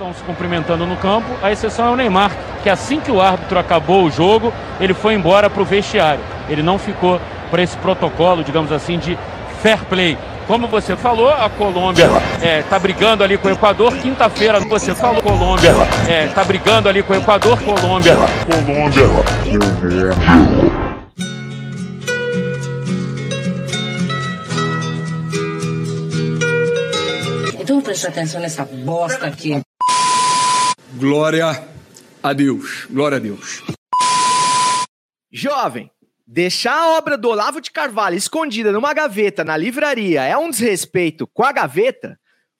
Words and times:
estão 0.00 0.14
se 0.14 0.22
cumprimentando 0.22 0.86
no 0.86 0.96
campo, 0.96 1.28
a 1.42 1.52
exceção 1.52 1.88
é 1.88 1.90
o 1.90 1.96
Neymar, 1.96 2.30
que 2.62 2.70
assim 2.70 2.98
que 3.00 3.10
o 3.10 3.20
árbitro 3.20 3.58
acabou 3.58 4.04
o 4.04 4.10
jogo, 4.10 4.50
ele 4.80 4.94
foi 4.94 5.12
embora 5.12 5.50
para 5.50 5.60
o 5.60 5.64
vestiário. 5.64 6.22
Ele 6.48 6.62
não 6.62 6.78
ficou 6.78 7.20
para 7.50 7.62
esse 7.62 7.76
protocolo, 7.76 8.42
digamos 8.42 8.72
assim, 8.72 8.98
de 8.98 9.18
fair 9.60 9.84
play. 9.84 10.16
Como 10.46 10.66
você 10.66 10.96
falou, 10.96 11.28
a 11.28 11.50
Colômbia 11.50 12.06
está 12.06 12.46
é, 12.46 12.62
tá 12.62 12.78
brigando 12.78 13.22
ali 13.22 13.36
com 13.36 13.48
o 13.48 13.50
Equador. 13.50 13.94
Quinta-feira, 13.98 14.58
você 14.60 14.94
falou, 14.94 15.22
Colômbia 15.22 15.70
está 15.70 16.10
é, 16.10 16.26
tá 16.28 16.44
brigando 16.44 16.88
ali 16.88 17.02
com 17.02 17.12
o 17.12 17.16
Equador. 17.16 17.60
Colômbia. 17.60 18.16
Colômbia. 18.50 19.04
Então 27.60 27.80
presta 27.82 28.08
atenção 28.08 28.40
nessa 28.40 28.64
bosta 28.64 29.26
aqui. 29.26 29.60
Glória 31.00 31.66
a 32.22 32.32
Deus. 32.34 32.84
Glória 32.90 33.16
a 33.16 33.20
Deus. 33.20 33.62
Jovem, 35.32 35.90
Deixar 36.32 36.74
a 36.74 36.96
obra 36.96 37.18
do 37.18 37.28
Olavo 37.28 37.60
de 37.60 37.72
Carvalho 37.72 38.16
escondida 38.16 38.70
numa 38.70 38.94
gaveta 38.94 39.42
na 39.42 39.56
livraria 39.56 40.22
é 40.22 40.36
um 40.36 40.48
desrespeito 40.48 41.26
com 41.26 41.42
a 41.42 41.50
gaveta? 41.50 42.16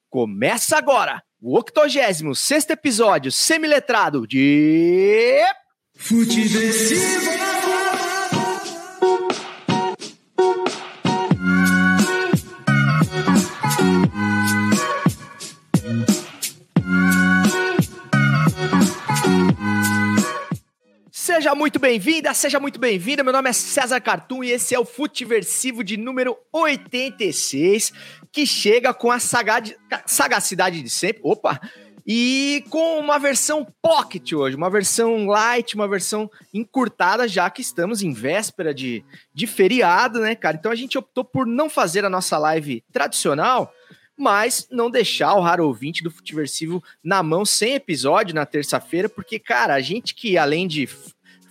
Começa 0.09 0.77
agora 0.77 1.23
o 1.39 1.55
86 1.55 2.69
episódio 2.71 3.31
semiletrado 3.31 4.27
de. 4.27 5.39
Futeversivo! 5.95 7.60
Seja 21.23 21.53
muito 21.53 21.77
bem-vinda, 21.77 22.33
seja 22.33 22.59
muito 22.59 22.79
bem-vinda. 22.79 23.23
Meu 23.23 23.31
nome 23.31 23.47
é 23.47 23.53
César 23.53 24.01
Cartum 24.01 24.43
e 24.43 24.49
esse 24.49 24.73
é 24.73 24.79
o 24.79 24.83
Futiversivo 24.83 25.83
de 25.83 25.95
número 25.95 26.35
86, 26.51 27.93
que 28.31 28.43
chega 28.43 28.91
com 28.91 29.11
a 29.11 29.19
sagacidade 29.19 30.81
de 30.81 30.89
sempre. 30.89 31.21
Opa! 31.23 31.61
E 32.07 32.65
com 32.71 32.97
uma 32.97 33.19
versão 33.19 33.67
pocket 33.83 34.33
hoje, 34.33 34.55
uma 34.55 34.71
versão 34.71 35.27
light, 35.27 35.75
uma 35.75 35.87
versão 35.87 36.27
encurtada, 36.51 37.27
já 37.27 37.47
que 37.51 37.61
estamos 37.61 38.01
em 38.01 38.11
véspera 38.13 38.73
de, 38.73 39.05
de 39.31 39.45
feriado, 39.45 40.21
né, 40.21 40.33
cara? 40.33 40.57
Então 40.57 40.71
a 40.71 40.75
gente 40.75 40.97
optou 40.97 41.23
por 41.23 41.45
não 41.45 41.69
fazer 41.69 42.03
a 42.03 42.09
nossa 42.09 42.35
live 42.39 42.83
tradicional, 42.91 43.71
mas 44.21 44.67
não 44.69 44.91
deixar 44.91 45.33
o 45.33 45.41
raro 45.41 45.65
ouvinte 45.65 46.03
do 46.03 46.11
Futiversivo 46.11 46.83
na 47.03 47.23
mão 47.23 47.43
sem 47.43 47.73
episódio 47.73 48.35
na 48.35 48.45
terça-feira, 48.45 49.09
porque, 49.09 49.39
cara, 49.39 49.73
a 49.73 49.81
gente 49.81 50.13
que 50.13 50.37
além 50.37 50.67
de 50.67 50.87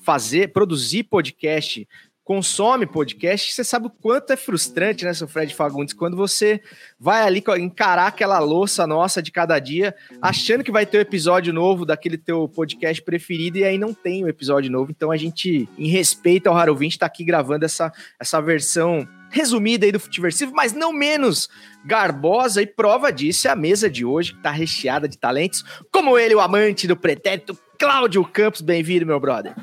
fazer, 0.02 0.52
produzir 0.52 1.02
podcast, 1.02 1.86
consome 2.22 2.86
podcast, 2.86 3.52
você 3.52 3.64
sabe 3.64 3.88
o 3.88 3.90
quanto 3.90 4.32
é 4.32 4.36
frustrante, 4.36 5.04
né, 5.04 5.12
seu 5.12 5.26
Fred 5.26 5.52
Fagundes, 5.52 5.92
quando 5.92 6.16
você 6.16 6.60
vai 6.96 7.22
ali 7.22 7.42
encarar 7.58 8.06
aquela 8.06 8.38
louça 8.38 8.86
nossa 8.86 9.20
de 9.20 9.32
cada 9.32 9.58
dia, 9.58 9.92
achando 10.22 10.62
que 10.62 10.70
vai 10.70 10.86
ter 10.86 10.98
um 10.98 11.00
episódio 11.00 11.52
novo 11.52 11.84
daquele 11.84 12.16
teu 12.16 12.48
podcast 12.48 13.02
preferido 13.02 13.58
e 13.58 13.64
aí 13.64 13.76
não 13.76 13.92
tem 13.92 14.22
o 14.22 14.26
um 14.26 14.28
episódio 14.28 14.70
novo. 14.70 14.92
Então 14.92 15.10
a 15.10 15.16
gente, 15.16 15.68
em 15.76 15.88
respeito 15.88 16.46
ao 16.46 16.54
Raro 16.54 16.76
20, 16.76 17.00
tá 17.00 17.06
aqui 17.06 17.24
gravando 17.24 17.64
essa, 17.64 17.92
essa 18.20 18.40
versão 18.40 19.08
resumida 19.30 19.86
aí 19.86 19.92
do 19.92 20.00
Futiversivo, 20.00 20.52
mas 20.54 20.72
não 20.72 20.92
menos 20.92 21.48
garbosa 21.84 22.60
e 22.60 22.66
prova 22.66 23.10
disso 23.12 23.48
é 23.48 23.50
a 23.50 23.56
mesa 23.56 23.88
de 23.88 24.04
hoje, 24.04 24.34
que 24.34 24.42
tá 24.42 24.50
recheada 24.50 25.08
de 25.08 25.16
talentos, 25.16 25.64
como 25.90 26.18
ele, 26.18 26.34
o 26.34 26.40
amante 26.40 26.86
do 26.86 26.96
pretérito, 26.96 27.56
Cláudio 27.78 28.24
Campos. 28.24 28.60
Bem-vindo, 28.60 29.06
meu 29.06 29.18
brother. 29.18 29.54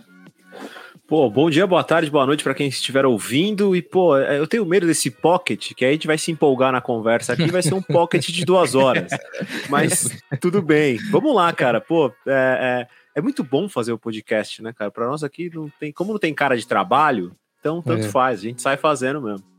Pô, 1.08 1.30
bom 1.30 1.50
dia, 1.50 1.66
boa 1.66 1.86
tarde, 1.86 2.12
boa 2.12 2.26
noite 2.26 2.44
para 2.44 2.54
quem 2.54 2.68
estiver 2.68 3.06
ouvindo. 3.06 3.74
E, 3.74 3.82
pô, 3.82 4.18
eu 4.18 4.46
tenho 4.46 4.66
medo 4.66 4.86
desse 4.86 5.10
pocket, 5.10 5.74
que 5.74 5.86
aí 5.86 5.92
a 5.92 5.94
gente 5.94 6.06
vai 6.06 6.18
se 6.18 6.32
empolgar 6.32 6.70
na 6.70 6.82
conversa 6.82 7.32
aqui, 7.32 7.50
vai 7.50 7.62
ser 7.62 7.74
um 7.74 7.82
pocket 7.82 8.28
de 8.28 8.44
duas 8.44 8.76
horas. 8.76 9.10
Mas 9.70 10.10
tudo 10.42 10.62
bem. 10.62 10.98
Vamos 11.10 11.34
lá, 11.34 11.54
cara. 11.54 11.80
Pô, 11.80 12.12
é, 12.28 12.88
é, 13.16 13.20
é 13.20 13.22
muito 13.22 13.42
bom 13.42 13.70
fazer 13.70 13.94
o 13.94 13.98
podcast, 13.98 14.62
né, 14.62 14.74
cara? 14.74 14.92
Para 14.92 15.08
nós 15.08 15.24
aqui, 15.24 15.50
não 15.54 15.70
tem, 15.80 15.94
como 15.94 16.12
não 16.12 16.20
tem 16.20 16.34
cara 16.34 16.58
de 16.58 16.68
trabalho, 16.68 17.34
então 17.58 17.82
tanto 17.82 18.08
é. 18.08 18.10
faz, 18.10 18.40
a 18.40 18.44
gente 18.44 18.62
sai 18.62 18.76
fazendo 18.76 19.22
mesmo. 19.22 19.57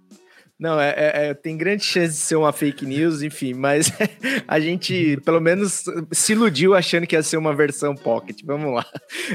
Não, 0.58 0.80
é, 0.80 0.88
é, 0.88 1.26
é, 1.28 1.34
tem 1.34 1.56
grande 1.56 1.84
chance 1.84 2.14
de 2.14 2.20
ser 2.20 2.34
uma 2.34 2.52
fake 2.52 2.84
news, 2.84 3.22
enfim, 3.22 3.54
mas 3.54 3.92
a 4.48 4.58
gente 4.58 5.16
pelo 5.24 5.40
menos 5.40 5.84
se 6.10 6.32
iludiu 6.32 6.74
achando 6.74 7.06
que 7.06 7.14
ia 7.14 7.22
ser 7.22 7.36
uma 7.36 7.54
versão 7.54 7.94
pocket. 7.94 8.40
Vamos 8.44 8.74
lá. 8.74 8.84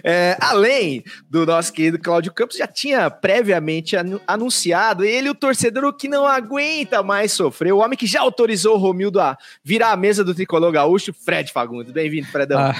É, 0.03 0.35
além 0.41 1.01
do 1.29 1.45
nosso 1.45 1.71
querido 1.71 1.97
Cláudio 1.97 2.33
Campos, 2.33 2.57
já 2.57 2.67
tinha 2.67 3.09
previamente 3.09 3.95
anunciado 4.27 5.05
ele, 5.05 5.29
o 5.29 5.35
torcedor 5.35 5.93
que 5.93 6.09
não 6.09 6.27
aguenta 6.27 7.01
mais 7.01 7.31
sofrer, 7.31 7.71
o 7.71 7.77
homem 7.77 7.97
que 7.97 8.07
já 8.07 8.19
autorizou 8.19 8.75
o 8.75 8.79
Romildo 8.79 9.21
a 9.21 9.37
virar 9.63 9.91
a 9.91 9.97
mesa 9.97 10.25
do 10.25 10.35
tricolor 10.35 10.73
gaúcho, 10.73 11.13
Fred 11.13 11.53
Fagundes. 11.53 11.93
Bem-vindo, 11.93 12.27
Fredão. 12.27 12.59
Ah, 12.59 12.73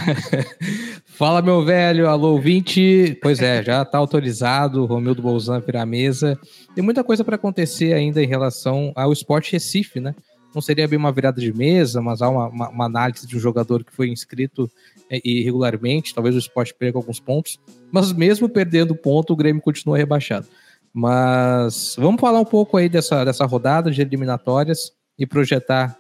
fala, 1.14 1.42
meu 1.42 1.64
velho, 1.64 2.10
alô, 2.10 2.40
20. 2.40 3.20
Pois 3.22 3.40
é, 3.40 3.64
já 3.64 3.86
tá 3.86 3.98
autorizado 3.98 4.86
Romildo 4.86 5.22
Bolzan 5.22 5.60
virar 5.60 5.86
mesa. 5.86 6.40
Tem 6.74 6.84
muita 6.84 7.04
coisa 7.04 7.24
para 7.24 7.36
acontecer 7.36 7.94
ainda 7.94 8.22
em 8.22 8.28
relação 8.28 8.92
ao 8.96 9.14
esporte 9.14 9.52
Recife, 9.52 10.00
né? 10.00 10.16
Não 10.54 10.62
seria 10.62 10.88
bem 10.88 11.00
uma 11.00 11.12
virada 11.12 11.40
de 11.42 11.52
mesa, 11.52 12.02
mas 12.02 12.22
há 12.22 12.30
uma, 12.30 12.48
uma, 12.48 12.70
uma 12.70 12.86
análise 12.86 13.26
de 13.26 13.36
um 13.36 13.40
jogador 13.40 13.84
que 13.84 13.94
foi 13.94 14.10
inscrito 14.10 14.70
é, 15.10 15.20
irregularmente. 15.24 16.14
Talvez 16.14 16.36
o 16.36 16.40
esporte 16.40 16.74
perca 16.74 16.98
alguns 16.98 17.20
pontos, 17.20 17.60
mas 17.92 18.12
mesmo 18.12 18.50
perdendo 18.50 18.96
ponto, 18.96 19.34
o 19.34 19.36
Grêmio 19.36 19.62
continua 19.62 19.98
rebaixado. 19.98 20.48
Mas 20.94 21.96
vamos 21.98 22.22
falar 22.22 22.40
um 22.40 22.46
pouco 22.46 22.78
aí 22.78 22.88
dessa, 22.88 23.24
dessa 23.24 23.46
rodada 23.46 23.90
de 23.90 24.02
eliminatórias 24.02 24.92
e 25.18 25.26
projetar 25.26 25.98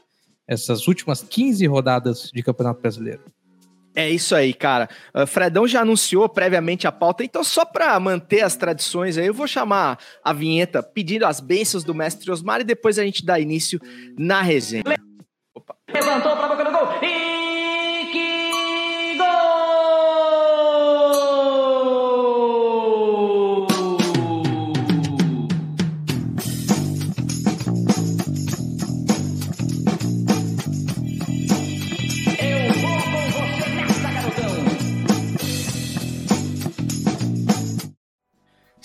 essas 0.48 0.88
últimas 0.88 1.24
15 1.24 1.66
rodadas 1.66 2.30
de 2.32 2.44
Campeonato 2.44 2.82
Brasileiro. 2.82 3.22
É 3.96 4.10
isso 4.10 4.36
aí, 4.36 4.54
cara. 4.54 4.90
Uh, 5.14 5.28
Fredão 5.28 5.68
já 5.68 5.82
anunciou 5.82 6.28
previamente 6.28 6.88
a 6.88 6.92
pauta, 6.92 7.24
então 7.24 7.44
só 7.44 7.64
para 7.64 8.00
manter 8.00 8.42
as 8.42 8.56
tradições 8.56 9.18
aí, 9.18 9.28
eu 9.28 9.34
vou 9.34 9.48
chamar 9.48 10.00
a 10.24 10.34
vinheta 10.34 10.82
pedindo 10.82 11.26
as 11.26 11.40
bênçãos 11.40 11.84
do 11.84 11.94
mestre 11.94 12.32
Osmar 12.32 12.62
e 12.62 12.64
depois 12.64 12.98
a 12.98 13.04
gente 13.04 13.26
dá 13.26 13.40
início 13.40 13.80
na 14.18 14.42
resenha. 14.42 14.84
Opa. 15.56 15.76
Levantou 15.92 16.36
para 16.36 16.48
boca 16.48 16.66
do 16.66 16.72
gol. 16.72 17.04
E 17.04 17.33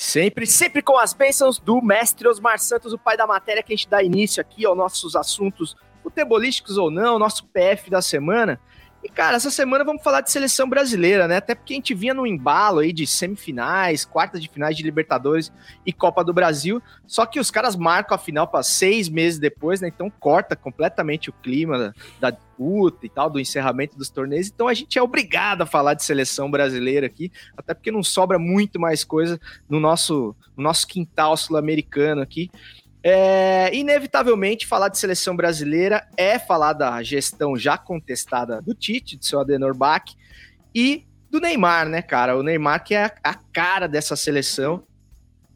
Sempre, 0.09 0.47
sempre 0.47 0.81
com 0.81 0.97
as 0.97 1.13
bênçãos 1.13 1.59
do 1.59 1.83
mestre 1.83 2.27
Osmar 2.27 2.59
Santos, 2.59 2.95
o 2.95 2.99
pai 2.99 3.15
da 3.15 3.27
matéria, 3.27 3.63
que 3.63 3.75
a 3.75 3.77
gente 3.77 3.91
dá 3.91 4.03
início 4.03 4.41
aqui 4.41 4.65
aos 4.65 4.75
nossos 4.75 5.15
assuntos 5.15 5.77
futebolísticos 6.03 6.79
ou 6.79 6.91
não, 6.91 7.19
nosso 7.19 7.45
PF 7.49 7.91
da 7.91 8.01
semana. 8.01 8.59
E, 9.03 9.09
cara, 9.09 9.37
essa 9.37 9.51
semana 9.51 9.85
vamos 9.85 10.03
falar 10.03 10.21
de 10.21 10.31
seleção 10.31 10.69
brasileira, 10.69 11.29
né? 11.29 11.37
Até 11.37 11.55
porque 11.55 11.73
a 11.73 11.77
gente 11.77 11.95
vinha 11.95 12.13
no 12.13 12.27
embalo 12.27 12.81
aí 12.81 12.93
de 12.93 13.07
semifinais, 13.07 14.05
quartas 14.05 14.41
de 14.43 14.49
finais 14.49 14.77
de 14.77 14.83
Libertadores 14.83 15.53
e 15.87 15.93
Copa 15.93 16.25
do 16.25 16.33
Brasil. 16.33 16.83
Só 17.07 17.25
que 17.25 17.39
os 17.39 17.51
caras 17.51 17.77
marcam 17.77 18.15
a 18.15 18.19
final 18.19 18.49
para 18.49 18.63
seis 18.63 19.09
meses 19.09 19.39
depois, 19.39 19.81
né? 19.81 19.89
Então 19.89 20.11
corta 20.11 20.57
completamente 20.57 21.31
o 21.31 21.33
clima 21.33 21.95
da, 22.21 22.37
disputa 22.59 23.07
e 23.07 23.09
tal, 23.09 23.31
do 23.31 23.39
encerramento 23.39 23.97
dos 23.97 24.11
torneios. 24.11 24.49
Então 24.49 24.67
a 24.67 24.75
gente 24.75 24.99
é 24.99 25.03
obrigado 25.03 25.63
a 25.63 25.67
falar 25.67 25.95
de 25.95 26.05
seleção 26.05 26.51
brasileira 26.51 27.07
aqui, 27.07 27.31
até 27.57 27.73
porque 27.73 27.93
não 27.93 28.03
sobra 28.03 28.39
muito 28.39 28.81
mais 28.81 29.05
coisa 29.05 29.41
no 29.69 29.79
nosso, 29.79 30.35
no 30.57 30.65
nosso 30.65 30.87
quintal 30.87 31.37
sul-americano 31.37 32.21
aqui. 32.21 32.51
É, 33.03 33.75
inevitavelmente, 33.75 34.67
falar 34.67 34.89
de 34.89 34.99
seleção 34.99 35.37
brasileira 35.37 36.07
é 36.17 36.39
falar 36.39 36.73
da 36.73 37.03
gestão 37.03 37.57
já 37.57 37.79
contestada 37.79 38.61
do 38.61 38.75
Tite, 38.75 39.17
do 39.17 39.25
seu 39.25 39.41
Adenor 39.41 39.75
Bach, 39.75 40.05
e 40.75 41.07
do 41.31 41.41
Neymar, 41.41 41.89
né, 41.89 42.03
cara? 42.03 42.37
O 42.37 42.43
Neymar 42.43 42.83
que 42.85 42.95
é 42.95 43.13
a 43.23 43.35
cara 43.35 43.87
dessa 43.87 44.17
seleção, 44.17 44.83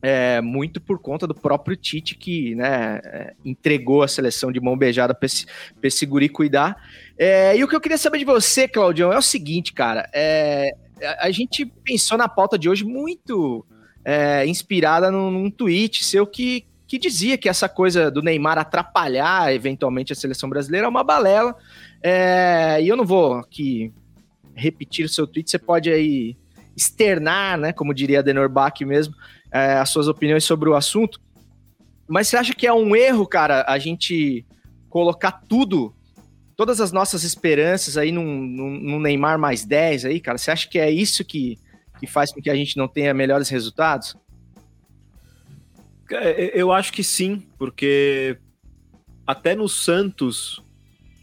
é, 0.01 0.41
muito 0.41 0.81
por 0.81 0.99
conta 0.99 1.27
do 1.27 1.35
próprio 1.35 1.77
Tite, 1.77 2.17
que 2.17 2.55
né, 2.55 3.01
é, 3.05 3.35
entregou 3.45 4.03
a 4.03 4.09
seleção 4.09 4.51
de 4.51 4.61
mão 4.61 4.77
beijada 4.77 5.15
para 5.15 5.27
esse, 5.27 5.47
esse 5.83 6.05
guri 6.05 6.29
cuidar. 6.29 6.77
É, 7.17 7.57
e 7.57 7.63
o 7.63 7.69
que 7.69 7.77
eu 7.77 7.81
queria 7.81 7.99
saber 7.99 8.19
de 8.19 8.25
você, 8.25 8.67
Claudião, 8.67 9.13
é 9.13 9.19
o 9.19 9.23
seguinte, 9.23 9.73
cara. 9.73 10.09
É, 10.13 10.75
a 11.19 11.31
gente 11.31 11.65
pensou 11.65 12.19
na 12.19 12.29
pauta 12.29 12.59
de 12.59 12.69
hoje 12.69 12.85
muito 12.85 13.65
é, 14.05 14.45
inspirada 14.47 15.11
num, 15.11 15.31
num 15.31 15.51
tweet 15.51 16.05
seu 16.05 16.27
que, 16.27 16.67
que 16.93 16.99
dizia 16.99 17.39
que 17.39 17.49
essa 17.49 17.71
coisa 17.71 18.11
do 18.11 18.21
Neymar 18.21 18.59
atrapalhar 18.59 19.51
eventualmente 19.55 20.13
a 20.13 20.15
seleção 20.15 20.47
brasileira 20.47 20.87
é 20.87 20.91
uma 20.91 21.03
balela. 21.03 21.57
É, 22.03 22.83
e 22.83 22.87
eu 22.87 22.99
não 22.99 23.07
vou 23.07 23.37
aqui 23.37 23.91
repetir 24.55 25.07
o 25.07 25.09
seu 25.09 25.27
tweet, 25.27 25.51
você 25.51 25.59
pode 25.59 25.91
aí 25.91 26.37
externar, 26.77 27.57
né, 27.57 27.73
como 27.73 27.95
diria 27.95 28.23
Denor 28.23 28.47
Bach 28.47 28.79
mesmo, 28.83 29.15
é, 29.51 29.79
as 29.79 29.89
suas 29.89 30.07
opiniões 30.07 30.45
sobre 30.45 30.69
o 30.69 30.75
assunto. 30.75 31.19
Mas 32.07 32.29
você 32.29 32.37
acha 32.37 32.53
que 32.53 32.67
é 32.67 32.75
um 32.75 32.95
erro, 32.95 33.27
cara, 33.27 33.65
a 33.67 33.79
gente 33.79 34.45
colocar 34.91 35.33
tudo, 35.49 35.95
todas 36.55 36.79
as 36.79 36.93
nossas 36.93 37.25
esperanças 37.25 37.97
aí 37.97 38.13
num, 38.13 38.43
num, 38.43 38.79
num 38.79 39.01
Neymar 39.01 39.39
mais 39.39 39.65
10 39.65 40.05
aí, 40.05 40.21
cara? 40.21 40.37
Você 40.37 40.51
acha 40.51 40.69
que 40.69 40.79
é 40.79 40.91
isso 40.91 41.25
que, 41.25 41.59
que 41.99 42.07
faz 42.07 42.31
com 42.31 42.43
que 42.43 42.51
a 42.51 42.55
gente 42.55 42.77
não 42.77 42.87
tenha 42.87 43.15
melhores 43.15 43.49
resultados? 43.49 44.15
É, 46.15 46.53
eu 46.55 46.71
acho 46.73 46.93
que 46.93 47.03
sim, 47.03 47.43
porque 47.59 48.39
até 49.27 49.55
no 49.55 49.69
Santos, 49.69 50.63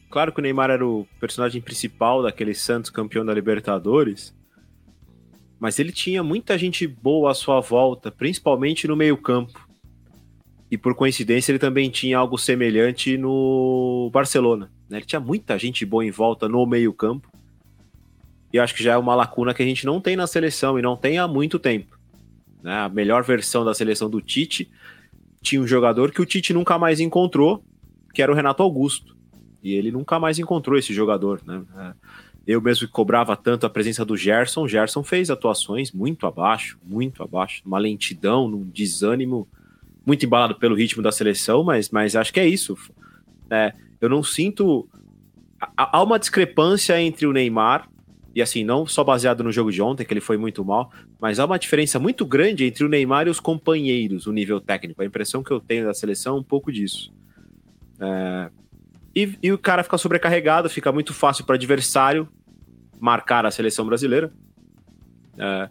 claro 0.09 0.31
que 0.31 0.39
o 0.39 0.41
Neymar 0.41 0.69
era 0.69 0.85
o 0.85 1.07
personagem 1.19 1.61
principal 1.61 2.23
daquele 2.23 2.53
Santos 2.53 2.89
campeão 2.89 3.25
da 3.25 3.33
Libertadores, 3.33 4.33
mas 5.59 5.77
ele 5.77 5.91
tinha 5.91 6.23
muita 6.23 6.57
gente 6.57 6.87
boa 6.87 7.31
à 7.31 7.33
sua 7.33 7.59
volta, 7.59 8.09
principalmente 8.09 8.87
no 8.87 8.95
meio-campo. 8.95 9.67
E 10.71 10.77
por 10.77 10.95
coincidência, 10.95 11.51
ele 11.51 11.59
também 11.59 11.89
tinha 11.89 12.17
algo 12.17 12.37
semelhante 12.37 13.17
no 13.17 14.09
Barcelona. 14.13 14.71
Né? 14.87 14.99
Ele 14.99 15.05
tinha 15.05 15.19
muita 15.19 15.57
gente 15.59 15.85
boa 15.85 16.05
em 16.05 16.11
volta 16.11 16.47
no 16.47 16.65
meio-campo. 16.65 17.29
E 18.53 18.59
acho 18.59 18.73
que 18.73 18.83
já 18.83 18.93
é 18.93 18.97
uma 18.97 19.15
lacuna 19.15 19.53
que 19.53 19.61
a 19.61 19.65
gente 19.65 19.85
não 19.85 19.99
tem 19.99 20.15
na 20.15 20.27
seleção 20.27 20.79
e 20.79 20.81
não 20.81 20.95
tem 20.95 21.17
há 21.17 21.27
muito 21.27 21.59
tempo. 21.59 21.98
Né? 22.61 22.73
A 22.73 22.89
melhor 22.89 23.23
versão 23.23 23.63
da 23.63 23.73
seleção 23.73 24.09
do 24.09 24.21
Tite 24.21 24.69
tinha 25.41 25.61
um 25.61 25.67
jogador 25.67 26.11
que 26.11 26.21
o 26.21 26.25
Tite 26.25 26.53
nunca 26.53 26.77
mais 26.77 26.99
encontrou, 26.99 27.63
que 28.13 28.21
era 28.21 28.31
o 28.31 28.35
Renato 28.35 28.63
Augusto. 28.63 29.15
E 29.63 29.73
ele 29.73 29.91
nunca 29.91 30.19
mais 30.19 30.39
encontrou 30.39 30.77
esse 30.77 30.93
jogador. 30.93 31.41
Né? 31.45 31.61
É, 31.77 31.93
eu 32.47 32.61
mesmo 32.61 32.87
que 32.87 32.93
cobrava 32.93 33.35
tanto 33.35 33.65
a 33.65 33.69
presença 33.69 34.03
do 34.03 34.17
Gerson, 34.17 34.67
Gerson 34.67 35.03
fez 35.03 35.29
atuações 35.29 35.91
muito 35.91 36.25
abaixo, 36.25 36.79
muito 36.83 37.21
abaixo, 37.21 37.61
uma 37.65 37.77
lentidão, 37.77 38.47
num 38.47 38.63
desânimo 38.63 39.47
muito 40.05 40.25
embalado 40.25 40.55
pelo 40.55 40.75
ritmo 40.75 41.03
da 41.03 41.11
seleção, 41.11 41.63
mas, 41.63 41.89
mas 41.89 42.15
acho 42.15 42.33
que 42.33 42.39
é 42.39 42.47
isso. 42.47 42.75
É, 43.49 43.73
eu 44.01 44.09
não 44.09 44.23
sinto. 44.23 44.87
Há 45.77 46.01
uma 46.01 46.17
discrepância 46.17 46.99
entre 47.01 47.27
o 47.27 47.33
Neymar, 47.33 47.87
e 48.35 48.41
assim, 48.41 48.63
não 48.63 48.85
só 48.85 49.03
baseado 49.03 49.43
no 49.43 49.51
jogo 49.51 49.71
de 49.71 49.81
ontem, 49.81 50.05
que 50.05 50.13
ele 50.13 50.21
foi 50.21 50.37
muito 50.37 50.63
mal, 50.63 50.91
mas 51.19 51.39
há 51.39 51.45
uma 51.45 51.57
diferença 51.57 51.99
muito 51.99 52.25
grande 52.25 52.65
entre 52.65 52.83
o 52.83 52.89
Neymar 52.89 53.27
e 53.27 53.29
os 53.29 53.39
companheiros, 53.39 54.27
o 54.27 54.31
nível 54.31 54.61
técnico. 54.61 55.01
A 55.01 55.05
impressão 55.05 55.43
que 55.43 55.51
eu 55.51 55.59
tenho 55.59 55.85
da 55.85 55.93
seleção 55.93 56.37
é 56.37 56.39
um 56.39 56.43
pouco 56.43 56.71
disso. 56.71 57.11
É, 57.99 58.49
e, 59.15 59.37
e, 59.41 59.51
o 59.51 59.57
cara 59.57 59.83
fica 59.83 59.97
sobrecarregado, 59.97 60.69
fica 60.69 60.91
muito 60.91 61.13
fácil 61.13 61.45
para 61.45 61.55
adversário 61.55 62.29
marcar 62.99 63.45
a 63.45 63.51
seleção 63.51 63.85
brasileira. 63.85 64.31
É, 65.37 65.69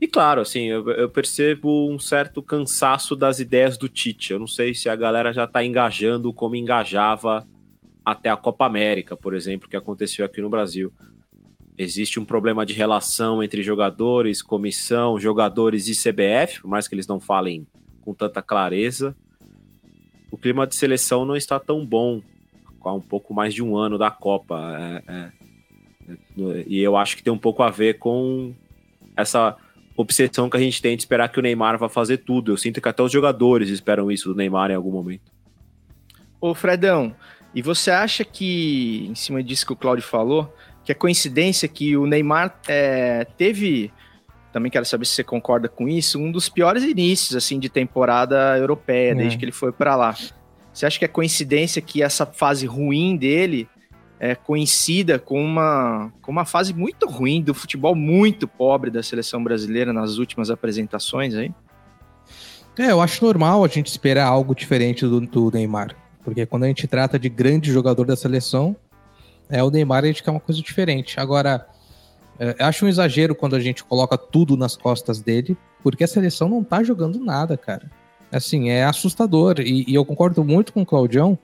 e 0.00 0.06
claro, 0.06 0.42
assim, 0.42 0.64
eu, 0.64 0.88
eu, 0.90 1.08
percebo 1.08 1.90
um 1.90 1.98
certo 1.98 2.42
cansaço 2.42 3.16
das 3.16 3.40
ideias 3.40 3.78
do 3.78 3.88
Tite. 3.88 4.32
Eu 4.32 4.38
não 4.38 4.46
sei 4.46 4.74
se 4.74 4.88
a 4.90 4.96
galera 4.96 5.32
já 5.32 5.44
está 5.44 5.64
engajando 5.64 6.32
como 6.34 6.54
engajava 6.54 7.46
até 8.04 8.28
a 8.28 8.36
Copa 8.36 8.66
América, 8.66 9.16
por 9.16 9.34
exemplo, 9.34 9.68
que 9.68 9.76
aconteceu 9.76 10.24
aqui 10.24 10.42
no 10.42 10.50
Brasil. 10.50 10.92
Existe 11.78 12.18
um 12.18 12.24
problema 12.24 12.64
de 12.64 12.72
relação 12.72 13.42
entre 13.42 13.62
jogadores, 13.62 14.40
comissão, 14.40 15.20
jogadores 15.20 15.88
e 15.88 15.92
CBF, 15.92 16.62
por 16.62 16.68
mais 16.68 16.88
que 16.88 16.94
eles 16.94 17.06
não 17.06 17.20
falem 17.20 17.66
com 18.00 18.14
tanta 18.14 18.40
clareza. 18.40 19.14
O 20.30 20.38
clima 20.38 20.66
de 20.66 20.74
seleção 20.74 21.24
não 21.24 21.36
está 21.36 21.60
tão 21.60 21.84
bom 21.84 22.22
há 22.82 22.92
um 22.92 23.00
pouco 23.00 23.34
mais 23.34 23.52
de 23.52 23.62
um 23.62 23.76
ano 23.76 23.98
da 23.98 24.10
Copa. 24.10 24.74
É, 24.78 25.12
é, 25.12 25.32
é, 26.08 26.64
e 26.66 26.80
eu 26.80 26.96
acho 26.96 27.16
que 27.16 27.22
tem 27.22 27.32
um 27.32 27.38
pouco 27.38 27.62
a 27.62 27.70
ver 27.70 27.98
com 27.98 28.54
essa 29.16 29.56
obsessão 29.96 30.48
que 30.48 30.56
a 30.56 30.60
gente 30.60 30.80
tem 30.80 30.96
de 30.96 31.02
esperar 31.02 31.28
que 31.28 31.38
o 31.38 31.42
Neymar 31.42 31.78
vá 31.78 31.88
fazer 31.88 32.18
tudo. 32.18 32.52
Eu 32.52 32.56
sinto 32.56 32.80
que 32.80 32.88
até 32.88 33.02
os 33.02 33.12
jogadores 33.12 33.70
esperam 33.70 34.10
isso 34.10 34.28
do 34.28 34.34
Neymar 34.34 34.70
em 34.70 34.74
algum 34.74 34.92
momento. 34.92 35.32
Ô 36.40 36.54
Fredão, 36.54 37.14
e 37.54 37.62
você 37.62 37.90
acha 37.90 38.24
que, 38.24 39.06
em 39.10 39.14
cima 39.14 39.42
disso 39.42 39.66
que 39.66 39.72
o 39.72 39.76
Claudio 39.76 40.04
falou, 40.04 40.52
que 40.86 40.92
é 40.92 40.94
coincidência 40.94 41.66
que 41.66 41.96
o 41.96 42.06
Neymar 42.06 42.60
é, 42.68 43.26
teve, 43.36 43.92
também 44.52 44.70
quero 44.70 44.84
saber 44.84 45.04
se 45.04 45.14
você 45.14 45.24
concorda 45.24 45.68
com 45.68 45.88
isso, 45.88 46.16
um 46.16 46.30
dos 46.30 46.48
piores 46.48 46.84
inícios 46.84 47.34
assim 47.34 47.58
de 47.58 47.68
temporada 47.68 48.56
europeia, 48.56 49.10
é. 49.10 49.14
desde 49.16 49.36
que 49.36 49.44
ele 49.44 49.50
foi 49.50 49.72
para 49.72 49.96
lá. 49.96 50.14
Você 50.72 50.86
acha 50.86 50.96
que 50.96 51.04
é 51.04 51.08
coincidência 51.08 51.82
que 51.82 52.04
essa 52.04 52.24
fase 52.24 52.66
ruim 52.66 53.16
dele 53.16 53.68
é, 54.20 54.36
coincida 54.36 55.18
com 55.18 55.42
uma, 55.42 56.12
com 56.22 56.30
uma 56.30 56.44
fase 56.44 56.72
muito 56.72 57.08
ruim 57.08 57.42
do 57.42 57.52
futebol 57.52 57.96
muito 57.96 58.46
pobre 58.46 58.88
da 58.88 59.02
seleção 59.02 59.42
brasileira 59.42 59.92
nas 59.92 60.18
últimas 60.18 60.50
apresentações 60.50 61.34
aí? 61.34 61.52
É, 62.78 62.92
eu 62.92 63.00
acho 63.00 63.24
normal 63.24 63.64
a 63.64 63.68
gente 63.68 63.88
esperar 63.88 64.26
algo 64.26 64.54
diferente 64.54 65.04
do, 65.04 65.20
do 65.20 65.50
Neymar. 65.50 65.96
Porque 66.22 66.46
quando 66.46 66.62
a 66.62 66.68
gente 66.68 66.86
trata 66.86 67.18
de 67.18 67.28
grande 67.28 67.72
jogador 67.72 68.06
da 68.06 68.14
seleção, 68.14 68.76
é 69.48 69.62
o 69.62 69.70
Neymar 69.70 70.04
a 70.04 70.06
gente 70.06 70.22
quer 70.22 70.30
uma 70.30 70.40
coisa 70.40 70.60
diferente. 70.60 71.18
Agora, 71.18 71.66
é, 72.38 72.56
acho 72.60 72.84
um 72.84 72.88
exagero 72.88 73.34
quando 73.34 73.56
a 73.56 73.60
gente 73.60 73.84
coloca 73.84 74.16
tudo 74.18 74.56
nas 74.56 74.76
costas 74.76 75.20
dele, 75.20 75.56
porque 75.82 76.04
a 76.04 76.08
seleção 76.08 76.48
não 76.48 76.62
tá 76.62 76.82
jogando 76.82 77.18
nada, 77.18 77.56
cara. 77.56 77.90
Assim, 78.30 78.70
é 78.70 78.84
assustador. 78.84 79.60
E, 79.60 79.84
e 79.88 79.94
eu 79.94 80.04
concordo 80.04 80.44
muito 80.44 80.72
com 80.72 80.82
o 80.82 80.86
Claudião 80.86 81.38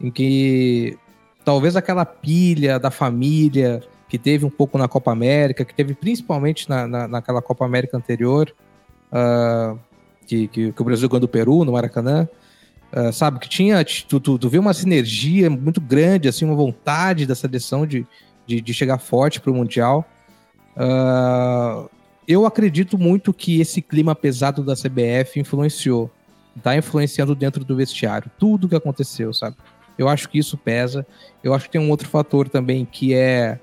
em 0.00 0.10
que 0.10 0.98
talvez 1.44 1.76
aquela 1.76 2.04
pilha 2.04 2.78
da 2.78 2.90
família 2.90 3.82
que 4.08 4.18
teve 4.18 4.44
um 4.44 4.50
pouco 4.50 4.78
na 4.78 4.88
Copa 4.88 5.12
América, 5.12 5.64
que 5.64 5.74
teve 5.74 5.94
principalmente 5.94 6.68
na, 6.68 6.86
na 6.86 7.08
naquela 7.08 7.40
Copa 7.40 7.64
América 7.64 7.96
anterior, 7.96 8.52
uh, 9.12 9.78
que, 10.26 10.48
que, 10.48 10.72
que, 10.72 10.82
o 10.82 10.84
Brasil 10.84 11.08
ganhou 11.08 11.20
do 11.20 11.28
Peru, 11.28 11.64
no 11.64 11.72
Maracanã, 11.72 12.28
uh, 12.94 13.12
sabe, 13.12 13.38
que 13.40 13.48
tinha, 13.48 13.84
tu, 13.84 14.20
tu, 14.20 14.38
tu 14.38 14.48
viu 14.48 14.60
uma 14.60 14.72
sinergia 14.72 15.50
muito 15.50 15.80
grande, 15.80 16.28
assim, 16.28 16.44
uma 16.44 16.54
vontade 16.54 17.26
da 17.26 17.34
seleção 17.34 17.86
de, 17.86 18.06
de, 18.46 18.60
de 18.60 18.74
chegar 18.74 18.98
forte 18.98 19.40
para 19.40 19.50
o 19.50 19.54
Mundial. 19.54 20.08
Uh, 20.76 21.88
eu 22.26 22.46
acredito 22.46 22.96
muito 22.96 23.34
que 23.34 23.60
esse 23.60 23.82
clima 23.82 24.14
pesado 24.14 24.62
da 24.62 24.74
CBF 24.74 25.38
influenciou, 25.38 26.10
tá 26.62 26.76
influenciando 26.76 27.34
dentro 27.34 27.64
do 27.64 27.76
vestiário, 27.76 28.30
tudo 28.38 28.68
que 28.68 28.76
aconteceu, 28.76 29.34
sabe? 29.34 29.56
Eu 29.96 30.08
acho 30.08 30.28
que 30.28 30.38
isso 30.38 30.56
pesa. 30.56 31.06
Eu 31.42 31.54
acho 31.54 31.66
que 31.66 31.72
tem 31.72 31.80
um 31.80 31.90
outro 31.90 32.08
fator 32.08 32.48
também 32.48 32.84
que 32.84 33.14
é 33.14 33.60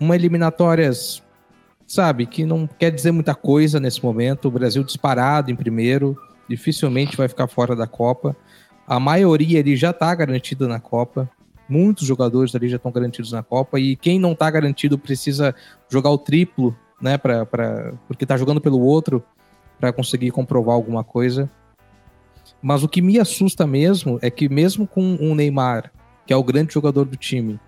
uma 0.00 0.16
eliminatórias, 0.16 1.22
sabe, 1.86 2.26
que 2.26 2.44
não 2.44 2.66
quer 2.66 2.90
dizer 2.90 3.12
muita 3.12 3.34
coisa 3.34 3.78
nesse 3.78 4.02
momento. 4.02 4.48
O 4.48 4.50
Brasil 4.50 4.82
disparado 4.82 5.50
em 5.50 5.56
primeiro, 5.56 6.16
dificilmente 6.52 7.16
vai 7.16 7.28
ficar 7.28 7.46
fora 7.46 7.74
da 7.74 7.86
Copa. 7.86 8.36
A 8.86 9.00
maioria 9.00 9.60
ali 9.60 9.74
já 9.74 9.90
está 9.90 10.14
garantida 10.14 10.68
na 10.68 10.78
Copa. 10.78 11.28
Muitos 11.68 12.06
jogadores 12.06 12.54
ali 12.54 12.68
já 12.68 12.76
estão 12.76 12.92
garantidos 12.92 13.32
na 13.32 13.42
Copa 13.42 13.80
e 13.80 13.96
quem 13.96 14.18
não 14.18 14.32
está 14.32 14.50
garantido 14.50 14.98
precisa 14.98 15.54
jogar 15.88 16.10
o 16.10 16.18
triplo, 16.18 16.76
né, 17.00 17.16
pra, 17.16 17.46
pra, 17.46 17.94
porque 18.06 18.24
está 18.24 18.36
jogando 18.36 18.60
pelo 18.60 18.80
outro 18.80 19.24
para 19.80 19.92
conseguir 19.92 20.30
comprovar 20.30 20.74
alguma 20.74 21.02
coisa. 21.02 21.50
Mas 22.60 22.82
o 22.82 22.88
que 22.88 23.00
me 23.00 23.18
assusta 23.18 23.66
mesmo 23.66 24.18
é 24.20 24.30
que, 24.30 24.48
mesmo 24.48 24.86
com 24.86 25.02
um 25.02 25.34
Neymar, 25.34 25.90
que 26.26 26.32
é 26.32 26.36
o 26.36 26.44
grande 26.44 26.74
jogador 26.74 27.06
do 27.06 27.16
time, 27.16 27.58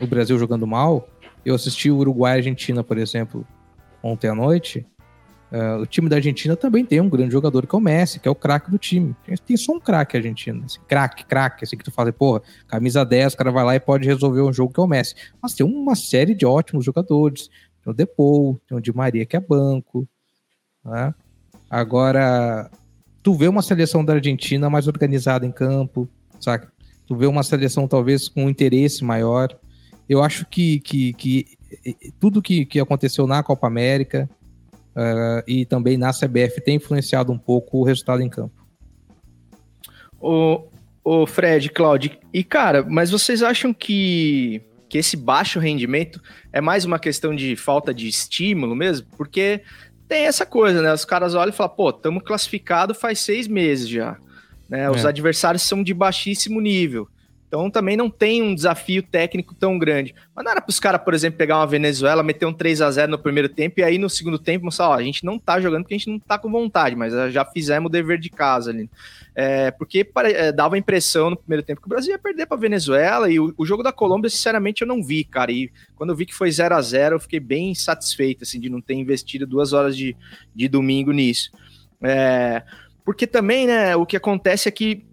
o 0.00 0.06
Brasil 0.06 0.38
jogando 0.38 0.66
mal, 0.66 1.08
eu 1.44 1.54
assisti 1.54 1.90
o 1.90 1.96
Uruguai 1.96 2.34
e 2.34 2.36
Argentina, 2.38 2.82
por 2.82 2.98
exemplo, 2.98 3.46
ontem 4.02 4.28
à 4.28 4.34
noite. 4.34 4.84
Uh, 5.54 5.82
o 5.82 5.86
time 5.86 6.08
da 6.08 6.16
Argentina 6.16 6.56
também 6.56 6.84
tem 6.84 7.00
um 7.00 7.08
grande 7.08 7.30
jogador 7.30 7.64
que 7.64 7.72
é 7.72 7.78
o 7.78 7.80
Messi, 7.80 8.18
que 8.18 8.26
é 8.26 8.30
o 8.30 8.34
craque 8.34 8.72
do 8.72 8.76
time. 8.76 9.14
Tem, 9.24 9.36
tem, 9.36 9.56
só 9.56 9.74
um 9.74 9.78
craque 9.78 10.16
argentino, 10.16 10.64
assim, 10.64 10.80
craque, 10.88 11.24
craque, 11.24 11.62
assim 11.62 11.76
que 11.76 11.84
tu 11.84 11.92
fala, 11.92 12.12
porra, 12.12 12.42
camisa 12.66 13.04
10, 13.04 13.34
o 13.34 13.36
cara 13.36 13.52
vai 13.52 13.64
lá 13.64 13.76
e 13.76 13.78
pode 13.78 14.04
resolver 14.04 14.40
um 14.40 14.52
jogo 14.52 14.72
que 14.72 14.80
é 14.80 14.82
o 14.82 14.86
Messi. 14.88 15.14
Mas 15.40 15.54
tem 15.54 15.64
uma 15.64 15.94
série 15.94 16.34
de 16.34 16.44
ótimos 16.44 16.84
jogadores. 16.84 17.48
Tem 17.84 17.92
o 17.92 17.94
Depou, 17.94 18.60
tem 18.66 18.76
o 18.76 18.80
Di 18.80 18.92
Maria 18.92 19.24
que 19.24 19.36
é 19.36 19.40
banco. 19.40 20.08
Né? 20.84 21.14
Agora, 21.70 22.68
tu 23.22 23.34
vê 23.34 23.46
uma 23.46 23.62
seleção 23.62 24.04
da 24.04 24.14
Argentina 24.14 24.68
mais 24.68 24.88
organizada 24.88 25.46
em 25.46 25.52
campo, 25.52 26.08
saca? 26.40 26.72
Tu 27.06 27.14
vê 27.14 27.26
uma 27.26 27.44
seleção 27.44 27.86
talvez 27.86 28.28
com 28.28 28.46
um 28.46 28.50
interesse 28.50 29.04
maior. 29.04 29.56
Eu 30.08 30.20
acho 30.20 30.46
que, 30.46 30.80
que, 30.80 31.12
que 31.12 31.46
tudo 32.18 32.42
que, 32.42 32.66
que 32.66 32.80
aconteceu 32.80 33.24
na 33.24 33.40
Copa 33.40 33.68
América 33.68 34.28
uh, 34.96 35.42
e 35.46 35.64
também 35.64 35.96
na 35.96 36.10
CBF 36.10 36.60
tem 36.60 36.76
influenciado 36.76 37.32
um 37.32 37.38
pouco 37.38 37.78
o 37.78 37.84
resultado 37.84 38.22
em 38.22 38.28
campo. 38.28 38.54
O, 40.20 40.64
o 41.04 41.26
Fred, 41.26 41.68
Claudio, 41.70 42.12
e 42.32 42.42
cara, 42.42 42.84
mas 42.88 43.10
vocês 43.10 43.42
acham 43.42 43.74
que, 43.74 44.62
que 44.88 44.98
esse 44.98 45.16
baixo 45.16 45.58
rendimento 45.58 46.20
é 46.52 46.60
mais 46.60 46.84
uma 46.84 46.98
questão 46.98 47.34
de 47.34 47.56
falta 47.56 47.92
de 47.92 48.08
estímulo 48.08 48.74
mesmo? 48.74 49.06
Porque 49.16 49.62
tem 50.08 50.26
essa 50.26 50.46
coisa, 50.46 50.80
né? 50.80 50.92
Os 50.92 51.04
caras 51.04 51.34
olham 51.34 51.52
e 51.52 51.56
falam, 51.56 51.74
pô, 51.74 51.90
estamos 51.90 52.22
classificados 52.22 52.98
faz 52.98 53.18
seis 53.20 53.46
meses 53.46 53.88
já. 53.88 54.16
Né? 54.68 54.88
Os 54.90 55.04
é. 55.04 55.08
adversários 55.08 55.62
são 55.62 55.82
de 55.82 55.92
baixíssimo 55.92 56.60
nível. 56.60 57.08
Então 57.54 57.70
também 57.70 57.96
não 57.96 58.10
tem 58.10 58.42
um 58.42 58.52
desafio 58.52 59.00
técnico 59.00 59.54
tão 59.54 59.78
grande. 59.78 60.12
Mas 60.34 60.44
não 60.44 60.50
era 60.50 60.60
para 60.60 60.70
os 60.70 60.80
caras, 60.80 61.00
por 61.00 61.14
exemplo, 61.14 61.38
pegar 61.38 61.58
uma 61.58 61.66
Venezuela, 61.68 62.20
meter 62.20 62.46
um 62.46 62.52
3 62.52 62.82
a 62.82 62.90
0 62.90 63.12
no 63.12 63.18
primeiro 63.18 63.48
tempo 63.48 63.78
e 63.78 63.84
aí 63.84 63.96
no 63.96 64.10
segundo 64.10 64.40
tempo 64.40 64.64
mostrar, 64.64 64.88
ó, 64.88 64.94
a 64.94 65.02
gente 65.04 65.24
não 65.24 65.38
tá 65.38 65.60
jogando 65.60 65.82
porque 65.82 65.94
a 65.94 65.98
gente 65.98 66.10
não 66.10 66.18
tá 66.18 66.36
com 66.36 66.50
vontade, 66.50 66.96
mas 66.96 67.12
já 67.32 67.44
fizemos 67.44 67.88
o 67.88 67.92
dever 67.92 68.18
de 68.18 68.28
casa 68.28 68.72
ali. 68.72 68.90
É, 69.36 69.70
porque 69.70 70.04
é, 70.24 70.50
dava 70.50 70.74
a 70.74 70.78
impressão 70.78 71.30
no 71.30 71.36
primeiro 71.36 71.62
tempo 71.62 71.80
que 71.80 71.86
o 71.86 71.88
Brasil 71.88 72.10
ia 72.10 72.18
perder 72.18 72.46
para 72.46 72.56
Venezuela 72.56 73.30
e 73.30 73.38
o, 73.38 73.54
o, 73.56 73.64
jogo 73.64 73.84
da 73.84 73.92
Colômbia, 73.92 74.28
sinceramente, 74.28 74.82
eu 74.82 74.88
não 74.88 75.00
vi, 75.00 75.22
cara. 75.22 75.52
E 75.52 75.70
quando 75.94 76.10
eu 76.10 76.16
vi 76.16 76.26
que 76.26 76.34
foi 76.34 76.50
0 76.50 76.74
a 76.74 76.82
0 76.82 77.14
eu 77.14 77.20
fiquei 77.20 77.38
bem 77.38 77.72
satisfeito, 77.72 78.42
assim, 78.42 78.58
de 78.58 78.68
não 78.68 78.80
ter 78.80 78.94
investido 78.94 79.46
duas 79.46 79.72
horas 79.72 79.96
de, 79.96 80.16
de 80.52 80.66
domingo 80.66 81.12
nisso. 81.12 81.52
É, 82.02 82.64
porque 83.04 83.28
também, 83.28 83.68
né, 83.68 83.94
o 83.94 84.04
que 84.04 84.16
acontece 84.16 84.68
é 84.68 84.72
que 84.72 85.04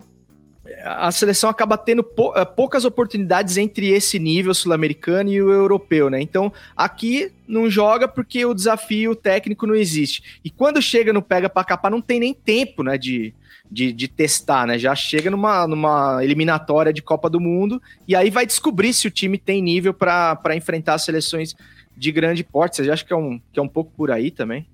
a 0.84 1.12
seleção 1.12 1.50
acaba 1.50 1.76
tendo 1.76 2.06
eh, 2.36 2.46
poucas 2.46 2.86
oportunidades 2.86 3.58
entre 3.58 3.90
esse 3.90 4.20
nível 4.20 4.54
sul-americano 4.54 5.32
e 5.32 5.42
o 5.42 5.52
europeu, 5.52 6.10
né? 6.10 6.22
Então, 6.22 6.54
aqui 6.78 7.32
não 7.48 7.70
joga 7.70 8.08
porque 8.08 8.46
o 8.46 8.54
desafio 8.54 9.16
técnico 9.16 9.66
não 9.66 9.74
existe. 9.74 10.40
E 10.46 10.52
quando 10.52 10.82
chega 10.82 11.12
no 11.12 11.22
pega 11.22 11.50
para 11.50 11.64
capar, 11.64 11.90
não 11.90 12.02
tem 12.02 12.20
nem 12.20 12.34
tempo, 12.34 12.84
né, 12.84 12.96
de, 12.96 13.34
de, 13.72 13.92
de, 13.92 14.08
testar, 14.08 14.68
né? 14.68 14.78
Já 14.78 14.94
chega 14.94 15.32
numa, 15.32 15.68
numa 15.68 16.24
eliminatória 16.24 16.94
de 16.94 17.02
Copa 17.02 17.28
do 17.28 17.40
Mundo 17.40 17.82
e 18.08 18.16
aí 18.16 18.30
vai 18.30 18.46
descobrir 18.46 18.94
se 18.94 19.08
o 19.08 19.12
time 19.12 19.40
tem 19.40 19.64
nível 19.64 19.96
para 19.96 20.56
enfrentar 20.56 21.00
seleções 21.00 21.56
de 21.98 22.12
grande 22.12 22.44
porte. 22.44 22.78
Você 22.78 22.92
acha 22.92 23.04
que 23.04 23.14
é 23.14 23.18
um, 23.18 23.42
que 23.52 23.60
é 23.60 23.64
um 23.64 23.68
pouco 23.68 23.92
por 23.98 24.12
aí 24.12 24.30
também? 24.30 24.68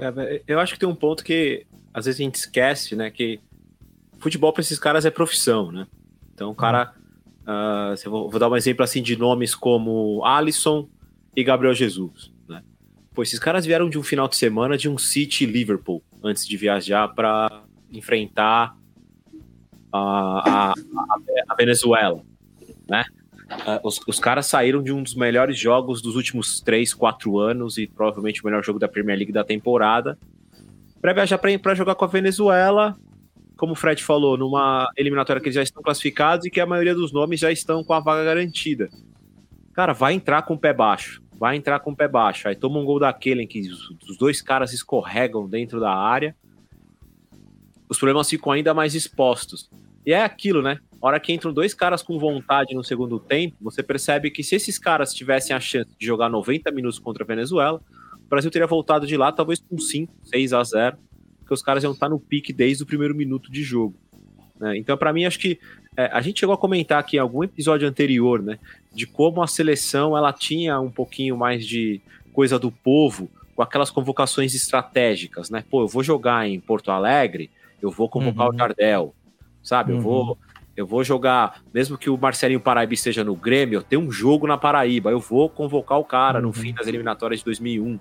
É, 0.00 0.42
eu 0.48 0.58
acho 0.58 0.72
que 0.72 0.80
tem 0.80 0.88
um 0.88 0.96
ponto 0.96 1.22
que 1.22 1.64
às 1.92 2.06
vezes 2.06 2.20
a 2.20 2.24
gente 2.24 2.34
esquece, 2.34 2.96
né? 2.96 3.08
Que 3.08 3.38
futebol 4.24 4.52
para 4.54 4.62
esses 4.62 4.78
caras 4.78 5.04
é 5.04 5.10
profissão, 5.10 5.70
né? 5.70 5.86
Então, 6.32 6.50
o 6.50 6.54
cara. 6.54 6.94
Uh, 7.42 8.10
vou, 8.10 8.30
vou, 8.30 8.40
dar 8.40 8.48
um 8.48 8.56
exemplo 8.56 8.82
assim 8.82 9.02
de 9.02 9.16
nomes 9.16 9.54
como 9.54 10.24
Alisson 10.24 10.88
e 11.36 11.44
Gabriel 11.44 11.74
Jesus. 11.74 12.32
Né? 12.48 12.62
Pô, 13.14 13.22
esses 13.22 13.38
caras 13.38 13.66
vieram 13.66 13.90
de 13.90 13.98
um 13.98 14.02
final 14.02 14.26
de 14.26 14.36
semana 14.36 14.78
de 14.78 14.88
um 14.88 14.96
City 14.96 15.44
Liverpool 15.44 16.02
antes 16.22 16.48
de 16.48 16.56
viajar 16.56 17.06
para 17.08 17.64
enfrentar 17.92 18.74
a, 19.92 20.70
a, 20.70 20.74
a, 21.50 21.54
Venezuela, 21.54 22.22
né? 22.88 23.04
Uh, 23.46 23.86
os, 23.86 24.00
os, 24.08 24.18
caras 24.18 24.46
saíram 24.46 24.82
de 24.82 24.90
um 24.90 25.02
dos 25.02 25.14
melhores 25.14 25.58
jogos 25.58 26.00
dos 26.00 26.16
últimos 26.16 26.62
3, 26.62 26.94
4 26.94 27.38
anos 27.38 27.76
e 27.76 27.86
provavelmente 27.86 28.42
o 28.42 28.46
melhor 28.46 28.64
jogo 28.64 28.78
da 28.78 28.88
Premier 28.88 29.18
League 29.18 29.32
da 29.32 29.44
temporada 29.44 30.18
para 30.98 31.12
viajar 31.12 31.36
para 31.36 31.74
jogar 31.74 31.94
com 31.94 32.06
a 32.06 32.08
Venezuela 32.08 32.96
como 33.56 33.72
o 33.72 33.76
Fred 33.76 34.02
falou, 34.02 34.36
numa 34.36 34.88
eliminatória 34.96 35.40
que 35.40 35.48
eles 35.48 35.54
já 35.54 35.62
estão 35.62 35.82
classificados 35.82 36.46
e 36.46 36.50
que 36.50 36.60
a 36.60 36.66
maioria 36.66 36.94
dos 36.94 37.12
nomes 37.12 37.40
já 37.40 37.52
estão 37.52 37.84
com 37.84 37.92
a 37.92 38.00
vaga 38.00 38.24
garantida. 38.24 38.88
Cara, 39.72 39.92
vai 39.92 40.14
entrar 40.14 40.42
com 40.42 40.54
o 40.54 40.58
pé 40.58 40.72
baixo. 40.72 41.22
Vai 41.36 41.56
entrar 41.56 41.80
com 41.80 41.90
o 41.90 41.96
pé 41.96 42.08
baixo. 42.08 42.48
Aí 42.48 42.54
toma 42.54 42.78
um 42.78 42.84
gol 42.84 42.98
daquele 42.98 43.42
em 43.42 43.46
que 43.46 43.60
os 44.08 44.16
dois 44.16 44.40
caras 44.40 44.72
escorregam 44.72 45.48
dentro 45.48 45.80
da 45.80 45.92
área. 45.92 46.34
Os 47.88 47.98
problemas 47.98 48.28
ficam 48.28 48.52
ainda 48.52 48.72
mais 48.72 48.94
expostos. 48.94 49.70
E 50.06 50.12
é 50.12 50.22
aquilo, 50.22 50.62
né? 50.62 50.78
A 51.00 51.06
hora 51.06 51.20
que 51.20 51.32
entram 51.32 51.52
dois 51.52 51.74
caras 51.74 52.02
com 52.02 52.18
vontade 52.18 52.74
no 52.74 52.84
segundo 52.84 53.18
tempo, 53.18 53.56
você 53.60 53.82
percebe 53.82 54.30
que 54.30 54.42
se 54.42 54.54
esses 54.54 54.78
caras 54.78 55.12
tivessem 55.12 55.54
a 55.54 55.60
chance 55.60 55.90
de 55.98 56.06
jogar 56.06 56.28
90 56.28 56.70
minutos 56.70 56.98
contra 56.98 57.24
a 57.24 57.26
Venezuela, 57.26 57.80
o 58.14 58.28
Brasil 58.28 58.50
teria 58.50 58.66
voltado 58.66 59.06
de 59.06 59.16
lá 59.16 59.30
talvez 59.32 59.60
com 59.60 59.78
5, 59.78 60.12
6 60.24 60.52
a 60.52 60.62
0 60.62 60.98
porque 61.44 61.54
os 61.54 61.62
caras 61.62 61.84
iam 61.84 61.92
estar 61.92 62.08
no 62.08 62.18
pique 62.18 62.52
desde 62.52 62.82
o 62.82 62.86
primeiro 62.86 63.14
minuto 63.14 63.52
de 63.52 63.62
jogo. 63.62 63.94
Né? 64.58 64.78
Então, 64.78 64.96
para 64.96 65.12
mim, 65.12 65.26
acho 65.26 65.38
que 65.38 65.60
é, 65.94 66.06
a 66.06 66.22
gente 66.22 66.40
chegou 66.40 66.54
a 66.54 66.58
comentar 66.58 66.98
aqui 66.98 67.16
em 67.16 67.20
algum 67.20 67.44
episódio 67.44 67.86
anterior, 67.86 68.42
né, 68.42 68.58
de 68.92 69.06
como 69.06 69.42
a 69.42 69.46
seleção 69.46 70.16
ela 70.16 70.32
tinha 70.32 70.80
um 70.80 70.90
pouquinho 70.90 71.36
mais 71.36 71.66
de 71.66 72.00
coisa 72.32 72.58
do 72.58 72.70
povo 72.70 73.30
com 73.54 73.62
aquelas 73.62 73.90
convocações 73.90 74.54
estratégicas, 74.54 75.48
né? 75.50 75.62
Pô, 75.70 75.82
eu 75.82 75.86
vou 75.86 76.02
jogar 76.02 76.48
em 76.48 76.58
Porto 76.58 76.90
Alegre, 76.90 77.48
eu 77.80 77.90
vou 77.90 78.08
convocar 78.08 78.48
uhum. 78.48 78.54
o 78.54 78.58
Jardel, 78.58 79.14
sabe? 79.62 79.92
Uhum. 79.92 79.98
Eu 79.98 80.02
vou 80.02 80.38
eu 80.76 80.84
vou 80.84 81.04
jogar, 81.04 81.62
mesmo 81.72 81.96
que 81.96 82.10
o 82.10 82.18
Marcelinho 82.18 82.58
Paraíba 82.58 82.94
esteja 82.94 83.22
no 83.22 83.36
Grêmio, 83.36 83.76
eu 83.76 83.82
tenho 83.82 84.02
um 84.02 84.10
jogo 84.10 84.44
na 84.44 84.58
Paraíba, 84.58 85.12
eu 85.12 85.20
vou 85.20 85.48
convocar 85.48 85.98
o 86.00 86.04
cara 86.04 86.38
uhum. 86.40 86.46
no 86.46 86.52
fim 86.52 86.74
das 86.74 86.88
eliminatórias 86.88 87.40
de 87.40 87.44
2001. 87.44 88.00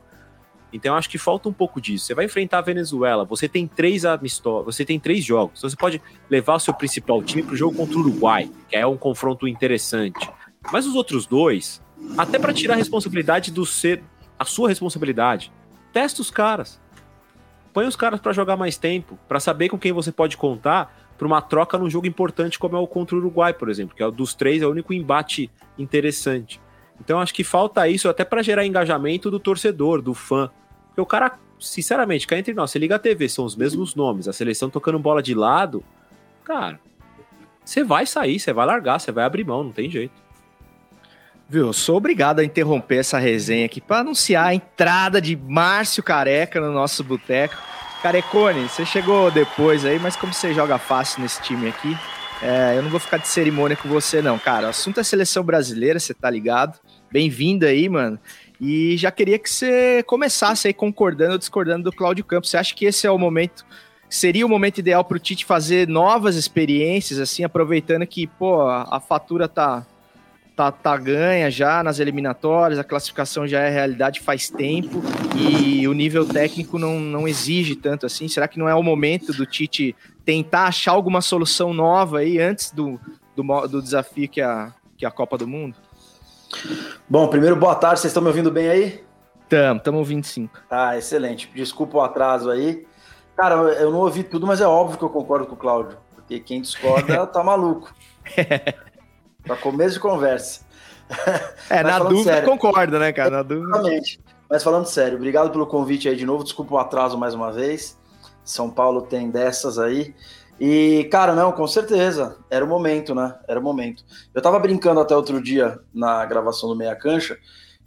Então 0.74 0.96
acho 0.96 1.10
que 1.10 1.20
falta 1.20 1.48
um 1.48 1.54
pouco 1.54 1.80
disso. 1.80 2.06
Você 2.06 2.16
vai 2.16 2.26
enfrentar 2.26 2.58
a 2.58 2.62
Venezuela, 2.62 3.24
você 3.24 3.48
tem 3.48 3.68
três 3.68 4.04
amistosos, 4.04 4.66
você 4.66 4.84
tem 4.84 5.00
três 5.00 5.24
jogos. 5.24 5.60
Então 5.60 5.70
você 5.70 5.76
pode 5.76 6.02
levar 6.30 6.56
o 6.56 6.60
seu 6.60 6.74
principal 6.74 7.22
time 7.22 7.44
para 7.44 7.54
o 7.54 7.56
jogo 7.56 7.78
contra 7.78 7.96
o 7.96 8.02
Uruguai, 8.02 8.50
que 8.68 8.76
é 8.76 8.86
um 8.86 8.98
confronto 8.98 9.48
interessante. 9.48 10.30
Mas 10.72 10.88
os 10.88 10.96
outros 10.96 11.28
dois, 11.28 11.82
até 12.18 12.40
para 12.40 12.52
tirar 12.52 12.74
a 12.74 12.78
responsabilidade 12.78 13.52
do 13.52 13.66
ser 13.66 14.04
a 14.38 14.46
sua 14.46 14.68
responsabilidade, 14.68 15.54
testa 15.92 16.22
os 16.22 16.32
caras. 16.32 16.82
Põe 17.72 17.86
os 17.86 17.96
caras 17.96 18.20
para 18.20 18.34
jogar 18.34 18.58
mais 18.58 18.78
tempo, 18.78 19.18
para 19.28 19.40
saber 19.40 19.70
com 19.70 19.78
quem 19.78 19.92
você 19.92 20.12
pode 20.12 20.38
contar 20.38 21.04
para 21.18 21.28
uma 21.28 21.42
troca 21.42 21.78
num 21.78 21.90
jogo 21.90 22.08
importante 22.08 22.58
como 22.58 22.76
é 22.76 22.80
o 22.80 22.88
contra 22.88 23.16
o 23.16 23.20
Uruguai, 23.20 23.54
por 23.54 23.70
exemplo, 23.70 23.96
que 23.96 24.02
é 24.02 24.06
o 24.06 24.12
dos 24.12 24.34
três 24.34 24.62
é 24.62 24.68
o 24.68 24.72
único 24.72 24.94
embate 24.94 25.50
interessante. 25.78 26.60
Então 27.00 27.20
acho 27.20 27.34
que 27.34 27.44
falta 27.44 27.88
isso 27.88 28.10
até 28.10 28.24
para 28.24 28.42
gerar 28.42 28.66
engajamento 28.66 29.30
do 29.30 29.40
torcedor, 29.40 30.02
do 30.02 30.14
fã. 30.14 30.50
Porque 30.94 31.02
o 31.02 31.06
cara, 31.08 31.40
sinceramente, 31.60 32.28
cá 32.28 32.38
entre 32.38 32.54
nós, 32.54 32.70
você 32.70 32.78
liga 32.78 32.96
a 32.96 33.00
TV, 33.00 33.28
são 33.28 33.46
os 33.46 33.56
mesmos 33.56 33.96
nomes, 33.96 34.28
a 34.28 34.34
seleção 34.34 34.70
tocando 34.70 35.00
bola 35.00 35.24
de 35.24 35.34
lado, 35.34 35.84
cara, 36.44 36.80
você 37.66 37.84
vai 37.84 38.06
sair, 38.06 38.40
você 38.40 38.54
vai 38.54 38.66
largar, 38.66 39.00
você 39.00 39.12
vai 39.12 39.26
abrir 39.26 39.44
mão, 39.44 39.64
não 39.64 39.72
tem 39.72 39.90
jeito. 39.90 40.14
Viu, 41.50 41.68
eu 41.68 41.74
sou 41.74 41.98
obrigado 41.98 42.40
a 42.40 42.44
interromper 42.44 42.98
essa 42.98 43.18
resenha 43.18 43.66
aqui 43.66 43.82
para 43.82 44.02
anunciar 44.02 44.48
a 44.48 44.56
entrada 44.56 45.20
de 45.20 45.36
Márcio 45.36 46.04
Careca 46.04 46.62
no 46.62 46.72
nosso 46.72 47.04
boteco. 47.04 47.56
Carecone, 48.02 48.68
você 48.68 48.86
chegou 48.86 49.32
depois 49.32 49.86
aí, 49.86 49.98
mas 49.98 50.16
como 50.16 50.34
você 50.34 50.54
joga 50.54 50.78
fácil 50.78 51.22
nesse 51.22 51.42
time 51.42 51.70
aqui, 51.70 51.98
é, 52.42 52.78
eu 52.78 52.84
não 52.84 52.90
vou 52.90 53.00
ficar 53.00 53.18
de 53.18 53.28
cerimônia 53.28 53.78
com 53.78 53.88
você, 53.88 54.22
não, 54.22 54.38
cara. 54.38 54.68
O 54.68 54.70
assunto 54.70 55.00
é 55.00 55.04
seleção 55.04 55.44
brasileira, 55.44 56.00
você 56.00 56.14
tá 56.14 56.30
ligado? 56.30 56.78
Bem-vindo 57.10 57.66
aí, 57.66 57.88
mano. 57.88 58.20
E 58.66 58.96
já 58.96 59.12
queria 59.12 59.38
que 59.38 59.50
você 59.50 60.02
começasse 60.04 60.70
aí 60.70 60.74
concordando 60.74 61.34
ou 61.34 61.38
discordando 61.38 61.84
do 61.84 61.92
Cláudio 61.92 62.24
Campos. 62.24 62.50
Você 62.50 62.56
acha 62.56 62.74
que 62.74 62.86
esse 62.86 63.06
é 63.06 63.12
o 63.12 63.18
momento, 63.18 63.66
seria 64.10 64.46
o 64.46 64.50
momento 64.50 64.78
ideal 64.78 65.04
para 65.04 65.18
o 65.18 65.20
Tite 65.20 65.44
fazer 65.44 65.86
novas 65.86 66.38
experiências, 66.38 67.20
assim, 67.20 67.44
aproveitando 67.44 68.08
que, 68.08 68.26
pô, 68.26 68.62
a 68.62 69.02
fatura 69.02 69.50
tá, 69.50 69.86
tá, 70.56 70.72
tá 70.72 70.96
ganha 70.96 71.52
já 71.52 71.84
nas 71.84 72.00
eliminatórias, 72.00 72.80
a 72.80 72.86
classificação 72.86 73.46
já 73.46 73.60
é 73.60 73.70
realidade 73.70 74.22
faz 74.22 74.50
tempo 74.50 75.04
e 75.36 75.86
o 75.86 75.92
nível 75.92 76.26
técnico 76.26 76.80
não, 76.80 77.02
não 77.02 77.28
exige 77.28 77.76
tanto 77.76 78.06
assim. 78.06 78.30
Será 78.30 78.48
que 78.48 78.58
não 78.58 78.70
é 78.70 78.74
o 78.74 78.82
momento 78.82 79.34
do 79.34 79.46
Tite 79.46 79.94
tentar 80.24 80.68
achar 80.68 80.94
alguma 80.94 81.20
solução 81.20 81.74
nova 81.74 82.20
aí 82.20 82.40
antes 82.40 82.72
do, 82.72 82.98
do, 83.36 83.68
do 83.68 83.82
desafio 83.82 84.30
que 84.30 84.40
é 84.40 84.46
a, 84.46 84.72
que 84.96 85.04
é 85.04 85.08
a 85.10 85.12
Copa 85.12 85.38
do 85.38 85.46
Mundo? 85.46 85.76
Bom, 87.10 87.28
primeiro, 87.28 87.56
boa 87.56 87.76
tarde, 87.76 88.00
vocês 88.00 88.12
estão 88.12 88.22
me 88.24 88.30
ouvindo 88.30 88.52
bem 88.52 88.70
aí? 88.70 89.04
Estamos, 89.44 89.78
estamos 89.78 90.00
ouvindo 90.00 90.26
sim. 90.26 90.50
Tá, 90.70 90.98
excelente. 90.98 91.52
Desculpa 91.54 91.98
o 91.98 92.02
atraso 92.02 92.50
aí. 92.50 92.86
Cara, 93.36 93.56
eu 93.56 93.92
não 93.92 94.00
ouvi 94.00 94.24
tudo, 94.24 94.48
mas 94.48 94.62
é 94.62 94.68
óbvio 94.68 94.98
que 94.98 95.04
eu 95.04 95.10
concordo 95.10 95.46
com 95.46 95.56
o 95.56 95.58
Cláudio, 95.58 95.98
porque 96.16 96.40
quem 96.40 96.62
discorda 96.62 97.26
tá 97.28 97.44
maluco. 97.44 97.94
Pra 99.44 99.58
começo 99.58 99.96
de 99.96 100.00
conversa. 100.00 100.62
É, 101.70 101.84
na 101.84 102.00
dúvida 102.00 102.34
sério, 102.34 102.50
concorda, 102.50 102.98
né, 102.98 103.12
cara? 103.12 103.30
Na 103.30 103.44
dúvida. 103.44 103.70
Exatamente. 103.70 104.20
Mas 104.50 104.64
falando 104.64 104.86
sério, 104.86 105.18
obrigado 105.18 105.52
pelo 105.52 105.68
convite 105.68 106.08
aí 106.08 106.16
de 106.16 106.26
novo. 106.26 106.44
Desculpa 106.44 106.76
o 106.76 106.78
atraso 106.78 107.18
mais 107.18 107.34
uma 107.34 107.52
vez. 107.52 108.00
São 108.44 108.70
Paulo 108.70 109.02
tem 109.02 109.30
dessas 109.30 109.78
aí. 109.78 110.14
E, 110.66 111.10
cara, 111.12 111.36
não, 111.36 111.52
com 111.52 111.68
certeza. 111.68 112.38
Era 112.50 112.64
o 112.64 112.68
momento, 112.70 113.14
né? 113.14 113.36
Era 113.50 113.60
o 113.60 113.64
momento. 113.64 114.06
Eu 114.34 114.42
tava 114.42 114.58
brincando 114.60 115.02
até 115.02 115.14
outro 115.14 115.44
dia 115.44 115.78
na 115.94 116.26
gravação 116.26 116.70
do 116.70 116.76
Meia 116.76 116.96
Cancha 116.96 117.38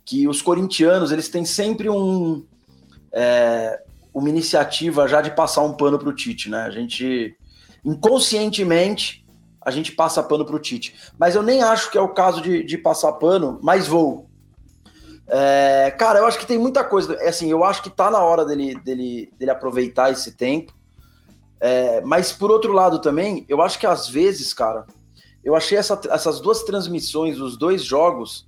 que 0.04 0.28
os 0.28 0.42
corintianos, 0.42 1.10
eles 1.10 1.30
têm 1.30 1.46
sempre 1.46 1.88
um. 1.88 2.44
É, 3.10 3.82
uma 4.12 4.28
iniciativa 4.28 5.08
já 5.08 5.22
de 5.22 5.30
passar 5.30 5.62
um 5.62 5.72
pano 5.72 5.98
pro 5.98 6.14
Tite, 6.14 6.50
né? 6.50 6.64
A 6.64 6.70
gente, 6.70 7.34
inconscientemente, 7.82 9.24
a 9.58 9.70
gente 9.70 9.92
passa 9.92 10.22
pano 10.22 10.44
pro 10.44 10.58
Tite. 10.58 10.94
Mas 11.18 11.34
eu 11.34 11.42
nem 11.42 11.62
acho 11.62 11.90
que 11.90 11.96
é 11.96 12.00
o 12.02 12.12
caso 12.12 12.42
de, 12.42 12.62
de 12.62 12.76
passar 12.76 13.12
pano, 13.12 13.58
mas 13.62 13.86
vou. 13.86 14.28
É, 15.26 15.94
cara, 15.98 16.18
eu 16.18 16.26
acho 16.26 16.38
que 16.38 16.46
tem 16.46 16.58
muita 16.58 16.84
coisa. 16.84 17.14
É 17.14 17.30
assim, 17.30 17.50
eu 17.50 17.64
acho 17.64 17.82
que 17.82 17.88
tá 17.88 18.10
na 18.10 18.22
hora 18.22 18.44
dele, 18.44 18.78
dele, 18.80 19.32
dele 19.38 19.50
aproveitar 19.50 20.12
esse 20.12 20.32
tempo. 20.32 20.75
É, 21.60 22.00
mas 22.02 22.32
por 22.32 22.50
outro 22.50 22.72
lado 22.72 23.00
também, 23.00 23.44
eu 23.48 23.62
acho 23.62 23.78
que 23.78 23.86
às 23.86 24.08
vezes, 24.08 24.52
cara, 24.52 24.86
eu 25.44 25.54
achei 25.54 25.78
essa, 25.78 25.98
essas 26.10 26.40
duas 26.40 26.62
transmissões, 26.64 27.40
os 27.40 27.56
dois 27.56 27.84
jogos, 27.84 28.44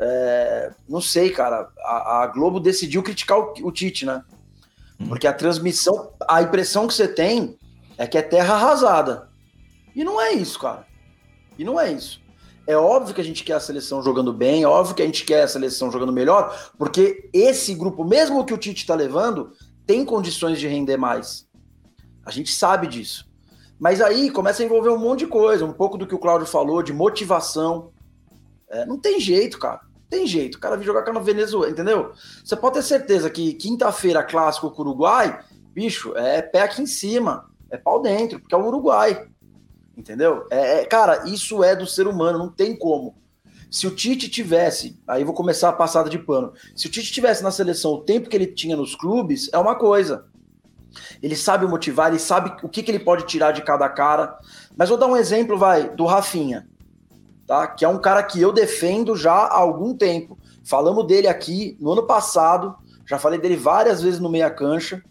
é, 0.00 0.72
não 0.88 1.00
sei, 1.00 1.30
cara, 1.30 1.68
a, 1.78 2.22
a, 2.22 2.26
Globo 2.28 2.60
decidiu 2.60 3.02
criticar 3.02 3.38
o, 3.38 3.52
o 3.62 3.72
Tite, 3.72 4.06
né? 4.06 4.22
Hum. 4.98 5.08
Porque 5.08 5.26
a 5.26 5.32
transmissão, 5.32 6.12
a 6.28 6.40
impressão 6.40 6.86
que 6.86 6.94
você 6.94 7.08
tem 7.08 7.58
é 7.96 8.06
que 8.06 8.16
é 8.16 8.22
terra 8.22 8.54
arrasada. 8.54 9.28
E 9.94 10.04
não 10.04 10.20
é 10.20 10.32
isso, 10.32 10.58
cara. 10.58 10.86
E 11.58 11.64
não 11.64 11.78
é 11.80 11.92
isso. 11.92 12.20
É 12.66 12.76
óbvio 12.76 13.14
que 13.14 13.20
a 13.20 13.24
gente 13.24 13.42
quer 13.42 13.54
a 13.54 13.60
seleção 13.60 14.02
jogando 14.02 14.32
bem, 14.32 14.62
é 14.62 14.68
óbvio 14.68 14.94
que 14.94 15.02
a 15.02 15.06
gente 15.06 15.24
quer 15.24 15.42
a 15.42 15.48
seleção 15.48 15.90
jogando 15.90 16.12
melhor, 16.12 16.70
porque 16.78 17.28
esse 17.32 17.74
grupo, 17.74 18.04
mesmo 18.04 18.44
que 18.44 18.52
o 18.52 18.58
Tite 18.58 18.82
está 18.82 18.94
levando, 18.94 19.52
tem 19.86 20.04
condições 20.04 20.60
de 20.60 20.68
render 20.68 20.98
mais. 20.98 21.47
A 22.28 22.30
gente 22.30 22.52
sabe 22.52 22.86
disso. 22.86 23.26
Mas 23.80 24.02
aí 24.02 24.30
começa 24.30 24.62
a 24.62 24.66
envolver 24.66 24.90
um 24.90 24.98
monte 24.98 25.20
de 25.20 25.28
coisa, 25.28 25.64
um 25.64 25.72
pouco 25.72 25.96
do 25.96 26.06
que 26.06 26.14
o 26.14 26.18
Cláudio 26.18 26.46
falou, 26.46 26.82
de 26.82 26.92
motivação. 26.92 27.90
É, 28.68 28.84
não 28.84 28.98
tem 28.98 29.18
jeito, 29.18 29.58
cara. 29.58 29.80
Não 29.94 30.02
tem 30.10 30.26
jeito. 30.26 30.56
O 30.56 30.60
cara 30.60 30.76
vir 30.76 30.84
jogar 30.84 31.04
cá 31.04 31.10
no 31.10 31.22
Venezuela, 31.22 31.70
entendeu? 31.70 32.12
Você 32.44 32.54
pode 32.54 32.74
ter 32.74 32.82
certeza 32.82 33.30
que 33.30 33.54
quinta-feira, 33.54 34.22
clássico 34.22 34.70
com 34.70 34.82
o 34.82 34.84
Uruguai, 34.84 35.42
bicho, 35.72 36.14
é 36.16 36.42
pé 36.42 36.60
aqui 36.60 36.82
em 36.82 36.86
cima, 36.86 37.48
é 37.70 37.78
pau 37.78 38.02
dentro, 38.02 38.38
porque 38.38 38.54
é 38.54 38.58
o 38.58 38.66
Uruguai. 38.66 39.26
Entendeu? 39.96 40.46
É, 40.50 40.80
é, 40.80 40.84
cara, 40.84 41.26
isso 41.26 41.64
é 41.64 41.74
do 41.74 41.86
ser 41.86 42.06
humano, 42.06 42.38
não 42.38 42.52
tem 42.52 42.76
como. 42.76 43.16
Se 43.70 43.86
o 43.86 43.90
Tite 43.90 44.28
tivesse, 44.28 45.00
aí 45.08 45.24
vou 45.24 45.32
começar 45.32 45.70
a 45.70 45.72
passada 45.72 46.10
de 46.10 46.18
pano. 46.18 46.52
Se 46.76 46.88
o 46.88 46.90
Tite 46.90 47.10
tivesse 47.10 47.42
na 47.42 47.50
seleção 47.50 47.92
o 47.92 48.02
tempo 48.02 48.28
que 48.28 48.36
ele 48.36 48.48
tinha 48.48 48.76
nos 48.76 48.94
clubes, 48.94 49.48
é 49.50 49.56
uma 49.56 49.74
coisa. 49.74 50.26
Ele 51.22 51.36
sabe 51.36 51.66
motivar, 51.66 52.08
ele 52.08 52.18
sabe 52.18 52.54
o 52.62 52.68
que, 52.68 52.82
que 52.82 52.90
ele 52.90 52.98
pode 52.98 53.26
tirar 53.26 53.52
de 53.52 53.62
cada 53.62 53.88
cara. 53.88 54.38
Mas 54.76 54.88
vou 54.88 54.98
dar 54.98 55.06
um 55.06 55.16
exemplo, 55.16 55.58
vai, 55.58 55.88
do 55.90 56.04
Rafinha, 56.04 56.68
tá? 57.46 57.66
Que 57.66 57.84
é 57.84 57.88
um 57.88 57.98
cara 57.98 58.22
que 58.22 58.40
eu 58.40 58.52
defendo 58.52 59.16
já 59.16 59.32
há 59.32 59.58
algum 59.58 59.96
tempo. 59.96 60.38
Falamos 60.64 61.06
dele 61.06 61.28
aqui 61.28 61.76
no 61.80 61.92
ano 61.92 62.06
passado, 62.06 62.76
já 63.06 63.18
falei 63.18 63.40
dele 63.40 63.56
várias 63.56 64.02
vezes 64.02 64.20
no 64.20 64.28
meia 64.28 64.50
cancha. 64.50 65.02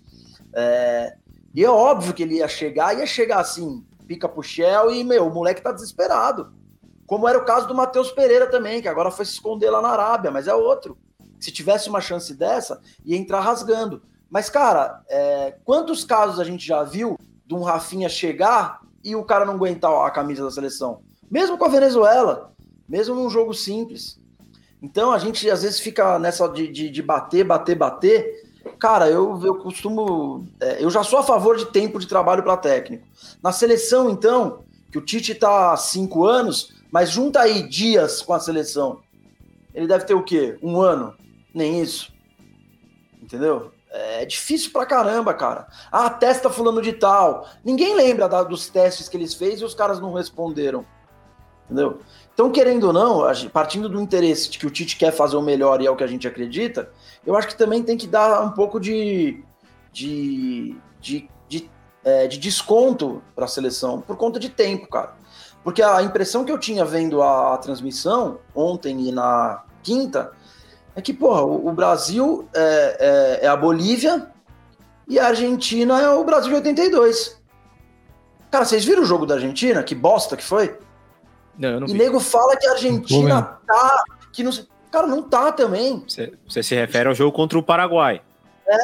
É... 0.53 1.15
E 1.53 1.65
é 1.65 1.70
óbvio 1.70 2.13
que 2.13 2.22
ele 2.22 2.36
ia 2.36 2.48
chegar, 2.48 2.96
ia 2.96 3.06
chegar 3.08 3.39
assim, 3.39 3.84
pica 4.08 4.29
pro 4.29 4.44
Shell 4.44 4.91
e, 4.91 5.03
meu, 5.03 5.27
o 5.27 5.34
moleque 5.34 5.62
tá 5.62 5.72
desesperado. 5.72 6.53
Como 7.08 7.27
era 7.27 7.38
o 7.38 7.46
caso 7.46 7.67
do 7.67 7.74
Matheus 7.74 8.12
Pereira 8.12 8.48
também, 8.48 8.82
que 8.82 8.88
agora 8.88 9.10
foi 9.10 9.25
se 9.25 9.32
esconder 9.32 9.70
lá 9.70 9.82
na 9.82 9.89
Arábia, 9.89 10.29
mas 10.29 10.48
é 10.48 10.53
outro. 10.53 10.98
Se 11.39 11.51
tivesse 11.51 11.89
uma 11.89 12.01
chance 12.01 12.34
dessa, 12.34 12.82
ia 13.06 13.17
entrar 13.17 13.39
rasgando. 13.39 14.01
Mas, 14.29 14.50
cara, 14.50 15.01
é, 15.10 15.55
quantos 15.63 16.03
casos 16.03 16.39
a 16.39 16.43
gente 16.43 16.65
já 16.65 16.84
viu 16.84 17.17
de 17.46 17.55
um 17.55 17.63
Rafinha 17.63 18.10
chegar 18.10 18.81
e 19.03 19.15
o 19.15 19.24
cara 19.24 19.46
não 19.46 19.53
aguentar 19.53 19.91
a 20.05 20.12
camisa 20.12 20.43
da 20.43 20.51
seleção? 20.51 21.01
Mesmo 21.29 21.57
com 21.57 21.65
a 21.65 21.69
Venezuela, 21.69 22.51
mesmo 22.88 23.15
num 23.15 23.29
jogo 23.29 23.53
simples. 23.53 24.19
Então 24.81 25.12
a 25.12 25.17
gente 25.17 25.50
às 25.50 25.63
vezes 25.63 25.79
fica 25.79 26.19
nessa 26.19 26.48
de, 26.48 26.67
de, 26.67 26.89
de 26.89 27.01
bater, 27.01 27.43
bater, 27.43 27.75
bater. 27.75 28.48
Cara, 28.79 29.10
eu, 29.10 29.39
eu 29.43 29.55
costumo. 29.55 30.46
É, 30.60 30.84
eu 30.84 30.89
já 30.89 31.03
sou 31.03 31.19
a 31.19 31.24
favor 31.24 31.57
de 31.57 31.65
tempo 31.65 32.00
de 32.00 32.07
trabalho 32.07 32.43
para 32.43 32.57
técnico. 32.57 33.07
Na 33.41 33.51
seleção, 33.51 34.10
então, 34.10 34.63
que 34.91 34.98
o 34.98 35.01
Tite 35.01 35.34
tá 35.34 35.74
há 35.74 35.77
cinco 35.77 36.25
anos, 36.25 36.74
mas 36.91 37.10
junta 37.10 37.41
aí 37.41 37.67
dias 37.67 38.22
com 38.22 38.34
a 38.34 38.39
seleção. 38.39 39.00
Ele 39.74 39.88
deve 39.88 40.05
ter 40.05 40.13
o 40.13 40.24
quê? 40.24 40.57
Um 40.62 40.81
ano? 40.81 41.13
Nem 41.53 41.81
isso. 41.81 42.12
Entendeu? 43.22 43.72
É 43.89 44.25
difícil 44.25 44.72
pra 44.72 44.86
caramba, 44.86 45.34
cara. 45.34 45.67
Ah, 45.91 46.10
testa 46.10 46.50
fulano 46.50 46.82
de 46.82 46.94
tal. 46.94 47.48
Ninguém 47.63 47.96
lembra 47.96 48.27
da, 48.27 48.44
dos 48.44 48.70
testes 48.70 49.08
que 49.08 49.15
eles 49.15 49.34
fez 49.34 49.62
e 49.62 49.65
os 49.65 49.74
caras 49.74 50.00
não 50.00 50.13
responderam. 50.13 50.86
Entendeu? 51.65 52.00
Então, 52.34 52.51
querendo 52.51 52.86
ou 52.86 52.94
não, 52.94 53.24
partindo 53.51 53.89
do 53.89 54.00
interesse 54.00 54.50
de 54.50 54.60
que 54.60 54.65
o 54.65 54.70
Tite 54.70 54.96
quer 54.96 55.12
fazer 55.12 55.36
o 55.36 55.41
melhor 55.41 55.82
e 55.82 55.88
é 55.88 55.91
o 55.91 55.96
que 55.96 56.03
a 56.03 56.08
gente 56.08 56.27
acredita, 56.27 56.91
eu 57.25 57.36
acho 57.36 57.48
que 57.48 57.58
também 57.58 57.84
tem 57.84 57.98
que 57.98 58.08
dar 58.08 58.41
um 58.41 58.51
pouco 58.51 58.79
de, 58.79 59.44
de, 59.91 60.77
de, 61.01 61.29
de, 61.50 61.70
é, 62.03 62.27
de 62.27 62.38
desconto 62.38 63.22
para 63.36 63.46
a 63.46 63.50
seleção, 63.50 64.00
por 64.00 64.15
conta 64.15 64.39
de 64.39 64.50
tempo, 64.50 64.88
cara. 64.88 65.15
Porque 65.63 65.82
a 65.82 66.01
impressão 66.01 66.46
que 66.46 66.51
eu 66.51 66.58
tinha 66.58 66.86
vendo 66.86 67.22
a, 67.22 67.56
a 67.56 67.58
transmissão 67.58 68.39
ontem 68.56 69.10
e 69.10 69.12
na 69.12 69.63
quinta 69.84 70.32
é 70.98 71.01
que, 71.01 71.13
porra, 71.13 71.44
o, 71.44 71.68
o 71.68 71.72
Brasil 71.72 72.50
é, 72.56 73.39
é, 73.39 73.46
é, 73.46 73.48
a 73.48 73.56
Bolívia 73.56 74.31
e 75.07 75.20
a 75.20 75.27
Argentina 75.27 76.01
é 76.01 76.10
o 76.10 76.24
Brasil 76.24 76.50
de 76.50 76.55
82. 76.55 77.40
Cara, 78.50 78.66
vocês 78.66 78.83
viram 78.83 79.03
o 79.03 79.05
jogo 79.05 79.24
da 79.24 79.36
Argentina? 79.36 79.83
Que 79.83 79.94
bosta 79.94 80.36
que 80.36 80.44
foi? 80.44 80.75
Não, 81.55 81.70
eu 81.70 81.79
não 81.81 81.88
e 81.88 81.92
vi. 81.92 82.00
nego 82.00 82.20
fala 82.20 82.57
que 82.57 82.66
a 82.66 82.72
Argentina 82.72 83.60
tá. 83.68 84.03
Que 84.33 84.42
não, 84.42 84.51
cara, 84.92 85.05
não 85.05 85.22
tá 85.22 85.51
também. 85.51 86.03
Você 86.48 86.64
se 86.64 86.74
refere 86.74 87.07
ao 87.07 87.14
jogo 87.14 87.31
contra 87.31 87.60
o 87.60 87.64
Paraguai. 87.64 88.20
É. 88.68 88.77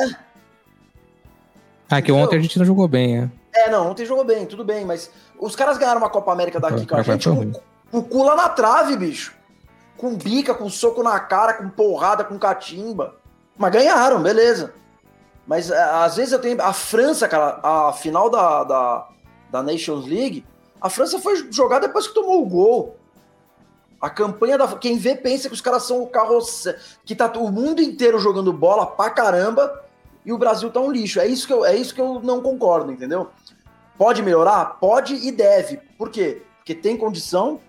Ah, 1.90 2.00
que 2.00 2.12
ontem 2.12 2.38
a 2.38 2.60
não 2.60 2.66
jogou 2.66 2.88
bem, 2.88 3.22
é. 3.22 3.30
É, 3.56 3.70
não, 3.72 3.90
ontem 3.90 4.06
jogou 4.06 4.24
bem, 4.24 4.46
tudo 4.46 4.64
bem, 4.64 4.86
mas 4.86 5.10
os 5.40 5.56
caras 5.56 5.80
ganharam 5.80 6.00
uma 6.00 6.10
Copa 6.12 6.32
América 6.32 6.60
daqui 6.60 6.86
com 6.86 6.96
a 6.96 7.02
gente 7.02 7.28
com 7.28 7.98
o 7.98 8.04
cu 8.04 8.24
lá 8.24 8.36
na 8.36 8.50
trave, 8.50 8.96
bicho 8.98 9.34
com 9.98 10.16
bica, 10.16 10.54
com 10.54 10.70
soco 10.70 11.04
na 11.04 11.20
cara, 11.20 11.54
com 11.54 11.70
porrada, 11.70 12.24
com 12.24 12.38
catimba. 12.38 13.16
Mas 13.58 13.72
ganharam, 13.72 14.22
beleza. 14.22 14.74
Mas 15.46 15.70
é, 15.70 15.82
às 15.82 16.16
vezes 16.16 16.32
eu 16.32 16.40
tenho. 16.40 16.62
A 16.62 16.74
França, 16.74 17.28
cara, 17.28 17.60
a 17.64 17.94
final 17.94 18.30
da, 18.30 18.64
da, 18.64 19.10
da 19.52 19.64
Nations 19.64 20.06
League, 20.06 20.46
a 20.82 20.90
França 20.90 21.20
foi 21.20 21.52
jogar 21.52 21.80
depois 21.80 22.08
que 22.08 22.14
tomou 22.14 22.42
o 22.42 22.46
gol. 22.46 22.98
A 24.02 24.10
campanha 24.10 24.58
da. 24.58 24.68
Quem 24.76 24.98
vê 24.98 25.16
pensa 25.16 25.48
que 25.48 25.54
os 25.56 25.62
caras 25.62 25.84
são 25.84 26.02
o 26.02 26.08
carro. 26.08 26.40
Que 27.06 27.16
tá 27.16 27.32
o 27.38 27.52
mundo 27.52 27.82
inteiro 27.82 28.20
jogando 28.20 28.52
bola 28.52 28.86
pra 28.86 29.10
caramba 29.10 29.84
e 30.26 30.32
o 30.32 30.38
Brasil 30.38 30.70
tá 30.70 30.80
um 30.80 30.92
lixo. 30.92 31.20
É 31.20 31.28
isso 31.28 31.48
que 31.48 31.54
eu, 31.54 31.66
é 31.66 31.76
isso 31.76 31.94
que 31.94 32.02
eu 32.02 32.20
não 32.22 32.42
concordo, 32.42 32.92
entendeu? 32.92 33.30
Pode 33.98 34.22
melhorar? 34.22 34.66
Pode 34.80 35.16
e 35.16 35.32
deve. 35.32 35.78
Por 35.98 36.10
quê? 36.10 36.42
Porque 36.58 36.74
tem 36.74 36.98
condição, 36.98 37.60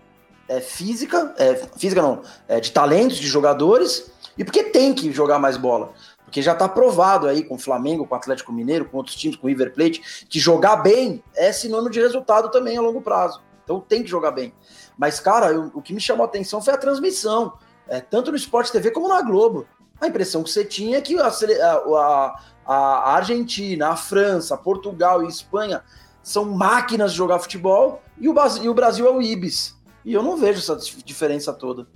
é, 0.49 0.61
física, 0.61 1.35
é, 1.39 1.55
física 1.77 2.03
não, 2.03 2.23
é, 2.49 2.61
de 2.61 2.73
talentos 2.73 3.19
de 3.19 3.27
jogadores, 3.27 4.11
e 4.37 4.45
porque 4.45 4.65
tem 4.65 4.93
que 4.93 5.13
jogar 5.13 5.39
mais 5.39 5.57
bola. 5.57 5.93
Porque 6.25 6.43
já 6.43 6.53
está 6.53 6.69
provado 6.69 7.29
aí 7.29 7.45
com 7.45 7.55
o 7.55 7.59
Flamengo, 7.59 8.07
com 8.07 8.15
o 8.15 8.19
Atlético 8.19 8.53
Mineiro, 8.53 8.87
com 8.87 8.97
outros 8.97 9.15
times, 9.15 9.37
com 9.37 9.47
o 9.47 9.49
River 9.49 9.73
Plate, 9.73 10.27
que 10.29 10.41
jogar 10.41 10.77
bem 10.77 11.23
é 11.37 11.53
sinônimo 11.53 11.91
de 11.91 12.01
resultado 12.01 12.51
também 12.51 12.77
a 12.77 12.81
longo 12.81 13.01
prazo. 13.01 13.41
Então 13.63 13.81
tem 13.81 14.03
que 14.03 14.11
jogar 14.11 14.33
bem. 14.33 14.53
Mas, 14.99 15.21
cara, 15.21 15.53
eu, 15.53 15.71
o 15.75 15.81
que 15.81 15.95
me 15.95 16.01
chamou 16.01 16.25
a 16.25 16.29
atenção 16.29 16.61
foi 16.61 16.75
a 16.75 16.79
transmissão, 16.79 17.55
é, 17.89 18.01
tanto 18.01 18.31
no 18.31 18.37
Sport 18.37 18.71
TV 18.71 18.91
como 18.91 19.09
na 19.09 19.23
Globo. 19.23 19.67
A 20.01 20.09
impressão 20.09 20.43
que 20.43 20.51
você 20.51 20.65
tinha 20.65 20.99
é 20.99 21.01
que 21.01 21.17
a, 21.19 21.29
a, 21.29 22.41
a 22.67 23.15
Argentina, 23.15 23.89
a 23.89 23.97
França, 23.97 24.57
Portugal 24.57 25.23
e 25.23 25.29
Espanha 25.29 25.83
são 26.23 26.47
máquinas 26.47 27.13
de 27.13 27.19
jogar 27.19 27.39
futebol 27.39 28.03
e 28.19 28.29
o, 28.29 28.35
e 28.63 28.69
o 28.69 28.75
Brasil 28.75 29.07
é 29.07 29.11
o 29.11 29.23
Ibis. 29.23 29.74
E 30.05 30.13
eu 30.13 30.23
não 30.23 30.37
vejo 30.37 30.59
essa 30.59 30.77
diferença 31.05 31.53
toda. 31.53 31.87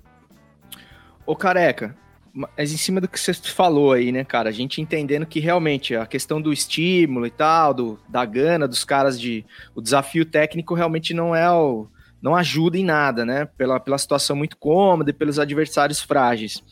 Ô, 1.27 1.37
careca, 1.37 1.97
mas 2.33 2.73
em 2.73 2.77
cima 2.77 3.01
do 3.01 3.09
que 3.09 3.21
você 3.21 3.35
falou 3.35 3.93
aí, 3.93 4.11
né, 4.11 4.25
cara? 4.25 4.49
A 4.49 4.53
gente 4.53 4.81
entendendo 4.81 5.27
que 5.27 5.41
realmente 5.41 5.95
a 5.95 6.07
questão 6.07 6.41
do 6.41 6.53
estímulo 6.53 7.27
e 7.27 7.31
tal, 7.31 7.75
do, 7.75 8.01
da 8.09 8.25
gana 8.25 8.67
dos 8.67 8.85
caras 8.85 9.21
de. 9.21 9.45
O 9.75 9.83
desafio 9.83 10.25
técnico 10.25 10.75
realmente 10.75 11.13
não 11.13 11.35
é 11.35 11.51
o. 11.51 11.87
não 12.23 12.35
ajuda 12.35 12.79
em 12.79 12.85
nada, 12.85 13.25
né? 13.27 13.45
Pela, 13.45 13.79
pela 13.79 13.99
situação 13.99 14.37
muito 14.37 14.57
cômoda 14.57 15.11
e 15.11 15.15
pelos 15.15 15.39
adversários 15.39 16.01
frágeis 16.01 16.63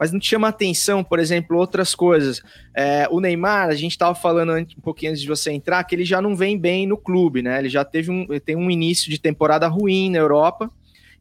mas 0.00 0.10
não 0.10 0.18
te 0.18 0.28
chama 0.28 0.48
atenção, 0.48 1.04
por 1.04 1.18
exemplo, 1.18 1.58
outras 1.58 1.94
coisas. 1.94 2.40
É, 2.74 3.06
o 3.10 3.20
Neymar, 3.20 3.68
a 3.68 3.74
gente 3.74 3.90
estava 3.90 4.14
falando 4.14 4.54
um 4.54 4.80
pouquinho 4.80 5.12
antes 5.12 5.20
de 5.20 5.28
você 5.28 5.52
entrar, 5.52 5.84
que 5.84 5.94
ele 5.94 6.06
já 6.06 6.22
não 6.22 6.34
vem 6.34 6.58
bem 6.58 6.86
no 6.86 6.96
clube, 6.96 7.42
né? 7.42 7.58
Ele 7.58 7.68
já 7.68 7.84
teve 7.84 8.10
um, 8.10 8.26
tem 8.40 8.56
um 8.56 8.70
início 8.70 9.10
de 9.10 9.20
temporada 9.20 9.68
ruim 9.68 10.08
na 10.08 10.16
Europa, 10.16 10.70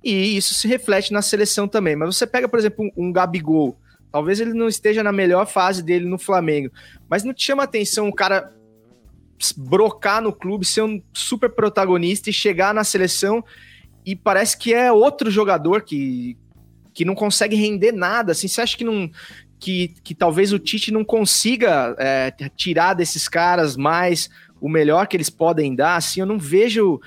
e 0.02 0.38
isso 0.38 0.54
se 0.54 0.66
reflete 0.66 1.12
na 1.12 1.22
seleção 1.22 1.68
também. 1.68 1.94
Mas 1.98 2.16
você 2.16 2.26
pega, 2.26 2.48
por 2.48 2.58
exemplo, 2.58 2.86
um, 2.96 3.08
um 3.08 3.12
Gabigol, 3.12 3.78
talvez 4.10 4.40
ele 4.40 4.54
não 4.54 4.70
esteja 4.70 5.04
na 5.04 5.12
melhor 5.12 5.46
fase 5.46 5.84
dele 5.84 6.06
no 6.06 6.18
Flamengo, 6.18 6.72
mas 7.10 7.26
não 7.26 7.34
te 7.34 7.44
chama 7.44 7.64
atenção 7.64 8.08
o 8.08 8.16
cara 8.16 8.54
brocar 9.58 10.22
no 10.22 10.32
clube, 10.32 10.66
ser 10.66 10.84
um 10.84 11.02
super 11.12 11.50
protagonista 11.50 12.30
e 12.30 12.34
chegar 12.34 12.74
na 12.74 12.86
seleção 12.86 13.44
e 14.06 14.16
parece 14.16 14.58
que 14.58 14.74
é 14.74 14.90
outro 14.90 15.30
jogador 15.30 15.82
que 15.82 16.38
que 17.00 17.06
não 17.06 17.16
consegue 17.16 17.56
render 17.56 17.94
nada. 17.94 18.34
Assim, 18.34 18.50
você 18.50 18.60
acha 18.60 18.76
que 18.76 18.84
não. 18.84 19.10
Que, 19.58 19.94
que 20.04 20.14
talvez 20.14 20.52
o 20.52 20.60
Tite 20.60 20.92
não 20.92 21.06
consiga 21.06 21.96
é, 21.98 22.34
tirar 22.58 22.94
desses 22.94 23.30
caras 23.30 23.78
mais 23.78 24.30
o 24.60 24.68
melhor 24.68 25.08
que 25.08 25.16
eles 25.16 25.30
podem 25.30 25.74
dar, 25.74 25.96
assim, 25.96 26.20
eu 26.20 26.26
não 26.26 26.38
vejo 26.38 27.00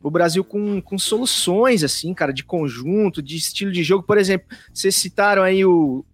o 0.00 0.08
Brasil 0.08 0.44
com, 0.44 0.80
com 0.80 0.96
soluções, 0.96 1.82
assim, 1.82 2.14
cara, 2.14 2.32
de 2.32 2.44
conjunto, 2.44 3.20
de 3.20 3.36
estilo 3.36 3.72
de 3.72 3.82
jogo. 3.82 4.04
Por 4.04 4.18
exemplo, 4.18 4.46
vocês 4.72 4.94
citaram 4.94 5.42
aí 5.42 5.64
o, 5.64 6.04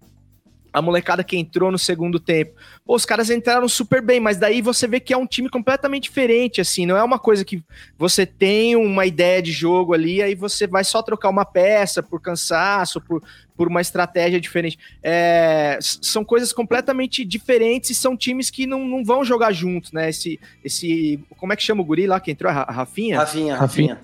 a 0.77 0.83
molecada 0.83 1.25
que 1.25 1.39
entrou 1.39 1.73
no 1.73 1.79
segundo 1.79 2.21
tempo. 2.21 2.53
Pô, 2.85 2.95
os 2.95 3.07
caras 3.07 3.31
entraram 3.31 3.67
super 3.67 4.03
bem, 4.03 4.21
mas 4.21 4.37
daí 4.37 4.61
você 4.61 4.87
vê 4.87 5.01
que 5.01 5.15
é 5.15 5.17
um 5.17 5.27
time 5.27 5.49
completamente 5.49 6.03
diferente, 6.03 6.61
assim, 6.61 6.85
não 6.85 6.99
é 6.99 7.03
uma 7.03 7.19
coisa 7.19 7.47
que 7.47 7.65
você 7.97 8.27
tem 8.27 8.77
uma 8.77 9.07
ideia 9.07 9.41
de 9.41 9.53
jogo 9.53 9.95
ali, 9.95 10.21
aí 10.21 10.35
você 10.35 10.67
vai 10.67 10.85
só 10.85 11.01
trocar 11.01 11.31
uma 11.31 11.47
peça 11.47 12.03
por 12.03 12.21
cansaço, 12.21 13.01
por, 13.01 13.23
por 13.57 13.69
uma 13.69 13.81
estratégia 13.81 14.39
diferente. 14.39 14.79
É, 15.03 15.79
são 15.81 16.23
coisas 16.23 16.53
completamente 16.53 17.25
diferentes 17.25 17.89
e 17.89 17.95
são 17.95 18.15
times 18.15 18.51
que 18.51 18.67
não, 18.67 18.87
não 18.87 19.03
vão 19.03 19.25
jogar 19.25 19.53
juntos, 19.53 19.93
né? 19.93 20.11
Esse, 20.11 20.39
esse. 20.63 21.19
Como 21.39 21.55
é 21.55 21.57
que 21.57 21.63
chama 21.63 21.81
o 21.81 21.87
guri 21.87 22.07
lá 22.07 22.21
que 22.21 22.31
entrou? 22.31 22.53
A 22.53 22.71
Rafinha? 22.71 23.17
Rafinha, 23.17 23.57
Rafinha. 23.57 24.01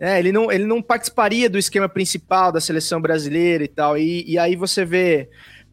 É, 0.00 0.18
ele 0.18 0.30
não, 0.30 0.52
ele 0.52 0.64
não 0.64 0.80
participaria 0.80 1.50
do 1.50 1.58
esquema 1.58 1.88
principal 1.88 2.52
da 2.52 2.60
seleção 2.60 3.00
brasileira 3.00 3.64
e 3.64 3.68
tal. 3.68 3.98
E, 3.98 4.24
e 4.30 4.38
aí 4.38 4.54
você 4.54 4.84
vê, 4.84 5.28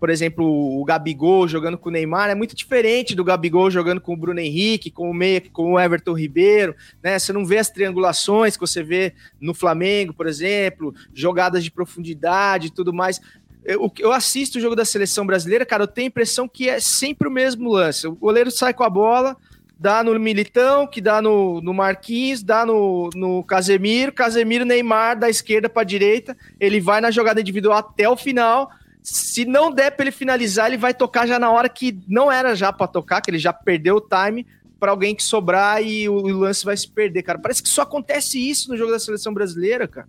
por 0.06 0.12
exemplo, 0.12 0.46
o 0.46 0.86
Gabigol 0.86 1.48
jogando 1.48 1.80
com 1.80 1.90
o 1.90 1.92
Neymar, 1.92 2.30
é 2.30 2.36
muito 2.36 2.56
diferente 2.56 3.16
do 3.16 3.24
Gabigol 3.24 3.72
jogando 3.72 4.00
com 4.00 4.14
o 4.14 4.16
Bruno 4.16 4.40
Henrique, 4.40 4.92
com 4.92 5.10
o 5.10 5.14
Meia, 5.16 5.42
com 5.52 5.74
o 5.74 5.80
Everton 5.80 6.14
Ribeiro, 6.14 6.76
né? 7.02 7.18
Você 7.18 7.34
não 7.34 7.44
vê 7.44 7.58
as 7.58 7.72
triangulações 7.72 8.56
que 8.56 8.62
você 8.62 8.84
vê 8.84 9.16
no 9.42 9.52
Flamengo, 9.52 10.14
por 10.14 10.28
exemplo, 10.28 10.94
jogadas 11.12 11.64
de 11.64 11.72
profundidade 11.72 12.68
e 12.68 12.70
tudo 12.70 12.94
mais. 12.94 13.20
Eu, 13.64 13.92
eu 13.98 14.12
assisto 14.12 14.60
o 14.60 14.62
jogo 14.62 14.76
da 14.76 14.86
seleção 14.86 15.26
brasileira, 15.26 15.66
cara, 15.66 15.82
eu 15.82 15.88
tenho 15.88 16.06
a 16.06 16.10
impressão 16.10 16.48
que 16.48 16.70
é 16.70 16.80
sempre 16.80 17.28
o 17.28 17.32
mesmo 17.32 17.72
lance. 17.72 18.06
O 18.06 18.14
goleiro 18.14 18.52
sai 18.52 18.76
com 18.76 18.84
a 18.84 18.90
bola, 18.92 19.36
dá 19.76 20.04
no 20.04 20.20
Militão, 20.20 20.86
que 20.86 21.02
dá 21.02 21.20
no, 21.20 21.62
no 21.62 21.74
Marquinhos, 21.74 22.44
dá 22.44 22.64
no, 22.64 23.10
no 23.16 23.44
Casemiro, 23.44 24.14
Casemiro, 24.14 24.66
Neymar, 24.66 25.18
da 25.18 25.32
esquerda 25.32 25.68
para 25.68 25.84
direita, 25.84 26.38
ele 26.60 26.80
vai 26.80 27.02
na 27.02 27.10
jogada 27.10 27.42
individual 27.42 27.80
até 27.80 28.08
o 28.08 28.16
final. 28.16 28.70
Se 29.06 29.46
não 29.46 29.72
der 29.72 29.92
para 29.92 30.06
ele 30.06 30.12
finalizar, 30.12 30.66
ele 30.66 30.78
vai 30.78 30.92
tocar 30.92 31.28
já 31.28 31.38
na 31.38 31.52
hora 31.52 31.70
que 31.70 32.02
não 32.08 32.32
era 32.32 32.56
já 32.56 32.74
para 32.74 32.88
tocar, 32.88 33.22
que 33.22 33.30
ele 33.30 33.38
já 33.38 33.54
perdeu 33.54 33.98
o 33.98 34.02
time 34.02 34.48
para 34.80 34.92
alguém 34.92 35.16
que 35.16 35.22
sobrar 35.22 35.82
e 35.84 36.10
o, 36.10 36.40
lance 36.40 36.66
vai 36.66 36.76
se 36.76 36.90
perder, 36.90 37.22
cara. 37.22 37.38
Parece 37.38 37.62
que 37.62 37.70
só 37.70 37.84
acontece 37.84 38.40
isso 38.40 38.68
no 38.70 38.76
jogo 38.76 38.92
da 38.92 38.98
seleção 38.98 39.32
brasileira, 39.32 39.88
cara. 39.88 40.08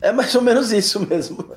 É 0.00 0.10
mais 0.10 0.34
ou 0.34 0.42
menos 0.42 0.72
isso 0.72 0.98
mesmo. 1.06 1.54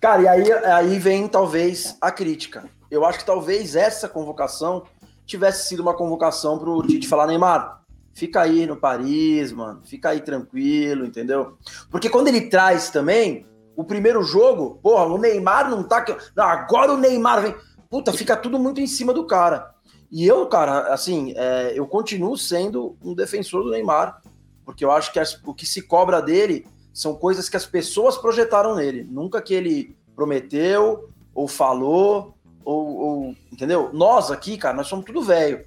Cara, 0.00 0.22
e 0.22 0.28
aí, 0.28 0.52
aí 0.52 0.98
vem 1.00 1.26
talvez 1.26 1.96
a 2.00 2.12
crítica. 2.12 2.64
Eu 2.88 3.04
acho 3.04 3.18
que 3.18 3.26
talvez 3.26 3.74
essa 3.74 4.08
convocação 4.08 4.84
tivesse 5.26 5.68
sido 5.68 5.80
uma 5.80 5.94
convocação 5.94 6.56
para 6.56 6.70
o 6.70 6.86
Tite 6.86 7.08
falar, 7.08 7.26
Neymar, 7.26 7.82
fica 8.14 8.42
aí 8.42 8.64
no 8.64 8.76
Paris, 8.76 9.52
mano, 9.52 9.80
fica 9.84 10.10
aí 10.10 10.20
tranquilo, 10.20 11.04
entendeu? 11.04 11.58
Porque 11.90 12.08
quando 12.08 12.28
ele 12.28 12.42
traz 12.42 12.90
também, 12.90 13.44
o 13.80 13.84
primeiro 13.84 14.22
jogo, 14.22 14.78
porra, 14.82 15.06
o 15.06 15.18
Neymar 15.18 15.70
não 15.70 15.82
tá. 15.82 16.04
Não, 16.36 16.44
agora 16.44 16.92
o 16.92 16.98
Neymar 16.98 17.40
vem. 17.40 17.54
Puta, 17.88 18.12
fica 18.12 18.36
tudo 18.36 18.58
muito 18.58 18.80
em 18.80 18.86
cima 18.86 19.12
do 19.12 19.26
cara. 19.26 19.74
E 20.10 20.26
eu, 20.26 20.46
cara, 20.46 20.92
assim, 20.92 21.32
é, 21.36 21.72
eu 21.74 21.86
continuo 21.86 22.36
sendo 22.36 22.96
um 23.02 23.14
defensor 23.14 23.64
do 23.64 23.70
Neymar, 23.70 24.20
porque 24.64 24.84
eu 24.84 24.92
acho 24.92 25.12
que 25.12 25.18
as, 25.18 25.40
o 25.44 25.54
que 25.54 25.64
se 25.64 25.82
cobra 25.82 26.20
dele 26.20 26.66
são 26.92 27.14
coisas 27.14 27.48
que 27.48 27.56
as 27.56 27.64
pessoas 27.64 28.18
projetaram 28.18 28.74
nele, 28.74 29.04
nunca 29.04 29.40
que 29.40 29.54
ele 29.54 29.96
prometeu 30.14 31.08
ou 31.34 31.48
falou 31.48 32.34
ou, 32.64 32.96
ou, 32.96 33.36
entendeu? 33.50 33.90
Nós 33.92 34.30
aqui, 34.30 34.58
cara, 34.58 34.76
nós 34.76 34.86
somos 34.86 35.06
tudo 35.06 35.22
velho. 35.22 35.64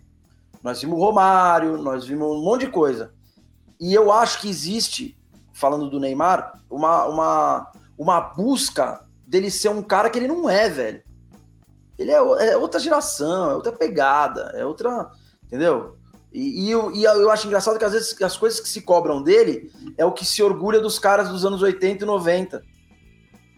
Nós 0.61 0.81
vimos 0.81 0.99
Romário, 0.99 1.77
nós 1.77 2.05
vimos 2.05 2.27
um 2.27 2.41
monte 2.41 2.65
de 2.65 2.71
coisa. 2.71 3.11
E 3.79 3.93
eu 3.93 4.11
acho 4.11 4.39
que 4.39 4.49
existe, 4.49 5.17
falando 5.51 5.89
do 5.89 5.99
Neymar, 5.99 6.61
uma, 6.69 7.05
uma, 7.05 7.71
uma 7.97 8.19
busca 8.19 9.05
dele 9.25 9.49
ser 9.49 9.69
um 9.69 9.81
cara 9.81 10.09
que 10.09 10.19
ele 10.19 10.27
não 10.27 10.49
é, 10.49 10.69
velho. 10.69 11.03
Ele 11.97 12.11
é, 12.11 12.15
é 12.15 12.57
outra 12.57 12.79
geração, 12.79 13.51
é 13.51 13.55
outra 13.55 13.71
pegada, 13.71 14.51
é 14.55 14.65
outra. 14.65 15.09
Entendeu? 15.45 15.97
E, 16.33 16.65
e, 16.65 16.71
eu, 16.71 16.91
e 16.91 17.03
eu 17.03 17.29
acho 17.29 17.45
engraçado 17.45 17.77
que 17.77 17.85
às 17.85 17.93
vezes 17.93 18.19
as 18.21 18.35
coisas 18.35 18.59
que 18.59 18.67
se 18.67 18.81
cobram 18.81 19.21
dele 19.21 19.71
é 19.97 20.03
o 20.03 20.11
que 20.11 20.25
se 20.25 20.41
orgulha 20.41 20.79
dos 20.79 20.97
caras 20.97 21.29
dos 21.29 21.45
anos 21.45 21.61
80 21.61 22.03
e 22.03 22.07
90. 22.07 22.63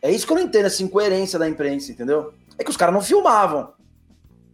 É 0.01 0.11
isso 0.11 0.27
que 0.27 0.33
eu 0.33 0.37
não 0.37 0.43
entendo, 0.43 0.65
essa 0.65 0.83
incoerência 0.83 1.39
da 1.39 1.47
imprensa, 1.47 1.91
entendeu? 1.91 2.33
É 2.57 2.63
que 2.63 2.69
os 2.69 2.77
caras 2.77 2.93
não 2.93 3.01
filmavam. 3.01 3.73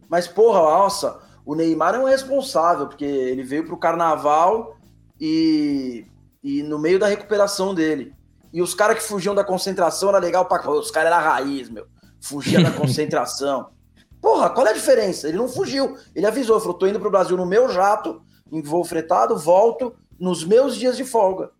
Mas, 0.08 0.28
porra, 0.28 0.60
nossa, 0.60 1.20
o 1.44 1.54
Neymar 1.54 1.94
é 1.94 1.98
um 1.98 2.04
responsável, 2.04 2.86
porque 2.86 3.04
ele 3.04 3.42
veio 3.42 3.66
pro 3.66 3.76
carnaval 3.76 4.76
e, 5.20 6.06
e 6.42 6.62
no 6.62 6.78
meio 6.78 6.98
da 6.98 7.08
recuperação 7.08 7.74
dele. 7.74 8.14
E 8.52 8.60
os 8.60 8.74
caras 8.74 8.98
que 8.98 9.04
fugiam 9.04 9.34
da 9.34 9.44
concentração 9.44 10.10
era 10.10 10.18
legal 10.18 10.46
pra. 10.46 10.70
Os 10.70 10.90
caras 10.90 11.12
eram 11.12 11.22
raiz, 11.22 11.70
meu. 11.70 11.86
Fugia 12.20 12.62
da 12.62 12.70
concentração. 12.76 13.70
Porra, 14.20 14.50
qual 14.50 14.66
é 14.66 14.70
a 14.70 14.74
diferença? 14.74 15.28
Ele 15.28 15.38
não 15.38 15.48
fugiu. 15.48 15.96
Ele 16.14 16.26
avisou, 16.26 16.60
falou: 16.60 16.74
tô 16.74 16.86
indo 16.86 17.00
pro 17.00 17.10
Brasil 17.10 17.36
no 17.36 17.46
meu 17.46 17.68
jato, 17.68 18.22
em 18.50 18.62
voo 18.62 18.84
fretado, 18.84 19.36
volto 19.38 19.94
nos 20.18 20.44
meus 20.44 20.76
dias 20.76 20.96
de 20.96 21.04
folga. 21.04 21.50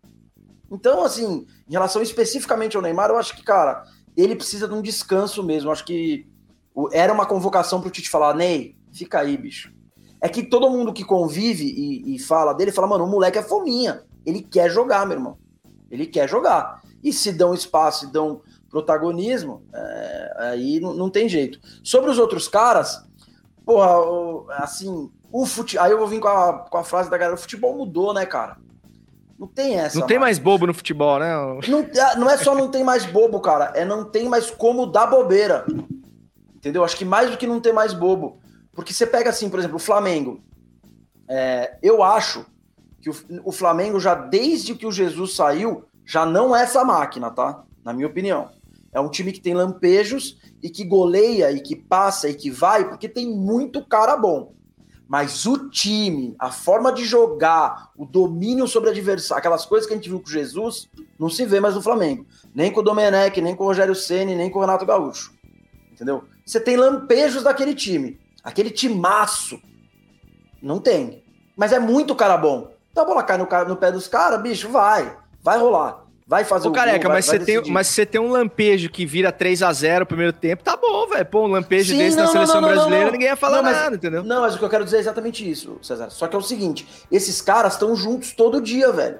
Então, 0.71 1.03
assim, 1.03 1.45
em 1.67 1.71
relação 1.71 2.01
especificamente 2.01 2.75
ao 2.75 2.81
Neymar, 2.81 3.09
eu 3.09 3.17
acho 3.17 3.35
que, 3.35 3.43
cara, 3.43 3.83
ele 4.15 4.35
precisa 4.35 4.67
de 4.67 4.73
um 4.73 4.81
descanso 4.81 5.43
mesmo. 5.43 5.67
Eu 5.67 5.73
acho 5.73 5.85
que 5.85 6.25
era 6.91 7.13
uma 7.13 7.25
convocação 7.25 7.79
para 7.79 7.89
o 7.89 7.91
Tite 7.91 8.09
falar, 8.09 8.33
Ney, 8.33 8.75
fica 8.91 9.19
aí, 9.19 9.37
bicho. 9.37 9.73
É 10.21 10.29
que 10.29 10.41
todo 10.41 10.69
mundo 10.69 10.93
que 10.93 11.03
convive 11.03 11.65
e, 11.65 12.15
e, 12.15 12.19
fala 12.19 12.53
dele, 12.53 12.71
fala, 12.71 12.87
mano, 12.87 13.03
o 13.03 13.09
moleque 13.09 13.37
é 13.37 13.43
fominha. 13.43 14.03
Ele 14.25 14.41
quer 14.41 14.69
jogar, 14.69 15.05
meu 15.05 15.17
irmão. 15.17 15.37
Ele 15.91 16.07
quer 16.07 16.29
jogar. 16.29 16.81
E 17.03 17.11
se 17.11 17.31
dão 17.33 17.53
espaço, 17.53 18.05
se 18.05 18.11
dão 18.11 18.41
protagonismo, 18.69 19.63
é, 19.73 20.33
aí 20.37 20.79
não, 20.79 20.93
não, 20.93 21.09
tem 21.09 21.29
jeito. 21.29 21.59
Sobre 21.83 22.09
os 22.09 22.17
outros 22.17 22.47
caras, 22.47 23.03
porra, 23.65 23.99
o, 23.99 24.47
assim, 24.51 25.11
o 25.31 25.45
fute... 25.45 25.77
aí 25.77 25.91
eu 25.91 25.99
vou 25.99 26.07
vir 26.07 26.19
com 26.19 26.27
a, 26.27 26.53
com 26.53 26.77
a 26.77 26.83
frase 26.83 27.09
da 27.09 27.17
galera, 27.17 27.35
o 27.35 27.41
futebol 27.41 27.75
mudou, 27.75 28.13
né, 28.13 28.25
cara? 28.25 28.57
Não 29.37 29.47
tem 29.47 29.77
essa. 29.77 29.99
Não 29.99 30.07
tem 30.07 30.17
mais 30.17 30.39
bobo 30.39 30.65
no 30.65 30.73
futebol, 30.73 31.19
né? 31.19 31.35
Não, 31.67 31.79
é, 31.79 32.15
não 32.15 32.29
é 32.29 32.37
só 32.37 32.55
não 32.55 32.69
tem 32.69 32.83
mais 32.83 33.05
bobo, 33.05 33.39
cara, 33.41 33.73
é 33.75 33.83
não 33.83 34.05
tem 34.05 34.29
mais 34.29 34.49
como 34.49 34.85
dar 34.85 35.07
bobeira. 35.07 35.65
Entendeu? 36.55 36.83
Acho 36.83 36.95
que 36.95 37.03
mais 37.03 37.29
do 37.29 37.37
que 37.37 37.45
não 37.45 37.59
ter 37.59 37.73
mais 37.73 37.93
bobo. 37.93 38.39
Porque 38.73 38.93
você 38.93 39.05
pega 39.05 39.29
assim, 39.29 39.49
por 39.49 39.59
exemplo, 39.59 39.75
o 39.75 39.79
Flamengo. 39.79 40.41
É, 41.27 41.77
eu 41.81 42.01
acho 42.01 42.45
que 43.01 43.09
o, 43.09 43.15
o, 43.43 43.51
Flamengo 43.51 43.99
já, 43.99 44.15
desde 44.15 44.75
que 44.75 44.85
o 44.85 44.91
Jesus 44.91 45.35
saiu, 45.35 45.83
já 46.05 46.25
não 46.25 46.55
é 46.55 46.63
essa 46.63 46.83
máquina, 46.83 47.31
tá? 47.31 47.63
Na 47.83 47.93
minha 47.93 48.07
opinião. 48.07 48.49
É 48.91 48.99
um 48.99 49.09
time 49.09 49.31
que 49.31 49.41
tem 49.41 49.53
lampejos 49.53 50.37
e 50.61 50.69
que 50.69 50.83
goleia 50.83 51.51
e 51.51 51.59
que 51.59 51.75
passa 51.75 52.29
e 52.29 52.33
que 52.33 52.49
vai, 52.51 52.87
porque 52.87 53.09
tem 53.09 53.27
muito 53.27 53.83
cara 53.85 54.15
bom. 54.15 54.53
Mas 55.07 55.45
o 55.45 55.69
time, 55.69 56.35
a 56.39 56.49
forma 56.49 56.91
de 56.91 57.03
jogar, 57.03 57.91
o 57.97 58.05
domínio 58.05 58.67
sobre 58.67 58.89
adversário, 58.89 59.39
aquelas 59.39 59.65
coisas 59.65 59.87
que 59.87 59.93
a 59.93 59.97
gente 59.97 60.09
viu 60.09 60.19
com 60.19 60.29
Jesus, 60.29 60.89
não 61.19 61.29
se 61.29 61.45
vê 61.45 61.59
mais 61.59 61.75
no 61.75 61.81
Flamengo. 61.81 62.25
Nem 62.53 62.71
com 62.71 62.79
o 62.79 62.83
Domenech, 62.83 63.39
nem 63.41 63.55
com 63.55 63.63
o 63.63 63.67
Rogério 63.67 63.95
Ceni, 63.95 64.35
nem 64.35 64.49
com 64.49 64.59
o 64.59 64.61
Renato 64.61 64.85
Gaúcho. 64.85 65.33
Entendeu? 65.91 66.23
Você 66.45 66.59
tem 66.59 66.77
lampejos 66.77 67.43
daquele 67.43 67.75
time. 67.75 68.19
Aquele 68.43 68.69
timaço. 68.69 69.61
Não 70.61 70.79
tem. 70.79 71.23
Mas 71.55 71.71
é 71.73 71.79
muito 71.79 72.15
cara 72.15 72.37
bom. 72.37 72.71
Então 72.91 73.03
a 73.03 73.07
bola 73.07 73.23
cai 73.23 73.37
no, 73.37 73.47
no 73.67 73.75
pé 73.75 73.91
dos 73.91 74.07
caras, 74.07 74.41
bicho, 74.41 74.69
vai. 74.69 75.17
Vai 75.43 75.59
rolar. 75.59 76.03
Vai 76.25 76.45
fazer 76.45 76.67
Ô, 76.67 76.71
o 76.71 76.73
careca, 76.73 77.03
gol, 77.03 77.13
mas, 77.13 77.27
vai, 77.27 77.37
você 77.37 77.45
tem, 77.45 77.71
mas 77.71 77.87
você 77.87 78.05
tem 78.05 78.21
um 78.21 78.31
lampejo 78.31 78.89
que 78.89 79.05
vira 79.05 79.29
3 79.29 79.61
a 79.61 79.73
0 79.73 79.99
no 79.99 80.05
primeiro 80.05 80.31
tempo, 80.31 80.63
tá 80.63 80.77
bom, 80.77 81.05
velho. 81.07 81.25
Pô, 81.25 81.43
um 81.43 81.47
lampejo 81.47 81.91
Sim, 81.91 81.97
desse 81.97 82.15
não, 82.15 82.23
na 82.23 82.31
seleção 82.31 82.61
não, 82.61 82.69
não, 82.69 82.75
brasileira, 82.75 83.11
ninguém 83.11 83.27
ia 83.27 83.35
falar 83.35 83.61
mas, 83.61 83.75
nada, 83.75 83.95
entendeu? 83.97 84.23
Não, 84.23 84.41
mas 84.41 84.55
o 84.55 84.57
que 84.57 84.63
eu 84.63 84.69
quero 84.69 84.85
dizer 84.85 84.97
é 84.97 84.99
exatamente 85.01 85.49
isso, 85.49 85.77
César. 85.81 86.09
Só 86.09 86.27
que 86.27 86.35
é 86.35 86.39
o 86.39 86.41
seguinte: 86.41 86.87
esses 87.11 87.41
caras 87.41 87.73
estão 87.73 87.93
juntos 87.93 88.31
todo 88.31 88.61
dia, 88.61 88.89
velho. 88.93 89.19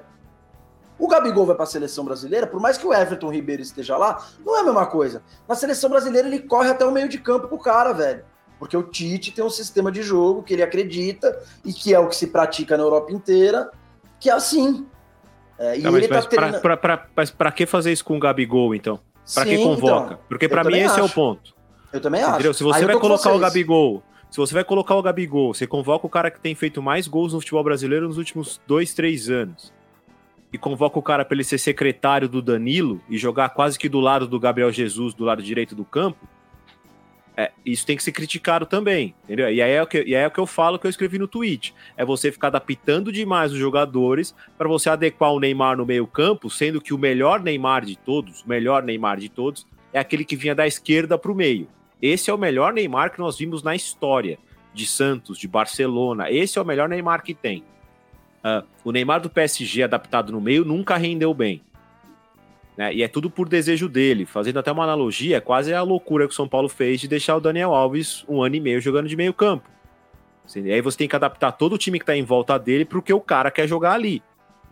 O 0.97 1.07
Gabigol 1.07 1.45
vai 1.45 1.55
para 1.55 1.65
a 1.65 1.67
seleção 1.67 2.05
brasileira, 2.05 2.47
por 2.47 2.61
mais 2.61 2.77
que 2.77 2.87
o 2.87 2.93
Everton 2.93 3.29
Ribeiro 3.29 3.61
esteja 3.61 3.97
lá, 3.97 4.25
não 4.45 4.55
é 4.55 4.61
a 4.61 4.63
mesma 4.63 4.85
coisa. 4.85 5.21
Na 5.47 5.55
seleção 5.55 5.89
brasileira 5.89 6.27
ele 6.27 6.39
corre 6.39 6.69
até 6.69 6.85
o 6.85 6.91
meio 6.91 7.09
de 7.09 7.17
campo 7.17 7.49
com 7.49 7.55
o 7.55 7.59
cara, 7.59 7.91
velho. 7.91 8.23
Porque 8.57 8.77
o 8.77 8.83
Tite 8.83 9.31
tem 9.31 9.43
um 9.43 9.49
sistema 9.49 9.91
de 9.91 10.01
jogo 10.01 10.41
que 10.41 10.53
ele 10.53 10.63
acredita 10.63 11.37
e 11.65 11.73
que 11.73 11.93
é 11.93 11.99
o 11.99 12.07
que 12.07 12.15
se 12.15 12.27
pratica 12.27 12.77
na 12.77 12.83
Europa 12.83 13.11
inteira, 13.11 13.69
que 14.19 14.29
é 14.29 14.33
assim. 14.33 14.87
É, 15.57 15.77
e 15.77 15.81
mas, 15.83 15.95
ele 15.95 16.07
mas, 16.07 16.23
tá 16.23 16.29
treinando... 16.29 16.61
pra, 16.61 16.77
pra, 16.77 16.97
pra, 16.97 17.07
mas 17.15 17.31
pra 17.31 17.51
que 17.51 17.65
fazer 17.65 17.91
isso 17.91 18.03
com 18.03 18.17
o 18.17 18.19
Gabigol, 18.19 18.73
então? 18.73 18.99
Pra 19.33 19.43
Sim, 19.43 19.49
que 19.49 19.57
convoca? 19.63 20.05
Então, 20.05 20.19
Porque 20.27 20.49
para 20.49 20.63
mim 20.63 20.79
esse 20.79 20.99
é 20.99 21.03
o 21.03 21.09
ponto. 21.09 21.53
Eu 21.91 22.01
também 22.01 22.21
acho. 22.21 22.33
Entendeu? 22.33 22.53
Se 22.53 22.63
você 22.63 22.85
vai 22.85 22.97
colocar 22.97 23.31
o 23.31 23.39
Gabigol, 23.39 24.03
se 24.29 24.37
você 24.37 24.53
vai 24.53 24.63
colocar 24.63 24.95
o 24.95 25.01
Gabigol, 25.01 25.53
você 25.53 25.67
convoca 25.67 26.07
o 26.07 26.09
cara 26.09 26.31
que 26.31 26.39
tem 26.39 26.55
feito 26.55 26.81
mais 26.81 27.07
gols 27.07 27.33
no 27.33 27.39
futebol 27.39 27.63
brasileiro 27.63 28.07
nos 28.07 28.17
últimos 28.17 28.59
dois, 28.67 28.93
três 28.93 29.29
anos 29.29 29.71
e 30.53 30.57
convoca 30.57 30.99
o 30.99 31.01
cara 31.01 31.25
para 31.25 31.35
ele 31.35 31.43
ser 31.43 31.57
secretário 31.57 32.29
do 32.29 32.39
Danilo 32.39 33.01
e 33.09 33.17
jogar 33.17 33.49
quase 33.49 33.77
que 33.77 33.89
do 33.89 33.99
lado 33.99 34.27
do 34.27 34.39
Gabriel 34.39 34.71
Jesus, 34.71 35.15
do 35.15 35.25
lado 35.25 35.41
direito 35.41 35.73
do 35.73 35.83
campo, 35.83 36.29
é, 37.35 37.51
isso 37.65 37.85
tem 37.85 37.97
que 37.97 38.03
ser 38.03 38.11
criticado 38.11 38.65
também, 38.65 39.15
entendeu? 39.23 39.51
E 39.51 39.61
aí, 39.61 39.71
é 39.71 39.81
o 39.81 39.87
que, 39.87 40.03
e 40.03 40.15
aí 40.15 40.23
é 40.23 40.27
o 40.27 40.31
que 40.31 40.39
eu 40.39 40.45
falo 40.45 40.77
que 40.77 40.85
eu 40.85 40.89
escrevi 40.89 41.17
no 41.17 41.27
tweet. 41.27 41.73
É 41.97 42.05
você 42.05 42.31
ficar 42.31 42.47
adaptando 42.47 43.11
demais 43.11 43.51
os 43.51 43.57
jogadores 43.57 44.35
para 44.57 44.67
você 44.67 44.89
adequar 44.89 45.31
o 45.33 45.39
Neymar 45.39 45.75
no 45.77 45.85
meio 45.85 46.05
campo, 46.05 46.49
sendo 46.49 46.79
que 46.79 46.93
o 46.93 46.97
melhor 46.97 47.41
Neymar 47.41 47.85
de 47.85 47.97
todos, 47.97 48.41
o 48.43 48.49
melhor 48.49 48.83
Neymar 48.83 49.19
de 49.19 49.29
todos, 49.29 49.65
é 49.91 49.99
aquele 49.99 50.23
que 50.23 50.35
vinha 50.35 50.53
da 50.53 50.67
esquerda 50.67 51.17
para 51.17 51.31
o 51.31 51.35
meio. 51.35 51.67
Esse 52.01 52.29
é 52.29 52.33
o 52.33 52.37
melhor 52.37 52.71
Neymar 52.71 53.11
que 53.11 53.19
nós 53.19 53.37
vimos 53.37 53.63
na 53.63 53.75
história 53.75 54.37
de 54.73 54.85
Santos, 54.85 55.37
de 55.37 55.47
Barcelona. 55.47 56.29
Esse 56.29 56.59
é 56.59 56.61
o 56.61 56.65
melhor 56.65 56.87
Neymar 56.87 57.23
que 57.23 57.33
tem. 57.33 57.63
Uh, 58.43 58.67
o 58.83 58.91
Neymar 58.91 59.21
do 59.21 59.29
PSG 59.29 59.83
adaptado 59.83 60.31
no 60.31 60.41
meio 60.41 60.65
nunca 60.65 60.97
rendeu 60.97 61.33
bem. 61.33 61.61
Né? 62.77 62.93
E 62.93 63.03
é 63.03 63.07
tudo 63.07 63.29
por 63.29 63.47
desejo 63.47 63.87
dele. 63.87 64.25
Fazendo 64.25 64.59
até 64.59 64.71
uma 64.71 64.83
analogia, 64.83 65.37
é 65.37 65.39
quase 65.39 65.73
a 65.73 65.81
loucura 65.81 66.27
que 66.27 66.33
o 66.33 66.35
São 66.35 66.47
Paulo 66.47 66.67
fez 66.67 66.99
de 66.99 67.07
deixar 67.07 67.35
o 67.35 67.41
Daniel 67.41 67.73
Alves 67.73 68.25
um 68.27 68.41
ano 68.41 68.55
e 68.55 68.59
meio 68.59 68.81
jogando 68.81 69.07
de 69.07 69.15
meio 69.15 69.33
campo. 69.33 69.69
E 70.55 70.71
aí 70.71 70.81
você 70.81 70.97
tem 70.97 71.07
que 71.07 71.15
adaptar 71.15 71.51
todo 71.53 71.73
o 71.73 71.77
time 71.77 71.99
que 71.99 72.03
está 72.03 72.15
em 72.15 72.23
volta 72.23 72.57
dele 72.57 72.83
para 72.83 72.97
o 72.97 73.01
que 73.01 73.13
o 73.13 73.21
cara 73.21 73.49
quer 73.49 73.67
jogar 73.67 73.93
ali. 73.93 74.21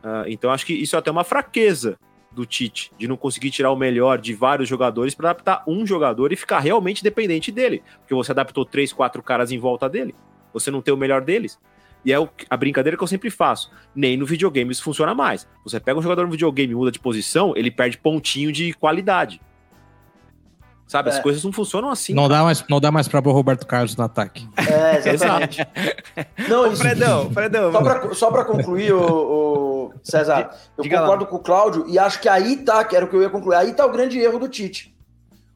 Uh, 0.03 0.27
então 0.27 0.51
acho 0.51 0.65
que 0.65 0.73
isso 0.73 0.95
é 0.95 0.99
até 0.99 1.11
uma 1.11 1.23
fraqueza 1.23 1.97
do 2.31 2.45
Tite, 2.45 2.91
de 2.97 3.07
não 3.07 3.17
conseguir 3.17 3.51
tirar 3.51 3.71
o 3.71 3.75
melhor 3.75 4.17
de 4.17 4.33
vários 4.33 4.67
jogadores 4.67 5.13
para 5.13 5.29
adaptar 5.29 5.63
um 5.67 5.85
jogador 5.85 6.31
e 6.31 6.35
ficar 6.35 6.59
realmente 6.59 7.03
dependente 7.03 7.51
dele. 7.51 7.83
Porque 7.99 8.13
você 8.13 8.31
adaptou 8.31 8.65
três, 8.65 8.91
quatro 8.91 9.21
caras 9.21 9.51
em 9.51 9.59
volta 9.59 9.89
dele, 9.89 10.15
você 10.53 10.71
não 10.71 10.81
tem 10.81 10.93
o 10.93 10.97
melhor 10.97 11.21
deles. 11.21 11.59
E 12.03 12.11
é 12.11 12.17
a 12.49 12.57
brincadeira 12.57 12.97
que 12.97 13.03
eu 13.03 13.07
sempre 13.07 13.29
faço. 13.29 13.71
Nem 13.93 14.17
no 14.17 14.25
videogame 14.25 14.71
isso 14.71 14.83
funciona 14.83 15.13
mais. 15.13 15.47
Você 15.63 15.79
pega 15.79 15.99
um 15.99 16.01
jogador 16.01 16.25
no 16.25 16.31
videogame 16.31 16.73
e 16.73 16.75
muda 16.75 16.91
de 16.91 16.99
posição, 16.99 17.53
ele 17.55 17.69
perde 17.69 17.97
pontinho 17.97 18.51
de 18.51 18.73
qualidade. 18.73 19.39
Sabe, 20.91 21.09
é. 21.09 21.13
as 21.13 21.19
coisas 21.19 21.41
não 21.41 21.53
funcionam 21.53 21.89
assim. 21.89 22.13
Não 22.13 22.27
dá 22.27 22.43
mais, 22.43 22.65
não 22.69 22.81
dá 22.81 22.91
mais 22.91 23.07
para 23.07 23.25
o 23.25 23.31
Roberto 23.31 23.65
Carlos 23.65 23.95
no 23.95 24.03
ataque. 24.03 24.45
É, 24.57 25.09
exatamente. 25.09 25.65
não, 26.49 26.67
isso, 26.67 26.81
Fredão, 26.81 27.31
Fredão. 27.31 27.71
Só 28.13 28.29
para 28.29 28.43
concluir, 28.43 28.91
o, 28.91 28.99
o 28.99 29.93
César, 30.03 30.53
eu 30.77 30.83
Diga 30.83 30.99
concordo 30.99 31.23
lá. 31.23 31.29
com 31.29 31.37
o 31.37 31.39
Cláudio 31.39 31.85
e 31.87 31.97
acho 31.97 32.19
que 32.19 32.27
aí 32.27 32.57
tá, 32.57 32.83
que 32.83 32.93
era 32.93 33.05
o 33.05 33.07
que 33.07 33.15
eu 33.15 33.21
ia 33.21 33.29
concluir, 33.29 33.55
aí 33.55 33.73
tá 33.73 33.85
o 33.85 33.91
grande 33.91 34.19
erro 34.19 34.37
do 34.37 34.49
Tite. 34.49 34.93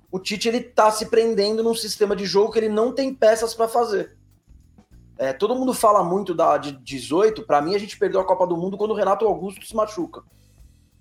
O 0.09 0.19
Tite 0.19 0.47
ele 0.47 0.61
tá 0.61 0.89
se 0.89 1.07
prendendo 1.07 1.61
num 1.61 1.75
sistema 1.75 2.15
de 2.15 2.25
jogo 2.25 2.53
que 2.53 2.59
ele 2.59 2.69
não 2.69 2.93
tem 2.93 3.13
peças 3.13 3.53
para 3.53 3.67
fazer. 3.67 4.15
É, 5.17 5.31
todo 5.31 5.55
mundo 5.55 5.73
fala 5.73 6.03
muito 6.03 6.33
da 6.33 6.57
de 6.57 6.71
18, 6.73 7.43
para 7.43 7.61
mim 7.61 7.73
a 7.75 7.79
gente 7.79 7.97
perdeu 7.97 8.19
a 8.19 8.25
Copa 8.25 8.45
do 8.45 8.57
Mundo 8.57 8.77
quando 8.77 8.91
o 8.91 8.95
Renato 8.95 9.25
Augusto 9.25 9.65
se 9.65 9.75
machuca. 9.75 10.23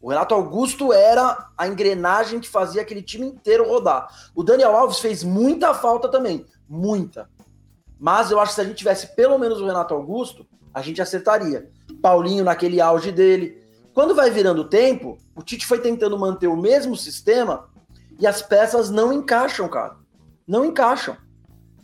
O 0.01 0.11
Renato 0.11 0.35
Augusto 0.35 0.93
era 0.93 1.49
a 1.57 1.67
engrenagem 1.67 2.39
que 2.39 2.49
fazia 2.49 2.83
aquele 2.83 3.03
time 3.03 3.27
inteiro 3.27 3.67
rodar. 3.67 4.07
O 4.35 4.43
Daniel 4.43 4.77
Alves 4.77 4.99
fez 4.99 5.25
muita 5.25 5.73
falta 5.73 6.09
também, 6.09 6.45
muita. 6.69 7.29
Mas 7.99 8.31
eu 8.31 8.39
acho 8.39 8.51
que 8.51 8.57
se 8.57 8.61
a 8.61 8.65
gente 8.65 8.77
tivesse 8.77 9.17
pelo 9.17 9.39
menos 9.39 9.61
o 9.61 9.67
Renato 9.67 9.95
Augusto, 9.95 10.47
a 10.75 10.83
gente 10.83 11.01
acertaria. 11.01 11.71
Paulinho 12.03 12.45
naquele 12.45 12.81
auge 12.81 13.11
dele. 13.11 13.63
Quando 13.95 14.15
vai 14.15 14.31
virando 14.31 14.63
o 14.63 14.69
tempo, 14.69 15.17
o 15.35 15.43
Tite 15.43 15.67
foi 15.67 15.79
tentando 15.79 16.19
manter 16.19 16.49
o 16.49 16.57
mesmo 16.57 16.97
sistema 16.97 17.69
e 18.19 18.27
as 18.27 18.43
peças 18.43 18.91
não 18.91 19.13
encaixam, 19.13 19.69
cara. 19.69 19.97
Não 20.47 20.65
encaixam. 20.65 21.17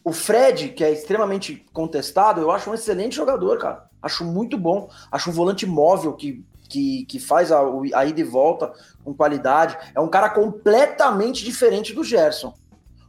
O 0.02 0.12
Fred, 0.12 0.70
que 0.70 0.82
é 0.82 0.90
extremamente 0.90 1.66
contestado, 1.72 2.40
eu 2.40 2.50
acho 2.50 2.70
um 2.70 2.74
excelente 2.74 3.16
jogador, 3.16 3.58
cara. 3.58 3.90
Acho 4.02 4.24
muito 4.24 4.56
bom. 4.56 4.88
Acho 5.12 5.30
um 5.30 5.32
volante 5.32 5.66
móvel 5.66 6.14
que 6.14 6.44
que, 6.70 7.04
que 7.06 7.18
faz 7.18 7.50
a, 7.50 7.60
a 7.94 8.04
ida 8.06 8.20
e 8.20 8.24
volta 8.24 8.72
com 9.04 9.12
qualidade. 9.12 9.76
É 9.94 10.00
um 10.00 10.08
cara 10.08 10.30
completamente 10.30 11.44
diferente 11.44 11.92
do 11.92 12.04
Gerson. 12.04 12.54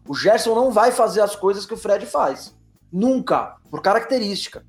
O 0.06 0.16
Gerson 0.16 0.56
não 0.56 0.72
vai 0.72 0.92
fazer 0.92 1.22
as 1.22 1.36
coisas 1.36 1.66
que 1.66 1.74
o 1.74 1.78
Fred 1.78 2.06
faz. 2.08 2.58
Nunca, 2.92 3.56
por 3.70 3.82
característica. 3.82 4.66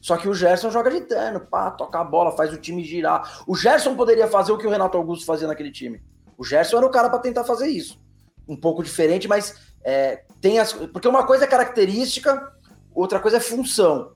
Só 0.00 0.16
que 0.16 0.28
o 0.28 0.34
Gerson 0.34 0.70
joga 0.70 0.90
de 0.90 1.02
terno, 1.02 1.40
pá, 1.40 1.70
toca 1.70 2.00
a 2.00 2.04
bola, 2.04 2.32
faz 2.32 2.52
o 2.52 2.58
time 2.58 2.82
girar. 2.82 3.42
O 3.46 3.54
Gerson 3.54 3.94
poderia 3.94 4.26
fazer 4.26 4.52
o 4.52 4.58
que 4.58 4.66
o 4.66 4.70
Renato 4.70 4.96
Augusto 4.96 5.24
fazia 5.24 5.46
naquele 5.46 5.70
time. 5.70 6.02
O 6.36 6.44
Gerson 6.44 6.78
era 6.78 6.86
o 6.86 6.90
cara 6.90 7.08
para 7.08 7.20
tentar 7.20 7.44
fazer 7.44 7.68
isso. 7.68 8.02
Um 8.48 8.56
pouco 8.56 8.82
diferente, 8.82 9.28
mas 9.28 9.72
é, 9.82 10.24
tem 10.44 10.58
as. 10.58 10.74
Porque 10.74 11.08
uma 11.08 11.26
coisa 11.26 11.44
é 11.44 11.46
característica, 11.48 12.52
outra 12.94 13.18
coisa 13.18 13.38
é 13.38 13.40
função 13.40 14.12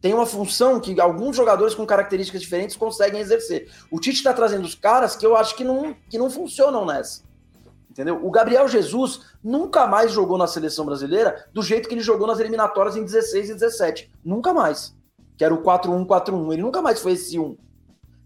tem 0.00 0.14
uma 0.14 0.24
função 0.24 0.80
que 0.80 0.98
alguns 1.00 1.36
jogadores 1.36 1.74
com 1.74 1.84
características 1.84 2.40
diferentes 2.40 2.76
conseguem 2.76 3.20
exercer. 3.20 3.70
O 3.90 4.00
Tite 4.00 4.16
está 4.16 4.32
trazendo 4.32 4.64
os 4.64 4.74
caras 4.74 5.14
que 5.14 5.26
eu 5.26 5.36
acho 5.36 5.54
que 5.54 5.62
não, 5.62 5.94
que 6.08 6.16
não 6.16 6.30
funcionam 6.30 6.86
nessa. 6.86 7.22
Entendeu? 7.90 8.24
O 8.24 8.30
Gabriel 8.30 8.66
Jesus 8.66 9.20
nunca 9.44 9.86
mais 9.86 10.10
jogou 10.12 10.38
na 10.38 10.46
seleção 10.46 10.86
brasileira 10.86 11.46
do 11.52 11.62
jeito 11.62 11.88
que 11.88 11.94
ele 11.94 12.00
jogou 12.00 12.26
nas 12.26 12.40
eliminatórias 12.40 12.96
em 12.96 13.04
16 13.04 13.50
e 13.50 13.54
17. 13.54 14.10
Nunca 14.24 14.54
mais. 14.54 14.96
Que 15.36 15.44
era 15.44 15.52
o 15.52 15.62
4-1-4-1. 15.62 16.52
Ele 16.52 16.62
nunca 16.62 16.80
mais 16.80 17.00
foi 17.00 17.12
esse 17.12 17.38
1. 17.38 17.58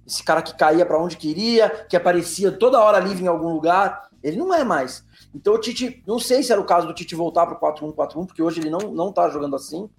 Esse 0.06 0.22
cara 0.22 0.42
que 0.42 0.54
caía 0.54 0.86
para 0.86 1.02
onde 1.02 1.16
queria, 1.16 1.70
que 1.88 1.96
aparecia 1.96 2.52
toda 2.52 2.80
hora 2.80 3.00
livre 3.00 3.24
em 3.24 3.28
algum 3.28 3.52
lugar. 3.52 4.10
Ele 4.22 4.36
não 4.36 4.54
é 4.54 4.62
mais. 4.62 5.04
Então 5.34 5.54
o 5.54 5.58
Tite, 5.58 6.02
não 6.06 6.18
sei 6.18 6.42
se 6.42 6.52
era 6.52 6.60
o 6.60 6.66
caso 6.66 6.86
do 6.86 6.94
Tite 6.94 7.14
voltar 7.14 7.46
para 7.46 7.56
o 7.56 7.92
4-1-4-1, 7.92 8.26
porque 8.26 8.42
hoje 8.42 8.60
ele 8.60 8.70
não, 8.70 8.78
não 8.92 9.12
tá 9.12 9.28
jogando 9.28 9.56
assim 9.56 9.90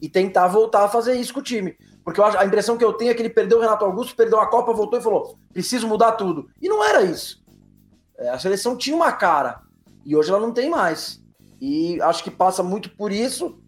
e 0.00 0.08
tentar 0.08 0.48
voltar 0.48 0.84
a 0.84 0.88
fazer 0.88 1.14
isso 1.14 1.34
com 1.34 1.40
o 1.40 1.44
time. 1.44 1.76
Porque 2.04 2.18
eu, 2.18 2.24
a 2.24 2.44
impressão 2.44 2.76
que 2.76 2.84
eu 2.84 2.92
tenho 2.92 3.10
é 3.10 3.14
que 3.14 3.22
ele 3.22 3.30
perdeu 3.30 3.58
o 3.58 3.60
Renato 3.60 3.84
Augusto, 3.84 4.16
perdeu 4.16 4.40
a 4.40 4.48
Copa, 4.48 4.72
voltou 4.72 4.98
e 4.98 5.02
falou: 5.02 5.38
preciso 5.52 5.86
mudar 5.86 6.12
tudo. 6.12 6.48
E 6.60 6.68
não 6.68 6.82
era 6.82 7.02
isso. 7.02 7.42
É, 8.18 8.30
a 8.30 8.38
seleção 8.38 8.76
tinha 8.76 8.96
uma 8.96 9.12
cara 9.12 9.62
e 10.04 10.16
hoje 10.16 10.30
ela 10.30 10.40
não 10.40 10.52
tem 10.52 10.68
mais. 10.68 11.22
E 11.60 12.00
acho 12.02 12.24
que 12.24 12.30
passa 12.30 12.62
muito 12.62 12.90
por 12.96 13.12
isso. 13.12 13.58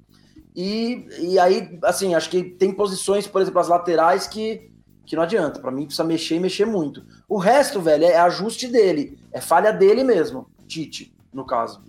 E, 0.57 1.07
e 1.21 1.39
aí, 1.39 1.79
assim, 1.85 2.15
acho 2.15 2.31
que 2.31 2.43
tem 2.43 2.73
posições, 2.73 3.27
por 3.27 3.41
exemplo, 3.41 3.61
as 3.61 3.69
laterais 3.69 4.27
que, 4.27 4.71
que 5.07 5.15
não 5.15 5.23
adianta. 5.23 5.61
Para 5.61 5.71
mim, 5.71 5.87
precisa 5.87 6.03
mexer 6.03 6.37
e 6.37 6.41
mexer 6.41 6.65
muito. 6.65 7.05
O 7.29 7.39
resto, 7.39 7.81
velho, 7.81 8.05
é 8.05 8.17
ajuste 8.17 8.67
dele. 8.67 9.19
É 9.33 9.41
falha 9.41 9.73
dele 9.73 10.03
mesmo. 10.03 10.49
Tite, 10.75 11.15
no 11.33 11.45
caso. 11.45 11.81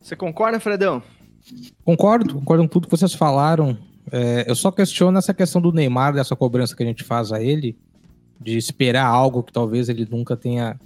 Você 0.00 0.16
concorda, 0.16 0.58
Fredão? 0.58 1.02
Concordo, 1.84 2.34
concordo 2.34 2.62
com 2.62 2.68
tudo 2.68 2.86
que 2.86 2.96
vocês 2.96 3.12
falaram. 3.12 3.76
É, 4.10 4.50
eu 4.50 4.54
só 4.54 4.70
questiono 4.70 5.18
essa 5.18 5.34
questão 5.34 5.60
do 5.60 5.70
Neymar, 5.70 6.14
dessa 6.14 6.34
cobrança 6.34 6.74
que 6.74 6.82
a 6.82 6.86
gente 6.86 7.04
faz 7.04 7.32
a 7.32 7.42
ele, 7.42 7.76
de 8.40 8.56
esperar 8.56 9.04
algo 9.04 9.42
que 9.42 9.52
talvez 9.52 9.90
ele 9.90 10.08
nunca 10.10 10.38
tenha 10.38 10.80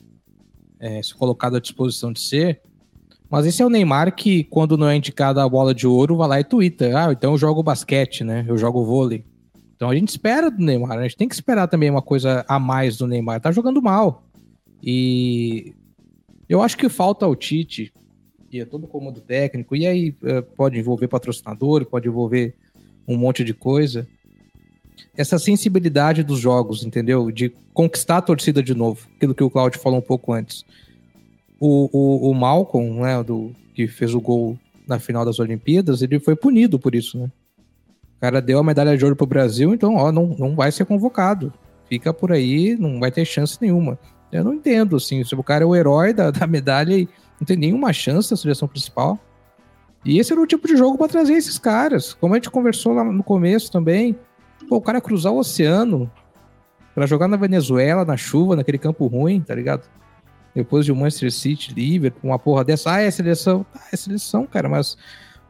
é, 0.80 1.00
se 1.00 1.14
colocado 1.14 1.56
à 1.56 1.60
disposição 1.60 2.12
de 2.12 2.18
ser. 2.18 2.60
Mas 3.30 3.46
esse 3.46 3.62
é 3.62 3.66
o 3.66 3.70
Neymar 3.70 4.12
que, 4.16 4.42
quando 4.42 4.76
não 4.76 4.88
é 4.88 4.96
indicado 4.96 5.38
a 5.38 5.48
bola 5.48 5.72
de 5.72 5.86
ouro, 5.86 6.16
vai 6.16 6.28
lá 6.28 6.40
e 6.40 6.44
twitta. 6.44 6.86
Ah, 6.98 7.12
então 7.12 7.32
eu 7.32 7.38
jogo 7.38 7.62
basquete, 7.62 8.24
né? 8.24 8.44
Eu 8.48 8.58
jogo 8.58 8.84
vôlei. 8.84 9.24
Então 9.76 9.88
a 9.88 9.94
gente 9.94 10.08
espera 10.08 10.50
do 10.50 10.60
Neymar, 10.60 10.98
a 10.98 11.02
gente 11.02 11.16
tem 11.16 11.28
que 11.28 11.34
esperar 11.34 11.68
também 11.68 11.88
uma 11.88 12.02
coisa 12.02 12.44
a 12.48 12.58
mais 12.58 12.96
do 12.96 13.06
Neymar. 13.06 13.40
Tá 13.40 13.52
jogando 13.52 13.80
mal. 13.80 14.24
E 14.82 15.72
eu 16.50 16.60
acho 16.60 16.76
que 16.76 16.88
falta 16.88 17.24
ao 17.24 17.36
Tite 17.36 17.92
é 18.52 18.64
todo 18.64 18.84
o 18.84 18.88
comando 18.88 19.20
técnico, 19.20 19.76
e 19.76 19.86
aí 19.86 20.12
é, 20.24 20.40
pode 20.40 20.76
envolver 20.76 21.06
patrocinador, 21.06 21.84
pode 21.86 22.08
envolver 22.08 22.52
um 23.06 23.16
monte 23.16 23.44
de 23.44 23.54
coisa. 23.54 24.08
Essa 25.16 25.38
sensibilidade 25.38 26.24
dos 26.24 26.40
jogos, 26.40 26.82
entendeu? 26.84 27.30
De 27.30 27.50
conquistar 27.72 28.16
a 28.16 28.22
torcida 28.22 28.60
de 28.60 28.74
novo, 28.74 29.06
aquilo 29.14 29.36
que 29.36 29.44
o 29.44 29.50
Claudio 29.50 29.78
falou 29.78 30.00
um 30.00 30.02
pouco 30.02 30.32
antes. 30.32 30.64
O, 31.60 31.88
o, 31.92 32.30
o 32.30 32.34
Malcolm, 32.34 33.00
né, 33.00 33.22
do, 33.22 33.54
que 33.72 33.86
fez 33.86 34.12
o 34.12 34.20
gol 34.20 34.58
na 34.88 34.98
final 34.98 35.24
das 35.24 35.38
Olimpíadas, 35.38 36.02
ele 36.02 36.18
foi 36.18 36.34
punido 36.34 36.76
por 36.76 36.96
isso, 36.96 37.16
né? 37.16 37.30
O 38.16 38.20
cara 38.20 38.42
deu 38.42 38.58
a 38.58 38.64
medalha 38.64 38.98
de 38.98 39.04
ouro 39.04 39.14
pro 39.14 39.26
Brasil, 39.26 39.72
então, 39.72 39.94
ó, 39.94 40.10
não, 40.10 40.26
não 40.38 40.56
vai 40.56 40.72
ser 40.72 40.84
convocado. 40.84 41.52
Fica 41.88 42.12
por 42.12 42.32
aí, 42.32 42.76
não 42.76 42.98
vai 42.98 43.12
ter 43.12 43.24
chance 43.24 43.56
nenhuma. 43.60 43.96
Eu 44.32 44.44
não 44.44 44.54
entendo, 44.54 44.96
assim, 44.96 45.24
se 45.24 45.34
o 45.34 45.42
cara 45.42 45.64
é 45.64 45.66
o 45.66 45.74
herói 45.74 46.12
da, 46.12 46.30
da 46.30 46.46
medalha 46.46 46.94
e 46.94 47.08
não 47.40 47.46
tem 47.46 47.56
nenhuma 47.56 47.92
chance 47.92 48.30
na 48.30 48.36
seleção 48.36 48.68
principal. 48.68 49.18
E 50.04 50.18
esse 50.18 50.32
era 50.32 50.40
o 50.40 50.46
tipo 50.46 50.66
de 50.66 50.76
jogo 50.76 50.96
para 50.96 51.08
trazer 51.08 51.34
esses 51.34 51.58
caras. 51.58 52.14
Como 52.14 52.34
a 52.34 52.36
gente 52.36 52.50
conversou 52.50 52.92
lá 52.92 53.04
no 53.04 53.22
começo 53.22 53.70
também. 53.70 54.16
Pô, 54.68 54.76
o 54.76 54.80
cara 54.80 55.00
cruzar 55.00 55.32
o 55.32 55.38
oceano 55.38 56.10
para 56.94 57.06
jogar 57.06 57.28
na 57.28 57.36
Venezuela, 57.36 58.04
na 58.04 58.16
chuva, 58.16 58.56
naquele 58.56 58.78
campo 58.78 59.06
ruim, 59.06 59.40
tá 59.40 59.54
ligado? 59.54 59.88
Depois 60.54 60.84
de 60.84 60.92
um 60.92 60.96
Manchester 60.96 61.32
City, 61.32 61.74
Liverpool, 61.74 62.30
uma 62.30 62.38
porra 62.38 62.64
dessa. 62.64 62.94
Ah, 62.94 63.00
é 63.00 63.10
seleção. 63.10 63.64
Ah, 63.74 63.88
é 63.92 63.96
seleção, 63.96 64.46
cara, 64.46 64.68
mas 64.68 64.96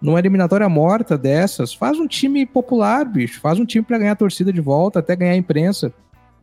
numa 0.00 0.18
eliminatória 0.18 0.68
morta 0.68 1.16
dessas, 1.16 1.74
faz 1.74 1.98
um 1.98 2.06
time 2.06 2.46
popular, 2.46 3.04
bicho. 3.04 3.40
Faz 3.40 3.58
um 3.58 3.64
time 3.64 3.84
para 3.84 3.98
ganhar 3.98 4.12
a 4.12 4.16
torcida 4.16 4.52
de 4.52 4.60
volta, 4.60 4.98
até 4.98 5.14
ganhar 5.14 5.32
a 5.32 5.36
imprensa. 5.36 5.92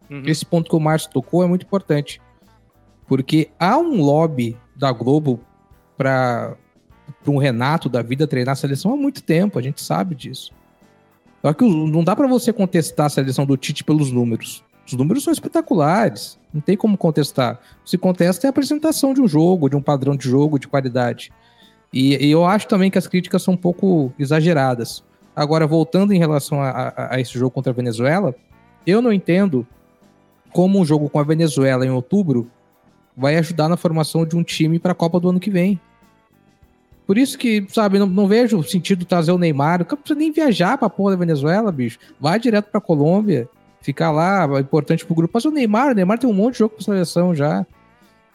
Uhum. 0.09 0.23
Esse 0.25 0.45
ponto 0.45 0.69
que 0.69 0.75
o 0.75 0.79
Márcio 0.79 1.09
tocou 1.11 1.43
é 1.43 1.47
muito 1.47 1.65
importante. 1.65 2.21
Porque 3.07 3.49
há 3.59 3.77
um 3.77 4.01
lobby 4.01 4.57
da 4.75 4.91
Globo 4.91 5.39
para 5.97 6.55
um 7.25 7.37
Renato 7.37 7.89
da 7.89 8.01
vida 8.01 8.27
treinar 8.27 8.53
a 8.53 8.55
seleção 8.55 8.93
há 8.93 8.97
muito 8.97 9.23
tempo, 9.23 9.57
a 9.57 9.61
gente 9.61 9.81
sabe 9.81 10.13
disso. 10.13 10.51
Só 11.41 11.53
que 11.53 11.63
não 11.63 12.03
dá 12.03 12.15
para 12.15 12.27
você 12.27 12.51
contestar 12.51 13.05
a 13.05 13.09
seleção 13.09 13.45
do 13.45 13.55
Tite 13.55 13.83
pelos 13.83 14.11
números. 14.11 14.63
Os 14.85 14.93
números 14.93 15.23
são 15.23 15.33
espetaculares, 15.33 16.39
não 16.53 16.61
tem 16.61 16.77
como 16.77 16.97
contestar. 16.97 17.59
Se 17.85 17.97
contesta 17.97 18.45
é 18.45 18.47
a 18.47 18.51
apresentação 18.51 19.13
de 19.13 19.21
um 19.21 19.27
jogo, 19.27 19.69
de 19.69 19.75
um 19.75 19.81
padrão 19.81 20.15
de 20.15 20.29
jogo, 20.29 20.57
de 20.57 20.67
qualidade. 20.67 21.31
E, 21.91 22.15
e 22.25 22.31
eu 22.31 22.45
acho 22.45 22.67
também 22.67 22.89
que 22.89 22.97
as 22.97 23.07
críticas 23.07 23.43
são 23.43 23.53
um 23.53 23.57
pouco 23.57 24.13
exageradas. 24.17 25.03
Agora, 25.35 25.67
voltando 25.67 26.13
em 26.13 26.17
relação 26.17 26.61
a, 26.61 26.69
a, 26.69 27.15
a 27.15 27.19
esse 27.19 27.37
jogo 27.37 27.51
contra 27.51 27.71
a 27.71 27.75
Venezuela, 27.75 28.33
eu 28.85 29.01
não 29.01 29.11
entendo 29.11 29.67
como 30.51 30.79
um 30.79 30.85
jogo 30.85 31.09
com 31.09 31.19
a 31.19 31.23
Venezuela 31.23 31.85
em 31.85 31.89
outubro 31.89 32.49
vai 33.17 33.35
ajudar 33.37 33.67
na 33.67 33.75
formação 33.75 34.25
de 34.25 34.37
um 34.37 34.43
time 34.43 34.77
para 34.77 34.91
a 34.91 34.95
Copa 34.95 35.19
do 35.19 35.29
ano 35.29 35.39
que 35.39 35.49
vem. 35.49 35.81
Por 37.07 37.17
isso 37.17 37.37
que, 37.37 37.65
sabe, 37.69 37.97
não, 37.97 38.05
não 38.05 38.27
vejo 38.27 38.61
sentido 38.63 39.05
trazer 39.05 39.31
o 39.31 39.37
Neymar. 39.37 39.79
Não 39.79 39.97
precisa 39.97 40.19
nem 40.19 40.31
viajar 40.31 40.77
pra 40.77 40.89
porra 40.89 41.11
da 41.11 41.17
Venezuela, 41.17 41.71
bicho. 41.71 41.97
Vai 42.19 42.37
direto 42.37 42.69
pra 42.69 42.81
Colômbia, 42.81 43.49
ficar 43.81 44.11
lá, 44.11 44.47
é 44.57 44.59
importante 44.59 45.05
pro 45.05 45.15
grupo. 45.15 45.31
Mas 45.33 45.45
o 45.45 45.51
Neymar, 45.51 45.91
o 45.91 45.95
Neymar 45.95 46.19
tem 46.19 46.29
um 46.29 46.33
monte 46.33 46.53
de 46.53 46.59
jogo 46.59 46.75
pra 46.75 46.83
seleção 46.83 47.33
já. 47.33 47.65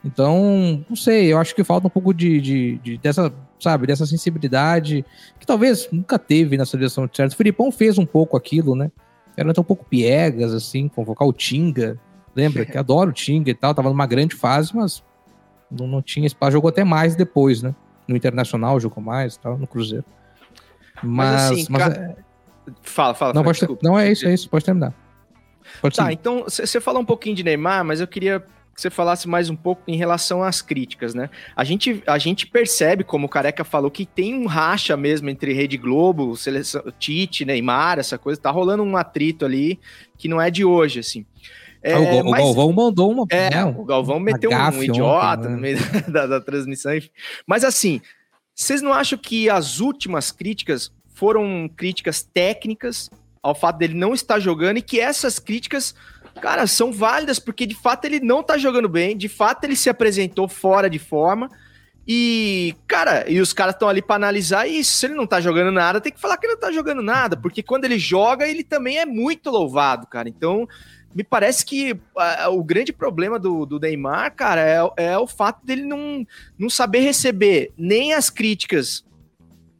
Então, 0.04 0.84
não 0.88 0.96
sei, 0.96 1.32
eu 1.32 1.38
acho 1.38 1.54
que 1.54 1.62
falta 1.62 1.86
um 1.86 1.90
pouco 1.90 2.12
de, 2.12 2.40
de, 2.40 2.78
de, 2.78 2.98
dessa, 2.98 3.32
sabe, 3.60 3.86
dessa 3.86 4.04
sensibilidade 4.04 5.04
que 5.38 5.46
talvez 5.46 5.88
nunca 5.92 6.18
teve 6.18 6.56
na 6.56 6.66
seleção 6.66 7.08
certo. 7.12 7.32
O 7.32 7.36
Filipão 7.36 7.70
fez 7.70 7.98
um 7.98 8.06
pouco 8.06 8.36
aquilo, 8.36 8.74
né? 8.74 8.90
Era 9.36 9.50
até 9.50 9.60
um 9.60 9.64
pouco 9.64 9.84
piegas, 9.84 10.52
assim, 10.52 10.88
convocar 10.88 11.28
o 11.28 11.32
Tinga. 11.32 12.00
Lembra? 12.34 12.64
que 12.64 12.76
adoro 12.78 13.10
o 13.10 13.12
Tinga 13.12 13.50
e 13.50 13.54
tal. 13.54 13.74
Tava 13.74 13.88
numa 13.88 14.06
grande 14.06 14.34
fase, 14.34 14.74
mas 14.74 15.02
não, 15.70 15.86
não 15.86 16.02
tinha 16.02 16.26
espaço. 16.26 16.52
Jogou 16.52 16.68
até 16.68 16.82
mais 16.84 17.14
depois, 17.14 17.62
né? 17.62 17.74
No 18.08 18.16
Internacional 18.16 18.78
jogou 18.80 19.02
mais 19.02 19.36
tal, 19.36 19.56
no 19.58 19.66
Cruzeiro. 19.66 20.04
Mas, 21.02 21.50
Mas, 21.50 21.50
assim, 21.52 21.66
mas 21.70 21.94
é- 21.94 22.16
Fala, 22.82 23.12
fala. 23.14 23.32
não, 23.34 23.42
Fred, 23.42 23.58
pode 23.66 23.78
ter- 23.80 23.86
não, 23.86 23.98
é 23.98 24.10
isso, 24.10 24.26
é 24.26 24.32
isso. 24.34 24.48
Pode 24.48 24.64
terminar. 24.64 24.92
Pode 25.80 25.96
Tá, 25.96 26.04
seguir. 26.04 26.14
então 26.14 26.44
você 26.44 26.80
falou 26.80 27.02
um 27.02 27.04
pouquinho 27.04 27.34
de 27.34 27.42
Neymar, 27.42 27.84
mas 27.84 28.00
eu 28.00 28.06
queria 28.06 28.40
que 28.74 28.80
você 28.80 28.88
falasse 28.88 29.28
mais 29.28 29.50
um 29.50 29.56
pouco 29.56 29.82
em 29.86 29.96
relação 29.96 30.42
às 30.42 30.62
críticas, 30.62 31.12
né? 31.12 31.28
A 31.56 31.62
gente, 31.64 32.02
a 32.06 32.16
gente 32.18 32.46
percebe, 32.46 33.04
como 33.04 33.26
o 33.26 33.28
Careca 33.28 33.64
falou, 33.64 33.90
que 33.90 34.06
tem 34.06 34.34
um 34.34 34.46
racha 34.46 34.96
mesmo 34.96 35.28
entre 35.28 35.52
Rede 35.52 35.76
Globo, 35.76 36.36
seleção, 36.36 36.82
Tite, 36.98 37.44
Neymar, 37.44 37.98
essa 37.98 38.16
coisa. 38.16 38.40
Tá 38.40 38.50
rolando 38.50 38.82
um 38.82 38.96
atrito 38.96 39.44
ali 39.44 39.78
que 40.16 40.26
não 40.28 40.40
é 40.40 40.50
de 40.50 40.64
hoje, 40.64 41.00
assim. 41.00 41.26
É, 41.82 41.94
Ah, 41.94 42.00
o, 42.00 42.04
Gal- 42.04 42.20
o 42.26 42.30
mas- 42.30 42.44
Galvão 42.44 42.72
mandou 42.72 43.10
uma. 43.10 43.26
É, 43.30 43.50
né, 43.50 43.64
o 43.64 43.84
Galvão 43.84 44.20
meteu 44.20 44.50
um 44.50 44.54
gafe 44.54 44.84
idiota 44.84 45.40
ontem, 45.40 45.48
né? 45.48 45.54
no 45.54 45.60
meio 45.60 45.78
da, 46.12 46.26
da 46.26 46.40
transmissão. 46.40 46.94
enfim. 46.94 47.10
Mas 47.46 47.64
assim, 47.64 48.00
vocês 48.54 48.80
não 48.82 48.92
acham 48.92 49.18
que 49.18 49.50
as 49.50 49.80
últimas 49.80 50.30
críticas 50.30 50.92
foram 51.14 51.68
críticas 51.76 52.22
técnicas 52.22 53.10
ao 53.42 53.54
fato 53.54 53.78
dele 53.78 53.94
não 53.94 54.14
estar 54.14 54.38
jogando 54.38 54.76
e 54.76 54.82
que 54.82 55.00
essas 55.00 55.38
críticas, 55.40 55.94
cara, 56.40 56.66
são 56.68 56.92
válidas 56.92 57.40
porque 57.40 57.66
de 57.66 57.74
fato 57.74 58.04
ele 58.04 58.20
não 58.20 58.42
tá 58.42 58.56
jogando 58.56 58.88
bem, 58.88 59.16
de 59.16 59.28
fato 59.28 59.64
ele 59.64 59.74
se 59.74 59.90
apresentou 59.90 60.46
fora 60.48 60.88
de 60.88 60.98
forma. 61.00 61.48
E, 62.06 62.74
cara, 62.88 63.24
e 63.30 63.40
os 63.40 63.52
caras 63.52 63.74
estão 63.74 63.88
ali 63.88 64.02
pra 64.02 64.16
analisar 64.16 64.66
isso. 64.68 64.92
Se 64.96 65.06
ele 65.06 65.14
não 65.14 65.26
tá 65.26 65.40
jogando 65.40 65.70
nada, 65.70 66.00
tem 66.00 66.12
que 66.12 66.20
falar 66.20 66.36
que 66.36 66.46
ele 66.46 66.54
não 66.54 66.60
tá 66.60 66.72
jogando 66.72 67.00
nada, 67.02 67.36
porque 67.36 67.62
quando 67.62 67.84
ele 67.84 67.98
joga, 67.98 68.46
ele 68.46 68.64
também 68.64 68.98
é 68.98 69.06
muito 69.06 69.50
louvado, 69.50 70.06
cara. 70.08 70.28
Então, 70.28 70.66
me 71.14 71.22
parece 71.22 71.64
que 71.64 71.96
o 72.50 72.64
grande 72.64 72.92
problema 72.92 73.38
do, 73.38 73.66
do 73.66 73.78
Neymar, 73.78 74.34
cara, 74.34 74.60
é, 74.96 75.10
é 75.12 75.18
o 75.18 75.26
fato 75.26 75.64
dele 75.64 75.82
não, 75.82 76.26
não 76.58 76.70
saber 76.70 77.00
receber 77.00 77.70
nem 77.76 78.14
as 78.14 78.30
críticas 78.30 79.04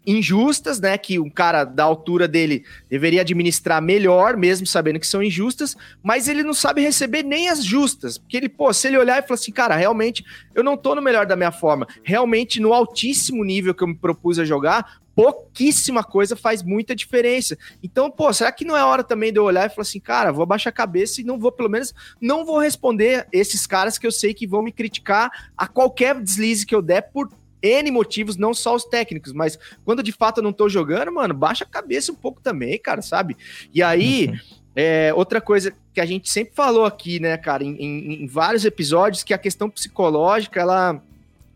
injustas, 0.07 0.81
né, 0.81 0.99
que 0.99 1.19
um 1.19 1.31
cara 1.31 1.65
da 1.65 1.85
altura 1.85 2.27
dele 2.27 2.65
deveria 2.91 3.21
administrar 3.21 3.81
melhor, 3.81 4.37
mesmo 4.37 4.67
sabendo 4.67 4.99
que 4.99 5.07
são 5.07 5.23
injustas, 5.23 5.77
mas 6.03 6.29
ele 6.29 6.43
não 6.43 6.55
sabe 6.55 6.81
receber 6.81 7.23
nem 7.23 7.49
as 7.49 7.65
justas, 7.65 8.19
porque 8.19 8.37
ele, 8.37 8.49
pô, 8.49 8.73
se 8.73 8.89
ele 8.89 8.99
olhar 8.99 9.19
e 9.19 9.23
falar 9.23 9.35
assim, 9.35 9.53
cara, 9.53 9.77
realmente 9.77 10.25
eu 10.55 10.65
não 10.65 10.77
tô 10.77 10.95
no 10.95 11.03
melhor 11.03 11.27
da 11.27 11.37
minha 11.37 11.53
forma, 11.53 11.87
realmente 12.03 12.61
no 12.61 12.73
altíssimo 12.73 13.45
nível 13.45 13.75
que 13.75 13.83
eu 13.83 13.89
me 13.89 13.95
propus 13.95 14.39
a 14.39 14.45
jogar, 14.45 15.02
pouquíssima 15.15 16.03
coisa 16.03 16.35
faz 16.37 16.63
muita 16.63 16.95
diferença. 16.95 17.57
Então, 17.83 18.11
pô, 18.11 18.33
será 18.33 18.51
que 18.53 18.65
não 18.65 18.77
é 18.77 18.85
hora 18.85 19.05
também 19.05 19.33
de 19.33 19.39
eu 19.39 19.45
olhar 19.45 19.67
e 19.67 19.71
falar 19.71 19.83
assim, 19.83 20.01
cara, 20.01 20.33
vou 20.33 20.43
abaixar 20.43 20.71
a 20.71 20.75
cabeça 20.75 21.21
e 21.21 21.25
não 21.25 21.39
vou, 21.39 21.53
pelo 21.53 21.69
menos, 21.69 21.95
não 22.21 22.45
vou 22.45 22.59
responder 22.59 23.27
esses 23.33 23.67
caras 23.67 23.99
que 23.99 24.07
eu 24.07 24.13
sei 24.13 24.35
que 24.35 24.47
vão 24.47 24.63
me 24.63 24.73
criticar 24.73 25.31
a 25.57 25.67
qualquer 25.67 26.21
deslize 26.21 26.67
que 26.67 26.75
eu 26.75 26.83
der 26.83 27.11
por 27.13 27.31
N 27.63 27.91
motivos, 27.93 28.37
não 28.37 28.53
só 28.53 28.75
os 28.75 28.85
técnicos, 28.85 29.33
mas 29.33 29.57
quando 29.85 30.03
de 30.03 30.11
fato 30.11 30.39
eu 30.39 30.43
não 30.43 30.53
tô 30.53 30.69
jogando, 30.69 31.13
mano, 31.13 31.33
baixa 31.33 31.63
a 31.65 31.67
cabeça 31.69 32.11
um 32.11 32.17
pouco 32.17 32.41
também, 32.41 32.77
cara, 32.79 33.01
sabe? 33.03 33.37
E 33.73 33.81
aí, 33.81 34.33
é, 34.75 35.13
outra 35.15 35.41
coisa 35.41 35.73
que 35.95 36.01
a 36.01 36.05
gente 36.07 36.29
sempre 36.29 36.55
falou 36.57 36.85
aqui, 36.85 37.21
né, 37.21 37.37
cara, 37.37 37.63
em, 37.63 37.77
em- 37.77 38.23
em 38.25 38.27
vários 38.27 38.65
episódios, 38.65 39.23
que 39.23 39.33
a 39.33 39.39
questão 39.39 39.71
psicológica, 39.71 40.61
ela 40.61 41.01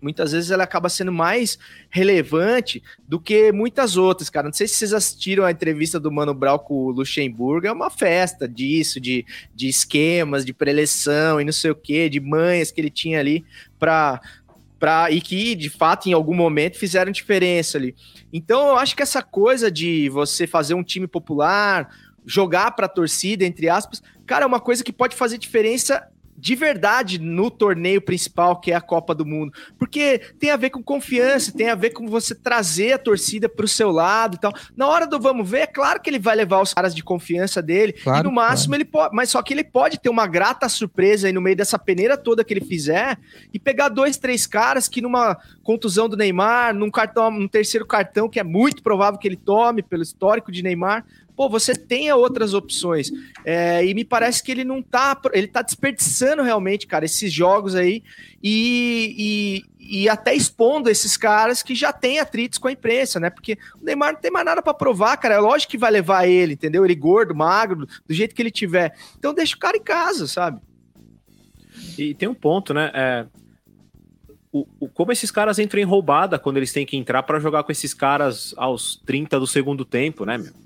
muitas 0.01 0.33
vezes 0.33 0.51
ela 0.51 0.65
acaba 0.65 0.89
sendo 0.89 1.13
mais 1.13 1.59
relevante 1.91 2.83
do 3.07 3.19
que 3.19 3.53
muitas 3.53 3.97
outras, 3.97 4.31
cara. 4.31 4.47
Não 4.47 4.53
sei 4.53 4.69
se 4.69 4.75
vocês 4.75 4.93
assistiram 4.93 5.45
a 5.45 5.51
entrevista 5.51 5.99
do 5.99 6.13
Mano 6.13 6.35
Brown 6.35 6.59
com 6.59 6.75
o 6.75 6.91
Luxemburgo, 6.91 7.67
é 7.67 7.73
uma 7.73 7.91
festa 7.91 8.49
disso, 8.49 9.01
de, 9.01 9.25
de 9.55 9.69
esquemas, 9.69 10.45
de 10.45 10.53
preleção 10.53 11.41
e 11.41 11.45
não 11.45 11.53
sei 11.53 11.71
o 11.71 11.75
que, 11.75 12.09
de 12.09 12.21
manhas 12.21 12.71
que 12.71 12.81
ele 12.81 12.91
tinha 12.91 13.21
ali 13.21 13.45
para 13.79 14.21
Pra, 14.79 15.11
e 15.11 15.23
que, 15.23 15.55
de 15.55 15.71
fato, 15.71 16.07
em 16.07 16.13
algum 16.13 16.35
momento 16.35 16.77
fizeram 16.77 17.11
diferença 17.11 17.79
ali. 17.79 17.95
Então, 18.31 18.69
eu 18.69 18.77
acho 18.77 18.95
que 18.95 19.03
essa 19.03 19.23
coisa 19.23 19.71
de 19.71 20.11
você 20.11 20.47
fazer 20.47 20.75
um 20.75 20.83
time 20.83 21.07
popular, 21.07 21.89
jogar 22.27 22.73
para 22.73 22.85
a 22.85 22.89
torcida, 22.89 23.43
entre 23.47 23.71
aspas, 23.71 24.03
cara, 24.27 24.45
é 24.45 24.47
uma 24.47 24.61
coisa 24.61 24.85
que 24.85 24.93
pode 24.93 25.17
fazer 25.17 25.39
diferença 25.39 26.07
de 26.39 26.55
verdade 26.55 27.19
no 27.19 27.51
torneio 27.51 28.01
principal, 28.01 28.61
que 28.61 28.73
é 28.73 28.75
a 28.75 28.81
Copa 28.81 29.15
do 29.15 29.25
Mundo. 29.25 29.53
Porque 29.79 30.21
tem 30.39 30.51
a 30.51 30.57
ver 30.57 30.71
com 30.71 30.83
confiança, 30.83 31.53
tem 31.53 31.69
a 31.69 31.75
ver 31.75 31.91
com 31.91 32.07
você 32.07 32.35
trazer 32.35 32.93
a 32.93 32.99
torcida 32.99 33.49
para 33.49 33.65
o 33.65 33.69
seu 33.69 33.91
lado 33.91 34.37
e 34.37 34.41
tal. 34.41 34.53
Na 34.77 34.87
hora 34.89 35.07
do 35.07 35.19
vamos 35.19 35.49
ver, 35.49 35.61
é 35.61 35.67
claro 35.67 36.01
que 36.01 36.11
ele 36.11 36.19
vai 36.19 36.37
levar 36.37 36.61
os 36.61 36.75
caras 36.75 36.95
de 36.95 37.03
confiança 37.03 37.63
dele. 37.63 37.93
Claro, 37.93 38.21
e 38.21 38.23
no 38.25 38.33
máximo 38.33 38.75
ele 38.75 38.85
pode. 38.85 39.15
Mas 39.15 39.31
só 39.31 39.43
que 39.43 39.55
ele 39.55 39.65
pode 39.65 39.99
ter 39.99 40.09
uma 40.09 40.27
grata 40.27 40.69
surpresa 40.69 41.27
aí 41.27 41.33
no 41.33 41.41
meio 41.41 41.57
dessa 41.57 41.79
peneira 41.79 42.17
toda 42.17 42.45
que 42.45 42.53
ele 42.53 42.61
fizer 42.61 43.19
e 43.53 43.59
pegar 43.59 43.89
dois, 43.89 44.17
três 44.17 44.47
caras 44.47 44.89
que 44.89 45.01
numa 45.01 45.37
contusão 45.63 46.09
do 46.09 46.17
Neymar, 46.17 46.75
num 46.75 46.91
cartão, 46.91 47.31
num 47.31 47.49
terceiro 47.49 47.87
cartão, 47.87 48.29
que 48.29 48.39
é 48.39 48.45
muito 48.45 48.83
provável 48.83 49.19
que 49.19 49.27
ele 49.27 49.37
tome 49.37 49.83
pelo 49.83 50.03
histórico 50.03 50.53
de 50.53 50.63
Neymar. 50.63 51.05
Pô, 51.37 51.51
você 51.51 51.75
tenha 51.75 52.17
outras 52.17 52.55
opções. 52.55 53.11
É, 53.45 53.85
e 53.85 53.93
me 53.93 54.05
parece 54.05 54.43
que 54.43 54.51
ele 54.51 54.65
não 54.65 54.81
tá. 54.81 55.21
Ele 55.35 55.47
tá 55.47 55.61
desperdiçando 55.61 56.43
realmente, 56.43 56.87
cara, 56.87 57.05
esses 57.05 57.31
jogos 57.31 57.75
aí 57.75 58.03
e, 58.43 59.63
e, 59.79 60.03
e 60.03 60.09
até 60.09 60.35
expondo 60.35 60.89
esses 60.89 61.15
caras 61.15 61.63
que 61.63 61.75
já 61.75 61.93
têm 61.93 62.19
atritos 62.19 62.59
com 62.59 62.69
a 62.69 62.73
imprensa, 62.73 63.21
né? 63.21 63.29
Porque 63.29 63.59
o 63.81 63.85
Neymar 63.85 64.15
não 64.15 64.21
tem 64.21 64.31
mais 64.31 64.47
nada 64.47 64.63
pra 64.63 64.73
provar, 64.73 65.19
cara. 65.19 65.35
É 65.35 65.39
lógico 65.39 65.73
que 65.73 65.79
vai 65.79 65.91
levar 65.91 66.27
ele, 66.27 66.55
entendeu? 66.55 66.85
Ele 66.85 66.95
gordo, 66.95 67.35
magro, 67.35 67.87
do 68.07 68.15
jeito 68.15 68.35
que 68.35 68.41
ele 68.41 68.51
tiver. 68.51 68.97
Então 69.19 69.35
deixa 69.35 69.57
o 69.57 69.59
cara 69.59 69.77
em 69.77 69.83
casa, 69.83 70.27
sabe? 70.27 70.61
E 71.99 72.15
tem 72.15 72.29
um 72.29 72.35
ponto, 72.35 72.73
né? 72.73 72.91
É, 72.95 73.27
o, 74.51 74.89
como 74.89 75.13
esses 75.13 75.31
caras 75.31 75.59
entram 75.59 75.83
em 75.83 75.85
roubada 75.85 76.39
quando 76.39 76.57
eles 76.57 76.73
têm 76.73 76.87
que 76.87 76.97
entrar 76.97 77.23
pra 77.25 77.39
jogar 77.39 77.63
com 77.63 77.73
esses 77.73 77.93
caras 77.93 78.55
aos 78.57 78.97
30 79.05 79.39
do 79.39 79.47
segundo 79.47 79.85
tempo, 79.85 80.25
né, 80.25 80.39
meu? 80.39 80.66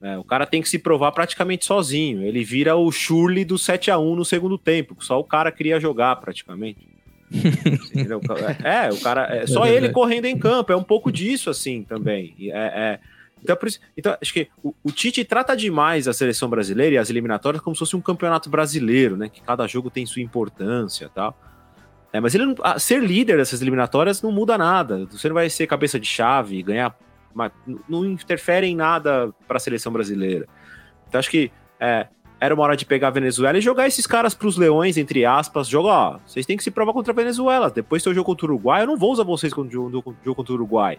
É, 0.00 0.16
o 0.16 0.22
cara 0.22 0.46
tem 0.46 0.62
que 0.62 0.68
se 0.68 0.78
provar 0.78 1.10
praticamente 1.12 1.64
sozinho. 1.64 2.22
Ele 2.22 2.44
vira 2.44 2.76
o 2.76 2.90
Shurley 2.92 3.44
do 3.44 3.58
7 3.58 3.90
a 3.90 3.98
1 3.98 4.14
no 4.16 4.24
segundo 4.24 4.56
tempo. 4.56 4.96
Só 5.00 5.18
o 5.18 5.24
cara 5.24 5.50
queria 5.50 5.80
jogar 5.80 6.16
praticamente. 6.16 6.86
Entendeu? 7.30 8.20
É, 8.62 8.90
o 8.92 9.00
cara. 9.00 9.26
É 9.36 9.46
só 9.46 9.66
É 9.66 9.74
ele 9.74 9.90
correndo 9.90 10.26
em 10.26 10.38
campo. 10.38 10.72
É 10.72 10.76
um 10.76 10.84
pouco 10.84 11.10
disso, 11.10 11.50
assim, 11.50 11.82
também. 11.82 12.34
É, 12.40 12.50
é- 12.94 13.00
então, 13.42 13.54
por 13.56 13.68
isso, 13.68 13.78
então, 13.96 14.16
acho 14.20 14.32
que 14.32 14.48
o, 14.62 14.74
o 14.82 14.90
Tite 14.90 15.24
trata 15.24 15.56
demais 15.56 16.08
a 16.08 16.12
seleção 16.12 16.48
brasileira 16.48 16.96
e 16.96 16.98
as 16.98 17.08
eliminatórias 17.08 17.62
como 17.62 17.74
se 17.74 17.78
fosse 17.80 17.94
um 17.94 18.00
campeonato 18.00 18.50
brasileiro, 18.50 19.16
né? 19.16 19.28
Que 19.28 19.40
cada 19.40 19.66
jogo 19.66 19.90
tem 19.90 20.04
sua 20.06 20.22
importância 20.22 21.04
e 21.04 21.08
tal. 21.08 21.38
É, 22.12 22.20
mas 22.20 22.34
ele 22.34 22.46
não, 22.46 22.56
ser 22.78 23.02
líder 23.02 23.36
dessas 23.36 23.60
eliminatórias 23.60 24.22
não 24.22 24.32
muda 24.32 24.56
nada. 24.56 25.06
Você 25.10 25.28
não 25.28 25.34
vai 25.34 25.48
ser 25.50 25.66
cabeça 25.66 26.00
de 26.00 26.06
chave, 26.06 26.62
ganhar. 26.62 26.96
Mas 27.34 27.52
não 27.88 28.04
interfere 28.04 28.66
em 28.66 28.76
nada 28.76 29.32
para 29.46 29.56
a 29.56 29.60
seleção 29.60 29.92
brasileira. 29.92 30.46
Então 31.08 31.18
acho 31.18 31.30
que 31.30 31.50
é, 31.80 32.08
era 32.40 32.54
uma 32.54 32.62
hora 32.64 32.76
de 32.76 32.84
pegar 32.84 33.08
a 33.08 33.10
Venezuela 33.10 33.58
e 33.58 33.60
jogar 33.60 33.86
esses 33.86 34.06
caras 34.06 34.34
pros 34.34 34.56
leões, 34.56 34.96
entre 34.96 35.24
aspas. 35.24 35.68
Joga, 35.68 35.88
ó, 35.88 36.18
vocês 36.26 36.44
têm 36.46 36.56
que 36.56 36.62
se 36.64 36.70
provar 36.70 36.92
contra 36.92 37.12
a 37.12 37.16
Venezuela. 37.16 37.70
Depois 37.70 38.02
seu 38.02 38.14
jogo 38.14 38.26
contra 38.26 38.46
o 38.46 38.50
Uruguai, 38.50 38.82
eu 38.82 38.86
não 38.86 38.96
vou 38.96 39.12
usar 39.12 39.24
vocês 39.24 39.52
contra 39.52 39.68
o 39.78 39.90
jogo, 39.90 40.16
jogo 40.24 40.34
contra 40.36 40.52
o 40.52 40.56
Uruguai. 40.56 40.98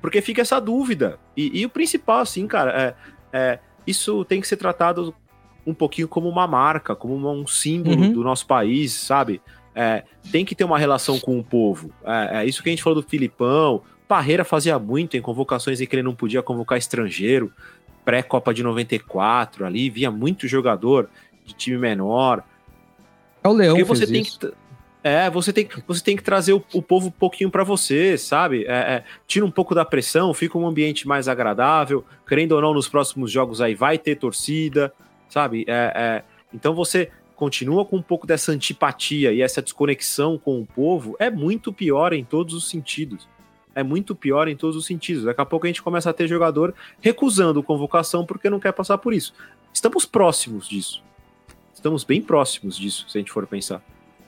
Porque 0.00 0.20
fica 0.22 0.40
essa 0.40 0.60
dúvida. 0.60 1.18
E, 1.36 1.60
e 1.60 1.66
o 1.66 1.68
principal, 1.70 2.20
assim, 2.20 2.46
cara, 2.46 2.96
é, 3.32 3.38
é, 3.38 3.58
isso 3.86 4.24
tem 4.24 4.40
que 4.40 4.48
ser 4.48 4.56
tratado 4.56 5.14
um 5.66 5.74
pouquinho 5.74 6.08
como 6.08 6.26
uma 6.28 6.46
marca, 6.46 6.96
como 6.96 7.14
uma- 7.14 7.30
um 7.32 7.46
símbolo 7.46 8.00
Uhum. 8.04 8.12
do 8.12 8.24
nosso 8.24 8.46
país, 8.46 8.92
sabe? 8.94 9.42
É, 9.74 10.04
tem 10.32 10.42
que 10.44 10.54
ter 10.54 10.64
uma 10.64 10.78
relação 10.78 11.20
com 11.20 11.38
o 11.38 11.44
povo. 11.44 11.90
É, 12.02 12.38
é 12.40 12.46
isso 12.46 12.62
que 12.62 12.70
a 12.70 12.72
gente 12.72 12.82
falou 12.82 13.00
do 13.02 13.06
Filipão. 13.06 13.82
Parreira 14.10 14.44
fazia 14.44 14.76
muito 14.76 15.16
em 15.16 15.20
convocações 15.20 15.80
em 15.80 15.86
que 15.86 15.94
ele 15.94 16.02
não 16.02 16.16
podia 16.16 16.42
convocar 16.42 16.76
estrangeiro. 16.76 17.52
Pré-Copa 18.04 18.52
de 18.52 18.60
94, 18.60 19.64
ali, 19.64 19.88
via 19.88 20.10
muito 20.10 20.48
jogador 20.48 21.08
de 21.44 21.54
time 21.54 21.78
menor. 21.78 22.42
É 23.40 23.46
o 23.46 23.52
Leão 23.52 23.76
Porque 23.76 23.84
fez 23.84 24.00
você 24.00 24.12
tem 24.12 24.22
isso. 24.22 24.36
que. 24.40 24.52
É, 25.04 25.30
você 25.30 25.52
tem, 25.52 25.68
você 25.86 26.02
tem 26.02 26.16
que 26.16 26.24
trazer 26.24 26.52
o, 26.52 26.64
o 26.74 26.82
povo 26.82 27.06
um 27.06 27.12
pouquinho 27.12 27.52
para 27.52 27.62
você, 27.62 28.18
sabe? 28.18 28.64
É, 28.64 28.72
é, 28.72 29.04
tira 29.28 29.46
um 29.46 29.50
pouco 29.50 29.76
da 29.76 29.84
pressão, 29.84 30.34
fica 30.34 30.58
um 30.58 30.66
ambiente 30.66 31.06
mais 31.06 31.28
agradável. 31.28 32.04
Querendo 32.26 32.50
ou 32.56 32.60
não, 32.60 32.74
nos 32.74 32.88
próximos 32.88 33.30
jogos 33.30 33.60
aí 33.60 33.76
vai 33.76 33.96
ter 33.96 34.16
torcida, 34.16 34.92
sabe? 35.28 35.64
É, 35.68 35.92
é, 35.94 36.24
então 36.52 36.74
você 36.74 37.12
continua 37.36 37.84
com 37.84 37.98
um 37.98 38.02
pouco 38.02 38.26
dessa 38.26 38.50
antipatia 38.50 39.32
e 39.32 39.40
essa 39.40 39.62
desconexão 39.62 40.36
com 40.36 40.60
o 40.60 40.66
povo, 40.66 41.14
é 41.20 41.30
muito 41.30 41.72
pior 41.72 42.12
em 42.12 42.24
todos 42.24 42.54
os 42.54 42.68
sentidos. 42.68 43.29
É 43.74 43.82
muito 43.82 44.14
pior 44.14 44.48
em 44.48 44.56
todos 44.56 44.76
os 44.76 44.84
sentidos. 44.86 45.24
Daqui 45.24 45.40
a 45.40 45.44
pouco 45.46 45.66
a 45.66 45.68
gente 45.68 45.82
começa 45.82 46.10
a 46.10 46.12
ter 46.12 46.26
jogador 46.26 46.74
recusando 47.00 47.62
convocação 47.62 48.26
porque 48.26 48.50
não 48.50 48.58
quer 48.60 48.72
passar 48.72 48.98
por 48.98 49.12
isso. 49.14 49.32
Estamos 49.72 50.04
próximos 50.04 50.68
disso. 50.68 51.02
Estamos 51.72 52.04
bem 52.04 52.20
próximos 52.20 52.76
disso, 52.76 53.06
se 53.08 53.16
a 53.16 53.20
gente 53.20 53.30
for 53.32 53.46
pensar. 53.46 53.80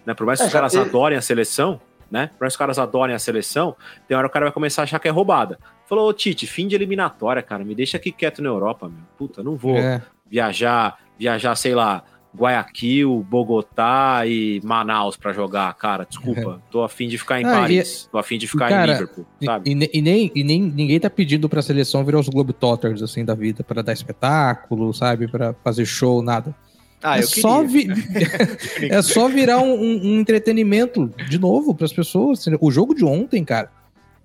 Né? 0.06 0.14
Por 0.14 0.24
mais 0.26 0.38
que 0.38 0.44
É, 0.44 0.46
os 0.46 0.52
caras 0.52 0.72
teve- 0.72 0.84
adorem 0.88 1.18
a 1.18 1.20
seleção, 1.22 1.80
né? 2.10 2.30
Para 2.38 2.48
os 2.48 2.56
caras 2.56 2.78
adorem 2.78 3.14
a 3.14 3.18
seleção, 3.18 3.76
tem 4.08 4.16
hora 4.16 4.26
que 4.28 4.30
o 4.30 4.32
cara 4.32 4.46
vai 4.46 4.52
começar 4.52 4.82
a 4.82 4.84
achar 4.84 4.98
que 4.98 5.08
é 5.08 5.10
roubada. 5.10 5.58
Falou, 5.86 6.08
ô 6.08 6.12
Tite, 6.12 6.46
fim 6.46 6.66
de 6.66 6.74
eliminatória, 6.74 7.42
cara, 7.42 7.64
me 7.64 7.74
deixa 7.74 7.96
aqui 7.98 8.10
quieto 8.12 8.40
na 8.42 8.48
Europa, 8.48 8.88
meu. 8.88 8.98
Puta, 9.18 9.42
não 9.42 9.56
vou 9.56 9.76
É. 9.76 10.00
viajar, 10.26 10.98
viajar, 11.18 11.54
sei 11.56 11.74
lá, 11.74 12.04
Guayaquil, 12.36 13.24
Bogotá 13.28 14.22
e 14.26 14.60
Manaus 14.64 15.16
pra 15.16 15.32
jogar, 15.32 15.72
cara, 15.74 16.04
desculpa. 16.08 16.62
Tô 16.70 16.82
afim 16.82 17.06
de 17.08 17.18
ficar 17.18 17.40
em 17.40 17.44
Ah, 17.44 17.50
Paris, 17.52 18.08
tô 18.10 18.18
afim 18.18 18.38
de 18.38 18.46
ficar 18.48 18.68
cara, 18.70 18.88
em 18.90 18.92
Liverpool, 18.94 19.26
E, 19.40 19.44
sabe? 19.44 19.70
e 19.70 19.90
e 19.98 20.02
nem, 20.02 20.32
e 20.34 20.42
nem 20.44 20.62
ninguém 20.62 20.98
tá 20.98 21.10
pedindo 21.10 21.48
pra 21.48 21.60
seleção 21.62 22.04
virar 22.04 22.18
os 22.20 22.28
Globetrotters, 22.28 23.02
assim, 23.02 23.24
da 23.24 23.34
vida, 23.34 23.62
pra 23.62 23.82
dar 23.82 23.92
espetáculo, 23.92 24.92
sabe? 24.94 25.28
Pra 25.28 25.54
fazer 25.62 25.84
show, 25.84 26.22
nada. 26.22 26.54
Ah, 27.02 27.18
é, 27.18 27.22
eu 27.22 27.26
só 27.26 27.64
queria. 27.64 27.94
vi- 27.94 28.02
é 28.88 29.02
só 29.02 29.28
virar 29.28 29.58
um, 29.58 29.74
um- 29.74 30.00
um 30.14 30.20
entretenimento 30.20 31.08
de 31.28 31.38
novo 31.38 31.74
pras 31.74 31.92
pessoas. 31.92 32.38
assim, 32.40 32.56
O 32.60 32.70
jogo 32.70 32.94
de 32.94 33.04
ontem, 33.04 33.44
cara. 33.44 33.70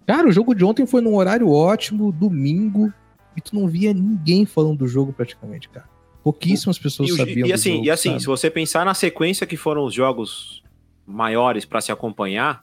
Cara, 0.05 0.29
o 0.29 0.31
jogo 0.31 0.55
de 0.55 0.63
ontem 0.63 0.85
foi 0.85 1.01
num 1.01 1.15
horário 1.15 1.49
ótimo, 1.49 2.11
domingo, 2.13 2.93
e 3.35 3.41
tu 3.41 3.53
não 3.53 3.67
via 3.67 3.93
ninguém 3.93 4.45
falando 4.45 4.77
do 4.77 4.87
jogo 4.87 5.11
praticamente, 5.11 5.67
cara. 5.67 5.85
Pouquíssimas 6.32 6.78
pessoas 6.78 7.09
E, 7.11 7.15
sabiam 7.15 7.47
e 7.47 7.51
do 7.51 7.53
assim, 7.55 7.71
jogo, 7.75 7.86
e 7.86 7.89
assim 7.91 8.09
sabe? 8.09 8.19
se 8.21 8.25
você 8.28 8.51
pensar 8.51 8.86
na 8.86 8.93
sequência 8.93 9.47
que 9.47 9.55
foram 9.55 9.86
os 9.86 9.93
jogos 9.93 10.61
maiores 11.05 11.63
pra 11.63 11.80
se 11.80 11.89
acompanhar, 11.89 12.59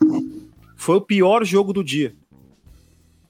foi 0.77 0.97
o 0.97 1.01
pior 1.01 1.45
jogo 1.45 1.73
do 1.73 1.83
dia. 1.83 2.15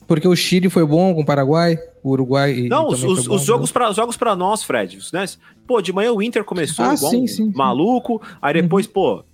Porque 0.08 0.26
o 0.26 0.34
Chile 0.34 0.68
foi 0.68 0.84
bom 0.84 1.14
com 1.14 1.20
o 1.22 1.24
Paraguai, 1.24 1.78
o 2.02 2.10
Uruguai. 2.10 2.52
e- 2.52 2.68
Não, 2.68 2.90
e 2.90 2.94
os, 2.94 3.04
os, 3.04 3.26
bom, 3.28 3.34
os 3.36 3.44
jogos 3.44 3.70
para 3.70 3.88
os 3.90 3.96
jogos 3.96 4.16
para 4.16 4.34
nós, 4.34 4.64
Fred, 4.64 4.98
né? 5.12 5.24
Pô, 5.68 5.80
de 5.80 5.92
manhã 5.92 6.12
o 6.12 6.20
Inter 6.20 6.44
começou 6.44 6.84
Ah, 6.84 6.94
igual 6.94 7.12
sim, 7.12 7.22
um 7.22 7.26
sim, 7.28 7.36
sim. 7.46 7.52
maluco, 7.54 8.20
aí 8.42 8.54
depois, 8.54 8.86
pô, 8.88 9.24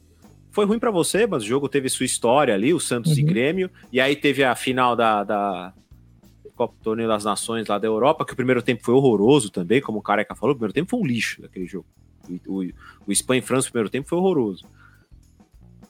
foi 0.52 0.66
ruim 0.66 0.78
pra 0.78 0.90
você, 0.90 1.26
mas 1.26 1.42
o 1.42 1.46
jogo 1.46 1.66
teve 1.68 1.88
sua 1.88 2.04
história 2.04 2.52
ali, 2.54 2.74
o 2.74 2.78
Santos 2.78 3.16
e 3.16 3.22
Uhum. 3.22 3.26
Grêmio, 3.26 3.70
e 3.90 4.00
aí 4.00 4.14
teve 4.14 4.44
a 4.44 4.54
final 4.54 4.94
da, 4.94 5.24
da 5.24 5.72
Copa 6.60 6.74
do 6.78 6.84
Torneio 6.84 7.08
das 7.08 7.24
Nações 7.24 7.66
lá 7.66 7.78
da 7.78 7.86
Europa, 7.86 8.22
que 8.22 8.34
o 8.34 8.36
primeiro 8.36 8.60
tempo 8.60 8.84
foi 8.84 8.92
horroroso 8.92 9.48
também, 9.48 9.80
como 9.80 9.98
o 9.98 10.02
Careca 10.02 10.34
falou, 10.34 10.52
o 10.52 10.56
primeiro 10.56 10.74
tempo 10.74 10.90
foi 10.90 11.00
um 11.00 11.06
lixo 11.06 11.40
daquele 11.40 11.66
jogo. 11.66 11.86
O, 12.46 12.60
o, 12.60 12.70
o 13.06 13.12
Espanha 13.12 13.38
e 13.38 13.42
França, 13.42 13.68
o 13.68 13.72
primeiro 13.72 13.88
tempo 13.88 14.06
foi 14.06 14.18
horroroso. 14.18 14.66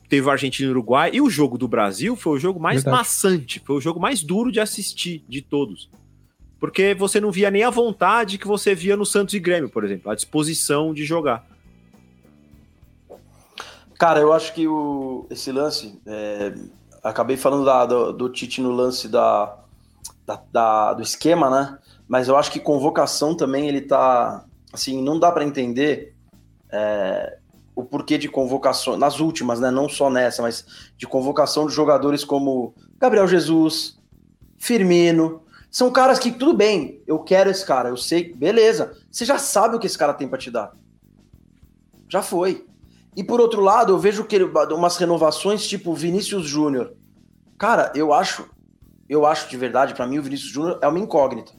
Teve 0.09 0.29
o 0.29 0.31
Argentina 0.31 0.68
e 0.68 0.68
o 0.68 0.73
Uruguai, 0.73 1.11
e 1.12 1.21
o 1.21 1.29
jogo 1.29 1.59
do 1.59 1.66
Brasil 1.66 2.14
foi 2.14 2.35
o 2.35 2.39
jogo 2.39 2.61
mais 2.61 2.85
Verdade. 2.85 2.97
maçante, 2.99 3.59
foi 3.66 3.75
o 3.75 3.81
jogo 3.81 3.99
mais 3.99 4.23
duro 4.23 4.53
de 4.53 4.61
assistir 4.61 5.25
de 5.29 5.43
todos. 5.43 5.91
Porque 6.61 6.95
você 6.95 7.21
não 7.21 7.33
via 7.33 7.51
nem 7.51 7.64
a 7.64 7.71
vontade 7.71 8.39
que 8.39 8.47
você 8.47 8.73
via 8.73 8.97
no 8.97 9.05
Santos 9.05 9.35
e 9.35 9.41
Grêmio, 9.41 9.68
por 9.71 9.83
exemplo, 9.83 10.09
a 10.09 10.14
disposição 10.14 10.95
de 10.95 11.05
jogar. 11.05 11.45
Cara, 13.99 14.21
eu 14.21 14.33
acho 14.33 14.55
que 14.55 14.68
o, 14.68 15.27
esse 15.31 15.51
lance. 15.51 16.01
é, 16.07 16.55
acabei 17.03 17.37
falando 17.37 17.64
da- 17.64 17.87
do, 17.87 18.12
do 18.12 18.29
Tite 18.29 18.61
no 18.61 18.71
lance 18.71 19.09
da, 19.09 19.59
da- 20.37 20.43
da- 20.53 20.95
do 20.95 21.03
esquema, 21.03 21.51
né? 21.51 21.78
Mas 22.09 22.28
eu 22.28 22.37
acho 22.37 22.51
que 22.51 22.61
convocação 22.61 23.35
também 23.35 23.68
ele 23.68 23.81
tá. 23.81 24.45
Assim, 24.72 25.03
não 25.03 25.18
dá 25.18 25.33
para 25.33 25.45
entender 25.45 26.14
é, 26.72 27.39
o 27.74 27.83
porquê 27.85 28.16
de 28.16 28.28
convocação. 28.28 28.97
Nas 28.97 29.18
últimas, 29.18 29.59
né? 29.59 29.70
Não 29.70 29.89
só 29.89 30.09
nessa, 30.09 30.43
mas 30.43 30.64
de 30.97 31.07
convocação 31.07 31.66
de 31.66 31.74
jogadores 31.74 32.24
como 32.24 32.74
Gabriel 32.99 33.26
Jesus, 33.26 33.99
Firmino. 34.57 35.43
São 35.70 35.91
caras 35.91 36.18
que, 36.18 36.33
tudo 36.33 36.53
bem, 36.55 37.01
eu 37.07 37.18
quero 37.20 37.49
esse 37.51 37.64
cara, 37.64 37.89
eu 37.89 37.97
sei, 37.97 38.35
beleza. 38.35 38.97
Você 39.11 39.24
já 39.24 39.39
sabe 39.39 39.76
o 39.76 39.78
que 39.78 39.87
esse 39.87 39.97
cara 39.97 40.12
tem 40.14 40.28
para 40.28 40.39
te 40.39 40.51
dar. 40.51 40.72
Já 42.09 42.22
foi. 42.22 42.66
E 43.16 43.22
por 43.22 43.41
outro 43.41 43.61
lado, 43.61 43.93
eu 43.93 43.99
vejo 43.99 44.24
que 44.24 44.35
ele- 44.37 44.51
umas 44.72 44.97
renovações 44.97 45.66
tipo 45.66 45.95
Vinícius 45.95 46.45
Júnior. 46.47 46.93
Cara, 47.59 47.93
eu 47.95 48.12
acho, 48.12 48.49
eu 49.11 49.27
acho 49.27 49.51
de 49.51 49.57
verdade, 49.57 49.93
pra 49.93 50.07
mim 50.07 50.19
o 50.19 50.23
Vinícius 50.23 50.53
Júnior 50.53 50.79
é 50.81 50.87
uma 50.87 51.01
incógnita. 51.01 51.53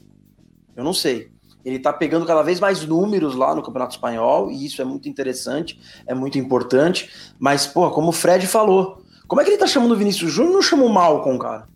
Eu 0.74 0.82
não 0.82 0.94
sei. 0.94 1.30
Ele 1.62 1.78
tá 1.78 1.92
pegando 1.92 2.24
cada 2.24 2.42
vez 2.42 2.58
mais 2.58 2.84
números 2.84 3.34
lá 3.34 3.54
no 3.54 3.62
Campeonato 3.62 3.94
Espanhol 3.94 4.50
e 4.50 4.64
isso 4.64 4.80
é 4.80 4.84
muito 4.86 5.06
interessante, 5.06 5.78
é 6.06 6.14
muito 6.14 6.38
importante, 6.38 7.10
mas 7.38 7.66
pô, 7.66 7.90
como 7.90 8.08
o 8.08 8.12
Fred 8.12 8.46
falou, 8.46 9.02
como 9.28 9.40
é 9.40 9.44
que 9.44 9.50
ele 9.50 9.58
tá 9.58 9.66
chamando 9.66 9.92
o 9.92 9.96
Vinícius 9.96 10.32
Júnior 10.32 10.54
não 10.54 10.62
chama 10.62 10.84
o 10.84 10.88
Malcom, 10.88 11.38
cara? 11.38 11.68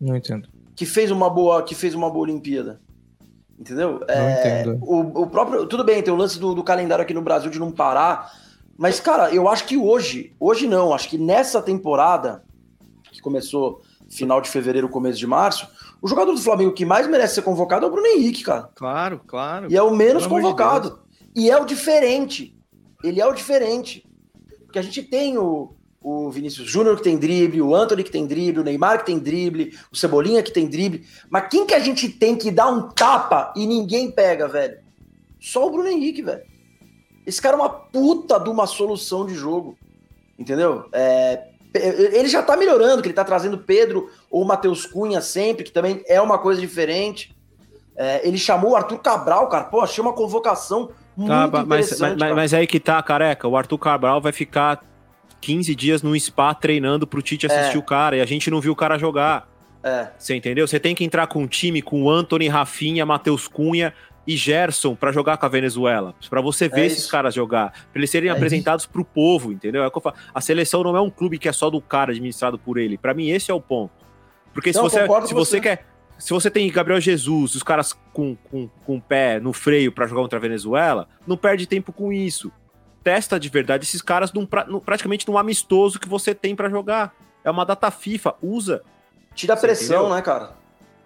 Não 0.00 0.14
entendo. 0.14 0.48
que 0.76 0.86
fez 0.86 1.10
uma 1.10 1.28
boa, 1.28 1.64
que 1.64 1.74
fez 1.74 1.96
uma 1.96 2.08
boa 2.08 2.22
Olimpíada. 2.22 2.80
Entendeu? 3.58 4.00
É, 4.06 4.62
entendo. 4.62 4.78
o, 4.82 5.22
o 5.22 5.26
próprio, 5.26 5.66
tudo 5.66 5.82
bem, 5.82 6.00
tem 6.00 6.14
o 6.14 6.16
lance 6.16 6.38
do, 6.38 6.54
do 6.54 6.62
calendário 6.62 7.02
aqui 7.02 7.12
no 7.12 7.20
Brasil 7.20 7.50
de 7.50 7.58
não 7.58 7.72
parar, 7.72 8.32
mas 8.76 9.00
cara, 9.00 9.34
eu 9.34 9.48
acho 9.48 9.64
que 9.66 9.76
hoje, 9.76 10.32
hoje 10.38 10.68
não, 10.68 10.94
acho 10.94 11.08
que 11.08 11.18
nessa 11.18 11.60
temporada 11.60 12.44
que 13.10 13.20
começou 13.20 13.82
final 14.08 14.40
de 14.40 14.48
fevereiro, 14.48 14.88
começo 14.88 15.18
de 15.18 15.26
março, 15.26 15.68
o 16.00 16.08
jogador 16.08 16.32
do 16.32 16.40
Flamengo 16.40 16.72
que 16.72 16.84
mais 16.84 17.06
merece 17.06 17.36
ser 17.36 17.42
convocado 17.42 17.84
é 17.84 17.88
o 17.88 17.92
Bruno 17.92 18.06
Henrique, 18.06 18.42
cara. 18.42 18.70
Claro, 18.74 19.20
claro. 19.26 19.70
E 19.70 19.76
é 19.76 19.82
o 19.82 19.94
menos 19.94 20.24
amor 20.24 20.40
de 20.40 20.46
convocado. 20.46 21.00
e 21.34 21.50
é 21.50 21.60
o 21.60 21.64
diferente. 21.64 22.56
Ele 23.02 23.20
é 23.20 23.26
o 23.26 23.32
diferente. 23.32 24.04
Porque 24.64 24.78
a 24.78 24.82
gente 24.82 25.02
tem 25.02 25.38
o, 25.38 25.74
o 26.00 26.30
Vinícius 26.30 26.70
Júnior 26.70 26.96
que 26.96 27.02
tem 27.02 27.18
drible, 27.18 27.62
o 27.62 27.74
Anthony 27.74 28.04
que 28.04 28.10
tem 28.10 28.26
drible, 28.26 28.60
o 28.60 28.64
Neymar 28.64 28.98
que 29.00 29.06
tem 29.06 29.18
drible, 29.18 29.76
o 29.92 29.96
Cebolinha 29.96 30.42
que 30.42 30.52
tem 30.52 30.68
drible. 30.68 31.06
Mas 31.28 31.48
quem 31.48 31.66
que 31.66 31.74
a 31.74 31.78
gente 31.78 32.08
tem 32.08 32.36
que 32.36 32.50
dar 32.50 32.68
um 32.68 32.88
tapa 32.90 33.52
e 33.56 33.66
ninguém 33.66 34.10
pega, 34.10 34.48
velho? 34.48 34.78
Só 35.40 35.66
o 35.66 35.70
Bruno 35.70 35.88
Henrique, 35.88 36.22
velho. 36.22 36.42
Esse 37.26 37.42
cara 37.42 37.56
é 37.56 37.60
uma 37.60 37.68
puta 37.68 38.38
de 38.38 38.48
uma 38.48 38.66
solução 38.66 39.26
de 39.26 39.34
jogo. 39.34 39.76
Entendeu? 40.38 40.88
É, 40.92 41.48
ele 42.16 42.28
já 42.28 42.42
tá 42.42 42.56
melhorando, 42.56 43.02
que 43.02 43.08
ele 43.08 43.14
tá 43.14 43.24
trazendo 43.24 43.58
Pedro 43.58 44.10
ou 44.30 44.44
Matheus 44.44 44.86
Cunha 44.86 45.20
sempre, 45.20 45.64
que 45.64 45.72
também 45.72 46.02
é 46.06 46.20
uma 46.20 46.38
coisa 46.38 46.60
diferente. 46.60 47.34
É, 47.96 48.26
ele 48.26 48.38
chamou 48.38 48.72
o 48.72 48.76
Arthur 48.76 48.98
Cabral, 48.98 49.48
cara. 49.48 49.64
Pô, 49.64 49.80
achei 49.80 50.02
uma 50.02 50.12
convocação 50.12 50.90
muito 51.16 51.30
Tá, 51.30 51.48
mas, 51.48 51.66
mas, 51.66 51.86
interessante. 51.86 52.18
mas, 52.18 52.34
mas 52.34 52.54
aí 52.54 52.66
que 52.66 52.78
tá, 52.78 53.02
careca. 53.02 53.48
O 53.48 53.56
Arthur 53.56 53.78
Cabral 53.78 54.20
vai 54.20 54.30
ficar 54.32 54.80
15 55.40 55.74
dias 55.74 56.02
no 56.02 56.18
spa 56.18 56.54
treinando 56.54 57.06
pro 57.06 57.20
Tite 57.22 57.46
assistir 57.46 57.76
É. 57.76 57.78
o 57.78 57.82
cara 57.82 58.16
e 58.16 58.20
a 58.20 58.26
gente 58.26 58.50
não 58.50 58.60
viu 58.60 58.72
o 58.72 58.76
cara 58.76 58.98
jogar. 58.98 59.48
É. 59.82 60.08
Você 60.18 60.34
entendeu? 60.34 60.66
Você 60.66 60.78
tem 60.78 60.94
que 60.94 61.04
entrar 61.04 61.26
com 61.28 61.42
um 61.42 61.46
time 61.46 61.80
com 61.82 62.10
Anthony, 62.10 62.48
Rafinha, 62.48 63.06
Matheus 63.06 63.48
Cunha 63.48 63.92
e 64.28 64.36
Gerson 64.36 64.94
pra 64.94 65.10
jogar 65.10 65.38
com 65.38 65.46
a 65.46 65.48
Venezuela. 65.48 66.14
Pra 66.28 66.40
você 66.42 66.68
ver 66.68 66.82
É 66.82 66.86
esses 66.86 67.10
caras 67.10 67.34
jogar. 67.34 67.72
Pra 67.72 67.98
eles 67.98 68.10
serem 68.10 68.28
É 68.28 68.32
apresentados 68.32 68.84
pro 68.86 69.04
povo, 69.04 69.50
entendeu? 69.50 69.82
É 69.82 69.86
o. 69.88 70.14
A 70.34 70.40
seleção 70.40 70.82
não 70.82 70.94
é 70.96 71.00
um 71.00 71.08
clube 71.10 71.38
que 71.38 71.48
é 71.48 71.52
só 71.52 71.70
do 71.70 71.80
cara 71.80 72.10
administrado 72.12 72.58
por 72.58 72.76
ele. 72.78 72.98
Pra 72.98 73.14
mim, 73.14 73.30
esse 73.30 73.50
é 73.50 73.54
o 73.54 73.60
ponto. 73.60 73.92
Porque 74.52 74.70
se 74.72 74.78
Não, 74.78 74.84
você, 74.88 75.00
concordo 75.00 75.26
se 75.28 75.34
você 75.34 75.56
você. 75.56 75.60
quer. 75.60 75.86
Se 76.18 76.30
você 76.32 76.50
tem 76.50 76.70
Gabriel 76.70 77.00
Jesus, 77.00 77.54
os 77.54 77.62
caras 77.62 77.92
com, 78.12 78.34
com, 78.50 78.68
com 78.84 78.96
o 78.96 79.00
pé 79.00 79.38
no 79.40 79.52
freio 79.52 79.92
pra 79.92 80.06
jogar 80.06 80.20
contra 80.22 80.38
a 80.38 80.42
Venezuela, 80.42 81.08
não 81.26 81.36
perde 81.36 81.64
tempo 81.66 81.92
com 81.92 82.12
isso. 82.12 82.50
Testa 83.04 83.38
de 83.38 83.48
verdade 83.48 83.84
esses 83.84 84.02
caras 84.02 84.32
num, 84.32 84.46
num- 84.66 84.80
praticamente 84.80 85.26
num 85.28 85.38
amistoso 85.38 85.98
que 85.98 86.08
você 86.08 86.34
tem 86.34 86.56
pra 86.56 86.68
jogar. 86.68 87.14
É 87.44 87.50
uma 87.50 87.64
data 87.64 87.88
FIFA, 87.90 88.34
usa. 88.42 88.82
Tira 89.34 89.54
a 89.54 89.56
Você 89.56 89.66
pressão, 89.68 90.00
entendeu? 90.00 90.16
né, 90.16 90.20
cara? 90.22 90.57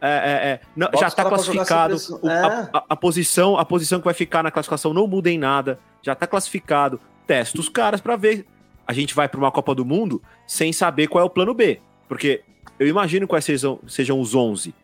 É, 0.04 0.08
é, 0.08 0.88
é. 0.90 0.98
Já 0.98 1.10
tá 1.10 1.22
jogar 1.22 1.28
classificado. 1.36 1.96
o- 2.22 2.28
a, 2.28 2.32
É. 2.32 2.44
a- 2.72 2.84
a 2.90 2.96
posição, 2.96 3.56
a 3.56 3.64
posição 3.64 4.00
que 4.00 4.04
vai 4.04 4.14
ficar 4.14 4.42
na 4.42 4.50
classificação 4.50 4.92
não 4.92 5.06
muda 5.06 5.30
em 5.30 5.38
nada. 5.38 5.78
Já 6.02 6.14
tá 6.14 6.26
classificado. 6.26 7.00
Testa 7.26 7.60
os 7.60 7.68
caras 7.68 8.00
pra 8.00 8.16
ver. 8.16 8.44
A 8.86 8.92
gente 8.92 9.14
vai 9.14 9.28
pra 9.28 9.38
uma 9.38 9.52
Copa 9.52 9.74
do 9.76 9.84
Mundo 9.84 10.20
sem 10.46 10.72
saber 10.72 11.06
qual 11.06 11.22
é 11.22 11.24
o 11.24 11.30
plano 11.30 11.54
B. 11.54 11.80
Porque 12.08 12.42
eu 12.80 12.88
imagino 12.88 13.28
quais 13.28 13.44
sejam, 13.44 13.78
sejam 13.86 14.20
os 14.20 14.34
11. 14.34 14.74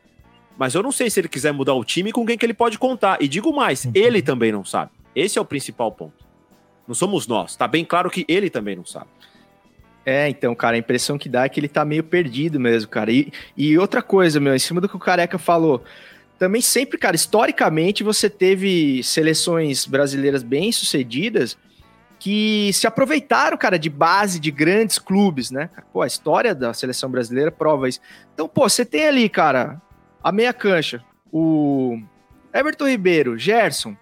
Mas 0.57 0.75
eu 0.75 0.83
não 0.83 0.93
sei 0.93 1.11
se 1.11 1.21
ele 1.21 1.29
quiser 1.29 1.53
mudar 1.53 1.75
o 1.75 1.85
time 1.85 2.13
com 2.13 2.25
quem 2.25 2.39
que 2.39 2.47
ele 2.47 2.55
pode 2.55 2.79
contar. 2.79 3.21
E 3.21 3.27
digo 3.27 3.53
mais, 3.53 3.85
Uhum. 3.87 3.93
ele 3.95 4.23
também 4.23 4.53
não 4.53 4.65
sabe. 4.65 4.93
Esse 5.17 5.37
é 5.37 5.43
o 5.43 5.45
principal 5.45 5.91
ponto. 5.91 6.25
Não 6.87 6.95
somos 6.95 7.27
nós. 7.27 7.57
Tá 7.57 7.67
bem 7.67 7.85
claro 7.85 8.09
que 8.09 8.25
ele 8.29 8.49
também 8.49 8.77
não 8.77 8.85
sabe. 8.87 9.07
É, 10.09 10.27
então, 10.27 10.55
cara, 10.55 10.75
a 10.75 10.79
impressão 10.79 11.19
que 11.19 11.29
dá 11.29 11.45
é 11.45 11.51
que 11.51 11.61
ele 11.61 11.69
tá 11.69 11.85
meio 11.85 12.03
perdido 12.03 12.59
mesmo, 12.59 12.89
cara. 12.89 13.13
E, 13.13 13.31
e 13.55 13.77
outra 13.77 14.01
coisa, 14.01 14.41
meu, 14.41 14.57
em 14.57 14.59
cima 14.59 14.81
do 14.81 14.89
que 14.89 14.97
o 14.97 14.99
Careca 14.99 15.37
falou, 15.37 15.85
também 16.39 16.63
sempre, 16.63 16.97
cara, 16.97 17.15
historicamente 17.15 18.03
você 18.03 18.31
teve 18.31 19.03
seleções 19.03 19.85
brasileiras 19.85 20.43
bem 20.43 20.73
sucedidas 20.73 21.59
que 22.19 22.71
se 22.73 22.87
aproveitaram, 22.87 23.59
cara, 23.59 23.79
de 23.79 23.91
base 23.91 24.41
de 24.41 24.51
grandes 24.51 24.99
clubes, 24.99 25.51
né? 25.51 25.69
Pô, 25.93 26.01
a 26.01 26.07
história 26.07 26.55
da 26.55 26.73
seleção 26.73 27.11
brasileira 27.11 27.53
prova 27.53 27.87
isso. 27.87 28.01
Então, 28.33 28.49
pô, 28.49 28.67
você 28.67 28.87
tem 28.87 29.07
ali, 29.07 29.29
cara, 29.29 29.79
a 30.25 30.33
meia 30.33 30.55
cancha, 30.55 31.05
o 31.31 32.01
Everton 32.55 32.89
Ribeiro, 32.89 33.37
Gerson, 33.37 33.95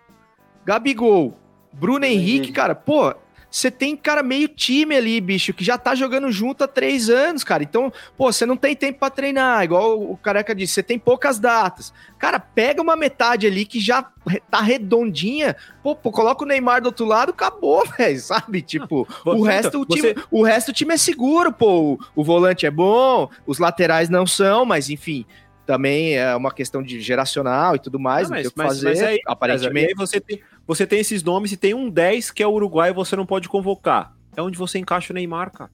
Gabigol, 0.64 1.36
Bruno 1.72 2.04
Henrique, 2.04 2.30
Henrique. 2.30 2.52
cara, 2.52 2.76
pô, 2.76 3.12
você 3.56 3.70
tem, 3.70 3.96
cara, 3.96 4.22
meio 4.22 4.48
time 4.48 4.94
ali, 4.94 5.20
bicho, 5.20 5.54
que 5.54 5.64
já 5.64 5.78
tá 5.78 5.94
jogando 5.94 6.30
junto 6.30 6.62
há 6.64 6.68
três 6.68 7.08
anos, 7.08 7.42
cara. 7.42 7.62
Então, 7.62 7.92
pô, 8.16 8.30
você 8.30 8.44
não 8.44 8.56
tem 8.56 8.76
tempo 8.76 8.98
para 8.98 9.08
treinar, 9.10 9.64
igual 9.64 9.98
o 9.98 10.16
Careca 10.16 10.54
disse, 10.54 10.74
você 10.74 10.82
tem 10.82 10.98
poucas 10.98 11.38
datas. 11.38 11.92
Cara, 12.18 12.38
pega 12.38 12.82
uma 12.82 12.96
metade 12.96 13.46
ali 13.46 13.64
que 13.64 13.80
já 13.80 14.02
tá 14.50 14.60
redondinha, 14.60 15.56
pô, 15.82 15.94
pô 15.94 16.10
coloca 16.12 16.44
o 16.44 16.46
Neymar 16.46 16.82
do 16.82 16.86
outro 16.86 17.06
lado, 17.06 17.30
acabou, 17.30 17.84
velho, 17.96 18.20
sabe? 18.20 18.60
Tipo, 18.62 19.08
o 19.24 19.30
Então, 19.32 19.40
resto, 19.42 19.80
o 19.80 19.86
time, 19.86 20.12
você- 20.14 20.14
o 20.30 20.42
resto 20.42 20.66
do 20.72 20.74
time 20.74 20.92
é 20.94 20.96
seguro, 20.98 21.52
pô. 21.52 21.94
O, 21.94 21.98
o 22.16 22.24
volante 22.24 22.66
é 22.66 22.70
bom, 22.70 23.28
os 23.46 23.58
laterais 23.58 24.08
não 24.08 24.26
são, 24.26 24.64
mas 24.66 24.90
enfim, 24.90 25.24
também 25.64 26.16
é 26.16 26.34
uma 26.36 26.52
questão 26.52 26.82
de 26.82 27.00
geracional 27.00 27.74
e 27.74 27.78
tudo 27.78 27.98
mais, 27.98 28.28
Não, 28.30 28.36
não, 28.36 28.42
mas- 28.42 28.42
tem 28.42 28.48
o 28.48 28.52
que 28.52 28.58
mas- 28.58 28.68
fazer, 28.68 28.88
mas 28.88 29.02
aí, 29.02 29.20
aparentemente. 29.26 29.88
aí 29.88 29.94
você 29.94 30.20
tem, 30.20 30.40
você 30.66 30.86
tem 30.86 30.98
esses 31.00 31.22
nomes 31.22 31.52
e 31.52 31.56
tem 31.56 31.74
um 31.74 31.88
10 31.88 32.30
que 32.30 32.42
é 32.42 32.46
o 32.46 32.52
Uruguai 32.52 32.90
e 32.90 32.94
você 32.94 33.14
não 33.16 33.26
pode 33.26 33.48
convocar. 33.48 34.14
É 34.36 34.42
onde 34.42 34.58
você 34.58 34.78
encaixa 34.78 35.12
o 35.12 35.14
Neymar, 35.14 35.50
cara. 35.52 35.70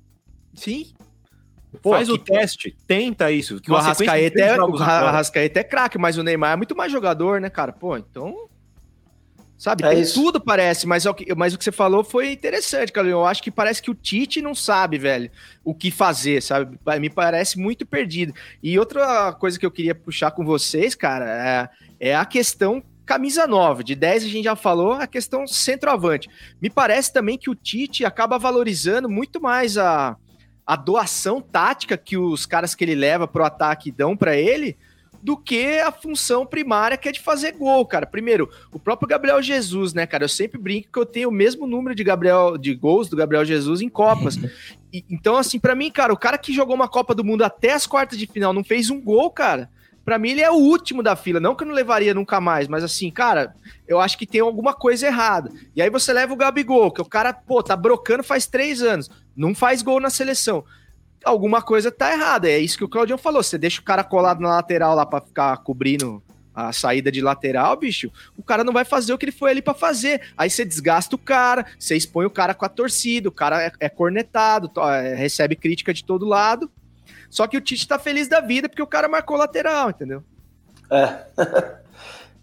Sim. 0.54 0.92
Faz 1.82 2.06
que- 2.08 2.14
o 2.14 2.18
teste, 2.18 2.76
tenta 2.86 3.30
isso. 3.32 3.58
Que 3.60 3.70
o 3.72 3.76
Arrascaeta 3.76 4.40
é, 4.40 4.60
o. 4.60 4.76
Arrascaeta 4.76 5.60
é 5.60 5.64
craque, 5.64 5.96
mas 5.98 6.18
o 6.18 6.22
Neymar 6.22 6.52
é 6.52 6.56
muito 6.56 6.76
mais 6.76 6.92
jogador, 6.92 7.40
né, 7.40 7.48
cara? 7.48 7.72
Pô, 7.72 7.96
então. 7.96 8.48
Sabe, 9.56 9.84
É 9.84 9.90
tem 9.90 10.00
isso. 10.00 10.14
tudo 10.20 10.40
parece, 10.40 10.88
mas, 10.88 11.06
é 11.06 11.10
o 11.10 11.14
que- 11.14 11.32
mas 11.36 11.54
o 11.54 11.58
que 11.58 11.62
você 11.62 11.70
falou 11.70 12.02
foi 12.02 12.32
interessante, 12.32 12.90
cara. 12.90 13.06
Eu 13.06 13.24
acho 13.24 13.40
que 13.40 13.50
parece 13.50 13.80
que 13.80 13.92
o 13.92 13.94
Tite 13.94 14.42
não 14.42 14.56
sabe, 14.56 14.98
velho, 14.98 15.30
o 15.64 15.72
que 15.72 15.88
fazer, 15.92 16.42
sabe? 16.42 16.76
Me 17.00 17.08
parece 17.08 17.58
muito 17.60 17.86
perdido. 17.86 18.34
E 18.60 18.76
outra 18.76 19.32
coisa 19.34 19.56
que 19.58 19.64
eu 19.64 19.70
queria 19.70 19.94
puxar 19.94 20.32
com 20.32 20.44
vocês, 20.44 20.96
cara, 20.96 21.70
é, 22.00 22.08
é 22.10 22.16
a 22.16 22.24
questão 22.24 22.82
camisa 23.04 23.46
9. 23.46 23.84
De 23.84 23.94
10 23.94 24.24
a 24.24 24.28
gente 24.28 24.44
já 24.44 24.56
falou, 24.56 24.92
a 24.92 25.06
questão 25.06 25.46
centroavante. 25.46 26.28
Me 26.60 26.70
parece 26.70 27.12
também 27.12 27.36
que 27.38 27.50
o 27.50 27.54
Tite 27.54 28.04
acaba 28.04 28.38
valorizando 28.38 29.08
muito 29.08 29.40
mais 29.40 29.76
a, 29.76 30.16
a 30.66 30.76
doação 30.76 31.40
tática 31.40 31.96
que 31.96 32.16
os 32.16 32.46
caras 32.46 32.74
que 32.74 32.84
ele 32.84 32.94
leva 32.94 33.26
pro 33.26 33.44
ataque 33.44 33.90
dão 33.90 34.16
pra 34.16 34.36
ele 34.36 34.76
do 35.22 35.36
que 35.36 35.78
a 35.78 35.92
função 35.92 36.44
primária 36.44 36.96
que 36.96 37.08
é 37.08 37.12
de 37.12 37.20
fazer 37.20 37.52
gol, 37.52 37.86
cara. 37.86 38.04
Primeiro, 38.04 38.50
o 38.72 38.78
próprio 38.78 39.08
Gabriel 39.08 39.40
Jesus, 39.40 39.94
né, 39.94 40.04
cara? 40.04 40.24
Eu 40.24 40.28
sempre 40.28 40.60
brinco 40.60 40.88
que 40.92 40.98
eu 40.98 41.06
tenho 41.06 41.28
o 41.28 41.32
mesmo 41.32 41.64
número 41.64 41.94
de 41.94 42.02
Gabriel 42.02 42.58
de 42.58 42.74
gols 42.74 43.08
do 43.08 43.16
Gabriel 43.16 43.44
Jesus 43.44 43.80
em 43.80 43.88
Copas. 43.88 44.36
E- 44.94 45.02
então, 45.08 45.38
assim, 45.38 45.58
pra 45.58 45.74
mim, 45.74 45.90
cara, 45.90 46.12
o 46.12 46.18
cara 46.18 46.36
que 46.36 46.52
jogou 46.52 46.74
uma 46.74 46.86
Copa 46.86 47.14
do 47.14 47.24
Mundo 47.24 47.42
até 47.42 47.72
as 47.72 47.86
quartas 47.86 48.18
de 48.18 48.26
final 48.26 48.52
não 48.52 48.62
fez 48.62 48.90
um 48.90 49.00
gol, 49.00 49.30
cara. 49.30 49.70
Pra 50.04 50.18
mim, 50.18 50.30
ele 50.30 50.40
é 50.40 50.50
o 50.50 50.54
último 50.54 51.02
da 51.02 51.14
fila. 51.14 51.38
Não 51.38 51.54
que 51.54 51.62
eu 51.62 51.68
não 51.68 51.74
levaria 51.74 52.14
nunca 52.14 52.40
mais, 52.40 52.68
mas 52.68 52.82
assim, 52.82 53.10
cara, 53.10 53.54
eu 53.86 54.00
acho 54.00 54.18
que 54.18 54.26
tem 54.26 54.40
alguma 54.40 54.74
coisa 54.74 55.06
errada. 55.06 55.50
E 55.76 55.82
aí 55.82 55.88
você 55.90 56.12
leva 56.12 56.32
o 56.32 56.36
Gabigol, 56.36 56.90
que 56.90 57.00
o 57.00 57.04
cara, 57.04 57.32
pô, 57.32 57.62
tá 57.62 57.76
brocando 57.76 58.22
faz 58.22 58.46
três 58.46 58.82
anos, 58.82 59.10
não 59.36 59.54
faz 59.54 59.82
gol 59.82 60.00
na 60.00 60.10
seleção. 60.10 60.64
Alguma 61.24 61.62
coisa 61.62 61.92
tá 61.92 62.12
errada. 62.12 62.50
É 62.50 62.58
isso 62.58 62.76
que 62.76 62.84
o 62.84 62.88
Claudião 62.88 63.16
falou. 63.16 63.42
Você 63.42 63.56
deixa 63.56 63.80
o 63.80 63.84
cara 63.84 64.02
colado 64.02 64.40
na 64.40 64.48
lateral 64.48 64.96
lá 64.96 65.06
pra 65.06 65.20
ficar 65.20 65.56
cobrindo 65.58 66.20
a 66.54 66.72
saída 66.72 67.10
de 67.10 67.20
lateral, 67.20 67.76
bicho, 67.76 68.10
o 68.36 68.42
cara 68.42 68.62
não 68.62 68.72
vai 68.72 68.84
fazer 68.84 69.12
o 69.12 69.18
que 69.18 69.24
ele 69.24 69.32
foi 69.32 69.50
ali 69.50 69.62
pra 69.62 69.74
fazer. 69.74 70.20
Aí 70.36 70.50
você 70.50 70.64
desgasta 70.64 71.16
o 71.16 71.18
cara, 71.18 71.66
você 71.78 71.96
expõe 71.96 72.26
o 72.26 72.30
cara 72.30 72.54
com 72.54 72.64
a 72.64 72.68
torcida, 72.68 73.28
o 73.28 73.32
cara 73.32 73.62
é, 73.62 73.72
é 73.80 73.88
cornetado, 73.88 74.70
é, 74.90 75.14
recebe 75.14 75.56
crítica 75.56 75.94
de 75.94 76.04
todo 76.04 76.26
lado. 76.26 76.70
Só 77.32 77.46
que 77.46 77.56
o 77.56 77.62
Tite 77.62 77.88
tá 77.88 77.98
feliz 77.98 78.28
da 78.28 78.42
vida 78.42 78.68
porque 78.68 78.82
o 78.82 78.86
cara 78.86 79.08
marcou 79.08 79.38
lateral, 79.38 79.88
entendeu? 79.88 80.22
É. 80.90 81.26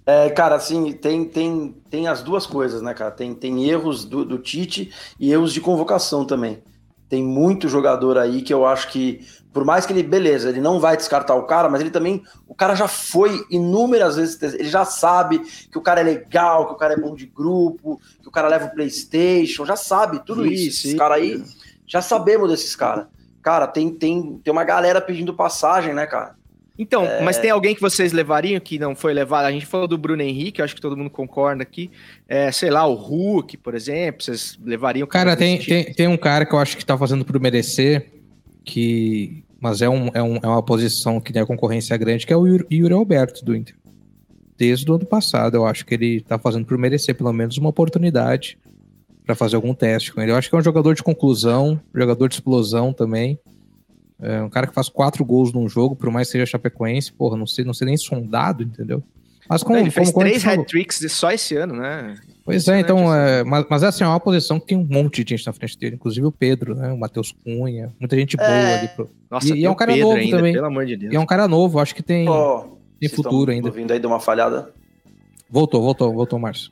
É, 0.05 0.27
cara, 0.31 0.55
assim, 0.55 0.91
tem, 0.93 1.23
tem, 1.23 1.71
tem 1.87 2.07
as 2.07 2.23
duas 2.23 2.43
coisas, 2.47 2.81
né, 2.81 2.95
cara? 2.95 3.11
Tem, 3.11 3.35
tem 3.35 3.69
erros 3.69 4.03
do, 4.03 4.25
do 4.25 4.39
Tite 4.39 4.91
e 5.19 5.31
erros 5.31 5.53
de 5.53 5.61
convocação 5.61 6.25
também. 6.25 6.63
Tem 7.07 7.23
muito 7.23 7.69
jogador 7.69 8.17
aí 8.17 8.41
que 8.41 8.51
eu 8.51 8.65
acho 8.65 8.87
que, 8.87 9.23
por 9.53 9.63
mais 9.63 9.85
que 9.85 9.93
ele, 9.93 10.01
beleza, 10.01 10.49
ele 10.49 10.61
não 10.61 10.79
vai 10.79 10.97
descartar 10.97 11.35
o 11.35 11.45
cara, 11.45 11.69
mas 11.69 11.79
ele 11.79 11.91
também, 11.91 12.23
o 12.47 12.55
cara 12.55 12.73
já 12.73 12.87
foi 12.87 13.45
inúmeras 13.51 14.15
vezes, 14.15 14.41
ele 14.41 14.69
já 14.69 14.83
sabe 14.83 15.41
que 15.71 15.77
o 15.77 15.81
cara 15.81 15.99
é 16.01 16.03
legal, 16.03 16.65
que 16.65 16.73
o 16.73 16.77
cara 16.77 16.95
é 16.95 16.99
bom 16.99 17.13
de 17.13 17.27
grupo, 17.27 18.01
que 18.19 18.27
o 18.27 18.31
cara 18.31 18.47
leva 18.47 18.65
o 18.65 18.71
Playstation, 18.73 19.63
já 19.63 19.75
sabe 19.75 20.25
tudo 20.25 20.43
isso. 20.43 20.53
Isso, 20.69 20.79
Esses 20.79 20.85
isso. 20.85 20.97
caras 20.97 21.17
aí, 21.17 21.43
já 21.85 22.01
sabemos 22.01 22.49
desses 22.49 22.75
caras. 22.75 23.05
Cara, 23.41 23.67
tem, 23.67 23.89
tem, 23.89 24.39
tem 24.43 24.51
uma 24.51 24.63
galera 24.63 24.99
pedindo 24.99 25.33
passagem, 25.33 25.93
né, 25.93 26.05
cara? 26.05 26.35
Então, 26.77 27.03
É. 27.05 27.21
mas 27.21 27.37
tem 27.37 27.49
alguém 27.51 27.75
que 27.75 27.81
vocês 27.81 28.13
levariam 28.13 28.57
que 28.61 28.79
não 28.79 28.95
foi 28.95 29.13
levado? 29.13 29.45
A 29.45 29.51
gente 29.51 29.65
falou 29.65 29.85
do 29.85 29.97
Bruno 29.97 30.21
Henrique, 30.21 30.61
eu 30.61 30.65
acho 30.65 30.73
que 30.73 30.79
todo 30.79 30.95
mundo 30.95 31.09
concorda 31.09 31.61
aqui. 31.61 31.91
É, 32.25 32.51
sei 32.53 32.69
lá, 32.69 32.87
o 32.87 32.93
Hulk, 32.93 33.57
por 33.57 33.75
exemplo, 33.75 34.23
vocês 34.23 34.57
levariam. 34.63 35.05
Cara, 35.05 35.35
tem, 35.35 35.57
tipo? 35.57 35.69
tem, 35.71 35.93
tem 35.93 36.07
um 36.07 36.15
cara 36.15 36.45
que 36.45 36.53
eu 36.53 36.59
acho 36.59 36.77
que 36.77 36.85
tá 36.85 36.97
fazendo 36.97 37.25
por 37.25 37.37
merecer, 37.39 38.09
que. 38.63 39.43
Mas 39.59 39.81
é, 39.81 39.89
um, 39.89 40.09
é, 40.13 40.23
um, 40.23 40.37
é 40.37 40.47
uma 40.47 40.63
posição 40.63 41.19
que 41.19 41.33
tem 41.33 41.41
a 41.41 41.45
concorrência 41.45 41.97
grande, 41.97 42.25
que 42.25 42.31
é 42.31 42.37
o 42.37 42.47
Yuri 42.47 42.65
Yuri 42.71 42.93
Alberto 42.93 43.43
do 43.43 43.53
Inter. 43.53 43.75
Desde 44.57 44.89
o 44.89 44.95
ano 44.95 45.05
passado, 45.05 45.55
eu 45.55 45.65
acho 45.65 45.85
que 45.85 45.93
ele 45.93 46.21
tá 46.21 46.39
fazendo 46.39 46.65
por 46.65 46.77
merecer 46.77 47.13
pelo 47.13 47.33
menos 47.33 47.57
uma 47.57 47.69
oportunidade 47.69 48.57
para 49.29 49.35
fazer 49.35 49.57
algum 49.57 49.75
teste 49.75 50.11
com 50.11 50.19
ele. 50.23 50.31
Eu 50.31 50.35
acho 50.35 50.49
que 50.49 50.55
é 50.55 50.57
um 50.57 50.61
jogador 50.63 50.95
de 50.95 51.03
conclusão, 51.03 51.79
jogador 51.93 52.27
de 52.27 52.33
explosão 52.33 52.91
também. 52.91 53.37
É 54.19 54.41
um 54.41 54.49
cara 54.49 54.65
que 54.65 54.73
faz 54.73 54.89
quatro 54.89 55.23
gols 55.23 55.53
num 55.53 55.69
jogo, 55.69 55.95
por 55.95 56.09
mais 56.09 56.27
que 56.27 56.31
seja 56.31 56.47
Chapecoense, 56.47 57.13
porra, 57.13 57.37
não 57.37 57.45
sei, 57.45 57.63
não 57.63 57.73
sei 57.75 57.85
nem 57.85 57.95
sondado, 57.95 58.63
entendeu? 58.63 59.03
Mas 59.47 59.61
como, 59.61 59.77
ele 59.77 59.91
fez 59.91 60.09
como, 60.09 60.25
três 60.25 60.43
hat-tricks 60.43 61.05
só 61.11 61.31
esse 61.31 61.55
ano, 61.55 61.75
né? 61.75 62.15
Pois 62.43 62.67
é, 62.67 62.79
então, 62.79 63.13
é, 63.13 63.43
mas, 63.43 63.65
mas 63.69 63.83
assim, 63.83 64.03
é 64.03 64.07
uma 64.07 64.19
posição 64.19 64.59
que 64.59 64.65
tem 64.65 64.77
um 64.79 64.83
monte 64.89 65.23
de 65.23 65.35
gente 65.35 65.45
na 65.45 65.53
frente 65.53 65.77
dele, 65.77 65.93
inclusive 65.95 66.25
o 66.25 66.31
Pedro, 66.31 66.73
né? 66.73 66.91
O 66.91 66.97
Matheus 66.97 67.31
Cunha, 67.43 67.93
muita 67.99 68.15
gente 68.17 68.35
boa 68.35 68.49
É. 68.49 68.79
ali. 68.79 68.87
Pro... 68.87 69.11
Nossa, 69.29 69.53
E- 69.55 69.59
e 69.59 69.65
é 69.65 69.69
um 69.69 69.75
cara 69.75 69.91
Pedro 69.93 70.07
novo 70.07 70.19
ainda, 70.19 70.37
também. 70.37 70.53
Pelo 70.53 70.65
amor 70.65 70.87
de 70.87 70.97
Deus. 70.97 71.13
E 71.13 71.15
é 71.15 71.19
um 71.19 71.25
cara 71.27 71.47
novo, 71.47 71.77
acho 71.79 71.93
que 71.93 72.01
tem, 72.01 72.27
Ó, 72.27 72.65
tem 72.99 73.09
futuro 73.09 73.51
ainda. 73.51 73.67
Ouvindo 73.67 73.91
aí, 73.93 73.99
deu 73.99 74.09
uma 74.09 74.19
falhada. 74.19 74.71
Voltou, 75.47 75.83
voltou, 75.83 76.11
voltou, 76.11 76.39
Márcio. 76.39 76.71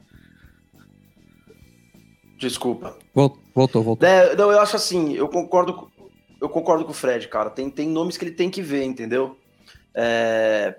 Desculpa. 2.38 2.96
Vol- 3.14 3.38
Voltou, 3.54 3.84
voltou. 3.84 4.08
É, 4.08 4.36
não, 4.36 4.52
eu 4.52 4.60
acho 4.62 4.76
assim, 4.76 5.14
eu 5.16 5.28
concordo, 5.28 5.74
com- 5.74 5.88
eu 6.40 6.48
concordo 6.48 6.86
com 6.86 6.92
o 6.92 6.94
Fred, 6.94 7.28
cara. 7.28 7.50
Tem, 7.50 7.70
tem 7.70 7.88
nomes 7.90 8.16
que 8.18 8.24
ele 8.26 8.32
tem 8.32 8.50
que 8.50 8.62
ver, 8.62 8.84
entendeu? 8.84 9.36
É, 9.96 10.78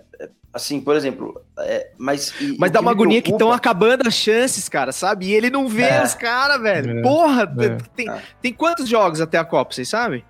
assim, 0.53 0.81
por 0.81 0.95
exemplo, 0.95 1.41
é, 1.59 1.91
mas. 1.99 2.33
e- 2.41 2.57
Mas 2.57 2.71
dá 2.71 2.79
que 2.79 2.85
uma 2.85 2.93
agonia 2.93 3.21
que 3.21 3.31
estão 3.31 3.49
preocupa- 3.49 3.57
acabando 3.57 4.07
as 4.07 4.15
chances, 4.15 4.69
cara, 4.69 4.93
sabe? 4.93 5.27
E 5.27 5.35
ele 5.35 5.51
não 5.51 5.67
vê 5.67 5.83
É. 5.83 6.05
os 6.05 6.15
caras, 6.15 6.61
velho. 6.63 7.01
É. 7.01 7.03
Porra, 7.03 7.43
É. 7.59 7.77
Tem, 7.97 8.09
É. 8.09 8.23
tem 8.41 8.53
quantos 8.53 8.89
jogos 8.89 9.21
até 9.21 9.37
a 9.37 9.45
Copa, 9.45 9.75
vocês 9.75 9.89
sabem? 9.89 10.25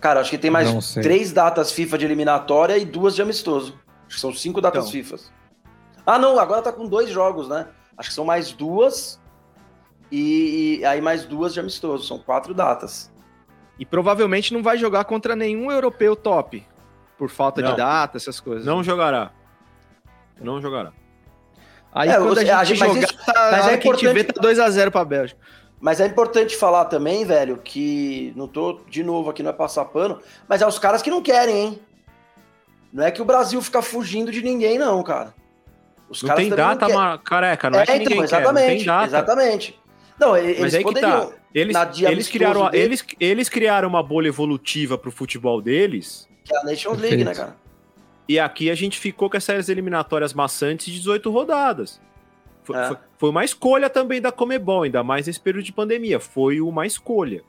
Cara, 0.00 0.20
acho 0.20 0.30
que 0.30 0.38
tem 0.38 0.50
mais 0.50 0.94
três 0.94 1.30
datas 1.30 1.70
FIFA 1.70 1.98
de 1.98 2.06
eliminatória 2.06 2.78
e 2.78 2.86
duas 2.86 3.14
de 3.14 3.20
amistoso. 3.20 3.78
Acho 4.06 4.14
que 4.16 4.20
são 4.20 4.32
cinco 4.32 4.58
datas 4.62 4.84
Então. 4.88 4.92
FIFA. 4.92 5.16
Ah, 6.06 6.18
não, 6.18 6.38
agora 6.40 6.62
tá 6.62 6.72
com 6.72 6.86
dois 6.86 7.10
jogos, 7.10 7.46
né? 7.48 7.66
Acho 7.98 8.08
que 8.08 8.14
são 8.14 8.24
mais 8.24 8.50
duas 8.50 9.19
e, 10.10 10.78
e 10.80 10.84
aí 10.84 11.00
mais 11.00 11.24
duas 11.24 11.52
de 11.54 11.60
amistoso. 11.60 12.06
São 12.06 12.18
quatro 12.18 12.52
datas. 12.54 13.10
E 13.78 13.86
provavelmente 13.86 14.52
não 14.52 14.62
vai 14.62 14.76
jogar 14.76 15.04
contra 15.04 15.34
nenhum 15.34 15.70
europeu 15.70 16.14
top. 16.16 16.66
Por 17.16 17.28
falta 17.30 17.60
Não. 17.60 17.70
de 17.72 17.76
data, 17.76 18.16
essas 18.16 18.40
coisas. 18.40 18.64
Não 18.64 18.82
jogará. 18.82 19.30
Não 20.40 20.60
jogará. 20.60 20.92
Aí 21.92 22.08
É, 22.08 22.16
quando 22.16 22.28
você- 22.34 22.48
a 22.50 22.58
a 22.60 22.64
gente 22.64 22.78
mas 22.78 22.88
jogar, 22.88 23.02
isso- 23.04 23.16
tá, 23.26 23.48
mas 23.52 23.66
a 23.66 23.72
é 23.72 23.76
que 23.76 23.88
a 23.88 23.92
gente 23.92 24.04
vê, 24.06 24.20
importante- 24.20 24.32
tá 24.34 24.40
2x0 24.42 24.90
pra 24.90 25.04
Bélgica. 25.04 25.40
Mas 25.80 25.98
é 26.00 26.06
importante 26.06 26.56
falar 26.56 26.84
também, 26.86 27.24
velho, 27.24 27.56
que 27.56 28.32
não 28.36 28.46
tô 28.46 28.80
de 28.88 29.02
novo 29.02 29.30
aqui, 29.30 29.42
não 29.42 29.50
é 29.50 29.52
passar 29.52 29.84
pano, 29.86 30.20
mas 30.48 30.60
é 30.62 30.66
os 30.66 30.78
caras 30.78 31.00
que 31.02 31.10
não 31.10 31.22
querem, 31.22 31.56
hein? 31.56 31.80
Não 32.92 33.02
é 33.04 33.10
que 33.10 33.22
o 33.22 33.24
Brasil 33.24 33.60
fica 33.62 33.80
fugindo 33.80 34.30
de 34.30 34.42
ninguém, 34.42 34.78
não, 34.78 35.02
cara. 35.02 35.34
Os 36.08 36.22
Não 36.22 36.28
caras 36.28 36.42
tem 36.44 36.50
data, 36.54 36.86
querem. 36.86 36.94
ma- 37.00 37.18
careca, 37.18 37.70
não 37.70 37.78
é, 37.78 37.82
É, 37.82 37.86
que 37.86 37.92
então, 37.92 38.02
ninguém 38.04 38.18
quer, 38.18 38.24
exatamente, 38.24 38.68
não 38.68 38.76
tem 38.76 38.84
data. 38.86 39.06
exatamente. 39.06 39.79
Não, 40.20 40.36
eles 40.36 40.60
Mas 40.60 40.74
aí 40.74 40.80
que 40.80 40.84
poderiam. 40.84 41.26
tá. 41.26 41.32
Eles, 41.54 41.76
eles, 42.02 42.28
criaram, 42.28 42.70
dele- 42.70 42.84
eles, 42.84 43.04
eles 43.18 43.48
criaram 43.48 43.88
uma 43.88 44.02
bolha 44.02 44.28
evolutiva 44.28 44.96
pro 44.98 45.10
futebol 45.10 45.60
deles, 45.60 46.28
Que 46.44 46.54
é 46.54 46.58
a 46.58 46.62
Nations 46.64 46.98
League, 47.00 47.24
né, 47.24 47.34
cara? 47.34 47.56
e 48.28 48.38
aqui 48.38 48.70
a 48.70 48.74
gente 48.76 48.98
ficou 49.00 49.28
com 49.28 49.36
essas 49.36 49.68
eliminatórias 49.68 50.32
maçantes 50.32 50.86
de 50.86 50.98
18 51.00 51.28
rodadas. 51.30 52.00
Foi, 52.62 52.76
É. 52.76 52.86
foi- 52.88 52.96
foi 53.18 53.30
uma 53.30 53.44
escolha 53.44 53.90
também 53.90 54.20
da 54.20 54.30
Comebol, 54.30 54.82
ainda 54.82 55.02
mais 55.02 55.26
nesse 55.26 55.40
período 55.40 55.64
de 55.64 55.72
pandemia. 55.72 56.20
Foi 56.20 56.60
uma 56.60 56.86
escolha. 56.86 57.42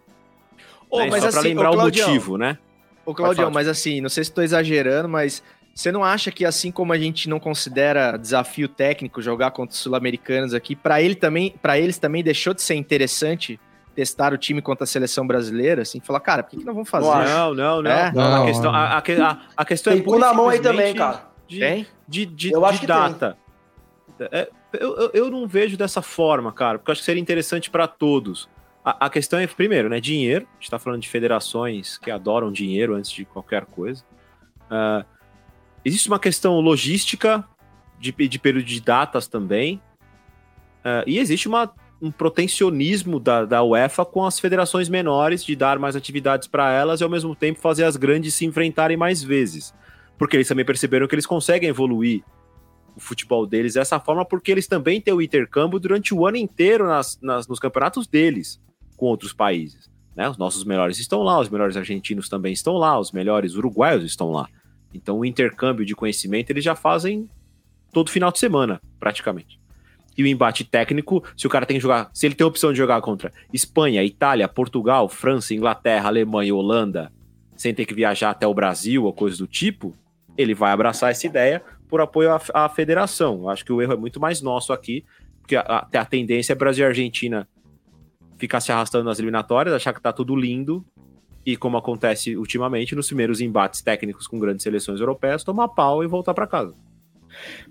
Né? 0.91 1.07
mas 1.09 1.24
Só 1.24 1.30
pra 1.30 1.39
assim, 1.39 1.47
lembrar 1.49 1.69
ô, 1.69 1.74
o 1.74 1.76
Claudião, 1.78 2.07
motivo, 2.07 2.38
né? 2.38 2.57
Ô, 3.05 3.13
Claudião, 3.13 3.45
falar, 3.45 3.53
mas 3.53 3.67
assim, 3.67 4.01
não 4.01 4.09
sei 4.09 4.24
se 4.24 4.30
estou 4.32 4.43
exagerando, 4.43 5.07
mas 5.07 5.43
você 5.74 5.91
não 5.91 6.03
acha 6.03 6.32
que 6.32 6.45
assim 6.45 6.72
como 6.72 6.93
a 6.93 6.97
gente 6.97 7.30
não 7.30 7.39
considera 7.39 8.17
desafio 8.17 8.67
técnico 8.67 9.22
jogar 9.22 9.51
contra 9.51 9.74
os 9.74 9.80
sul-americanos 9.80 10.53
aqui, 10.53 10.76
para 10.76 11.01
ele 11.01 11.15
também, 11.15 11.55
para 11.61 11.80
eles 11.80 11.97
também 11.97 12.24
deixou 12.24 12.53
de 12.53 12.61
ser 12.61 12.76
interessante 12.76 13.59
testar 13.95 14.34
o 14.34 14.38
time 14.38 14.61
contra 14.61 14.84
a 14.86 14.88
seleção 14.88 15.28
brasileira, 15.28 15.82
assim, 15.82 15.99
falar, 15.99 16.22
cara, 16.22 16.43
por 16.43 16.51
que, 16.51 16.57
que 16.57 16.65
nós 16.65 16.74
vamos 16.74 16.89
fazer? 16.89 17.07
Não. 17.07 17.53
Não, 17.53 17.53
não, 17.53 17.82
não. 17.82 17.91
É? 17.91 18.11
Não, 18.13 18.32
Não, 18.32 18.43
a, 18.43 18.45
questão, 18.45 18.72
a, 18.74 18.84
a, 18.86 18.97
a- 19.57 19.65
questão 19.65 19.93
Tem 19.93 20.15
é 20.15 20.17
na 20.17 20.34
mão 20.34 20.49
aí 20.49 20.59
também, 20.59 20.95
cara. 20.95 21.26
De, 21.47 21.59
Tem? 21.59 21.88
de, 22.07 22.26
de, 22.26 22.51
Eu 22.53 22.61
de 22.61 22.65
acho 22.65 22.80
que 22.80 22.88
data. 22.88 23.38
É, 24.32 24.49
eu, 24.74 24.95
eu, 24.97 25.11
eu 25.13 25.32
não 25.32 25.47
vejo 25.47 25.76
dessa 25.76 26.01
forma, 26.01 26.51
cara, 26.53 26.78
porque 26.78 26.89
eu 26.89 26.93
acho 26.93 27.01
que 27.01 27.05
seria 27.05 27.22
interessante 27.22 27.69
para 27.69 27.88
todos. 27.88 28.47
a, 28.86 29.07
a, 29.07 29.09
questão 29.09 29.39
é, 29.39 29.47
primeiro, 29.47 29.89
né, 29.89 29.99
dinheiro. 29.99 30.45
A 30.49 30.53
gente 30.55 30.63
está 30.63 30.80
falando 30.80 31.01
de 31.01 31.09
federações 31.09 31.97
que 31.97 32.09
adoram 32.09 32.51
dinheiro 32.51 32.95
antes 32.95 33.11
de 33.11 33.26
qualquer 33.26 33.65
coisa. 33.65 34.03
Uh, 34.69 35.03
existe 35.84 36.07
uma 36.07 36.19
questão 36.19 36.59
logística, 36.59 37.45
de, 37.99 38.11
de 38.11 38.39
período 38.39 38.65
de 38.65 38.82
datas 38.82 39.27
também. 39.27 39.82
Uh, 40.79 41.05
e 41.05 41.19
existe 41.19 41.47
uma, 41.47 41.71
um 42.01 42.11
protecionismo 42.11 43.19
da, 43.19 43.45
da 43.45 43.63
UEFA 43.63 44.03
com 44.03 44.25
as 44.25 44.39
federações 44.39 44.89
menores 44.89 45.45
de 45.45 45.55
dar 45.55 45.77
mais 45.77 45.95
atividades 45.95 46.47
para 46.47 46.71
elas 46.71 46.99
e 46.99 47.03
ao 47.03 47.09
mesmo 47.09 47.36
tempo 47.36 47.59
fazer 47.59 47.84
as 47.84 47.95
grandes 47.95 48.34
se 48.34 48.45
enfrentarem 48.45 48.97
mais 48.97 49.21
vezes. 49.21 49.73
Porque 50.17 50.36
eles 50.36 50.47
também 50.47 50.65
perceberam 50.65 51.07
que 51.07 51.13
eles 51.13 51.25
conseguem 51.25 51.69
evoluir 51.69 52.23
o 52.95 52.99
futebol 52.99 53.45
deles 53.45 53.75
dessa 53.75 53.99
forma, 53.99 54.25
porque 54.25 54.51
eles 54.51 54.67
também 54.67 54.99
têm 54.99 55.13
o 55.13 55.21
intercâmbio 55.21 55.79
durante 55.79 56.13
o 56.13 56.25
ano 56.27 56.38
inteiro 56.38 56.86
nas, 56.88 57.19
nas, 57.21 57.47
nos 57.47 57.59
campeonatos 57.59 58.07
deles 58.07 58.59
com 58.97 59.05
outros 59.05 59.32
países. 59.32 59.89
Né? 60.15 60.27
Os 60.27 60.38
nossos 60.38 60.63
melhores 60.63 60.99
estão 60.99 61.21
lá, 61.21 61.39
os 61.39 61.49
melhores 61.49 61.77
argentinos 61.77 62.27
também 62.27 62.51
estão 62.51 62.73
lá, 62.73 62.99
os 62.99 63.11
melhores 63.11 63.55
uruguaios 63.55 64.03
estão 64.03 64.32
lá. 64.32 64.49
Então 64.94 65.20
o 65.20 65.26
intercâmbio 65.26 65.86
de 65.86 65.96
conhecimento 65.96 66.50
eles 66.50 66.64
já 66.64 66.76
fazem 66.76 67.30
todo 67.92 68.10
final 68.10 68.32
de 68.32 68.39
semana, 68.39 68.82
praticamente. 69.00 69.60
E 70.18 70.24
o 70.24 70.28
embate 70.28 70.64
técnico, 70.64 71.24
se 71.38 71.48
o 71.48 71.50
cara 71.50 71.66
tem 71.66 71.78
que 71.78 71.82
jogar, 71.82 72.10
se 72.14 72.26
ele 72.26 72.36
tem 72.36 72.44
a 72.44 72.48
opção 72.48 72.72
de 72.72 72.78
jogar 72.78 73.00
contra 73.02 73.32
Espanha, 73.54 74.04
Itália, 74.04 74.48
Portugal, 74.48 75.08
França, 75.08 75.54
Inglaterra, 75.54 76.08
Alemanha 76.08 76.54
Holanda, 76.54 77.12
sem 77.56 77.74
ter 77.74 77.86
que 77.86 77.94
viajar 77.94 78.32
até 78.32 78.46
o 78.46 78.54
Brasil 78.54 79.06
ou 79.06 79.14
coisa 79.14 79.38
do 79.38 79.48
tipo, 79.48 79.96
ele 80.38 80.54
vai 80.54 80.72
abraçar 80.72 81.12
essa 81.12 81.26
ideia 81.26 81.62
por 81.88 82.02
apoio 82.02 82.32
à, 82.32 82.42
à 82.54 82.70
federação. 82.70 83.50
Acho 83.50 83.64
que 83.64 83.72
o 83.72 83.82
erro 83.82 83.94
é 83.94 83.98
muito 83.98 84.20
mais 84.20 84.42
nosso 84.42 84.74
aqui, 84.74 85.06
porque 85.39 85.56
a, 85.56 85.62
a, 85.62 86.00
a 86.00 86.06
tendência 86.06 86.54
é 86.54 86.56
Brasil 86.56 86.86
e 86.86 86.88
Argentina 86.88 87.48
ficar 88.38 88.60
se 88.60 88.72
arrastando 88.72 89.06
nas 89.06 89.20
eliminatórias, 89.20 89.74
achar 89.76 89.94
que 89.94 90.02
tá 90.02 90.12
tudo 90.12 90.36
lindo, 90.36 90.84
e 91.46 91.58
como 91.58 91.78
acontece 91.78 92.36
ultimamente, 92.36 92.96
nos 92.96 93.08
primeiros 93.08 93.42
embates 93.42 93.82
técnicos 93.82 94.28
com 94.28 94.39
grandes 94.39 94.64
seleções 94.64 95.00
europeias, 95.00 95.44
tomar 95.44 95.70
pau 95.70 96.04
e 96.04 96.08
voltar 96.08 96.34
para 96.34 96.48
casa. 96.48 96.74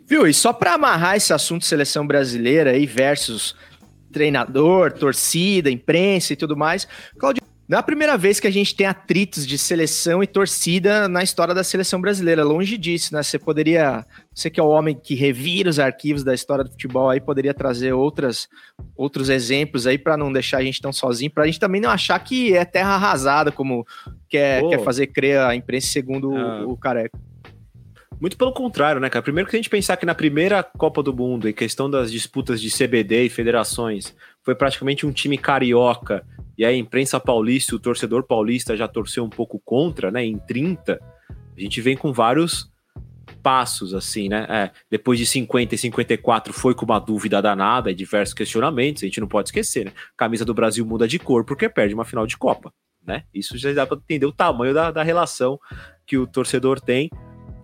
Viu? 0.06 0.26
E 0.26 0.34
só 0.34 0.52
para 0.52 0.74
amarrar 0.74 1.16
esse 1.16 1.32
assunto 1.32 1.64
seleção 1.64 2.06
brasileira 2.06 2.70
aí 2.70 2.86
versus 2.86 3.54
treinador, 4.12 4.92
torcida, 4.92 5.70
imprensa 5.70 6.32
e 6.32 6.36
tudo 6.36 6.56
mais, 6.56 6.86
Claudio, 7.16 7.39
não 7.70 7.76
é 7.76 7.78
a 7.78 7.84
primeira 7.84 8.18
vez 8.18 8.40
que 8.40 8.48
a 8.48 8.50
gente 8.50 8.74
tem 8.74 8.84
atritos 8.84 9.46
de 9.46 9.56
seleção 9.56 10.24
e 10.24 10.26
torcida 10.26 11.06
na 11.06 11.22
história 11.22 11.54
da 11.54 11.62
seleção 11.62 12.00
brasileira. 12.00 12.42
Longe 12.42 12.76
disso, 12.76 13.14
né? 13.14 13.22
Você 13.22 13.38
poderia, 13.38 14.04
você 14.34 14.50
que 14.50 14.58
é 14.58 14.62
o 14.62 14.66
homem 14.66 14.92
que 14.92 15.14
revira 15.14 15.70
os 15.70 15.78
arquivos 15.78 16.24
da 16.24 16.34
história 16.34 16.64
do 16.64 16.70
futebol 16.72 17.08
aí, 17.08 17.20
poderia 17.20 17.54
trazer 17.54 17.92
outras, 17.92 18.48
outros 18.96 19.28
exemplos 19.28 19.86
aí 19.86 19.96
para 19.96 20.16
não 20.16 20.32
deixar 20.32 20.58
a 20.58 20.64
gente 20.64 20.82
tão 20.82 20.92
sozinho, 20.92 21.30
para 21.30 21.44
a 21.44 21.46
gente 21.46 21.60
também 21.60 21.80
não 21.80 21.90
achar 21.90 22.18
que 22.18 22.56
é 22.56 22.64
terra 22.64 22.96
arrasada, 22.96 23.52
como 23.52 23.86
quer, 24.28 24.68
quer 24.68 24.82
fazer 24.82 25.06
crer 25.06 25.38
a 25.38 25.54
imprensa 25.54 25.86
segundo 25.86 26.34
ah. 26.34 26.64
o, 26.66 26.72
o 26.72 26.76
Careca. 26.76 27.16
Muito 28.20 28.36
pelo 28.36 28.52
contrário, 28.52 29.00
né, 29.00 29.08
cara? 29.08 29.22
Primeiro 29.22 29.48
que 29.48 29.54
a 29.54 29.58
gente 29.60 29.70
pensar 29.70 29.96
que 29.96 30.04
na 30.04 30.14
primeira 30.14 30.64
Copa 30.64 31.04
do 31.04 31.14
Mundo, 31.14 31.48
em 31.48 31.52
questão 31.52 31.88
das 31.88 32.10
disputas 32.10 32.60
de 32.60 32.68
CBD 32.68 33.26
e 33.26 33.30
federações, 33.30 34.12
foi 34.42 34.56
praticamente 34.56 35.06
um 35.06 35.12
time 35.12 35.38
carioca 35.38 36.26
e 36.60 36.64
a 36.66 36.76
imprensa 36.76 37.18
paulista, 37.18 37.74
o 37.74 37.78
torcedor 37.78 38.22
paulista 38.24 38.76
já 38.76 38.86
torceu 38.86 39.24
um 39.24 39.30
pouco 39.30 39.58
contra, 39.64 40.10
né? 40.10 40.26
Em 40.26 40.36
30, 40.36 41.00
a 41.56 41.58
gente 41.58 41.80
vem 41.80 41.96
com 41.96 42.12
vários 42.12 42.70
passos, 43.42 43.94
assim, 43.94 44.28
né? 44.28 44.46
É, 44.46 44.70
depois 44.90 45.18
de 45.18 45.24
50 45.24 45.74
e 45.74 45.78
54 45.78 46.52
foi 46.52 46.74
com 46.74 46.84
uma 46.84 46.98
dúvida 46.98 47.40
danada 47.40 47.90
e 47.90 47.94
diversos 47.94 48.34
questionamentos, 48.34 49.02
a 49.02 49.06
gente 49.06 49.22
não 49.22 49.26
pode 49.26 49.48
esquecer, 49.48 49.86
né? 49.86 49.92
Camisa 50.14 50.44
do 50.44 50.52
Brasil 50.52 50.84
muda 50.84 51.08
de 51.08 51.18
cor 51.18 51.46
porque 51.46 51.66
perde 51.66 51.94
uma 51.94 52.04
final 52.04 52.26
de 52.26 52.36
Copa, 52.36 52.70
né? 53.06 53.24
Isso 53.32 53.56
já 53.56 53.72
dá 53.72 53.86
para 53.86 53.96
entender 53.96 54.26
o 54.26 54.32
tamanho 54.32 54.74
da, 54.74 54.90
da 54.90 55.02
relação 55.02 55.58
que 56.06 56.18
o 56.18 56.26
torcedor 56.26 56.78
tem. 56.78 57.08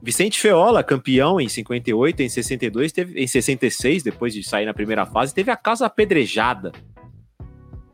Vicente 0.03 0.41
Feola, 0.41 0.83
campeão 0.83 1.39
em 1.39 1.51
58, 1.51 2.23
em 2.23 2.31
62, 2.31 2.93
teve, 2.93 3.23
em 3.23 3.27
66, 3.27 4.03
depois 4.03 4.33
de 4.33 4.43
sair 4.43 4.65
na 4.65 4.73
primeira 4.73 5.05
fase, 5.05 5.35
teve 5.35 5.51
a 5.51 5.57
casa 5.57 5.85
apedrejada 5.85 6.73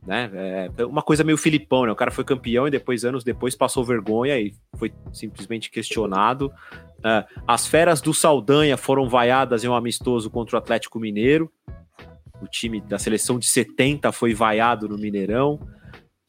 né? 0.07 0.31
É 0.77 0.85
uma 0.85 1.03
coisa 1.03 1.23
meio 1.23 1.39
Filipão, 1.39 1.87
né? 1.87 1.93
O 1.93 1.97
cara 1.97 2.11
foi 2.11 2.25
campeão 2.25 2.67
e 2.67 2.71
depois, 2.71 3.05
anos 3.05 3.23
depois, 3.23 3.55
passou 3.55 3.85
vergonha 3.85 4.39
e 4.39 4.55
foi 4.77 4.93
simplesmente 5.13 5.71
questionado. 5.71 6.53
Uh, 6.99 7.43
as 7.47 7.67
feras 7.67 8.01
do 8.01 8.13
Saldanha 8.13 8.77
foram 8.77 9.09
vaiadas 9.09 9.65
em 9.65 9.69
um 9.69 9.75
amistoso 9.75 10.29
contra 10.29 10.57
o 10.57 10.59
Atlético 10.59 10.99
Mineiro. 10.99 11.51
O 12.41 12.49
time 12.49 12.81
da 12.81 12.99
seleção 12.99 13.39
de 13.39 13.47
70 13.47 14.11
foi 14.11 14.35
vaiado 14.35 14.89
no 14.89 14.99
Mineirão. 14.99 15.55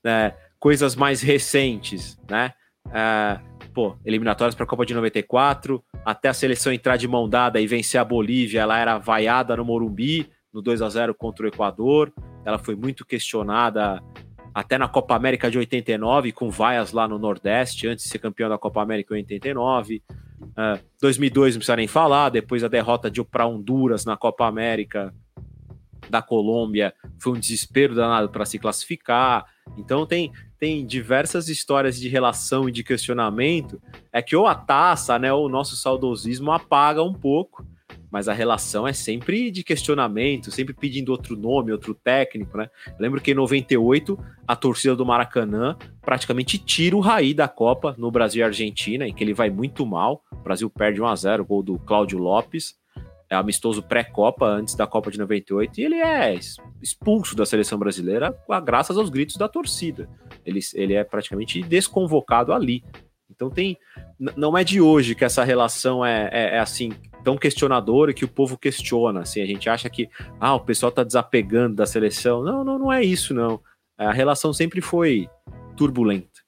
Uh, 0.06 0.34
coisas 0.60 0.96
mais 0.96 1.22
recentes, 1.22 2.20
né? 2.30 2.54
Pô, 3.74 3.98
eliminatórias 4.06 4.54
para 4.54 4.66
a 4.66 4.68
Copa 4.68 4.86
de 4.86 4.94
94, 4.94 5.84
até 6.06 6.30
a 6.30 6.34
seleção 6.34 6.72
entrar 6.72 6.96
de 6.96 7.08
mão 7.08 7.28
dada 7.28 7.60
e 7.60 7.66
vencer 7.66 8.00
a 8.00 8.06
Bolívia, 8.06 8.62
ela 8.62 8.78
era 8.78 9.00
vaiada 9.00 9.58
no 9.58 9.66
Morumbi, 9.66 10.30
no 10.54 10.62
2 10.62 10.82
a 10.82 10.90
0 10.90 11.16
contra 11.16 11.46
o 11.46 11.50
Equador. 11.50 12.14
Ela 12.46 12.60
foi 12.60 12.76
muito 12.76 13.06
questionada 13.06 14.02
até 14.54 14.78
na 14.78 14.88
Copa 14.88 15.16
América 15.16 15.50
de 15.50 15.58
89, 15.58 16.32
com 16.32 16.50
vaias 16.50 16.92
lá 16.92 17.08
no 17.08 17.18
Nordeste, 17.18 17.88
antes 17.88 18.06
de 18.06 18.12
ser 18.12 18.20
campeão 18.20 18.50
da 18.50 18.58
Copa 18.58 18.82
América 18.82 19.16
em 19.16 19.18
89. 19.18 20.04
Uh, 20.42 20.80
2002 21.02 21.56
não 21.56 21.60
precisa 21.60 21.76
nem 21.76 21.88
falar, 21.88 22.30
depois 22.30 22.64
a 22.64 22.68
derrota 22.68 23.10
de 23.10 23.24
para 23.24 23.48
Honduras 23.48 24.06
na 24.06 24.16
Copa 24.16 24.46
América 24.46 25.14
da 26.10 26.22
Colômbia 26.22 26.94
foi 27.18 27.34
um 27.34 27.40
desespero 27.40 27.96
danado 27.96 28.30
para 28.30 28.46
se 28.46 28.60
classificar. 28.60 29.46
Então 29.78 30.06
tem, 30.06 30.32
tem 30.60 30.86
diversas 30.86 31.50
histórias 31.50 31.98
de 31.98 32.08
relação 32.08 32.70
e 32.70 32.72
de 32.72 32.84
questionamento. 32.84 33.82
É 34.12 34.22
que 34.22 34.36
ou 34.36 34.46
a 34.46 34.54
taça, 34.54 35.18
né, 35.18 35.34
ou 35.34 35.46
o 35.46 35.50
nosso 35.50 35.76
saudosismo 35.76 36.52
apaga 36.52 37.02
um 37.02 37.14
pouco 37.14 37.66
mas 38.14 38.28
a 38.28 38.34
relação 38.34 38.88
é 38.88 38.94
sempre 38.94 39.50
de 39.50 39.64
questionamento, 39.64 40.52
sempre 40.52 40.72
pedindo 40.72 41.10
outro 41.10 41.36
nome, 41.36 41.72
outro 41.72 41.96
técnico, 41.96 42.56
né? 42.56 42.70
lembro 43.00 43.20
que 43.20 43.32
em 43.32 43.34
98 43.34 44.16
a 44.48 44.56
torcida 44.56 44.96
do 44.96 45.04
Maracanã 45.04 45.76
praticamente 46.00 46.60
tira 46.60 46.96
o 46.96 47.00
Raí 47.00 47.34
da 47.34 47.48
Copa 47.48 47.96
no 47.98 48.12
Brasil 48.12 48.42
e 48.42 48.44
Argentina, 48.44 49.08
em 49.08 49.14
que 49.16 49.24
ele 49.24 49.34
vai 49.34 49.50
muito 49.50 49.84
mal. 49.84 50.24
O 50.32 50.44
Brasil 50.44 50.70
perde 50.70 51.02
1 51.02 51.08
a 51.08 51.16
0 51.16 51.44
gol 51.44 51.64
do 51.64 51.80
Cláudio 51.80 52.20
Lopes. 52.20 52.76
É 53.32 53.36
amistoso 53.36 53.82
pré-Copa, 53.82 54.46
antes 54.46 54.76
da 54.76 54.86
Copa 54.86 55.10
de 55.10 55.18
98, 55.18 55.82
e 55.82 55.84
ele 55.84 55.96
é 55.96 56.38
expulso 56.84 57.36
da 57.36 57.48
seleção 57.48 57.80
brasileira 57.80 58.38
graças 58.64 58.96
aos 58.96 59.10
gritos 59.10 59.38
da 59.38 59.50
torcida. 59.50 60.08
Ele, 60.46 60.60
ele 60.76 60.94
é 60.94 61.04
praticamente 61.04 61.64
desconvocado 61.64 62.54
ali. 62.54 62.84
Então 63.28 63.50
tem. 63.50 63.76
Não 64.20 64.56
é 64.56 64.64
de 64.64 64.80
hoje 64.80 65.16
que 65.16 65.26
essa 65.26 65.44
relação 65.44 66.06
é, 66.06 66.30
é, 66.32 66.56
é 66.58 66.60
assim, 66.60 66.92
tão 67.24 67.38
questionadora 67.38 68.14
que 68.14 68.26
o 68.26 68.28
povo 68.28 68.58
questiona. 68.58 69.22
Assim, 69.22 69.42
a 69.42 69.46
gente 69.46 69.70
acha 69.70 69.90
que 69.90 70.10
ah, 70.40 70.56
o 70.56 70.60
pessoal 70.60 70.90
está 70.90 71.04
desapegando 71.04 71.76
da 71.76 71.86
seleção. 71.86 72.44
Não, 72.44 72.64
não, 72.64 72.78
não 72.78 72.92
é 72.92 73.04
isso, 73.04 73.34
não. 73.34 73.60
A 73.98 74.12
relação 74.12 74.52
sempre 74.54 74.82
foi 74.82 75.28
turbulenta. 75.76 76.44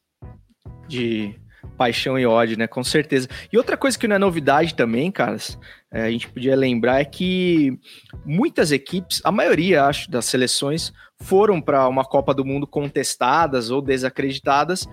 De 0.87 1.35
paixão 1.77 2.17
e 2.17 2.25
ódio, 2.25 2.57
né? 2.57 2.67
Com 2.67 2.83
certeza. 2.83 3.27
E 3.51 3.57
outra 3.57 3.75
coisa 3.75 3.97
que 3.97 4.07
não 4.07 4.15
é 4.15 4.19
novidade 4.19 4.75
também, 4.75 5.11
caras, 5.11 5.57
é, 5.91 6.03
a 6.03 6.11
gente 6.11 6.29
podia 6.29 6.55
lembrar 6.55 6.99
é 6.99 7.05
que 7.05 7.77
muitas 8.25 8.71
equipes, 8.71 9.21
a 9.23 9.31
maioria, 9.31 9.85
acho, 9.85 10.09
das 10.09 10.25
seleções, 10.25 10.93
foram 11.19 11.61
para 11.61 11.87
uma 11.87 12.03
Copa 12.03 12.33
do 12.33 12.45
Mundo 12.45 12.67
contestadas 12.67 13.69
ou 13.69 13.81
desacreditadas 13.81 14.87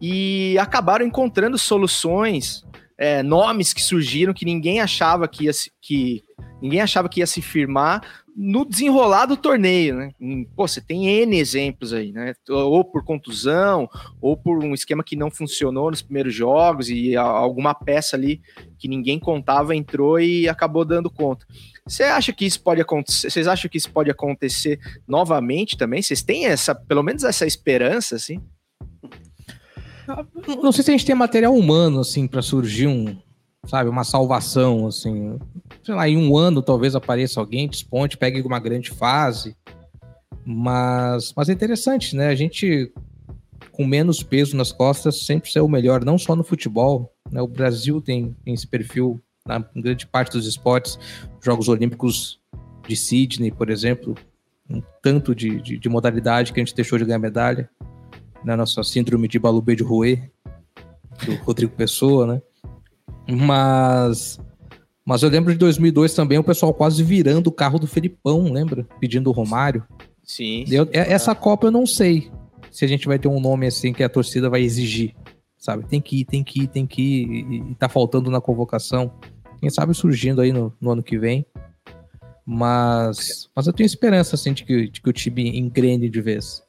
e 0.00 0.56
acabaram 0.58 1.04
encontrando 1.04 1.58
soluções 1.58 2.64
é, 2.98 3.22
nomes 3.22 3.72
que 3.72 3.80
surgiram 3.80 4.34
que 4.34 4.44
ninguém 4.44 4.80
achava 4.80 5.28
que 5.28 5.44
ia 5.44 5.52
se, 5.52 5.70
que 5.80 6.24
ninguém 6.60 6.80
achava 6.80 7.08
que 7.08 7.20
ia 7.20 7.26
se 7.26 7.40
firmar 7.40 8.02
no 8.36 8.64
desenrolar 8.64 9.26
do 9.26 9.36
torneio, 9.36 9.96
né? 9.96 10.10
Hum, 10.20 10.46
pô, 10.54 10.66
você 10.66 10.80
tem 10.80 11.08
N 11.08 11.36
exemplos 11.38 11.92
aí, 11.92 12.12
né? 12.12 12.34
Ou 12.48 12.84
por 12.84 13.04
contusão, 13.04 13.88
ou 14.20 14.36
por 14.36 14.62
um 14.62 14.74
esquema 14.74 15.02
que 15.02 15.16
não 15.16 15.30
funcionou 15.30 15.90
nos 15.90 16.02
primeiros 16.02 16.34
jogos 16.34 16.88
e 16.88 17.16
alguma 17.16 17.74
peça 17.74 18.16
ali 18.16 18.40
que 18.78 18.86
ninguém 18.88 19.18
contava 19.18 19.74
entrou 19.74 20.20
e 20.20 20.48
acabou 20.48 20.84
dando 20.84 21.10
conta. 21.10 21.46
Você 21.84 22.04
acha 22.04 22.32
que 22.32 22.46
isso 22.46 22.62
pode 22.62 22.80
acontecer? 22.80 23.30
Vocês 23.30 23.48
acham 23.48 23.68
que 23.68 23.78
isso 23.78 23.90
pode 23.90 24.10
acontecer 24.10 24.78
novamente 25.06 25.76
também? 25.76 26.02
Vocês 26.02 26.22
têm 26.22 26.46
essa, 26.46 26.74
pelo 26.74 27.02
menos 27.02 27.24
essa 27.24 27.46
esperança, 27.46 28.16
assim? 28.16 28.40
Não 30.62 30.72
sei 30.72 30.84
se 30.84 30.90
a 30.90 30.92
gente 30.92 31.06
tem 31.06 31.14
material 31.14 31.54
humano, 31.54 32.00
assim, 32.00 32.26
para 32.26 32.42
surgir 32.42 32.86
um, 32.86 33.16
sabe, 33.66 33.90
uma 33.90 34.04
salvação, 34.04 34.86
assim. 34.86 35.38
Sei 35.82 35.94
lá, 35.94 36.08
em 36.08 36.16
um 36.16 36.36
ano 36.36 36.62
talvez 36.62 36.94
apareça 36.94 37.40
alguém, 37.40 37.68
desponte, 37.68 38.16
pegue 38.16 38.40
uma 38.42 38.58
grande 38.58 38.90
fase. 38.90 39.56
Mas, 40.44 41.32
mas 41.36 41.48
é 41.48 41.52
interessante, 41.52 42.16
né? 42.16 42.28
A 42.28 42.34
gente, 42.34 42.90
com 43.70 43.84
menos 43.84 44.22
peso 44.22 44.56
nas 44.56 44.72
costas, 44.72 45.26
sempre 45.26 45.50
ser 45.50 45.60
o 45.60 45.68
melhor, 45.68 46.04
não 46.04 46.16
só 46.16 46.34
no 46.34 46.42
futebol. 46.42 47.12
Né? 47.30 47.42
O 47.42 47.48
Brasil 47.48 48.00
tem, 48.00 48.34
tem 48.44 48.54
esse 48.54 48.66
perfil 48.66 49.20
na 49.46 49.58
grande 49.76 50.06
parte 50.06 50.32
dos 50.32 50.46
esportes. 50.46 50.98
Jogos 51.42 51.68
Olímpicos 51.68 52.40
de 52.86 52.96
Sydney, 52.96 53.50
por 53.50 53.68
exemplo, 53.68 54.14
um 54.70 54.82
tanto 55.02 55.34
de, 55.34 55.60
de, 55.60 55.78
de 55.78 55.88
modalidade 55.88 56.52
que 56.52 56.60
a 56.60 56.64
gente 56.64 56.74
deixou 56.74 56.98
de 56.98 57.04
ganhar 57.04 57.18
medalha. 57.18 57.68
Na 58.44 58.56
nossa 58.56 58.82
síndrome 58.82 59.28
de 59.28 59.38
Balubê 59.38 59.74
de 59.74 59.82
Rouet, 59.82 60.30
do 61.24 61.34
Rodrigo 61.44 61.72
Pessoa, 61.72 62.26
né? 62.26 62.42
Mas, 63.28 64.40
mas 65.04 65.22
eu 65.22 65.28
lembro 65.28 65.52
de 65.52 65.58
2002 65.58 66.14
também 66.14 66.38
o 66.38 66.44
pessoal 66.44 66.72
quase 66.72 67.02
virando 67.02 67.48
o 67.48 67.52
carro 67.52 67.78
do 67.78 67.86
Felipão, 67.86 68.52
lembra? 68.52 68.86
Pedindo 69.00 69.28
o 69.28 69.32
Romário. 69.32 69.84
Sim. 70.22 70.64
Eu, 70.70 70.88
é, 70.92 71.12
essa 71.12 71.34
Copa 71.34 71.66
eu 71.66 71.70
não 71.70 71.86
sei 71.86 72.30
se 72.70 72.84
a 72.84 72.88
gente 72.88 73.06
vai 73.06 73.18
ter 73.18 73.28
um 73.28 73.40
nome 73.40 73.66
assim 73.66 73.92
que 73.92 74.02
a 74.02 74.08
torcida 74.08 74.48
vai 74.48 74.62
exigir, 74.62 75.14
sabe? 75.58 75.86
Tem 75.86 76.00
que 76.00 76.20
ir, 76.20 76.24
tem 76.24 76.44
que 76.44 76.62
ir, 76.62 76.66
tem 76.68 76.86
que 76.86 77.02
ir, 77.02 77.28
e, 77.28 77.70
e 77.70 77.74
tá 77.74 77.88
faltando 77.88 78.30
na 78.30 78.40
convocação. 78.40 79.12
Quem 79.60 79.68
sabe 79.70 79.92
surgindo 79.94 80.40
aí 80.40 80.52
no, 80.52 80.72
no 80.80 80.90
ano 80.90 81.02
que 81.02 81.18
vem. 81.18 81.44
Mas, 82.46 83.50
mas 83.54 83.66
eu 83.66 83.74
tenho 83.74 83.86
esperança, 83.86 84.34
assim, 84.34 84.54
de 84.54 84.64
que, 84.64 84.88
de 84.88 85.02
que 85.02 85.10
o 85.10 85.12
time 85.12 85.58
engrene 85.58 86.08
de 86.08 86.20
vez. 86.22 86.62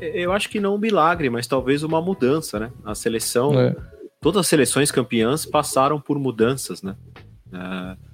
É, 0.00 0.20
é, 0.20 0.24
eu 0.24 0.32
acho 0.32 0.48
que 0.48 0.60
não 0.60 0.74
um 0.74 0.78
milagre, 0.78 1.30
mas 1.30 1.46
talvez 1.46 1.82
uma 1.82 2.00
mudança, 2.00 2.58
né? 2.58 2.70
A 2.84 2.94
seleção, 2.94 3.58
é. 3.58 3.76
todas 4.20 4.40
as 4.40 4.46
seleções 4.46 4.90
campeãs 4.90 5.44
passaram 5.44 6.00
por 6.00 6.18
mudanças, 6.18 6.82
né? 6.82 6.96
É, 7.52 8.10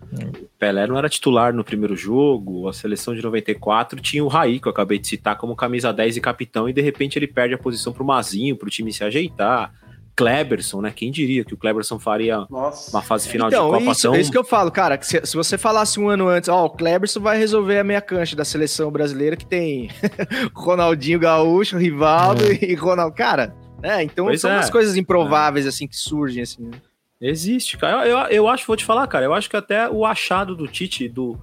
Pelé 0.58 0.86
não 0.86 0.96
era 0.96 1.08
titular 1.08 1.52
no 1.52 1.64
primeiro 1.64 1.96
jogo, 1.96 2.68
a 2.68 2.72
seleção 2.72 3.14
de 3.14 3.22
94 3.22 4.00
tinha 4.00 4.24
o 4.24 4.28
Raí, 4.28 4.60
que 4.60 4.68
eu 4.68 4.72
acabei 4.72 4.98
de 4.98 5.06
citar, 5.08 5.36
como 5.36 5.56
camisa 5.56 5.92
10 5.92 6.16
e 6.16 6.20
capitão, 6.20 6.68
e 6.68 6.72
de 6.72 6.80
repente 6.80 7.18
ele 7.18 7.26
perde 7.26 7.54
a 7.54 7.58
posição 7.58 7.92
para 7.92 8.02
o 8.02 8.06
Mazinho, 8.06 8.56
para 8.56 8.66
o 8.66 8.70
time 8.70 8.92
se 8.92 9.04
ajeitar. 9.04 9.72
Kleberson, 10.16 10.80
né? 10.80 10.92
Quem 10.94 11.10
diria 11.10 11.44
que 11.44 11.52
o 11.52 11.56
Kleberson 11.56 11.98
faria 11.98 12.46
Nossa. 12.48 12.90
uma 12.96 13.02
fase 13.02 13.28
final 13.28 13.48
então, 13.48 13.66
de 13.66 13.78
Copa 13.78 13.92
isso, 13.92 14.02
tão... 14.02 14.14
É 14.14 14.20
isso 14.20 14.32
que 14.32 14.38
eu 14.38 14.44
falo, 14.44 14.70
cara. 14.70 14.98
Se, 15.02 15.20
se, 15.24 15.36
você 15.36 15.58
falasse 15.58 16.00
um 16.00 16.08
ano 16.08 16.26
antes, 16.26 16.48
ó, 16.48 16.64
o 16.64 16.70
Kleberson 16.70 17.20
vai 17.20 17.36
resolver 17.38 17.78
a 17.78 17.84
meia 17.84 18.00
cancha 18.00 18.34
da 18.34 18.44
seleção 18.44 18.90
brasileira 18.90 19.36
que 19.36 19.46
tem 19.46 19.90
Ronaldinho 20.56 21.18
Gaúcho, 21.18 21.76
Rivaldo 21.76 22.44
é. 22.44 22.64
e 22.64 22.74
Ronaldo. 22.74 23.14
Cara, 23.14 23.54
é, 23.82 24.02
então 24.02 24.24
pois 24.24 24.40
são 24.40 24.50
é. 24.50 24.54
umas 24.54 24.70
coisas 24.70 24.96
improváveis, 24.96 25.66
é. 25.66 25.68
assim, 25.68 25.86
que 25.86 25.96
surgem, 25.96 26.42
assim. 26.42 26.62
Né? 26.62 26.80
Existe, 27.20 27.76
cara. 27.76 28.06
Eu, 28.06 28.18
eu, 28.18 28.26
eu 28.28 28.48
acho, 28.48 28.66
vou 28.66 28.76
te 28.76 28.84
falar, 28.84 29.06
cara, 29.06 29.26
eu 29.26 29.34
acho 29.34 29.50
que 29.50 29.56
até 29.56 29.88
o 29.88 30.04
achado 30.04 30.56
do 30.56 30.66
Tite, 30.66 31.08
do. 31.08 31.38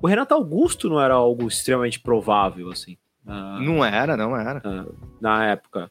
O 0.00 0.06
Renato 0.06 0.34
Augusto 0.34 0.88
não 0.88 1.00
era 1.00 1.14
algo 1.14 1.46
extremamente 1.46 2.00
provável, 2.00 2.70
assim. 2.70 2.96
Uh, 3.26 3.60
não 3.60 3.84
era, 3.84 4.16
não 4.16 4.36
era. 4.36 4.62
Uh, 4.66 4.94
na 5.20 5.46
época. 5.46 5.88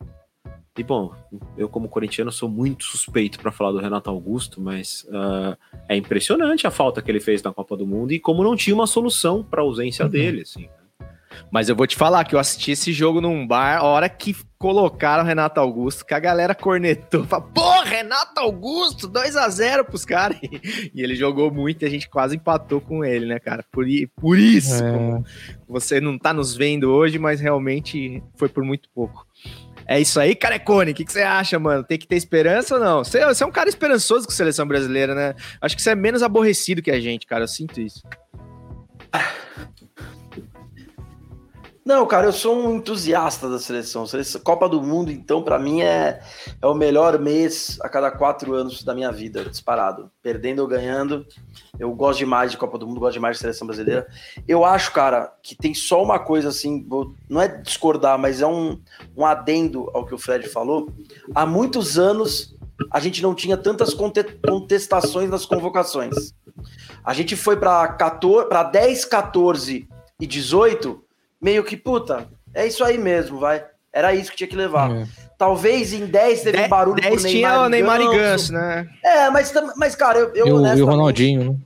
E 0.75 0.83
bom, 0.83 1.13
eu 1.55 1.69
como 1.69 1.87
corintiano 1.87 2.31
sou 2.31 2.49
muito 2.49 2.83
suspeito 2.85 3.39
para 3.39 3.51
falar 3.51 3.71
do 3.71 3.77
Renato 3.77 4.09
Augusto, 4.09 4.59
mas 4.59 5.05
uh, 5.09 5.55
é 5.87 5.95
impressionante 5.95 6.65
a 6.65 6.71
falta 6.71 6.99
que 6.99 7.11
ele 7.11 7.19
fez 7.19 7.43
na 7.43 7.53
Copa 7.53 7.77
do 7.77 7.85
Mundo 7.85 8.11
e 8.11 8.19
como 8.19 8.43
não 8.43 8.55
tinha 8.55 8.73
uma 8.73 8.87
solução 8.87 9.43
para 9.43 9.61
a 9.61 9.65
ausência 9.65 10.05
uhum. 10.05 10.11
dele, 10.11 10.41
assim. 10.41 10.67
Mas 11.51 11.69
eu 11.69 11.75
vou 11.75 11.85
te 11.85 11.95
falar 11.95 12.23
que 12.25 12.35
eu 12.35 12.39
assisti 12.39 12.71
esse 12.71 12.91
jogo 12.91 13.21
num 13.21 13.45
bar, 13.45 13.77
a 13.77 13.83
hora 13.83 14.09
que 14.09 14.35
colocaram 14.57 15.23
o 15.23 15.27
Renato 15.27 15.59
Augusto, 15.59 16.05
que 16.05 16.13
a 16.13 16.19
galera 16.19 16.55
cornetou, 16.55 17.25
falou, 17.27 17.49
pô, 17.53 17.81
Renato 17.81 18.39
Augusto, 18.39 19.07
2 19.07 19.35
a 19.35 19.47
0 19.49 19.85
pros 19.85 20.05
caras. 20.05 20.39
E 20.95 21.01
ele 21.01 21.15
jogou 21.15 21.51
muito 21.51 21.83
e 21.83 21.85
a 21.85 21.89
gente 21.89 22.09
quase 22.09 22.35
empatou 22.35 22.79
com 22.79 23.03
ele, 23.03 23.25
né, 23.25 23.39
cara? 23.39 23.63
Por, 23.71 23.85
por 24.15 24.37
isso, 24.37 24.83
é. 24.83 25.21
você 25.67 25.99
não 25.99 26.17
tá 26.17 26.33
nos 26.33 26.55
vendo 26.55 26.91
hoje, 26.91 27.17
mas 27.17 27.39
realmente 27.39 28.23
foi 28.35 28.47
por 28.47 28.63
muito 28.63 28.89
pouco. 28.93 29.25
É 29.87 29.99
isso 29.99 30.19
aí, 30.19 30.35
Carecone. 30.35 30.91
O 30.91 30.95
que, 30.95 31.05
que 31.05 31.11
você 31.11 31.21
acha, 31.21 31.59
mano? 31.59 31.83
Tem 31.83 31.97
que 31.97 32.07
ter 32.07 32.15
esperança 32.15 32.75
ou 32.75 32.81
não? 32.81 33.03
Você, 33.03 33.23
você 33.25 33.43
é 33.43 33.47
um 33.47 33.51
cara 33.51 33.69
esperançoso 33.69 34.25
com 34.25 34.33
a 34.33 34.35
seleção 34.35 34.67
brasileira, 34.67 35.13
né? 35.13 35.35
Acho 35.61 35.75
que 35.75 35.81
você 35.81 35.91
é 35.91 35.95
menos 35.95 36.23
aborrecido 36.23 36.81
que 36.81 36.91
a 36.91 36.99
gente, 36.99 37.25
cara. 37.25 37.43
Eu 37.43 37.47
sinto 37.47 37.81
isso. 37.81 38.01
Não, 41.85 42.05
cara, 42.05 42.27
eu 42.27 42.31
sou 42.31 42.55
um 42.55 42.77
entusiasta 42.77 43.49
da 43.49 43.59
seleção. 43.59 44.05
Copa 44.41 44.69
do 44.69 44.81
Mundo, 44.81 45.11
então, 45.11 45.43
para 45.43 45.59
mim 45.59 45.81
é, 45.81 46.21
é 46.61 46.65
o 46.65 46.73
melhor 46.73 47.19
mês 47.19 47.77
a 47.81 47.89
cada 47.89 48.09
quatro 48.09 48.53
anos 48.53 48.83
da 48.83 48.95
minha 48.95 49.11
vida, 49.11 49.43
disparado. 49.43 50.09
Perdendo 50.21 50.59
ou 50.59 50.67
ganhando. 50.67 51.25
Eu 51.77 51.93
gosto 51.93 52.19
demais 52.19 52.51
de 52.51 52.57
Copa 52.57 52.77
do 52.77 52.87
Mundo, 52.87 53.01
gosto 53.01 53.15
demais 53.15 53.35
de 53.35 53.41
seleção 53.41 53.67
brasileira. 53.67 54.07
Eu 54.47 54.63
acho, 54.63 54.93
cara, 54.93 55.33
que 55.43 55.55
tem 55.55 55.73
só 55.73 56.01
uma 56.01 56.19
coisa 56.19 56.49
assim, 56.49 56.87
não 57.27 57.41
é 57.41 57.49
discordar, 57.49 58.17
mas 58.17 58.39
é 58.39 58.47
um, 58.47 58.79
um 59.17 59.25
adendo 59.25 59.91
ao 59.93 60.05
que 60.05 60.15
o 60.15 60.17
Fred 60.17 60.47
falou. 60.47 60.89
Há 61.35 61.45
muitos 61.45 61.99
anos 61.99 62.55
a 62.89 62.99
gente 63.01 63.21
não 63.21 63.35
tinha 63.35 63.57
tantas 63.57 63.93
contestações 63.93 65.29
nas 65.29 65.45
convocações. 65.45 66.33
A 67.03 67.13
gente 67.13 67.35
foi 67.35 67.57
para 67.57 68.63
10, 68.71 69.03
14 69.03 69.87
e 70.19 70.25
18 70.25 71.03
meio 71.43 71.63
que, 71.63 71.75
puta, 71.75 72.27
é 72.53 72.65
isso 72.65 72.83
aí 72.83 72.97
mesmo, 72.97 73.39
vai. 73.39 73.63
Era 73.91 74.15
isso 74.15 74.31
que 74.31 74.37
tinha 74.37 74.47
que 74.47 74.55
levar. 74.55 74.89
É. 74.89 75.05
Talvez 75.37 75.93
em 75.93 76.05
10 76.05 76.41
teve 76.41 76.61
um 76.61 76.69
barulho 76.69 77.01
10 77.01 77.21
por 77.21 77.29
tinha 77.29 77.61
o 77.61 77.69
Neymar 77.69 78.01
e 78.01 78.09
Ganso, 78.09 78.53
né? 78.53 78.87
É, 79.03 79.29
mas, 79.29 79.53
mas 79.75 79.95
cara, 79.95 80.17
eu, 80.17 80.33
eu 80.33 80.47
e, 80.47 80.51
o, 80.51 80.77
e 80.77 80.81
o 80.81 80.85
Ronaldinho, 80.85 81.43
né? 81.51 81.57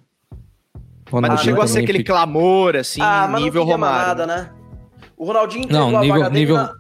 Ronaldinho 1.09 1.38
mas 1.38 1.41
chegou 1.41 1.63
a 1.63 1.67
ser 1.67 1.84
aquele 1.84 2.03
clamor, 2.03 2.75
assim, 2.75 3.01
ah, 3.01 3.28
nível 3.38 3.63
Romário. 3.63 4.07
Nada, 4.07 4.28
né? 4.28 4.49
O 5.15 5.25
Ronaldinho 5.25 5.67
não, 5.69 6.01
nível, 6.01 6.30
nível 6.30 6.55
na... 6.57 6.73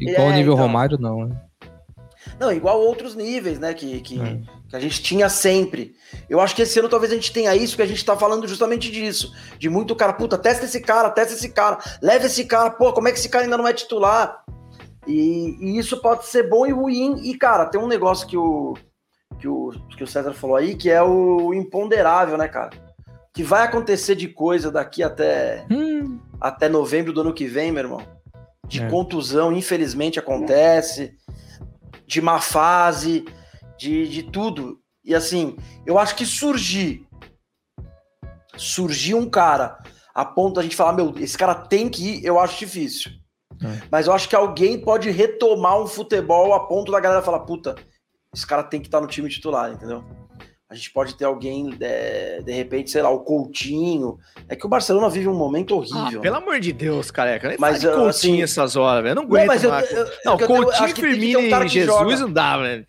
igual 0.00 0.26
o 0.26 0.30
é, 0.30 0.34
nível 0.34 0.54
então... 0.54 0.66
Romário, 0.66 0.98
não, 0.98 1.26
né? 1.26 1.36
Não, 2.38 2.50
igual 2.50 2.80
outros 2.80 3.14
níveis, 3.14 3.58
né? 3.58 3.72
Que, 3.72 4.00
que, 4.00 4.20
é. 4.20 4.40
Que, 4.70 4.76
a 4.76 4.80
gente 4.80 5.02
tinha 5.02 5.28
sempre. 5.28 5.94
Eu 6.28 6.40
acho 6.40 6.54
que 6.54 6.62
esse 6.62 6.78
ano 6.78 6.88
talvez 6.88 7.12
a 7.12 7.14
gente 7.14 7.32
tenha 7.32 7.54
isso, 7.54 7.76
que 7.76 7.82
a 7.82 7.86
gente 7.86 8.04
tá 8.04 8.16
falando 8.16 8.46
justamente 8.46 8.90
disso. 8.90 9.32
De 9.58 9.68
muito 9.68 9.94
cara, 9.96 10.12
puta, 10.12 10.38
testa 10.38 10.64
esse 10.64 10.80
cara, 10.80 11.10
testa 11.10 11.34
esse 11.34 11.50
cara, 11.50 11.78
leva 12.00 12.26
esse 12.26 12.44
cara, 12.44 12.70
pô, 12.70 12.92
como 12.92 13.08
é 13.08 13.12
que 13.12 13.18
esse 13.18 13.28
cara 13.28 13.44
ainda 13.44 13.58
não 13.58 13.66
é 13.66 13.72
titular? 13.72 14.44
E, 15.06 15.56
e 15.60 15.78
isso 15.78 16.00
pode 16.00 16.26
ser 16.26 16.48
bom 16.48 16.66
e 16.66 16.72
ruim. 16.72 17.20
E, 17.24 17.36
cara, 17.36 17.66
tem 17.66 17.80
um 17.80 17.86
negócio 17.86 18.26
que 18.26 18.36
o, 18.36 18.74
que 19.38 19.48
o, 19.48 19.72
que 19.96 20.04
o 20.04 20.06
César 20.06 20.32
falou 20.32 20.56
aí, 20.56 20.74
que 20.74 20.90
é 20.90 21.02
o 21.02 21.52
imponderável, 21.52 22.36
né, 22.36 22.48
cara? 22.48 22.70
Que 23.32 23.42
vai 23.42 23.64
acontecer 23.64 24.14
de 24.14 24.28
coisa 24.28 24.70
daqui 24.70 25.02
até, 25.02 25.64
hum. 25.70 26.18
até 26.40 26.68
novembro 26.68 27.12
do 27.12 27.22
ano 27.22 27.34
que 27.34 27.46
vem, 27.46 27.72
meu 27.72 27.84
irmão. 27.84 28.02
De 28.66 28.82
é. 28.82 28.88
contusão, 28.88 29.52
infelizmente 29.52 30.18
acontece 30.18 31.16
de 32.10 32.20
má 32.20 32.40
fase, 32.40 33.24
de, 33.80 34.06
de 34.06 34.22
tudo. 34.22 34.78
E 35.02 35.14
assim, 35.14 35.56
eu 35.86 35.98
acho 35.98 36.14
que 36.14 36.26
surgir, 36.26 37.06
surgir 38.56 39.14
um 39.14 39.28
cara 39.28 39.78
a 40.14 40.24
ponto 40.24 40.56
da 40.56 40.62
gente 40.62 40.76
falar, 40.76 40.92
meu, 40.92 41.14
esse 41.18 41.38
cara 41.38 41.54
tem 41.54 41.88
que 41.88 42.18
ir, 42.18 42.24
eu 42.24 42.38
acho 42.38 42.58
difícil. 42.58 43.10
É. 43.62 43.82
Mas 43.90 44.06
eu 44.06 44.12
acho 44.12 44.28
que 44.28 44.36
alguém 44.36 44.78
pode 44.78 45.10
retomar 45.10 45.80
um 45.80 45.86
futebol 45.86 46.52
a 46.52 46.66
ponto 46.66 46.92
da 46.92 47.00
galera 47.00 47.22
falar, 47.22 47.40
puta, 47.40 47.74
esse 48.34 48.46
cara 48.46 48.62
tem 48.62 48.80
que 48.80 48.88
estar 48.88 48.98
tá 48.98 49.02
no 49.02 49.08
time 49.08 49.30
titular, 49.30 49.72
entendeu? 49.72 50.04
A 50.68 50.74
gente 50.74 50.92
pode 50.92 51.16
ter 51.16 51.24
alguém, 51.24 51.76
é, 51.80 52.42
de 52.44 52.52
repente, 52.52 52.90
sei 52.90 53.02
lá, 53.02 53.10
o 53.10 53.20
Coutinho. 53.20 54.18
É 54.48 54.54
que 54.54 54.64
o 54.64 54.68
Barcelona 54.68 55.08
vive 55.08 55.26
um 55.26 55.34
momento 55.34 55.74
horrível. 55.74 56.20
Ah, 56.20 56.22
pelo 56.22 56.36
amor 56.36 56.60
de 56.60 56.72
Deus, 56.72 57.10
careca. 57.10 57.56
Mas 57.58 57.82
Coutinho 57.82 58.06
assim, 58.06 58.42
essas 58.42 58.76
horas, 58.76 59.02
velho. 59.02 59.16
Não 59.16 59.22
aguento 59.24 59.40
não, 59.40 59.46
mas 59.48 59.64
eu, 59.64 59.72
eu, 59.72 60.10
não, 60.24 60.38
eu, 60.38 60.46
Coutinho, 60.46 60.94
Firmino 60.94 61.40
um 61.40 61.64
e 61.64 61.68
Jesus 61.68 62.20
não 62.20 62.32
dá, 62.32 62.56
velho. 62.58 62.86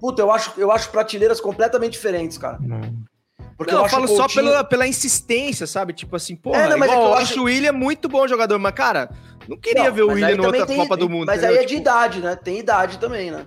Puta, 0.00 0.22
eu 0.22 0.30
acho, 0.30 0.52
eu 0.56 0.72
acho 0.72 0.90
prateleiras 0.90 1.40
completamente 1.40 1.92
diferentes, 1.92 2.38
cara. 2.38 2.58
Não. 2.60 2.80
Porque 3.56 3.72
não, 3.72 3.80
eu, 3.80 3.84
eu 3.84 3.90
falo 3.90 4.06
Coutinho... 4.06 4.28
só 4.28 4.34
pela, 4.34 4.64
pela 4.64 4.86
insistência, 4.86 5.66
sabe? 5.66 5.92
Tipo 5.92 6.16
assim, 6.16 6.34
porra, 6.34 6.62
é, 6.62 6.68
não, 6.70 6.78
mas 6.78 6.90
igual, 6.90 7.08
é 7.08 7.10
eu 7.10 7.14
acho 7.14 7.40
o 7.40 7.44
William 7.44 7.72
muito 7.72 8.08
bom 8.08 8.26
jogador, 8.26 8.58
mas, 8.58 8.72
cara, 8.72 9.10
não 9.46 9.58
queria 9.58 9.84
não, 9.84 9.92
ver 9.92 10.02
o 10.02 10.08
William 10.08 10.36
na 10.36 10.46
outra 10.46 10.66
tem, 10.66 10.78
Copa 10.78 10.96
do 10.96 11.10
Mundo. 11.10 11.26
Mas 11.26 11.44
aí 11.44 11.56
é 11.56 11.60
de 11.60 11.66
tipo... 11.66 11.80
idade, 11.82 12.20
né? 12.20 12.34
Tem 12.36 12.58
idade 12.58 12.98
também, 12.98 13.30
né? 13.30 13.46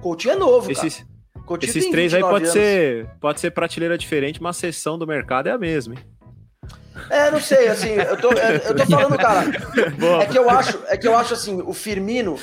Coutinho 0.00 0.32
é 0.32 0.36
novo, 0.36 0.72
Esses... 0.72 0.96
cara. 0.96 1.10
Coutinho 1.44 1.70
Esses 1.70 1.90
três 1.90 2.14
aí 2.14 2.22
pode 2.22 2.48
ser, 2.48 3.10
pode 3.20 3.40
ser 3.40 3.50
prateleira 3.50 3.98
diferente, 3.98 4.42
mas 4.42 4.56
a 4.56 4.60
seção 4.60 4.98
do 4.98 5.06
mercado 5.06 5.48
é 5.48 5.52
a 5.52 5.58
mesma, 5.58 5.94
hein? 5.94 6.00
É, 7.10 7.30
não 7.30 7.40
sei, 7.40 7.68
assim, 7.68 7.90
eu 7.90 8.16
tô, 8.16 8.30
eu 8.32 8.76
tô 8.76 8.86
falando, 8.86 9.18
cara. 9.18 9.50
é 10.22 10.26
que 10.26 10.38
eu 10.38 10.48
acho, 10.48 10.78
é 10.86 10.96
que 10.96 11.06
eu 11.06 11.16
acho 11.16 11.34
assim, 11.34 11.60
o 11.60 11.72
Firmino, 11.74 12.38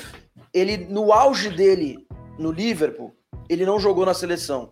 ele 0.53 0.77
no 0.77 1.11
auge 1.11 1.49
dele 1.49 2.05
no 2.37 2.51
Liverpool, 2.51 3.16
ele 3.49 3.65
não 3.65 3.79
jogou 3.79 4.05
na 4.05 4.13
seleção. 4.13 4.71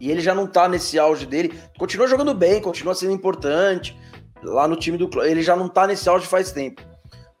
E 0.00 0.10
ele 0.10 0.20
já 0.20 0.34
não 0.34 0.46
tá 0.46 0.68
nesse 0.68 0.98
auge 0.98 1.26
dele. 1.26 1.58
Continua 1.78 2.06
jogando 2.06 2.34
bem, 2.34 2.60
continua 2.60 2.94
sendo 2.94 3.12
importante. 3.12 3.98
Lá 4.42 4.68
no 4.68 4.76
time 4.76 4.98
do 4.98 5.08
clube, 5.08 5.28
ele 5.28 5.42
já 5.42 5.56
não 5.56 5.68
tá 5.68 5.86
nesse 5.86 6.08
auge 6.08 6.26
faz 6.26 6.52
tempo. 6.52 6.82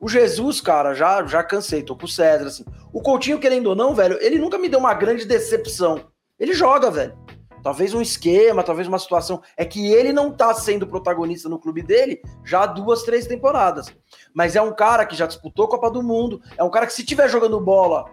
O 0.00 0.08
Jesus, 0.08 0.60
cara, 0.60 0.94
já 0.94 1.24
já 1.26 1.42
cansei, 1.42 1.82
tô 1.82 1.96
com 1.96 2.04
o 2.04 2.08
César 2.08 2.46
assim. 2.46 2.64
O 2.92 3.02
Coutinho, 3.02 3.38
querendo 3.38 3.66
ou 3.66 3.74
não, 3.74 3.94
velho, 3.94 4.18
ele 4.20 4.38
nunca 4.38 4.58
me 4.58 4.68
deu 4.68 4.78
uma 4.78 4.94
grande 4.94 5.24
decepção. 5.24 6.06
Ele 6.38 6.52
joga, 6.52 6.90
velho. 6.90 7.16
Talvez 7.62 7.94
um 7.94 8.02
esquema, 8.02 8.62
talvez 8.62 8.86
uma 8.86 8.98
situação. 8.98 9.40
É 9.56 9.64
que 9.64 9.90
ele 9.90 10.12
não 10.12 10.30
tá 10.30 10.52
sendo 10.52 10.86
protagonista 10.86 11.48
no 11.48 11.58
clube 11.58 11.82
dele 11.82 12.20
já 12.44 12.64
há 12.64 12.66
duas, 12.66 13.02
três 13.02 13.26
temporadas. 13.26 13.86
Mas 14.34 14.54
é 14.54 14.60
um 14.60 14.74
cara 14.74 15.06
que 15.06 15.16
já 15.16 15.26
disputou 15.26 15.66
Copa 15.66 15.90
do 15.90 16.02
Mundo. 16.02 16.42
É 16.58 16.62
um 16.62 16.70
cara 16.70 16.86
que, 16.86 16.92
se 16.92 17.04
tiver 17.04 17.28
jogando 17.28 17.58
bola, 17.58 18.04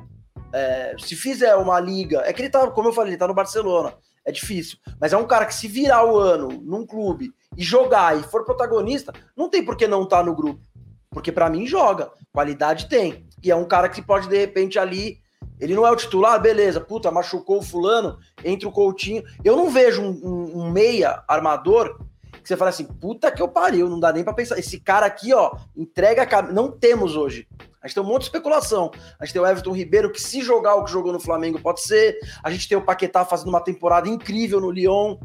é, 0.54 0.96
se 1.00 1.16
fizer 1.16 1.56
uma 1.56 1.80
liga. 1.80 2.22
É 2.26 2.34
que 2.34 2.42
ele 2.42 2.50
tá, 2.50 2.70
como 2.72 2.90
eu 2.90 2.94
falei, 2.94 3.12
ele 3.12 3.18
tá 3.20 3.28
no 3.28 3.34
Barcelona. 3.34 3.94
É 4.26 4.32
difícil. 4.32 4.78
Mas 5.00 5.14
é 5.14 5.18
um 5.18 5.26
cara 5.26 5.46
que, 5.46 5.56
se 5.56 5.68
virar 5.68 6.06
o 6.06 6.18
ano 6.18 6.50
num 6.64 6.86
clube 6.86 7.32
e 7.58 7.64
jogar 7.64 8.18
e 8.20 8.24
for 8.24 8.46
protagonista, 8.46 9.12
não 9.36 9.50
tem 9.50 9.64
por 9.66 9.76
que 9.76 9.88
não 9.88 10.04
estar 10.04 10.18
tá 10.20 10.24
no 10.24 10.36
grupo. 10.36 10.62
Porque 11.10 11.32
pra 11.32 11.50
mim 11.50 11.66
joga, 11.66 12.12
qualidade 12.32 12.88
tem. 12.88 13.26
E 13.44 13.50
é 13.52 13.56
um 13.56 13.66
cara 13.66 13.90
que 13.90 14.02
pode, 14.02 14.28
de 14.30 14.38
repente, 14.38 14.78
ali. 14.80 15.20
Ele 15.60 15.76
não 15.76 15.86
é 15.86 15.92
o 15.92 15.96
titular, 15.96 16.40
beleza, 16.42 16.80
puta, 16.82 17.12
machucou 17.12 17.60
o 17.60 17.62
fulano, 17.64 18.18
entra 18.44 18.68
o 18.68 18.72
Coutinho. 18.72 19.24
Eu 19.44 19.56
não 19.56 19.70
vejo 19.70 20.02
um, 20.02 20.10
um- 20.10 20.62
um 20.64 20.72
meia 20.72 21.24
armador 21.28 22.00
que 22.42 22.48
você 22.48 22.58
fala 22.58 22.70
assim, 22.70 22.86
puta 22.86 23.32
que 23.32 23.42
eu 23.42 23.48
pariu, 23.48 23.88
não 23.88 24.00
dá 24.00 24.12
nem 24.12 24.24
pra 24.24 24.34
pensar. 24.34 24.58
Esse 24.58 24.80
cara 24.80 25.06
aqui, 25.06 25.34
ó, 25.34 25.56
entrega 25.76 26.28
a. 26.38 26.42
Não 26.42 26.72
temos 26.72 27.16
hoje. 27.16 27.48
A 27.82 27.88
gente 27.88 27.96
tem 27.96 28.04
um 28.04 28.08
monte 28.08 28.22
de 28.22 28.28
especulação. 28.28 28.92
A 29.20 29.26
gente 29.26 29.34
tem 29.34 29.42
o 29.42 29.46
Everton 29.46 29.72
Ribeiro, 29.72 30.12
que 30.12 30.22
se 30.22 30.42
jogar 30.42 30.76
o 30.76 30.84
que 30.84 30.92
jogou 30.92 31.12
no 31.12 31.20
Flamengo, 31.20 31.60
pode 31.60 31.82
ser. 31.82 32.20
A 32.44 32.52
gente 32.52 32.70
tem 32.70 32.78
o 32.78 32.86
Paquetá 32.86 33.26
fazendo 33.26 33.50
uma 33.50 33.62
temporada 33.62 34.08
incrível 34.08 34.62
no 34.62 34.70
Lyon. 34.70 35.18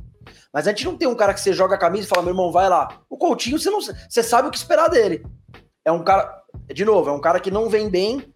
Mas 0.53 0.67
a 0.67 0.71
gente 0.71 0.87
não 0.87 0.97
tem 0.97 1.07
um 1.07 1.15
cara 1.15 1.35
que 1.35 1.41
você 1.41 1.53
joga 1.53 1.75
a 1.75 1.79
camisa 1.79 2.07
e 2.07 2.09
fala, 2.09 2.23
meu 2.23 2.33
irmão, 2.33 2.51
vai 2.51 2.69
lá. 2.69 3.01
O 3.11 3.19
Coutinho, 3.19 3.59
você, 3.59 3.71
não, 3.71 3.81
você 3.81 4.23
sabe 4.23 4.49
o 4.49 4.51
que 4.51 4.57
esperar 4.57 4.89
dele. 4.89 5.25
É 5.85 5.93
um 5.93 6.03
cara, 6.03 6.43
de 6.73 6.85
novo, 6.85 7.11
é 7.11 7.13
um 7.13 7.21
cara 7.21 7.39
que 7.39 7.51
não 7.51 7.69
vem 7.69 7.91
bem 7.91 8.35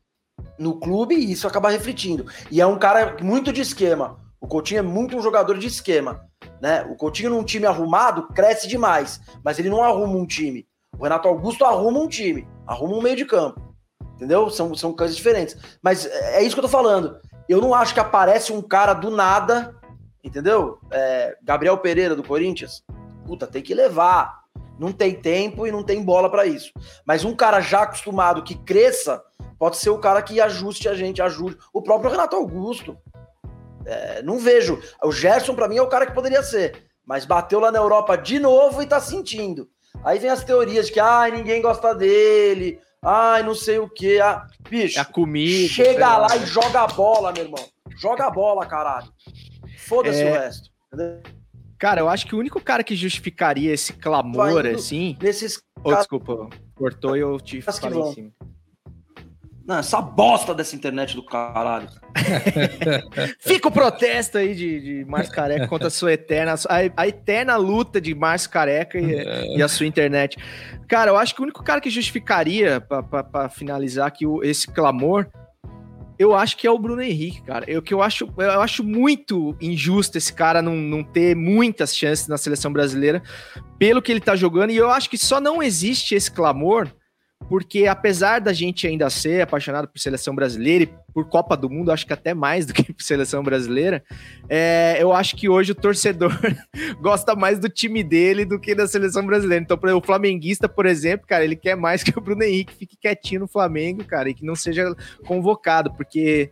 no 0.59 0.79
clube 0.79 1.15
e 1.15 1.33
isso 1.33 1.49
acaba 1.49 1.71
refletindo. 1.71 2.27
E 2.51 2.61
é 2.61 2.67
um 2.67 2.79
cara 2.79 3.17
muito 3.23 3.53
de 3.53 3.63
esquema. 3.63 4.21
O 4.41 4.47
Coutinho 4.47 4.79
é 4.79 4.83
muito 4.83 5.17
um 5.17 5.23
jogador 5.23 5.59
de 5.59 5.67
esquema. 5.67 6.27
Né? 6.61 6.83
O 6.91 6.95
Coutinho 6.95 7.31
num 7.31 7.43
time 7.43 7.67
arrumado 7.67 8.29
cresce 8.29 8.69
demais, 8.69 9.21
mas 9.43 9.59
ele 9.59 9.71
não 9.71 9.83
arruma 9.83 10.17
um 10.17 10.27
time. 10.27 10.67
O 10.99 11.05
Renato 11.05 11.29
Augusto 11.29 11.65
arruma 11.65 12.01
um 12.01 12.09
time, 12.09 12.47
arruma 12.67 12.97
um 12.97 13.03
meio 13.03 13.17
de 13.17 13.25
campo. 13.25 13.70
Entendeu? 14.21 14.51
São, 14.51 14.75
são 14.75 14.93
coisas 14.93 15.17
diferentes. 15.17 15.57
Mas 15.81 16.05
é 16.05 16.41
é 16.41 16.43
isso 16.43 16.55
que 16.55 16.61
eu 16.61 16.65
tô 16.65 16.69
falando. 16.69 17.19
Eu 17.49 17.59
não 17.59 17.73
acho 17.75 17.95
que 17.95 18.01
aparece 18.01 18.53
um 18.53 18.61
cara 18.61 18.93
do 18.93 19.11
nada, 19.11 19.75
entendeu? 20.23 20.79
É, 20.91 21.39
Gabriel 21.43 21.79
Pereira 21.79 22.15
do 22.15 22.23
Corinthians. 22.23 22.85
Puta, 23.27 23.47
tem 23.47 23.63
que 23.63 23.73
levar. 23.73 24.41
Não 24.79 24.93
tem 24.93 25.15
tempo 25.15 25.67
e 25.67 25.73
não 25.73 25.83
tem 25.83 26.05
bola 26.05 26.31
pra 26.31 26.45
isso. 26.45 26.71
Mas 27.07 27.25
um 27.25 27.35
cara 27.35 27.63
já 27.63 27.83
acostumado 27.83 28.43
que 28.43 28.55
cresça, 28.55 29.23
pode 29.59 29.79
ser 29.79 29.89
o 29.89 29.99
cara 29.99 30.21
que 30.21 30.39
ajuste 30.39 30.87
a 30.87 30.95
gente, 30.95 31.23
ajude. 31.23 31.57
O 31.73 31.81
próprio 31.81 32.11
Renato 32.11 32.37
Augusto. 32.37 32.99
É, 33.87 34.23
não 34.23 34.39
vejo. 34.39 34.79
O 35.03 35.11
Gerson, 35.11 35.55
pra 35.55 35.67
mim, 35.67 35.79
é 35.79 35.83
o 35.83 35.89
cara 35.89 36.07
que 36.07 36.15
poderia 36.15 36.43
ser. 36.43 36.85
Mas 37.07 37.25
bateu 37.25 37.59
lá 37.59 37.73
na 37.73 37.79
Europa 37.79 38.17
de 38.17 38.39
novo 38.39 38.83
e 38.83 38.87
tá 38.87 39.01
sentindo. 39.01 39.67
Aí 40.05 40.19
vem 40.19 40.31
as 40.31 40.45
teorias 40.45 40.87
de 40.87 40.93
que 40.93 41.01
ai, 41.01 41.31
ninguém 41.31 41.63
gosta 41.63 41.95
dele, 41.95 42.79
ai, 43.03 43.43
não 43.43 43.55
sei 43.55 43.79
o 43.79 43.89
que. 43.89 44.21
Ah, 44.21 44.47
bicho, 44.69 45.01
A 45.01 45.05
comida. 45.05 45.69
chega 45.73 46.17
lá 46.17 46.37
e 46.37 46.47
joga 46.47 46.81
a 46.83 46.87
bola, 46.87 47.33
meu 47.33 47.45
irmão. 47.45 47.65
Joga 47.97 48.27
a 48.27 48.31
bola, 48.31 48.67
caralho. 48.67 49.13
Foda-se 49.79 50.23
É. 50.23 50.31
o 50.31 50.35
resto. 50.35 50.71
entendeu? 50.93 51.23
Cara, 51.79 52.01
eu 52.01 52.09
acho 52.11 52.27
que 52.27 52.35
o 52.35 52.39
único 52.39 52.61
cara 52.61 52.85
que 52.85 52.95
justificaria 52.95 53.73
esse 53.73 53.93
clamor, 53.95 54.67
indo 54.67 54.77
assim. 54.77 55.17
Nesses. 55.21 55.63
Cara- 55.83 55.97
desculpa, 55.97 56.49
cortou 56.75 57.17
e 57.17 57.21
eu 57.21 57.41
te 57.41 57.63
falei 57.63 58.01
em 58.01 58.13
cima. 58.13 58.31
Não, 59.71 59.79
essa 59.79 60.01
bosta 60.01 60.53
dessa 60.53 60.75
internet 60.75 61.15
do 61.15 61.23
caralho. 61.23 61.87
Fica 63.39 63.69
o 63.69 63.71
protesto 63.71 64.37
aí 64.37 64.53
de, 64.53 64.81
de 64.81 65.05
Márcio 65.05 65.33
Careca 65.33 65.69
contra 65.69 65.87
a 65.87 65.91
sua 65.93 66.13
eterna, 66.13 66.57
a, 66.69 67.03
a 67.03 67.07
eterna 67.07 67.55
luta 67.55 68.01
de 68.01 68.13
Márcio 68.13 68.51
Careca 68.51 68.99
e, 68.99 69.57
e 69.57 69.63
a 69.63 69.69
sua 69.69 69.87
internet. 69.87 70.37
Cara, 70.89 71.13
eu 71.13 71.17
acho 71.17 71.37
que 71.37 71.41
o 71.41 71.45
único 71.45 71.63
cara 71.63 71.81
que 71.81 71.89
justificaria, 71.89 72.81
pra 72.81 73.49
finalizar 73.49 74.09
aqui 74.09 74.27
o- 74.27 74.43
esse 74.43 74.67
clamor, 74.67 75.29
eu 76.19 76.35
acho 76.35 76.57
que 76.57 76.67
é 76.67 76.71
o 76.73 76.77
Bruno 76.77 77.01
Henrique, 77.01 77.41
cara. 77.43 77.65
Eu 77.69 77.81
que 77.81 77.95
eu 77.95 78.03
acho, 78.03 78.29
eu 78.39 78.61
acho 78.61 78.83
muito 78.83 79.57
injusto 79.61 80.19
esse 80.19 80.33
cara 80.33 80.61
não, 80.61 80.75
não 80.75 81.05
ter 81.05 81.37
muitas 81.37 81.97
chances 81.97 82.27
na 82.27 82.37
seleção 82.37 82.73
brasileira 82.73 83.23
pelo 83.79 84.03
que 84.03 84.11
ele 84.11 84.21
tá 84.21 84.35
jogando, 84.35 84.71
e 84.73 84.77
eu 84.77 84.91
acho 84.91 85.09
que 85.09 85.17
só 85.17 85.41
não 85.41 85.63
existe 85.63 86.17
esse 86.17 86.29
clamor 86.29 86.91
porque 87.49 87.87
apesar 87.87 88.41
da 88.41 88.53
gente 88.53 88.87
ainda 88.87 89.11
ser 89.11 89.41
apaixonado 89.41 89.89
por 89.89 89.99
seleção 89.99 90.35
brasileira 90.35 90.85
e 90.85 90.91
por 91.13 91.29
Copa 91.29 91.57
do 91.57 91.69
Mundo, 91.69 91.91
acho 91.91 92.07
que 92.07 92.13
até 92.13 92.33
mais 92.33 92.65
do 92.67 92.73
que 92.73 92.93
por 92.93 93.03
seleção 93.03 93.43
brasileira, 93.43 94.05
é, 94.49 94.97
eu 95.01 95.13
acho 95.13 95.35
que 95.37 95.49
hoje 95.49 95.73
o 95.73 95.75
torcedor 95.75 96.33
gosta 97.01 97.35
mais 97.35 97.59
do 97.59 97.69
time 97.69 98.05
dele 98.05 98.45
do 98.45 98.61
que 98.61 98.75
da 98.75 98.87
seleção 98.87 99.27
brasileira. 99.27 99.65
Então, 99.65 99.79
o 99.97 100.01
flamenguista, 100.01 100.69
por 100.69 100.87
exemplo, 100.87 101.27
cara, 101.27 101.45
ele 101.45 101.57
quer 101.57 101.77
mais 101.77 102.03
que 102.03 102.17
o 102.17 102.21
Bruno 102.23 102.45
Henrique 102.45 102.75
fique 102.75 102.97
quietinho 102.97 103.41
no 103.41 103.49
Flamengo, 103.49 104.05
cara, 104.05 104.29
e 104.29 104.35
que 104.35 104.45
não 104.45 104.55
seja 104.55 104.95
convocado, 105.27 105.93
porque 105.95 106.51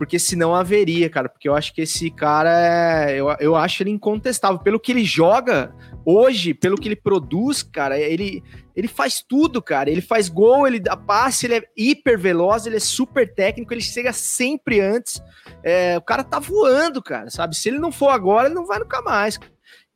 porque 0.00 0.18
senão 0.18 0.54
haveria, 0.54 1.10
cara, 1.10 1.28
porque 1.28 1.46
eu 1.46 1.54
acho 1.54 1.74
que 1.74 1.82
esse 1.82 2.10
cara, 2.10 3.10
é, 3.10 3.20
eu, 3.20 3.28
eu 3.38 3.54
acho 3.54 3.82
ele 3.82 3.90
incontestável, 3.90 4.58
pelo 4.58 4.80
que 4.80 4.92
ele 4.92 5.04
joga 5.04 5.74
hoje, 6.06 6.54
pelo 6.54 6.78
que 6.78 6.88
ele 6.88 6.96
produz, 6.96 7.62
cara, 7.62 7.98
ele, 7.98 8.42
ele 8.80 8.88
faz 8.88 9.22
tudo, 9.26 9.60
cara, 9.60 9.90
ele 9.90 10.00
faz 10.00 10.28
gol, 10.28 10.66
ele 10.66 10.80
dá 10.80 10.96
passe, 10.96 11.46
ele 11.46 11.56
é 11.56 11.62
hiper 11.76 12.18
veloz, 12.18 12.64
ele 12.66 12.76
é 12.76 12.80
super 12.80 13.32
técnico, 13.32 13.72
ele 13.74 13.82
chega 13.82 14.12
sempre 14.12 14.80
antes, 14.80 15.22
é, 15.62 15.98
o 15.98 16.02
cara 16.02 16.24
tá 16.24 16.38
voando, 16.38 17.02
cara, 17.02 17.30
sabe, 17.30 17.54
se 17.54 17.68
ele 17.68 17.78
não 17.78 17.92
for 17.92 18.08
agora, 18.08 18.46
ele 18.48 18.54
não 18.54 18.66
vai 18.66 18.78
nunca 18.78 19.02
mais, 19.02 19.38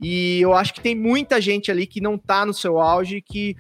e 0.01 0.41
eu 0.41 0.53
acho 0.53 0.75
que 0.75 0.81
tem 0.83 0.95
muita 0.95 1.41
gente 1.41 1.71
ali 1.71 1.87
que 1.87 2.01
não 2.01 2.19
tá 2.19 2.45
no 2.45 2.53
seu 2.53 2.79
auge, 2.79 3.23
que 3.23 3.57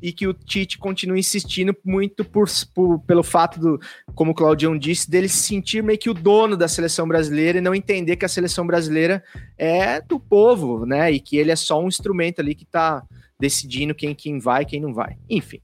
e 0.00 0.12
que 0.12 0.28
o 0.28 0.32
Tite 0.32 0.78
continua 0.78 1.18
insistindo 1.18 1.76
muito 1.84 2.24
por, 2.24 2.48
por- 2.72 3.00
pelo 3.00 3.24
fato 3.24 3.58
do, 3.58 3.80
como 4.14 4.30
o 4.30 4.34
Claudião 4.34 4.78
disse, 4.78 5.10
dele 5.10 5.28
se 5.28 5.38
sentir 5.38 5.82
meio 5.82 5.98
que 5.98 6.08
o 6.08 6.14
dono 6.14 6.56
da 6.56 6.68
seleção 6.68 7.08
brasileira 7.08 7.58
e 7.58 7.60
não 7.60 7.74
entender 7.74 8.14
que 8.14 8.24
a 8.24 8.28
seleção 8.28 8.64
brasileira 8.64 9.24
é 9.58 10.00
do 10.00 10.20
povo, 10.20 10.86
né? 10.86 11.10
E 11.10 11.18
que 11.18 11.36
ele 11.36 11.50
é 11.50 11.56
só 11.56 11.80
um 11.82 11.88
instrumento 11.88 12.38
ali 12.38 12.54
que 12.54 12.64
tá 12.64 13.02
decidindo 13.40 13.94
quem, 13.94 14.14
quem 14.14 14.38
vai 14.38 14.64
quem 14.64 14.80
não 14.80 14.92
vai. 14.92 15.16
Enfim. 15.28 15.60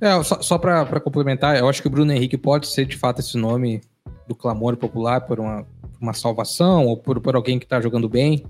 É, 0.00 0.22
só, 0.22 0.40
só 0.40 0.58
pra 0.58 0.98
complementar, 1.00 1.58
eu 1.58 1.68
acho 1.68 1.82
que 1.82 1.88
o 1.88 1.90
Bruno 1.90 2.12
Henrique 2.12 2.38
pode 2.38 2.66
ser 2.66 2.86
de 2.86 2.96
fato 2.96 3.20
esse 3.20 3.36
nome 3.36 3.82
do 4.26 4.34
clamor 4.34 4.76
popular 4.76 5.20
por 5.20 5.38
uma, 5.38 5.66
uma 6.00 6.14
salvação 6.14 6.86
ou 6.86 6.96
por, 6.96 7.20
por 7.20 7.36
alguém 7.36 7.58
que 7.58 7.66
tá 7.66 7.80
jogando 7.80 8.08
bem. 8.08 8.44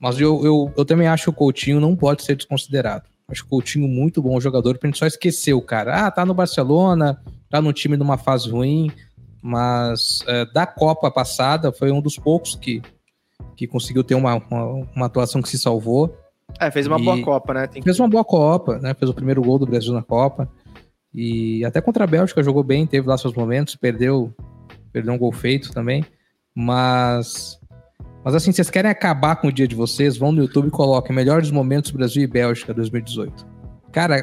Mas 0.00 0.18
eu, 0.18 0.44
eu, 0.44 0.72
eu 0.76 0.84
também 0.84 1.08
acho 1.08 1.24
que 1.24 1.30
o 1.30 1.34
Coutinho 1.34 1.80
não 1.80 1.94
pode 1.94 2.22
ser 2.22 2.36
desconsiderado. 2.36 3.04
Acho 3.28 3.44
o 3.44 3.48
Coutinho 3.48 3.86
muito 3.86 4.22
bom 4.22 4.40
jogador 4.40 4.78
pra 4.78 4.88
gente 4.88 4.98
só 4.98 5.06
esquecer 5.06 5.52
o 5.52 5.60
cara. 5.60 6.06
Ah, 6.06 6.10
tá 6.10 6.24
no 6.24 6.32
Barcelona, 6.32 7.20
tá 7.50 7.60
no 7.60 7.72
time 7.72 7.96
numa 7.96 8.16
fase 8.16 8.48
ruim, 8.48 8.90
mas 9.42 10.20
é, 10.26 10.46
da 10.46 10.66
Copa 10.66 11.10
passada 11.10 11.70
foi 11.70 11.92
um 11.92 12.00
dos 12.00 12.16
poucos 12.16 12.54
que, 12.54 12.80
que 13.58 13.66
conseguiu 13.66 14.04
ter 14.04 14.14
uma, 14.14 14.36
uma, 14.36 14.64
uma 14.94 15.06
atuação 15.06 15.42
que 15.42 15.48
se 15.48 15.58
salvou. 15.58 16.16
É, 16.60 16.70
fez 16.70 16.86
uma 16.86 16.98
E- 17.00 17.04
boa 17.04 17.20
Copa, 17.20 17.52
né? 17.52 17.66
Tem 17.66 17.82
Fez 17.82 17.98
uma 17.98 18.08
boa 18.08 18.24
Copa, 18.24 18.78
né? 18.78 18.94
Fez 18.94 19.10
o 19.10 19.14
primeiro 19.14 19.42
gol 19.42 19.58
do 19.58 19.66
Brasil 19.66 19.92
na 19.92 20.00
Copa. 20.00 20.48
E 21.12 21.64
até 21.64 21.80
contra 21.80 22.04
a 22.04 22.06
Bélgica 22.06 22.40
jogou 22.40 22.62
bem, 22.62 22.86
teve 22.86 23.08
lá 23.08 23.18
seus 23.18 23.34
momentos, 23.34 23.74
perdeu, 23.74 24.32
perdeu 24.92 25.12
um 25.12 25.18
gol 25.18 25.32
feito 25.32 25.72
também. 25.72 26.04
Mas 26.54 27.58
mas 28.24 28.34
assim, 28.36 28.52
vocês 28.52 28.70
querem 28.70 28.90
acabar 28.90 29.36
com 29.36 29.48
o 29.48 29.52
dia 29.52 29.66
de 29.66 29.74
vocês, 29.74 30.16
vão 30.16 30.30
no 30.30 30.42
YouTube 30.42 30.68
e 30.68 30.70
coloquem 30.70 31.14
melhores 31.14 31.50
momentos 31.50 31.90
Brasil 31.90 32.22
e 32.22 32.26
Bélgica 32.28 32.72
2018. 32.72 33.44
Cara, 33.90 34.22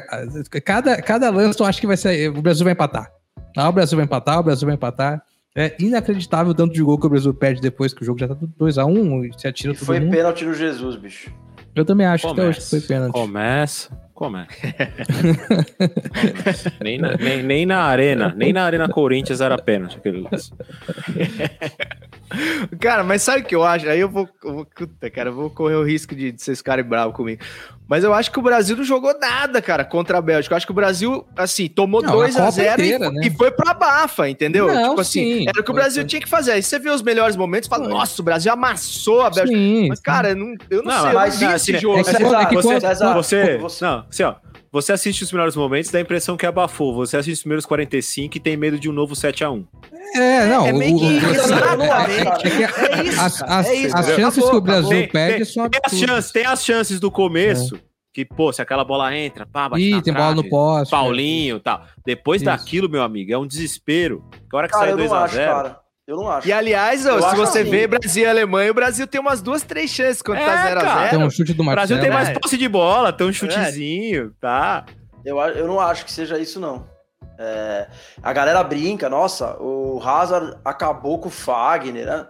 cada, 0.64 1.02
cada 1.02 1.28
lance 1.28 1.60
eu 1.60 1.66
acho 1.66 1.80
que 1.80 1.86
vai 1.86 1.96
ser. 1.98 2.30
O 2.30 2.40
Brasil 2.40 2.64
vai 2.64 2.72
empatar. 2.72 3.10
Ah, 3.54 3.68
o 3.68 3.72
Brasil 3.72 3.96
vai 3.96 4.04
empatar, 4.06 4.40
o 4.40 4.42
Brasil 4.42 4.64
vai 4.64 4.76
empatar. 4.76 5.22
É 5.56 5.74
inacreditável 5.80 6.52
o 6.52 6.54
tanto 6.54 6.74
de 6.74 6.82
gol 6.82 6.98
que 6.98 7.06
o 7.06 7.08
Brasil 7.10 7.32
perde 7.32 7.62
depois 7.62 7.94
que 7.94 8.02
o 8.02 8.04
jogo 8.04 8.18
já 8.20 8.28
tá 8.28 8.34
2x1 8.34 9.24
e 9.34 9.40
se 9.40 9.48
atira 9.48 9.72
E 9.72 9.76
todo 9.76 9.86
foi 9.86 9.98
mundo. 9.98 10.10
pênalti 10.10 10.44
no 10.44 10.52
Jesus, 10.52 10.96
bicho. 10.96 11.30
Eu 11.74 11.84
também 11.84 12.06
acho 12.06 12.26
que 12.26 12.32
até 12.32 12.42
hoje 12.42 12.58
Começa, 12.58 12.70
foi 12.70 12.80
pênalti. 12.86 13.12
Começa, 13.12 13.90
começa. 14.14 14.48
Começa. 16.44 16.72
Nem, 16.82 16.98
na, 16.98 17.16
nem, 17.16 17.42
nem 17.42 17.66
na 17.66 17.82
arena, 17.82 18.34
nem 18.36 18.52
na 18.52 18.64
arena 18.64 18.88
Corinthians 18.88 19.40
era 19.40 19.56
pênalti 19.58 19.96
aquele 19.96 20.20
lance. 20.30 20.50
Cara, 22.80 23.04
mas 23.04 23.22
sabe 23.22 23.40
o 23.42 23.44
que 23.44 23.54
eu 23.54 23.62
acho? 23.64 23.88
Aí 23.88 24.00
eu 24.00 24.08
vou, 24.08 24.28
eu 24.44 24.52
vou, 24.54 24.64
puta, 24.66 25.10
cara, 25.10 25.30
eu 25.30 25.34
vou 25.34 25.50
correr 25.50 25.76
o 25.76 25.84
risco 25.84 26.14
de, 26.14 26.32
de 26.32 26.42
vocês 26.42 26.58
ficarem 26.58 26.84
bravos 26.84 27.14
comigo. 27.14 27.42
Mas 27.88 28.02
eu 28.02 28.12
acho 28.12 28.32
que 28.32 28.38
o 28.38 28.42
Brasil 28.42 28.76
não 28.76 28.82
jogou 28.82 29.16
nada, 29.18 29.62
cara, 29.62 29.84
contra 29.84 30.18
a 30.18 30.20
Bélgica. 30.20 30.52
Eu 30.52 30.56
acho 30.56 30.66
que 30.66 30.72
o 30.72 30.74
Brasil, 30.74 31.24
assim, 31.36 31.68
tomou 31.68 32.02
Não, 32.02 32.10
2 32.12 32.34
a 32.36 32.38
a 32.38 32.42
Copa 32.46 32.52
0 32.52 32.82
e, 32.82 32.98
né? 32.98 33.10
e 33.24 33.30
foi 33.30 33.50
pra 33.52 33.72
bafa, 33.72 34.28
entendeu? 34.28 34.66
Não, 34.66 34.88
tipo 34.90 35.00
assim, 35.00 35.22
sim, 35.40 35.48
era 35.48 35.60
o 35.60 35.64
que 35.64 35.70
o 35.70 35.74
Brasil 35.74 36.02
foi. 36.02 36.08
tinha 36.08 36.20
que 36.20 36.28
fazer. 36.28 36.52
Aí 36.52 36.62
você 36.62 36.80
vê 36.80 36.90
os 36.90 37.00
melhores 37.02 37.36
momentos 37.36 37.68
e 37.68 37.70
fala, 37.70 37.84
Foi. 37.84 37.92
nossa, 37.92 38.20
o 38.20 38.24
Brasil 38.24 38.52
amassou 38.52 39.22
a 39.22 39.30
Bélgica. 39.30 39.56
Sim, 39.56 39.88
Mas, 39.88 39.98
sim. 39.98 40.04
cara, 40.04 40.30
eu 40.30 40.36
não, 40.36 40.54
eu 40.68 40.82
não 40.82 40.92
Não, 40.92 41.00
sei, 41.02 41.10
eu 41.10 41.14
mas 41.14 41.34
não 41.34 41.38
vi 41.48 41.54
assim, 41.54 41.72
esse 41.72 41.80
jogo. 41.82 41.98
é 42.00 42.02
que- 42.02 42.10
é 42.10 42.46
que 42.46 42.54
você, 42.54 42.68
quando- 42.68 42.80
César, 42.80 43.14
Você, 43.14 43.58
você- 43.58 43.84
não, 43.84 44.04
assim, 44.10 44.22
ó, 44.24 44.34
você 44.72 44.92
assiste 44.92 45.22
os 45.24 45.32
melhores 45.32 45.56
momentos, 45.56 45.90
dá 45.90 45.98
a 45.98 46.02
impressão 46.02 46.36
que 46.36 46.44
abafou. 46.46 46.94
Você 46.94 47.16
assiste 47.16 47.34
os 47.34 47.40
primeiros 47.42 47.64
45 47.66 48.36
e 48.36 48.40
tem 48.40 48.56
medo 48.56 48.78
de 48.78 48.88
um 48.90 48.92
novo 48.92 49.14
7x1. 49.14 49.64
É, 50.14 50.46
não. 50.46 50.66
é 50.66 50.72
meio 50.72 50.98
que 50.98 51.04
o- 51.04 51.12
isso, 51.12 51.26
assim, 51.26 51.52
exatamente. 51.54 52.26
é 52.26 52.30
que 52.36 52.48
É 52.48 53.02
isso, 53.04 53.20
as, 53.20 53.40
é 53.66 53.86
Acabou, 53.86 54.14
chances 54.16 54.44
que 54.50 54.56
o. 54.56 54.60
Brasil 54.60 55.08
perde 55.08 55.36
tem- 55.36 55.44
são 55.44 55.68
Tem 55.68 55.80
as, 55.84 55.92
chances, 55.98 56.30
tem 56.32 56.46
as 56.46 56.64
chances 56.64 57.00
do 57.00 57.10
começo, 57.10 57.78
que, 58.14 58.24
pô, 58.24 58.52
se 58.52 58.62
aquela 58.62 58.84
bola 58.84 59.14
entra, 59.16 59.44
pá, 59.46 59.68
bate 59.68 59.82
Ih, 59.82 59.90
na 59.90 60.02
tem 60.02 60.14
bola 60.14 60.30
no 60.34 60.42
trave, 60.42 60.48
poste. 60.50 60.90
Paulinho 60.90 61.56
e 61.56 61.60
tal. 61.60 61.82
Depois 62.04 62.40
Isso. 62.40 62.46
daquilo, 62.50 62.88
meu 62.88 63.02
amigo, 63.02 63.32
é 63.32 63.36
um 63.38 63.46
desespero. 63.46 64.24
Que 64.48 64.54
a 64.54 64.58
hora 64.58 64.66
que 64.68 64.72
Cara, 64.72 64.84
sai 64.86 64.92
eu 64.92 64.96
não 64.98 65.14
acho, 65.14 65.36
2x0. 65.36 65.76
Eu 66.06 66.16
não 66.16 66.30
acho. 66.30 66.46
E 66.46 66.52
aliás, 66.52 67.04
ó, 67.06 67.30
se 67.30 67.36
você 67.36 67.60
assim. 67.60 67.70
vê 67.70 67.86
Brasil 67.86 68.24
e 68.24 68.26
Alemanha, 68.28 68.70
o 68.70 68.74
Brasil 68.74 69.06
tem 69.06 69.20
umas 69.20 69.42
duas, 69.42 69.62
três 69.62 69.90
chances 69.90 70.22
quando 70.22 70.38
É, 70.38 70.44
tá 70.44 70.64
0x0. 70.70 70.80
cara. 70.82 71.08
Tem 71.10 71.18
um 71.18 71.30
chute 71.30 71.52
do 71.52 71.62
O 71.62 71.66
Brasil 71.66 71.96
Marcelo. 71.96 72.00
tem 72.00 72.10
mais 72.10 72.28
É. 72.28 72.38
posse 72.38 72.56
de 72.56 72.68
bola, 72.68 73.12
tem 73.12 73.26
um 73.26 73.32
chutezinho, 73.32 74.32
tá? 74.40 74.84
Eu, 75.24 75.38
eu 75.40 75.66
não 75.66 75.80
acho 75.80 76.04
que 76.04 76.12
seja 76.12 76.38
isso, 76.38 76.60
não. 76.60 76.84
É, 77.38 77.88
a 78.22 78.32
galera 78.32 78.62
brinca, 78.62 79.10
nossa, 79.10 79.56
o 79.60 80.00
Hazard 80.02 80.56
acabou 80.64 81.18
com 81.18 81.28
o 81.28 81.30
Fagner, 81.30 82.06
né? 82.06 82.26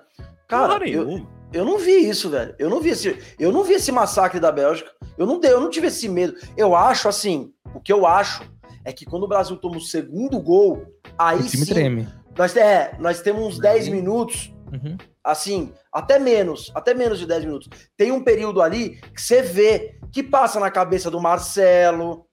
Cara, 0.49 0.89
eu, 0.89 1.27
eu 1.53 1.64
não 1.64 1.79
vi 1.79 2.09
isso, 2.09 2.31
velho. 2.31 2.55
Eu 2.59 2.70
não 2.70 2.81
vi 2.81 2.89
esse, 2.91 3.18
eu 3.39 3.53
não 3.53 3.62
vi 3.62 3.74
esse 3.74 3.93
massacre 3.93 4.41
da 4.41 4.51
Bélgica. 4.51 4.91
Eu 5.18 5.27
não 5.27 5.39
dei, 5.39 5.53
eu 5.53 5.61
não 5.61 5.68
tive 5.70 5.89
esse 5.89 6.09
medo. 6.09 6.35
Eu 6.57 6.74
acho 6.74 7.09
assim, 7.09 7.51
o 7.74 7.81
que 7.81 7.93
eu 7.93 8.07
acho 8.07 8.43
é 8.85 8.93
que 8.93 9.05
quando 9.05 9.24
o 9.24 9.29
Brasil 9.29 9.57
toma 9.57 9.77
o 9.77 9.81
segundo 9.81 10.41
gol, 10.41 10.83
aí 11.18 11.41
O 11.41 11.47
time 11.47 11.66
sim, 11.66 11.72
treme. 11.74 12.09
Nós, 12.37 12.57
é, 12.57 12.95
nós 12.99 13.20
temos 13.20 13.43
uns 13.45 13.59
10 13.59 13.87
Uhum. 13.89 13.95
minutos 13.95 14.53
Uhum. 14.72 14.97
assim, 15.22 15.72
até 15.93 16.18
menos, 16.18 16.70
até 16.74 16.93
menos 16.95 17.18
de 17.18 17.26
10 17.26 17.45
minutos. 17.45 17.68
Tem 17.97 18.12
um 18.12 18.22
período 18.22 18.61
ali 18.61 19.01
que 19.14 19.20
você 19.22 19.43
vê 19.43 19.99
que 20.12 20.22
passa 20.22 20.59
na 20.61 20.70
cabeça 20.70 21.11
do 21.11 21.20
Marcelo, 21.20 22.26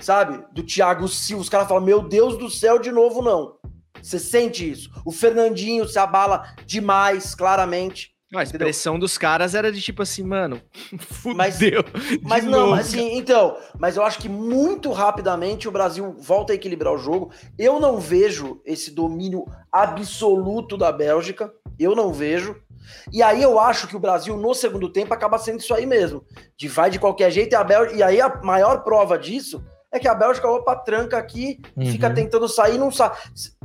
sabe? 0.00 0.44
Do 0.52 0.62
Thiago 0.62 1.08
Silva. 1.08 1.42
Os 1.42 1.48
caras 1.48 1.68
falam, 1.68 1.84
meu 1.84 2.02
Deus 2.02 2.36
do 2.38 2.48
céu, 2.50 2.78
de 2.78 2.90
novo 2.92 3.20
não. 3.22 3.56
Você 4.02 4.18
sente 4.18 4.68
isso. 4.70 4.90
O 5.04 5.10
Fernandinho 5.12 5.86
se 5.88 5.98
abala 5.98 6.54
demais, 6.66 7.34
claramente. 7.34 8.14
A 8.34 8.42
expressão 8.42 8.98
dos 8.98 9.16
caras 9.16 9.54
era 9.54 9.70
de 9.70 9.80
tipo 9.80 10.02
assim, 10.02 10.24
mano, 10.24 10.60
Mas- 11.36 11.54
fudeu. 11.58 11.84
Mas 12.22 12.42
de 12.44 12.50
não, 12.50 12.58
novo. 12.60 12.70
mas 12.72 12.88
assim, 12.88 13.16
então, 13.16 13.56
mas 13.78 13.96
eu 13.96 14.02
acho 14.02 14.18
que 14.18 14.28
muito 14.28 14.90
rapidamente 14.90 15.68
o 15.68 15.70
Brasil 15.72 16.14
volta 16.18 16.52
a 16.52 16.56
equilibrar 16.56 16.92
o 16.92 16.98
jogo. 16.98 17.30
Eu 17.56 17.78
não 17.78 17.98
vejo 18.00 18.60
esse 18.64 18.90
domínio 18.90 19.44
absoluto 19.70 20.76
da 20.76 20.90
Bélgica. 20.90 21.52
Eu 21.78 21.94
não 21.94 22.12
vejo. 22.12 22.56
E 23.12 23.22
aí 23.22 23.42
eu 23.42 23.58
acho 23.60 23.86
que 23.88 23.96
o 23.96 24.00
Brasil, 24.00 24.36
no 24.36 24.54
segundo 24.54 24.88
tempo, 24.92 25.12
acaba 25.14 25.38
sendo 25.38 25.60
isso 25.60 25.74
aí 25.74 25.86
mesmo. 25.86 26.24
De 26.56 26.66
vai 26.68 26.90
de 26.90 26.98
qualquer 26.98 27.30
jeito 27.30 27.52
e 27.52 27.56
a 27.56 27.62
Bélgica. 27.64 27.96
E 27.96 28.02
aí 28.02 28.20
a 28.20 28.40
maior 28.42 28.82
prova 28.82 29.16
disso 29.18 29.64
é 29.92 29.98
que 29.98 30.08
a 30.08 30.14
Bélgica, 30.14 30.48
opa, 30.48 30.74
tranca 30.76 31.16
aqui 31.16 31.58
e 31.76 31.84
Uhum. 31.86 31.92
fica 31.92 32.10
tentando 32.12 32.48
sair 32.48 32.74
e 32.74 32.78
não 32.78 32.90
sai. 32.90 33.10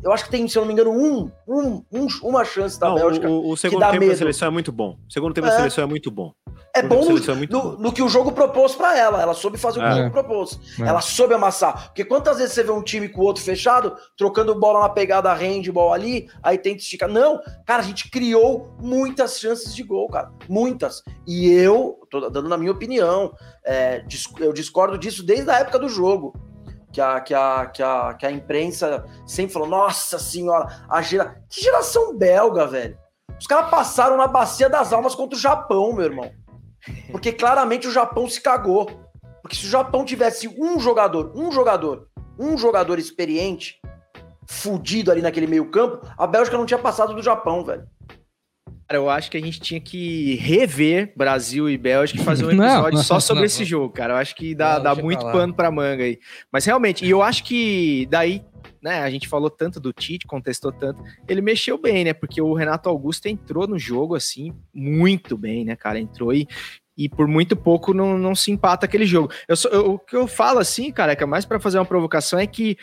Eu 0.04 0.12
acho 0.12 0.26
que 0.26 0.32
tem, 0.32 0.48
se 0.48 0.58
eu 0.58 0.62
não 0.62 0.68
me 0.68 0.74
engano, 0.74 0.92
um, 0.92 1.32
um, 1.48 1.84
um- 1.92 2.08
uma 2.24 2.44
chance 2.46 2.80
da 2.80 2.90
Não, 2.90 2.96
Bélgica. 2.96 3.30
o, 3.30 3.50
o 3.52 3.58
segundo 3.58 3.80
dá 3.80 3.88
tempo 3.92 4.02
da 4.02 4.08
medo. 4.08 4.18
seleção 4.18 4.48
é 4.48 4.52
muito 4.52 4.72
bom. 4.72 4.98
O 5.08 5.12
segundo 5.12 5.34
tempo 5.34 5.48
É. 5.48 5.50
da 5.50 5.58
seleção 5.58 5.84
é 5.84 5.88
muito 5.88 6.10
bom. 6.12 6.32
É 6.74 6.82
bom 6.82 7.04
no, 7.04 7.18
é 7.32 7.36
muito 7.36 7.52
no- 7.52 7.78
no 7.78 7.92
que 7.92 8.02
o 8.02 8.08
jogo 8.08 8.32
propôs 8.32 8.76
pra 8.76 8.98
ela. 8.98 9.22
Ela 9.22 9.34
soube 9.34 9.58
fazer 9.58 9.80
o 9.80 9.82
que 9.84 9.88
É. 9.90 9.92
o 9.92 9.98
jogo 9.98 10.12
propôs. 10.12 10.60
É. 10.80 10.84
Ela 10.88 11.02
soube 11.02 11.34
amassar. 11.34 11.88
Porque 11.88 12.06
quantas 12.06 12.38
vezes 12.38 12.54
você 12.54 12.64
vê 12.64 12.72
um 12.72 12.82
time 12.82 13.10
com 13.10 13.22
o 13.22 13.26
outro 13.26 13.44
fechado, 13.44 13.96
trocando 14.18 14.58
bola 14.58 14.80
na 14.82 14.90
pegada 14.90 15.34
handball 15.34 15.94
ali, 15.94 16.30
aí 16.42 16.58
tenta 16.58 16.78
esticar. 16.78 17.10
Não, 17.10 17.42
cara, 17.66 17.82
a 17.82 17.86
gente 17.86 18.10
criou 18.10 18.76
muitas 18.80 19.40
chances 19.40 19.76
de 19.76 19.84
gol, 19.84 20.08
cara. 20.08 20.32
Muitas. 20.48 21.04
E 21.28 21.52
eu, 21.52 22.00
tô 22.10 22.30
dando 22.30 22.48
na 22.48 22.58
minha 22.58 22.72
opinião, 22.72 23.34
é, 23.66 24.04
eu 24.40 24.54
discordo 24.54 24.98
disso 24.98 25.24
desde 25.26 25.50
a 25.52 25.60
época 25.60 25.78
do 25.80 25.90
jogo. 25.90 26.34
Que 26.94 27.00
a, 27.00 27.22
que, 27.22 27.34
a, 27.34 27.66
que, 27.68 27.82
a, 27.82 28.14
que 28.16 28.26
a 28.26 28.32
imprensa 28.32 29.06
sempre 29.26 29.54
falou: 29.54 29.68
Nossa 29.68 30.20
senhora, 30.20 30.68
a 30.90 31.02
gera... 31.02 31.42
que 31.50 31.62
geração 31.62 32.18
belga, 32.18 32.68
velho. 32.68 32.98
Os 33.40 33.48
caras 33.48 33.72
passaram 33.72 34.18
na 34.18 34.28
bacia 34.28 34.70
das 34.70 34.92
almas 34.94 35.16
contra 35.16 35.36
o 35.38 35.40
Japão, 35.40 35.94
meu 35.94 36.04
irmão. 36.06 36.30
Porque 37.12 37.32
claramente 37.32 37.88
o 37.88 37.92
Japão 37.92 38.28
se 38.28 38.42
cagou. 38.42 38.86
Porque 39.42 39.56
se 39.56 39.66
o 39.66 39.70
Japão 39.70 40.06
tivesse 40.06 40.48
um 40.48 40.80
jogador, 40.80 41.32
um 41.36 41.52
jogador, 41.52 42.08
um 42.40 42.58
jogador 42.58 43.00
experiente, 43.00 43.80
fudido 44.48 45.12
ali 45.12 45.22
naquele 45.22 45.48
meio 45.48 45.70
campo, 45.72 46.06
a 46.18 46.28
Bélgica 46.28 46.58
não 46.58 46.66
tinha 46.66 46.78
passado 46.80 47.14
do 47.16 47.22
Japão, 47.24 47.64
velho. 47.64 47.84
Cara, 48.88 49.00
eu 49.02 49.10
acho 49.10 49.32
que 49.32 49.38
a 49.38 49.42
gente 49.42 49.60
tinha 49.62 49.80
que 49.80 50.36
rever 50.36 51.14
Brasil 51.16 51.70
e 51.70 51.78
Bélgica 51.78 52.22
e 52.22 52.26
fazer 52.26 52.46
um 52.46 52.52
Não, 52.54 52.66
episódio 52.66 52.98
não, 52.98 53.04
só 53.04 53.20
sobre 53.22 53.42
não. 53.42 53.46
esse 53.46 53.64
jogo, 53.64 53.90
cara. 53.94 54.14
Eu 54.14 54.18
acho 54.18 54.36
que 54.36 54.54
dá, 54.54 54.76
Não, 54.76 54.84
dá 54.84 54.96
muito 54.96 55.24
lá. 55.24 55.32
pano 55.32 55.54
pra 55.54 55.72
manga 55.72 56.04
aí. 56.04 56.20
Mas 56.52 56.66
realmente, 56.66 57.06
e 57.06 57.10
eu 57.10 57.24
acho 57.24 57.44
que 57.46 58.06
daí, 58.12 58.44
né, 58.82 59.00
a 59.00 59.10
gente 59.10 59.28
falou 59.28 59.50
tanto 59.50 59.80
do 59.80 59.94
Tite, 59.94 60.28
contestou 60.28 60.72
tanto, 60.72 61.04
ele 61.28 61.42
mexeu 61.42 61.78
bem, 61.78 62.04
né? 62.04 62.14
Porque 62.14 62.42
o 62.42 62.54
Renato 62.54 62.90
Augusto 62.90 63.28
entrou 63.28 63.68
no 63.68 63.78
jogo, 63.78 64.16
assim, 64.16 64.54
muito 64.74 65.38
bem, 65.38 65.66
né, 65.66 65.76
cara? 65.76 66.00
Entrou 66.00 66.34
e, 66.34 66.48
e 67.06 67.10
por 67.10 67.28
muito 67.28 67.56
pouco 67.56 67.94
não, 67.94 68.18
não 68.18 68.34
se 68.36 68.52
empata 68.52 68.86
aquele 68.86 69.06
jogo. 69.06 69.32
Eu, 69.48 69.56
eu- 69.72 69.92
o 69.94 70.00
que 70.00 70.16
eu 70.16 70.28
falo, 70.28 70.60
assim, 70.60 70.92
cara, 70.92 71.16
que 71.16 71.24
é 71.24 71.26
mais 71.26 71.46
pra 71.46 71.60
fazer 71.60 71.78
uma 71.80 71.86
provocação, 71.86 72.38
é 72.40 72.46
que 72.48 72.78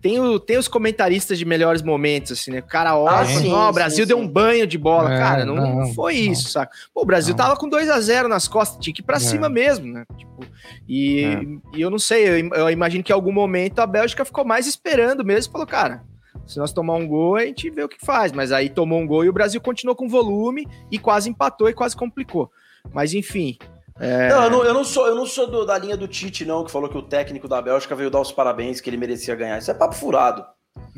tem, 0.00 0.18
o, 0.20 0.38
tem 0.40 0.58
os 0.58 0.68
comentaristas 0.68 1.38
de 1.38 1.44
melhores 1.44 1.82
momentos, 1.82 2.32
assim, 2.32 2.50
né? 2.50 2.58
O 2.60 2.62
cara 2.66 2.96
olha 2.96 3.18
Ah, 3.18 3.24
e 3.24 3.48
fala, 3.48 3.66
"Ó, 3.66 3.70
o 3.70 3.72
Brasil 3.72 4.04
sim. 4.04 4.08
deu 4.08 4.18
um 4.18 4.26
banho 4.28 4.66
de 4.66 4.76
bola. 4.78 5.14
É, 5.14 5.18
cara, 5.18 5.44
não, 5.44 5.54
não 5.54 5.76
não, 5.80 5.94
foi 5.94 6.14
não. 6.24 6.32
isso, 6.32 6.48
saca? 6.50 6.72
Pô, 6.92 7.02
o 7.02 7.06
Brasil 7.06 7.32
Não. 7.36 7.44
tava 7.44 7.56
com 7.56 7.68
2 7.68 7.88
a 7.88 8.00
0 8.00 8.28
nas 8.28 8.48
costas, 8.48 8.82
tinha 8.82 8.92
que 8.94 9.00
ir 9.00 9.04
pra 9.04 9.16
É. 9.16 9.20
cima 9.20 9.48
mesmo, 9.48 9.86
né? 9.92 10.04
Tipo, 10.16 10.44
e, 10.88 11.24
É. 11.24 11.76
e 11.76 11.80
eu 11.80 11.90
não 11.90 11.98
sei, 11.98 12.28
eu, 12.28 12.48
eu 12.54 12.70
imagino 12.70 13.02
que 13.04 13.12
em 13.12 13.14
algum 13.14 13.32
momento 13.32 13.78
a 13.80 13.86
Bélgica 13.86 14.24
ficou 14.24 14.44
mais 14.44 14.66
esperando 14.66 15.24
mesmo, 15.24 15.52
falou, 15.52 15.66
cara, 15.66 16.02
se 16.46 16.58
nós 16.58 16.72
tomar 16.72 16.94
um 16.96 17.06
gol, 17.06 17.36
a 17.36 17.44
gente 17.46 17.70
vê 17.70 17.84
o 17.84 17.88
que 17.88 18.04
faz. 18.04 18.32
Mas 18.32 18.50
aí 18.50 18.68
tomou 18.68 18.98
um 19.00 19.06
gol 19.06 19.24
e 19.24 19.28
o 19.28 19.32
Brasil 19.32 19.60
continuou 19.60 19.94
com 19.94 20.08
volume 20.08 20.66
e 20.90 20.98
quase 20.98 21.30
empatou 21.30 21.68
e 21.68 21.72
quase 21.72 21.94
complicou. 21.96 22.50
Mas 22.90 23.12
enfim. 23.14 23.56
é, 24.00 24.28
Não, 24.28 24.44
eu 24.44 24.50
não, 24.50 24.64
eu 24.64 24.74
não 24.74 24.84
sou, 24.84 25.06
eu 25.06 25.14
não 25.14 25.26
sou 25.26 25.46
do- 25.46 25.64
da 25.66 25.78
linha 25.78 25.96
do 25.96 26.08
Tite, 26.08 26.44
não, 26.44 26.64
que 26.64 26.70
falou 26.70 26.88
que 26.88 26.96
o 26.98 27.02
técnico 27.02 27.46
da 27.48 27.60
Bélgica 27.62 27.94
veio 27.94 28.10
dar 28.10 28.20
os 28.20 28.32
parabéns, 28.32 28.80
que 28.80 28.88
ele 28.90 28.96
merecia 28.96 29.34
ganhar. 29.34 29.58
Isso 29.58 29.70
é 29.70 29.74
papo 29.74 29.94
furado. 29.94 30.44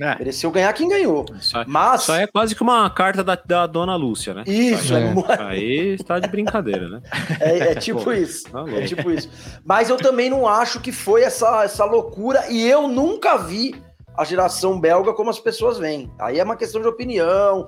é. 0.00 0.16
Mereceu 0.18 0.50
ganhar 0.52 0.72
quem 0.72 0.88
ganhou. 0.88 1.24
Isso 1.38 1.56
aí, 1.58 1.64
Mas. 1.66 2.02
isso 2.02 2.12
aí 2.12 2.22
é 2.22 2.26
quase 2.28 2.54
que 2.54 2.62
uma 2.62 2.88
carta 2.90 3.22
da, 3.24 3.34
da 3.36 3.66
dona 3.66 3.96
Lúcia, 3.96 4.32
né? 4.34 4.44
Isso, 4.46 4.94
é, 4.94 5.02
É. 5.02 5.42
Aí 5.42 5.94
está 5.94 6.18
de 6.20 6.28
brincadeira, 6.28 6.88
né? 6.88 7.02
é- 7.40 7.58
é 7.58 7.74
tipo 7.74 8.02
Pô, 8.02 8.12
isso. 8.12 8.48
tá 8.50 8.64
É 8.70 8.86
tipo 8.86 9.10
isso. 9.10 9.28
Mas 9.64 9.90
eu 9.90 9.96
também 9.96 10.30
não 10.30 10.46
acho 10.48 10.80
que 10.80 10.92
foi 10.92 11.22
essa, 11.22 11.64
essa 11.64 11.84
loucura. 11.84 12.44
E 12.50 12.64
eu 12.66 12.86
nunca 12.88 13.36
vi 13.36 13.74
a 14.16 14.24
geração 14.24 14.80
belga 14.80 15.12
como 15.12 15.28
as 15.30 15.40
pessoas 15.40 15.76
veem. 15.78 16.08
Aí 16.20 16.38
é 16.38 16.44
uma 16.44 16.56
questão 16.56 16.80
de 16.80 16.86
opinião, 16.86 17.64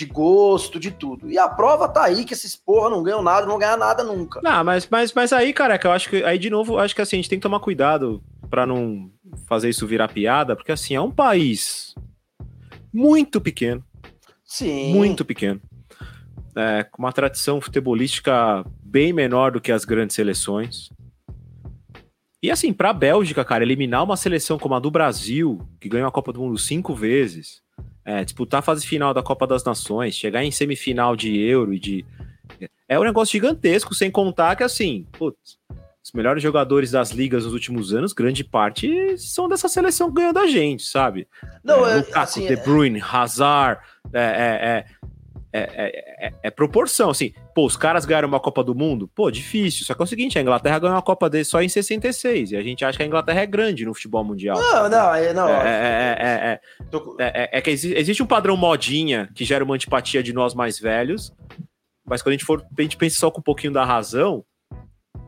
de 0.00 0.06
gosto, 0.06 0.80
de 0.80 0.90
tudo. 0.90 1.30
E 1.30 1.36
a 1.36 1.46
prova 1.46 1.86
tá 1.86 2.04
aí 2.04 2.24
que 2.24 2.32
esses 2.32 2.56
porra 2.56 2.88
não 2.88 3.02
ganham 3.02 3.22
nada, 3.22 3.42
não 3.42 3.50
vão 3.50 3.58
ganhar 3.58 3.76
nada 3.76 4.02
nunca. 4.02 4.40
Não, 4.42 4.64
mas, 4.64 4.88
mas, 4.90 5.12
mas 5.12 5.30
aí, 5.30 5.52
careca, 5.52 5.88
eu 5.88 5.92
acho 5.92 6.08
que. 6.08 6.24
Aí, 6.24 6.38
de 6.38 6.48
novo, 6.48 6.78
acho 6.78 6.94
que 6.94 7.02
assim, 7.02 7.16
a 7.16 7.18
gente 7.18 7.28
tem 7.28 7.38
que 7.38 7.42
tomar 7.42 7.60
cuidado 7.60 8.22
pra 8.48 8.64
não 8.66 9.10
fazer 9.46 9.68
isso 9.68 9.86
virar 9.86 10.08
piada, 10.08 10.56
porque 10.56 10.72
assim, 10.72 10.94
é 10.94 11.00
um 11.00 11.10
país 11.10 11.94
muito 12.92 13.40
pequeno, 13.40 13.84
Sim. 14.42 14.94
muito 14.94 15.22
pequeno. 15.24 15.60
é, 16.56 16.82
com 16.82 17.02
uma 17.02 17.12
tradição 17.12 17.60
futebolística 17.60 18.64
bem 18.82 19.12
menor 19.12 19.52
do 19.52 19.60
que 19.60 19.70
as 19.70 19.84
grandes 19.84 20.16
seleções. 20.16 20.88
E 22.42 22.50
assim, 22.50 22.72
pra 22.72 22.94
Bélgica, 22.94 23.44
cara, 23.44 23.62
eliminar 23.62 24.02
uma 24.02 24.16
seleção 24.16 24.58
como 24.58 24.74
a 24.74 24.80
do 24.80 24.90
Brasil, 24.90 25.60
que 25.78 25.90
ganhou 25.90 26.08
a 26.08 26.12
Copa 26.12 26.32
do 26.32 26.40
Mundo 26.40 26.56
cinco 26.58 26.94
vezes, 26.94 27.60
é, 28.10 28.24
disputar 28.24 28.58
a 28.58 28.62
fase 28.62 28.84
final 28.84 29.14
da 29.14 29.22
Copa 29.22 29.46
das 29.46 29.62
Nações, 29.62 30.16
chegar 30.16 30.42
em 30.42 30.50
semifinal 30.50 31.14
de 31.14 31.38
Euro 31.38 31.72
e 31.72 31.78
de. 31.78 32.04
É 32.88 32.98
um 32.98 33.04
negócio 33.04 33.32
gigantesco, 33.32 33.94
sem 33.94 34.10
contar 34.10 34.56
que, 34.56 34.64
assim, 34.64 35.06
putz, 35.12 35.58
os 36.02 36.10
melhores 36.12 36.42
jogadores 36.42 36.90
das 36.90 37.12
ligas 37.12 37.44
nos 37.44 37.52
últimos 37.52 37.94
anos, 37.94 38.12
grande 38.12 38.42
parte 38.42 39.16
são 39.16 39.48
dessa 39.48 39.68
seleção 39.68 40.12
ganhou 40.12 40.32
da 40.32 40.46
gente, 40.48 40.82
sabe? 40.82 41.28
Não, 41.62 41.86
é, 41.86 41.92
é, 41.92 41.96
Lukaku, 41.98 42.18
assim, 42.18 42.46
De 42.48 42.56
Bruyne, 42.56 43.00
Hazard, 43.00 43.80
é, 44.12 44.20
é, 44.20 44.84
é, 45.52 45.60
é, 45.60 46.26
é- 46.28 46.32
é- 46.44 46.50
proporção, 46.50 47.10
assim. 47.10 47.32
Pô, 47.54 47.66
os 47.66 47.76
caras 47.76 48.04
ganharam 48.04 48.28
uma 48.28 48.38
Copa 48.40 48.62
do 48.62 48.74
Mundo? 48.74 49.08
Pô, 49.14 49.30
difícil. 49.30 49.84
Só 49.84 49.94
que 49.94 50.02
é 50.02 50.04
o 50.04 50.06
seguinte, 50.06 50.38
a 50.38 50.42
Inglaterra 50.42 50.78
ganhou 50.78 50.94
uma 50.94 51.02
Copa 51.02 51.28
dele 51.28 51.44
só 51.44 51.60
em 51.62 51.68
66, 51.68 52.52
e 52.52 52.56
a 52.56 52.62
gente 52.62 52.84
acha 52.84 52.96
que 52.96 53.02
a 53.02 53.06
Inglaterra 53.06 53.40
é 53.40 53.46
grande 53.46 53.84
no 53.84 53.92
futebol 53.94 54.22
mundial. 54.24 54.58
Não, 54.58 54.88
não, 54.88 55.14
é, 55.14 55.32
não. 55.32 55.48
É, 55.48 55.66
é, 56.20 56.60
é, 57.20 57.40
é, 57.42 57.58
é, 57.58 57.60
que 57.60 57.70
exi- 57.70 57.94
existe 57.96 58.22
um 58.22 58.26
padrão 58.26 58.56
modinha 58.56 59.28
que 59.34 59.44
gera 59.44 59.64
uma 59.64 59.74
antipatia 59.74 60.22
de 60.22 60.32
nós 60.32 60.54
mais 60.54 60.78
velhos, 60.78 61.32
mas 62.06 62.22
quando 62.22 62.34
a 62.34 62.36
gente 62.36 62.44
for, 62.44 62.64
a 62.78 62.82
gente 62.82 62.96
pensa 62.96 63.16
só 63.18 63.30
com 63.30 63.40
um 63.40 63.42
pouquinho 63.44 63.72
da 63.72 63.84
razão, 63.84 64.44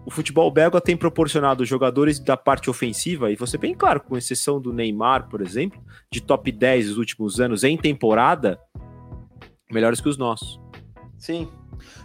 o 0.04 0.10
futebol 0.10 0.50
belga 0.50 0.80
tem 0.80 0.96
proporcionado 0.96 1.64
jogadores 1.64 2.18
da 2.18 2.36
parte 2.36 2.68
ofensiva, 2.68 3.30
e 3.30 3.36
você 3.36 3.56
bem 3.56 3.72
claro, 3.72 4.00
com 4.00 4.16
exceção 4.16 4.60
do 4.60 4.72
Neymar, 4.72 5.28
por 5.28 5.40
exemplo, 5.40 5.80
de 6.12 6.20
top 6.20 6.50
10 6.50 6.88
dos 6.88 6.98
últimos 6.98 7.40
anos 7.40 7.62
em 7.62 7.76
temporada, 7.76 8.58
melhores 9.72 10.00
que 10.00 10.08
os 10.08 10.16
nossos. 10.16 10.60
Sim. 11.18 11.48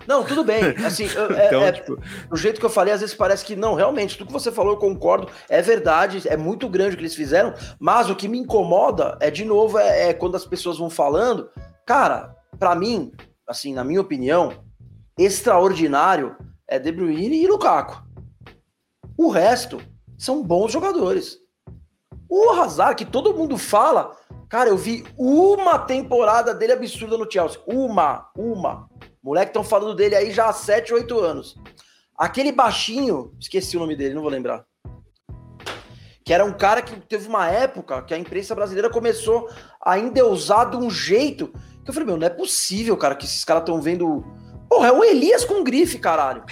Não, 0.07 0.24
tudo 0.24 0.43
bem. 0.43 0.63
Assim, 0.86 1.05
é, 1.36 1.47
Então, 1.47 1.61
é- 1.61 1.72
tipo, 1.72 1.97
do 2.30 2.36
jeito 2.38 2.59
que 2.59 2.65
eu 2.65 2.70
falei, 2.70 2.93
às 2.93 3.01
vezes 3.01 3.15
parece 3.15 3.45
que 3.45 3.55
não, 3.55 3.76
realmente, 3.76 4.18
tudo 4.18 4.28
que 4.28 4.34
você 4.34 4.51
falou 4.51 4.74
eu 4.74 4.78
concordo, 4.80 5.28
é 5.49 5.61
verdade, 5.61 6.28
é 6.28 6.38
muito 6.38 6.68
grande 6.70 6.93
o 6.93 6.97
que 6.97 7.03
eles 7.03 7.15
fizeram, 7.15 7.53
mas 7.80 8.09
o 8.09 8.15
que 8.15 8.28
me 8.28 8.38
incomoda 8.39 9.18
é, 9.20 9.30
de 9.30 9.43
novo, 9.45 9.78
é, 9.78 10.09
é 10.09 10.13
quando 10.13 10.36
as 10.36 10.45
pessoas 10.45 10.78
vão 10.78 10.89
falando, 10.89 11.49
cara, 11.86 12.36
pra 12.57 12.74
mim, 12.76 13.11
assim, 13.47 13.74
na 13.74 13.84
minha 13.84 14.01
opinião, 14.01 14.53
extraordinário 15.18 16.36
é 16.68 16.78
De 16.80 16.91
Bruyne 16.91 17.43
e 17.43 17.47
Lukaku. 17.47 18.01
O 19.18 19.30
resto 19.30 19.80
são 20.18 20.43
bons 20.43 20.72
jogadores. 20.72 21.38
O 22.30 22.51
Hazard, 22.51 22.95
que 22.95 23.09
todo 23.09 23.34
mundo 23.34 23.57
fala, 23.57 24.15
cara, 24.49 24.69
eu 24.69 24.78
vi 24.78 25.05
uma 25.17 25.80
temporada 25.80 26.53
dele 26.53 26.73
absurda 26.73 27.17
no 27.17 27.30
Chelsea. 27.30 27.59
Uma, 27.65 28.30
uma. 28.36 28.89
Moleque 29.23 29.49
estão 29.49 29.63
falando 29.63 29.95
dele 29.95 30.15
aí 30.15 30.32
já 30.32 30.47
há 30.47 30.53
7, 30.53 30.93
8 30.93 31.19
anos. 31.19 31.55
Aquele 32.17 32.51
baixinho, 32.51 33.34
esqueci 33.39 33.78
o 33.78 33.80
nome 33.80 33.95
dele, 33.95 34.13
não 34.13 34.21
vou 34.21 34.32
lembrar. 34.32 34.65
Que 36.25 36.34
era 36.34 36.43
um 36.43 36.51
cara 36.51 36.82
que 36.82 36.99
teve 37.01 37.28
uma 37.28 37.49
época 37.49 38.01
que 38.01 38.13
a 38.13 38.17
imprensa 38.17 38.53
brasileira 38.53 38.89
começou 38.89 39.49
a 39.82 39.97
endeusar 39.97 40.69
de 40.69 40.75
um 40.75 40.89
jeito 40.89 41.53
que 41.88 41.91
eu 41.91 41.93
falei, 41.93 42.07
meu, 42.07 42.17
não 42.17 42.28
é 42.28 42.30
possível, 42.30 42.97
cara, 42.97 43.15
que 43.15 43.25
esses 43.25 43.45
caras 43.45 43.61
estão 43.61 43.82
vendo. 43.82 44.25
Porra, 44.67 44.89
é 44.89 44.91
o 44.91 45.05
Elias 45.05 45.45
com 45.45 45.63
grife, 45.63 45.97
caralho. 45.99 46.43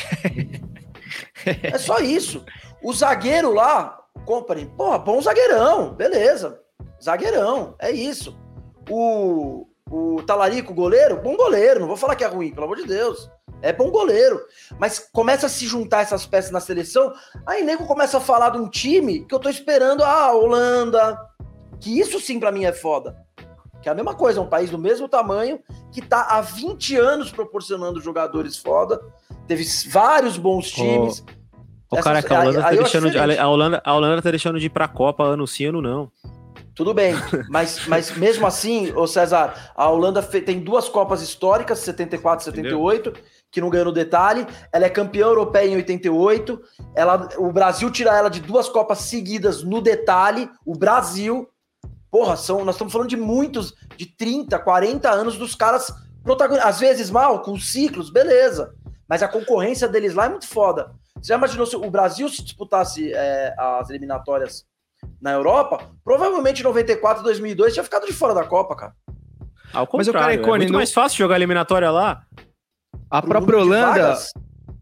é 1.61 1.77
só 1.77 1.99
isso. 1.99 2.45
O 2.81 2.93
zagueiro 2.93 3.53
lá, 3.53 3.99
Company, 4.25 4.65
porra, 4.77 4.97
bom 4.97 5.21
zagueirão, 5.21 5.93
beleza. 5.93 6.59
Zagueirão, 7.01 7.75
é 7.79 7.91
isso. 7.91 8.37
O, 8.89 9.67
o 9.89 10.21
Talarico, 10.23 10.73
goleiro, 10.73 11.21
bom 11.21 11.35
goleiro, 11.35 11.79
não 11.79 11.87
vou 11.87 11.97
falar 11.97 12.15
que 12.15 12.23
é 12.23 12.27
ruim, 12.27 12.51
pelo 12.51 12.65
amor 12.65 12.77
de 12.77 12.85
Deus. 12.85 13.29
É 13.61 13.71
bom 13.71 13.89
goleiro. 13.89 14.41
Mas 14.79 14.99
começa 14.99 15.45
a 15.45 15.49
se 15.49 15.65
juntar 15.65 16.01
essas 16.01 16.25
peças 16.25 16.51
na 16.51 16.59
seleção, 16.59 17.13
aí 17.45 17.63
nego 17.63 17.85
começa 17.85 18.17
a 18.17 18.21
falar 18.21 18.49
de 18.49 18.57
um 18.57 18.69
time 18.69 19.25
que 19.25 19.33
eu 19.33 19.39
tô 19.39 19.49
esperando 19.49 20.03
a 20.03 20.31
Holanda. 20.31 21.17
Que 21.79 21.99
isso 21.99 22.19
sim 22.19 22.39
para 22.39 22.51
mim 22.51 22.65
é 22.65 22.73
foda. 22.73 23.15
Que 23.81 23.89
é 23.89 23.91
a 23.91 23.95
mesma 23.95 24.15
coisa, 24.15 24.39
é 24.39 24.43
um 24.43 24.49
país 24.49 24.69
do 24.69 24.79
mesmo 24.79 25.07
tamanho, 25.07 25.59
que 25.91 26.01
tá 26.01 26.21
há 26.21 26.41
20 26.41 26.95
anos 26.97 27.31
proporcionando 27.31 28.01
jogadores 28.01 28.57
foda. 28.57 28.99
Teve 29.47 29.63
vários 29.89 30.37
bons 30.37 30.71
times. 30.71 31.23
O 31.99 32.03
cara, 32.03 32.19
a 32.19 32.39
Holanda, 32.41 32.61
tá 32.61 32.71
deixando 32.71 33.11
de, 33.11 33.17
a, 33.17 33.47
Holanda, 33.47 33.81
a 33.83 33.93
Holanda 33.93 34.21
tá 34.21 34.29
deixando 34.29 34.59
de 34.59 34.67
ir 34.67 34.69
pra 34.69 34.87
Copa 34.87 35.23
ano 35.23 35.47
sim, 35.47 35.65
ano 35.65 35.81
não. 35.81 36.11
Tudo 36.75 36.93
bem, 36.93 37.15
mas, 37.49 37.87
mas 37.87 38.15
mesmo 38.17 38.45
assim, 38.45 38.91
ô 38.93 39.07
César, 39.07 39.53
a 39.75 39.89
Holanda 39.89 40.21
tem 40.21 40.59
duas 40.59 40.89
Copas 40.89 41.21
históricas, 41.21 41.79
74 41.79 42.41
e 42.41 42.45
78, 42.45 43.09
Entendeu? 43.09 43.23
que 43.49 43.61
não 43.61 43.69
ganhou 43.69 43.85
no 43.85 43.93
detalhe. 43.93 44.45
Ela 44.73 44.85
é 44.85 44.89
campeã 44.89 45.27
europeia 45.27 45.69
em 45.69 45.77
88. 45.77 46.61
Ela, 46.93 47.29
o 47.37 47.53
Brasil 47.53 47.89
tira 47.89 48.15
ela 48.15 48.29
de 48.29 48.41
duas 48.41 48.67
Copas 48.67 48.99
seguidas 48.99 49.63
no 49.63 49.79
detalhe. 49.79 50.49
O 50.65 50.77
Brasil, 50.77 51.47
porra, 52.11 52.35
são, 52.35 52.65
nós 52.65 52.75
estamos 52.75 52.91
falando 52.91 53.07
de 53.07 53.15
muitos, 53.15 53.73
de 53.95 54.05
30, 54.05 54.59
40 54.59 55.09
anos 55.09 55.37
dos 55.37 55.55
caras 55.55 55.89
protagonistas. 56.21 56.69
Às 56.69 56.79
vezes 56.81 57.09
mal, 57.09 57.41
com 57.41 57.57
ciclos, 57.57 58.09
beleza. 58.09 58.75
Mas 59.07 59.23
a 59.23 59.27
concorrência 59.29 59.87
deles 59.87 60.13
lá 60.13 60.25
é 60.25 60.29
muito 60.29 60.47
foda. 60.47 60.91
Você 61.21 61.29
já 61.29 61.35
imaginou 61.35 61.65
se 61.65 61.75
o 61.75 61.89
Brasil 61.89 62.29
se 62.29 62.43
disputasse 62.43 63.11
é, 63.13 63.53
as 63.57 63.89
eliminatórias 63.89 64.65
na 65.21 65.31
Europa, 65.31 65.89
provavelmente 66.03 66.61
em 66.61 66.63
94, 66.63 67.23
2002 67.23 67.73
tinha 67.73 67.83
ficado 67.83 68.05
de 68.05 68.13
fora 68.13 68.33
da 68.33 68.43
Copa, 68.43 68.75
cara. 68.75 68.93
Ao 69.73 69.85
contrário, 69.85 69.97
Mas 69.97 70.07
o 70.07 70.13
cara 70.13 70.33
é, 70.33 70.35
é 70.35 70.57
muito 70.59 70.71
não... 70.71 70.79
mais 70.79 70.93
fácil 70.93 71.17
jogar 71.17 71.35
eliminatória 71.35 71.91
lá. 71.91 72.23
A 73.09 73.21
própria 73.21 73.59
Holanda. 73.59 74.15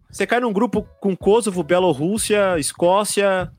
Você 0.09 0.27
cai 0.27 0.39
num 0.39 0.53
grupo 0.53 0.87
com 0.99 1.15
Kosovo, 1.15 1.63
Bielorrússia, 1.63 2.59
Escócia, 2.59 3.51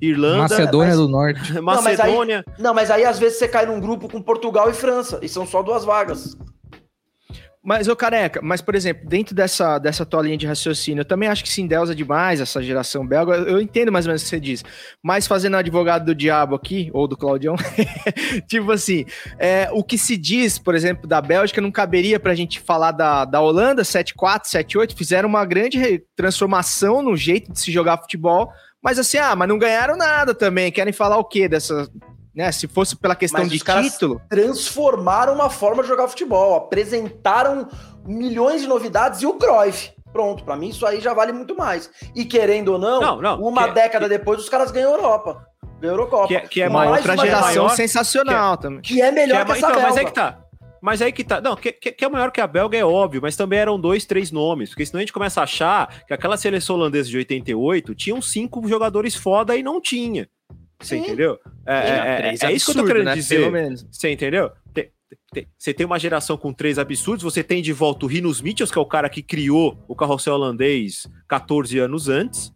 Irlanda. 0.00 0.42
Macedônia 0.42 0.88
mas... 0.88 0.98
do 0.98 1.08
Norte. 1.08 1.60
Macedônia. 1.60 2.44
Não 2.46 2.52
mas, 2.52 2.58
aí, 2.58 2.62
não, 2.62 2.74
mas 2.74 2.90
aí 2.90 3.04
às 3.04 3.18
vezes 3.18 3.38
você 3.38 3.48
cai 3.48 3.64
num 3.64 3.80
grupo 3.80 4.08
com 4.08 4.20
Portugal 4.20 4.68
e 4.68 4.74
França, 4.74 5.18
e 5.22 5.28
são 5.28 5.46
só 5.46 5.62
duas 5.62 5.84
vagas. 5.84 6.36
Mas, 7.64 7.86
ô 7.86 7.94
careca, 7.94 8.40
mas, 8.42 8.60
por 8.60 8.74
exemplo, 8.74 9.08
dentro 9.08 9.36
dessa, 9.36 9.78
dessa 9.78 10.04
tua 10.04 10.20
linha 10.22 10.36
de 10.36 10.48
raciocínio, 10.48 11.02
eu 11.02 11.04
também 11.04 11.28
acho 11.28 11.44
que 11.44 11.48
se 11.48 11.62
endeusa 11.62 11.94
demais 11.94 12.40
essa 12.40 12.60
geração 12.60 13.06
belga. 13.06 13.34
Eu 13.34 13.60
entendo 13.60 13.92
mais 13.92 14.04
ou 14.04 14.10
menos 14.10 14.22
o 14.22 14.24
que 14.24 14.30
você 14.30 14.40
diz. 14.40 14.64
Mas 15.00 15.28
fazendo 15.28 15.56
advogado 15.56 16.06
do 16.06 16.14
diabo 16.14 16.56
aqui, 16.56 16.90
ou 16.92 17.06
do 17.06 17.16
Claudião, 17.16 17.54
tipo 18.48 18.72
assim, 18.72 19.04
é, 19.38 19.68
o 19.72 19.84
que 19.84 19.96
se 19.96 20.16
diz, 20.16 20.58
por 20.58 20.74
exemplo, 20.74 21.06
da 21.06 21.20
Bélgica, 21.20 21.60
não 21.60 21.70
caberia 21.70 22.18
pra 22.18 22.34
gente 22.34 22.58
falar 22.58 22.90
da, 22.90 23.24
da 23.24 23.40
Holanda, 23.40 23.82
7-4, 23.82 24.46
7-8, 24.46 24.96
fizeram 24.96 25.28
uma 25.28 25.44
grande 25.44 26.02
transformação 26.16 27.00
no 27.00 27.16
jeito 27.16 27.52
de 27.52 27.60
se 27.60 27.70
jogar 27.70 27.98
futebol. 27.98 28.50
Mas 28.82 28.98
assim, 28.98 29.18
ah, 29.18 29.36
mas 29.36 29.48
não 29.48 29.56
ganharam 29.56 29.96
nada 29.96 30.34
também. 30.34 30.72
Querem 30.72 30.92
falar 30.92 31.16
o 31.16 31.24
quê 31.24 31.48
dessa, 31.48 31.88
né? 32.34 32.50
Se 32.52 32.66
fosse 32.66 32.96
pela 32.96 33.14
questão 33.14 33.40
Mas 33.40 33.50
de 33.50 33.58
título. 33.58 34.20
Transformaram 34.28 35.34
uma 35.34 35.50
forma 35.50 35.82
de 35.82 35.88
jogar 35.88 36.08
futebol, 36.08 36.54
apresentaram 36.54 37.68
milhões 38.04 38.62
de 38.62 38.68
novidades 38.68 39.22
e 39.22 39.26
o 39.26 39.34
Cruyff. 39.34 39.92
Pronto, 40.12 40.44
para 40.44 40.56
mim 40.56 40.68
isso 40.68 40.84
aí 40.86 41.00
já 41.00 41.14
vale 41.14 41.32
muito 41.32 41.56
mais. 41.56 41.90
E 42.14 42.24
querendo 42.24 42.72
ou 42.72 42.78
não, 42.78 43.00
não, 43.00 43.20
não 43.20 43.42
uma 43.42 43.68
que, 43.68 43.74
década 43.74 44.08
que, 44.08 44.18
depois 44.18 44.40
os 44.40 44.48
caras 44.48 44.70
ganham 44.70 44.92
Europa. 44.92 45.46
Ganhou 45.80 45.96
Eurocopa. 45.96 46.28
Que, 46.28 46.36
é, 46.36 46.40
que 46.40 46.62
é 46.62 46.68
uma 46.68 46.90
outra 46.90 47.16
geração 47.16 47.64
maior, 47.64 47.76
sensacional 47.76 48.56
que 48.56 48.60
é, 48.60 48.62
também. 48.62 48.82
Que 48.82 49.02
é 49.02 49.10
melhor 49.10 49.44
que, 49.46 49.52
é, 49.52 49.54
que 49.54 49.64
essa 49.64 49.70
então, 49.70 49.82
Mas 49.82 49.96
é 49.96 50.04
que 50.04 50.12
tá. 50.12 50.38
Mas 50.82 51.00
aí 51.00 51.12
que 51.12 51.22
tá. 51.22 51.40
Não, 51.40 51.54
que, 51.54 51.72
que, 51.72 52.04
é 52.04 52.08
maior 52.08 52.32
que 52.32 52.40
a 52.40 52.46
Belga 52.46 52.76
é 52.76 52.84
óbvio, 52.84 53.22
mas 53.22 53.36
também 53.36 53.60
eram 53.60 53.78
dois, 53.78 54.04
três 54.04 54.32
nomes. 54.32 54.70
Porque 54.70 54.84
senão 54.84 54.98
a 54.98 55.02
gente 55.02 55.12
começa 55.12 55.40
a 55.40 55.44
achar 55.44 56.04
que 56.04 56.12
aquela 56.12 56.36
seleção 56.36 56.74
holandesa 56.74 57.08
de 57.08 57.16
88 57.16 57.94
tinham 57.94 58.20
cinco 58.20 58.66
jogadores 58.66 59.14
foda 59.14 59.56
e 59.56 59.62
não 59.62 59.80
tinha. 59.80 60.28
Você 60.82 60.96
Sim. 60.96 61.02
entendeu? 61.02 61.38
É, 61.64 61.74
é, 61.74 62.34
é, 62.34 62.46
é 62.46 62.52
isso 62.52 62.72
que 62.72 62.78
eu 62.78 62.82
tô 62.82 62.86
querendo 62.86 63.06
né? 63.06 63.14
dizer. 63.14 63.38
Pelo 63.38 63.52
menos. 63.52 63.86
Você 63.90 64.10
entendeu? 64.10 64.50
Tem, 64.74 64.90
tem, 65.32 65.46
você 65.56 65.72
tem 65.72 65.86
uma 65.86 65.98
geração 65.98 66.36
com 66.36 66.52
três 66.52 66.78
absurdos, 66.78 67.22
você 67.22 67.42
tem 67.42 67.62
de 67.62 67.72
volta 67.72 68.04
o 68.04 68.08
Rinos 68.08 68.40
Mitchells, 68.40 68.72
que 68.72 68.78
é 68.78 68.82
o 68.82 68.86
cara 68.86 69.08
que 69.08 69.22
criou 69.22 69.78
o 69.86 69.94
carrossel 69.94 70.34
holandês 70.34 71.08
14 71.28 71.78
anos 71.78 72.08
antes. 72.08 72.52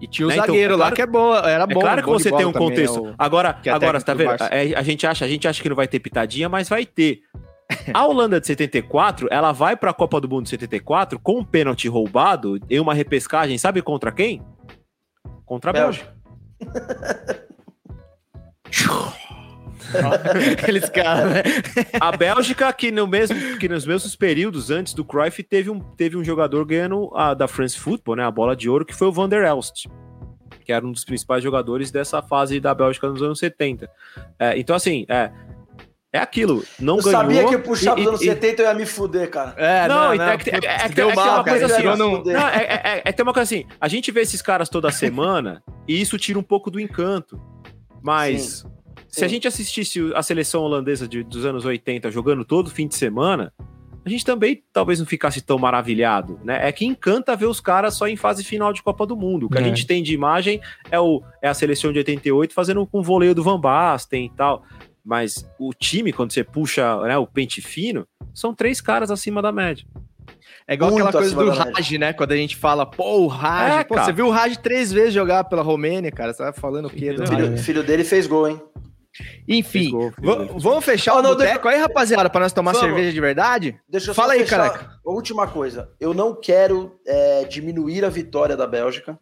E 0.00 0.06
tinha 0.06 0.26
o 0.26 0.30
né? 0.30 0.36
zagueiro 0.36 0.74
então, 0.74 0.78
lá 0.78 0.84
claro, 0.86 0.96
que 0.96 1.02
é 1.02 1.06
bom, 1.06 1.34
era 1.34 1.66
bom. 1.66 1.78
É 1.78 1.82
claro 1.82 2.02
que 2.02 2.08
você 2.08 2.32
tem 2.32 2.44
um 2.44 2.52
contexto. 2.52 3.08
É 3.08 3.14
agora, 3.18 3.60
agora 3.72 4.00
tá 4.00 4.14
vendo? 4.14 4.32
É, 4.50 4.74
a 4.74 4.82
gente 4.82 5.06
acha, 5.06 5.24
a 5.24 5.28
gente 5.28 5.46
acha 5.46 5.62
que 5.62 5.68
não 5.68 5.76
vai 5.76 5.86
ter 5.86 6.00
pitadinha, 6.00 6.48
mas 6.48 6.68
vai 6.68 6.84
ter. 6.84 7.20
A 7.94 8.04
Holanda 8.06 8.40
de 8.40 8.46
74, 8.46 9.28
ela 9.30 9.52
vai 9.52 9.76
para 9.76 9.90
a 9.90 9.94
Copa 9.94 10.20
do 10.20 10.28
Mundo 10.28 10.44
de 10.44 10.50
74 10.50 11.18
com 11.20 11.38
um 11.38 11.44
pênalti 11.44 11.88
roubado 11.88 12.58
em 12.68 12.80
uma 12.80 12.94
repescagem, 12.94 13.56
sabe 13.58 13.80
contra 13.80 14.10
quem? 14.10 14.42
Contra 15.46 15.70
a 15.70 15.72
Bélgica. 15.72 16.21
Aqueles 20.52 20.88
caras, 20.88 21.32
né? 21.32 21.42
A 22.00 22.16
Bélgica, 22.16 22.72
que, 22.72 22.90
no 22.90 23.06
mesmo, 23.06 23.58
que 23.58 23.68
nos 23.68 23.84
mesmos 23.84 24.16
períodos 24.16 24.70
antes 24.70 24.94
do 24.94 25.04
Cruyff, 25.04 25.42
teve 25.42 25.70
um, 25.70 25.78
teve 25.80 26.16
um 26.16 26.24
jogador 26.24 26.64
ganhando 26.64 27.10
a, 27.14 27.34
da 27.34 27.46
France 27.46 27.78
Football, 27.78 28.16
né? 28.16 28.24
A 28.24 28.30
bola 28.30 28.56
de 28.56 28.68
ouro, 28.68 28.84
que 28.84 28.94
foi 28.94 29.08
o 29.08 29.12
Van 29.12 29.28
der 29.28 29.44
Elst, 29.44 29.86
que 30.64 30.72
era 30.72 30.86
um 30.86 30.92
dos 30.92 31.04
principais 31.04 31.42
jogadores 31.42 31.90
dessa 31.90 32.22
fase 32.22 32.58
da 32.58 32.74
Bélgica 32.74 33.08
nos 33.08 33.22
anos 33.22 33.38
70. 33.38 33.90
É, 34.38 34.58
então, 34.58 34.74
assim, 34.74 35.04
é, 35.08 35.30
é 36.12 36.18
aquilo, 36.18 36.62
não 36.78 36.98
eu 36.98 37.04
ganhou. 37.04 37.22
Eu 37.22 37.26
sabia 37.26 37.48
que 37.48 37.58
puxar 37.58 37.94
dos 37.94 38.06
anos 38.06 38.20
e, 38.20 38.24
70 38.26 38.62
eu 38.62 38.68
ia 38.68 38.74
me 38.74 38.84
fuder, 38.84 39.30
cara. 39.30 39.54
É, 39.56 39.88
não, 39.88 40.10
não, 40.10 40.14
não 40.16 40.24
é, 40.28 40.36
que, 40.36 40.50
é, 40.50 40.60
é, 40.62 40.88
deu 40.90 41.10
é, 41.10 41.14
mal, 41.14 41.36
uma 41.36 41.44
coisa 41.44 41.66
assim, 41.66 41.82
não, 41.84 41.96
não, 41.96 42.30
é, 42.48 42.64
é, 42.64 43.02
é, 43.04 43.12
tem 43.12 43.22
uma 43.22 43.32
coisa 43.32 43.44
assim, 43.44 43.64
a 43.80 43.88
gente 43.88 44.12
vê 44.12 44.20
esses 44.20 44.42
caras 44.42 44.68
toda 44.68 44.90
semana 44.92 45.62
e 45.88 45.98
isso 45.98 46.18
tira 46.18 46.38
um 46.38 46.42
pouco 46.42 46.70
do 46.70 46.78
encanto. 46.78 47.40
Mas 48.02 48.42
sim, 48.42 48.68
se 49.08 49.20
sim. 49.20 49.24
a 49.24 49.28
gente 49.28 49.48
assistisse 49.48 50.12
a 50.14 50.22
seleção 50.22 50.62
holandesa 50.62 51.08
de, 51.08 51.22
dos 51.22 51.46
anos 51.46 51.64
80 51.64 52.10
jogando 52.10 52.44
todo 52.44 52.68
fim 52.68 52.86
de 52.86 52.94
semana, 52.94 53.52
a 54.04 54.08
gente 54.08 54.24
também 54.24 54.62
talvez 54.72 54.98
não 54.98 55.06
ficasse 55.06 55.40
tão 55.40 55.58
maravilhado, 55.58 56.40
né? 56.42 56.66
É 56.66 56.72
que 56.72 56.84
encanta 56.84 57.36
ver 57.36 57.46
os 57.46 57.60
caras 57.60 57.94
só 57.94 58.08
em 58.08 58.16
fase 58.16 58.42
final 58.42 58.72
de 58.72 58.82
Copa 58.82 59.06
do 59.06 59.16
Mundo. 59.16 59.46
O 59.46 59.48
que 59.48 59.58
é. 59.58 59.60
a 59.60 59.64
gente 59.64 59.86
tem 59.86 60.02
de 60.02 60.12
imagem 60.12 60.60
é, 60.90 60.98
o, 60.98 61.22
é 61.40 61.48
a 61.48 61.54
seleção 61.54 61.92
de 61.92 61.98
88 61.98 62.52
fazendo 62.52 62.84
com 62.84 62.98
um 62.98 63.02
voleio 63.02 63.34
do 63.34 63.44
Van 63.44 63.60
Basten 63.60 64.26
e 64.26 64.30
tal. 64.30 64.64
Mas 65.04 65.44
o 65.58 65.72
time, 65.74 66.12
quando 66.12 66.32
você 66.32 66.44
puxa 66.44 67.00
né, 67.02 67.18
o 67.18 67.26
pente 67.26 67.60
fino, 67.60 68.06
são 68.32 68.54
três 68.54 68.80
caras 68.80 69.10
acima 69.10 69.42
da 69.42 69.50
média. 69.50 69.84
É 70.66 70.74
igual 70.74 70.92
Muito 70.92 71.06
aquela 71.06 71.22
coisa 71.22 71.34
do 71.34 71.50
Raj, 71.50 71.90
né? 71.92 72.12
Quando 72.12 72.32
a 72.32 72.36
gente 72.36 72.56
fala, 72.56 72.86
pô, 72.86 73.22
o 73.22 73.26
Raj. 73.26 73.80
É, 73.80 73.84
pô, 73.84 73.98
você 73.98 74.12
viu 74.12 74.26
o 74.26 74.30
Raj 74.30 74.56
três 74.58 74.92
vezes 74.92 75.12
jogar 75.12 75.44
pela 75.44 75.62
Romênia, 75.62 76.10
cara. 76.10 76.32
Você 76.32 76.42
tá 76.42 76.52
falando 76.52 76.86
o 76.86 76.90
quê? 76.90 77.10
O 77.10 77.26
filho, 77.26 77.58
filho, 77.58 77.82
dele 77.82 78.04
fez 78.04 78.26
gol, 78.26 78.48
hein? 78.48 78.62
Enfim, 79.46 79.90
gol, 79.90 80.10
vamos 80.56 80.82
fechar 80.82 81.16
oh, 81.16 81.18
o 81.18 81.22
não, 81.22 81.30
boteco 81.32 81.64
deixa... 81.64 81.68
aí, 81.68 81.82
rapaziada, 81.82 82.30
para 82.30 82.40
nós 82.40 82.52
tomar 82.52 82.72
vamos. 82.72 82.86
cerveja 82.86 83.12
de 83.12 83.20
verdade? 83.20 83.78
Deixa 83.86 84.10
eu 84.10 84.14
Fala 84.14 84.32
aí, 84.32 84.44
cara. 84.46 84.96
Última 85.04 85.46
coisa. 85.46 85.90
Eu 86.00 86.14
não 86.14 86.34
quero 86.34 86.98
é, 87.06 87.44
diminuir 87.44 88.06
a 88.06 88.08
vitória 88.08 88.56
da 88.56 88.66
Bélgica 88.66 89.18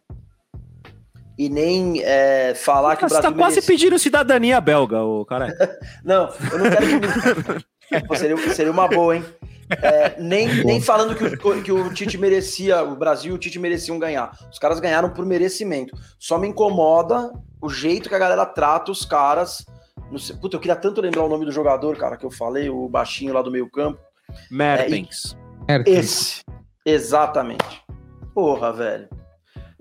e 1.41 1.49
nem 1.49 2.03
é, 2.03 2.53
falar 2.53 2.95
que 2.95 3.03
o 3.03 3.07
Brasil. 3.07 3.23
Você 3.23 3.33
tá 3.33 3.35
quase 3.35 3.55
merece... 3.55 3.67
pedindo 3.67 3.97
cidadania 3.97 4.61
belga, 4.61 5.01
o 5.01 5.25
cara. 5.25 5.51
não, 6.05 6.31
eu 6.51 6.59
não 6.59 6.69
quero 6.69 6.85
que. 6.85 8.01
Pô, 8.07 8.15
seria, 8.15 8.37
seria 8.53 8.71
uma 8.71 8.87
boa, 8.87 9.15
hein? 9.15 9.25
É, 9.81 10.21
nem, 10.21 10.63
nem 10.63 10.79
falando 10.79 11.15
que 11.15 11.23
o, 11.23 11.63
que 11.63 11.71
o 11.71 11.91
Tite 11.93 12.15
merecia, 12.17 12.83
o 12.83 12.95
Brasil 12.95 13.33
e 13.33 13.35
o 13.35 13.37
Tite 13.39 13.57
mereciam 13.57 13.97
ganhar. 13.97 14.37
Os 14.51 14.59
caras 14.59 14.79
ganharam 14.79 15.09
por 15.09 15.25
merecimento. 15.25 15.97
Só 16.19 16.37
me 16.37 16.47
incomoda 16.47 17.31
o 17.59 17.69
jeito 17.69 18.07
que 18.07 18.15
a 18.15 18.19
galera 18.19 18.45
trata 18.45 18.91
os 18.91 19.03
caras. 19.03 19.65
Sei, 20.19 20.35
puta, 20.35 20.57
eu 20.57 20.59
queria 20.59 20.75
tanto 20.75 21.01
lembrar 21.01 21.23
o 21.23 21.29
nome 21.29 21.45
do 21.45 21.51
jogador, 21.51 21.97
cara, 21.97 22.17
que 22.17 22.25
eu 22.25 22.31
falei, 22.31 22.69
o 22.69 22.87
baixinho 22.87 23.33
lá 23.33 23.41
do 23.41 23.51
meio 23.51 23.69
campo. 23.69 23.99
Mertens. 24.51 25.35
É, 25.67 25.81
esse. 25.89 26.41
Exatamente. 26.85 27.81
Porra, 28.33 28.71
velho. 28.71 29.09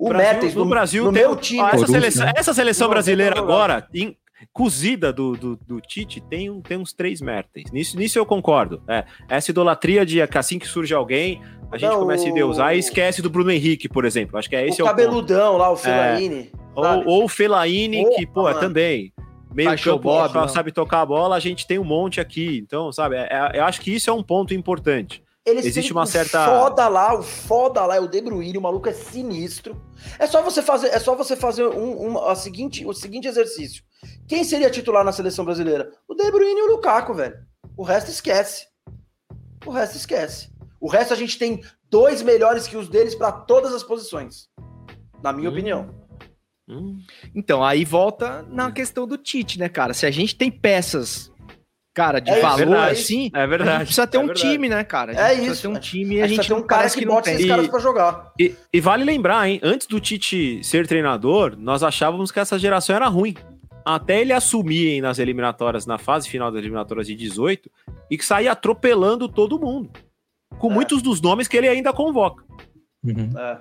O 0.01 0.09
Brasil- 0.09 0.31
Mertens, 0.33 0.55
no 0.55 0.65
no, 0.65 0.71
Brasil 0.71 1.05
no 1.05 1.13
tem 1.13 1.23
meu 1.23 1.33
o- 1.33 1.37
time. 1.37 1.61
ó, 1.61 1.69
essa, 1.69 1.87
seleção, 1.87 2.33
essa 2.35 2.55
seleção 2.55 2.89
brasileira 2.89 3.39
agora, 3.39 3.87
em- 3.95 4.17
cozida 4.53 5.13
do, 5.13 5.37
do, 5.37 5.57
do 5.57 5.81
Tite, 5.81 6.21
tem, 6.23 6.49
um, 6.49 6.63
tem 6.63 6.79
uns 6.79 6.93
três 6.95 7.21
Mertens. 7.21 7.71
Nisso, 7.71 7.99
nisso 7.99 8.19
eu 8.19 8.25
concordo. 8.25 8.83
É, 8.89 9.05
essa 9.29 9.51
idolatria 9.51 10.07
de 10.07 10.27
que 10.27 10.39
assim 10.39 10.59
que 10.59 10.67
surge 10.67 10.95
alguém, 10.95 11.43
a 11.71 11.77
gente 11.77 11.91
Não, 11.91 11.99
começa 12.01 12.25
a 12.25 12.27
o- 12.27 12.31
endeusar 12.31 12.75
e 12.75 12.79
esquece 12.79 13.21
do 13.21 13.29
Bruno 13.29 13.51
Henrique, 13.53 13.89
por 13.89 14.07
exemplo. 14.07 14.39
Acho 14.39 14.49
que 14.49 14.57
é 14.57 14.67
esse 14.67 14.81
o 14.81 14.87
é 14.87 14.87
o 14.87 14.89
ponto. 14.89 14.97
cabeludão 14.97 15.57
lá, 15.59 15.71
o 15.71 15.77
Fellaini. 15.77 16.51
Ou, 16.75 17.05
ou 17.07 17.25
o 17.25 17.29
Fellaini, 17.29 18.09
que, 18.17 18.27
pô, 18.27 18.49
é 18.49 18.55
também. 18.55 19.13
Meio 19.53 19.69
Baixou 19.69 19.95
campo, 19.99 20.05
Bob, 20.05 20.49
sabe 20.51 20.71
tocar 20.73 21.01
a 21.03 21.07
bola, 21.07 21.35
a 21.37 21.41
gente 21.41 21.67
tem 21.67 21.79
um 21.79 21.85
monte 21.85 22.21
aqui. 22.21 22.59
Então, 22.65 22.91
sabe, 22.93 23.17
é- 23.17 23.29
é- 23.31 23.59
eu 23.59 23.65
acho 23.65 23.81
que 23.81 23.93
isso 23.95 24.09
é 24.09 24.13
um 24.13 24.23
ponto 24.23 24.55
importante. 24.55 25.23
Eles 25.47 25.65
Existe 25.65 25.93
uma 25.93 26.05
certa- 26.05 26.45
foda 26.45 26.87
lá, 26.87 27.15
o 27.19 27.23
foda 27.23 27.85
lá 27.87 27.97
é 27.97 28.01
o 28.01 28.07
De 28.07 28.21
Bruyne, 28.21 28.59
o 28.59 28.61
maluco 28.61 28.89
é 28.89 28.93
sinistro. 28.93 29.81
É 30.19 30.27
só 30.27 30.43
você 30.43 30.63
fazer, 30.63 30.89
é 30.89 30.99
só 30.99 31.15
você 31.15 31.35
fazer 31.35 31.67
um, 31.67 32.11
um- 32.13 32.19
a 32.27 32.35
seguinte, 32.35 32.85
o 32.85 32.93
seguinte 32.93 33.27
exercício. 33.27 33.83
Quem 34.29 34.45
seria 34.45 34.71
titular 34.71 35.03
na 35.05 35.13
seleção 35.13 35.45
brasileira? 35.45 35.91
O 36.07 36.15
De 36.15 36.31
Bruyne 36.31 36.61
e 36.61 36.63
o 36.65 36.73
Lukaku, 36.73 37.15
velho. 37.15 37.37
O 37.77 37.83
resto 37.83 38.11
esquece. 38.11 38.67
O 39.65 39.71
resto 39.71 39.97
esquece. 39.97 40.51
O 40.81 40.89
resto 40.89 41.15
a 41.15 41.17
gente 41.17 41.39
tem 41.39 41.63
dois 41.91 42.21
melhores 42.23 42.67
que 42.69 42.77
os 42.77 42.89
deles 42.89 43.15
para 43.15 43.33
todas 43.33 43.73
as 43.73 43.83
posições. 43.83 44.49
Na 45.23 45.33
minha 45.33 45.49
Hum. 45.49 45.53
opinião. 45.53 45.95
Hum. 46.69 46.99
Então, 47.35 47.65
aí 47.65 47.85
volta 47.85 48.43
na 48.49 48.71
questão 48.71 49.07
do 49.07 49.17
Tite, 49.19 49.59
né, 49.59 49.69
cara? 49.69 49.93
Se 49.95 50.07
a 50.07 50.11
gente 50.11 50.37
tem 50.37 50.51
peças, 50.51 51.33
cara, 51.95 52.21
de 52.21 52.31
É 52.31 52.41
valor 52.41 52.57
verdade. 52.59 52.93
assim, 52.93 53.31
É 53.35 53.43
a 53.43 53.47
verdade. 53.47 53.71
gente 53.73 53.85
precisa 53.87 54.07
ter 54.07 54.17
é 54.17 54.21
um 54.21 54.27
verdade. 54.27 54.49
time, 54.51 54.69
né, 54.69 54.85
cara? 54.85 55.13
A 55.13 55.15
gente 55.15 55.23
É 55.23 55.27
precisa 55.29 55.53
isso. 55.53 55.63
ter 55.63 55.69
um 55.69 55.81
time 55.81 56.15
e 56.17 56.23
A 56.23 56.25
a 56.25 56.29
gente 56.29 56.49
tem 56.49 56.57
um 56.57 56.63
cara 56.63 56.89
que 56.91 57.05
que 57.05 57.31
esses 57.31 57.47
caras 57.47 57.69
pra 57.69 57.79
jogar. 57.81 58.33
E, 58.39 58.55
e 58.73 58.81
vale 58.81 59.05
lembrar, 59.05 59.49
hein? 59.49 59.61
Antes 59.63 59.87
do 59.87 59.99
Tite 60.01 60.63
ser 60.65 60.87
treinador, 60.87 61.57
nós 61.59 61.83
achávamos 61.83 62.31
que 62.31 62.41
essa 62.41 62.59
geração 62.59 62.95
era 62.97 63.07
ruim. 63.09 63.35
Até 63.85 64.21
ele 64.21 64.33
assumir 64.33 64.89
hein, 64.89 65.01
nas 65.01 65.19
eliminatórias, 65.19 65.87
na 65.87 65.97
fase 65.99 66.29
final 66.29 66.51
das 66.51 66.61
eliminatórias 66.61 67.07
de 67.07 67.15
18, 67.15 67.71
e 68.11 68.19
que 68.19 68.25
saía 68.25 68.53
atropelando 68.53 69.27
todo 69.29 69.59
mundo. 69.59 69.91
Com 70.59 70.71
É. 70.71 70.75
muitos 70.75 71.01
dos 71.01 71.21
nomes 71.21 71.49
que 71.49 71.57
ele 71.57 71.67
ainda 71.69 71.93
convoca. 71.93 72.45
Uhum. 73.03 73.31
É. 73.39 73.59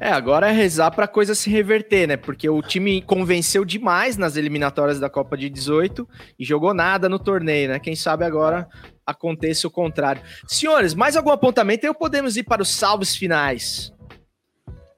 É, 0.00 0.10
agora 0.10 0.48
é 0.48 0.52
rezar 0.52 0.90
pra 0.90 1.06
coisa 1.06 1.34
se 1.34 1.50
reverter, 1.50 2.06
né? 2.06 2.16
Porque 2.16 2.48
o 2.48 2.62
time 2.62 3.02
convenceu 3.02 3.66
demais 3.66 4.16
nas 4.16 4.34
eliminatórias 4.34 4.98
da 4.98 5.10
Copa 5.10 5.36
de 5.36 5.50
18 5.50 6.08
e 6.38 6.44
jogou 6.44 6.72
nada 6.72 7.06
no 7.06 7.18
torneio, 7.18 7.68
né? 7.68 7.78
Quem 7.78 7.94
sabe 7.94 8.24
agora 8.24 8.66
aconteça 9.06 9.68
o 9.68 9.70
contrário. 9.70 10.22
Senhores, 10.46 10.94
mais 10.94 11.16
algum 11.16 11.30
apontamento? 11.30 11.86
Aí 11.86 11.92
podemos 11.92 12.38
ir 12.38 12.44
para 12.44 12.62
os 12.62 12.70
salves 12.70 13.14
finais. 13.14 13.92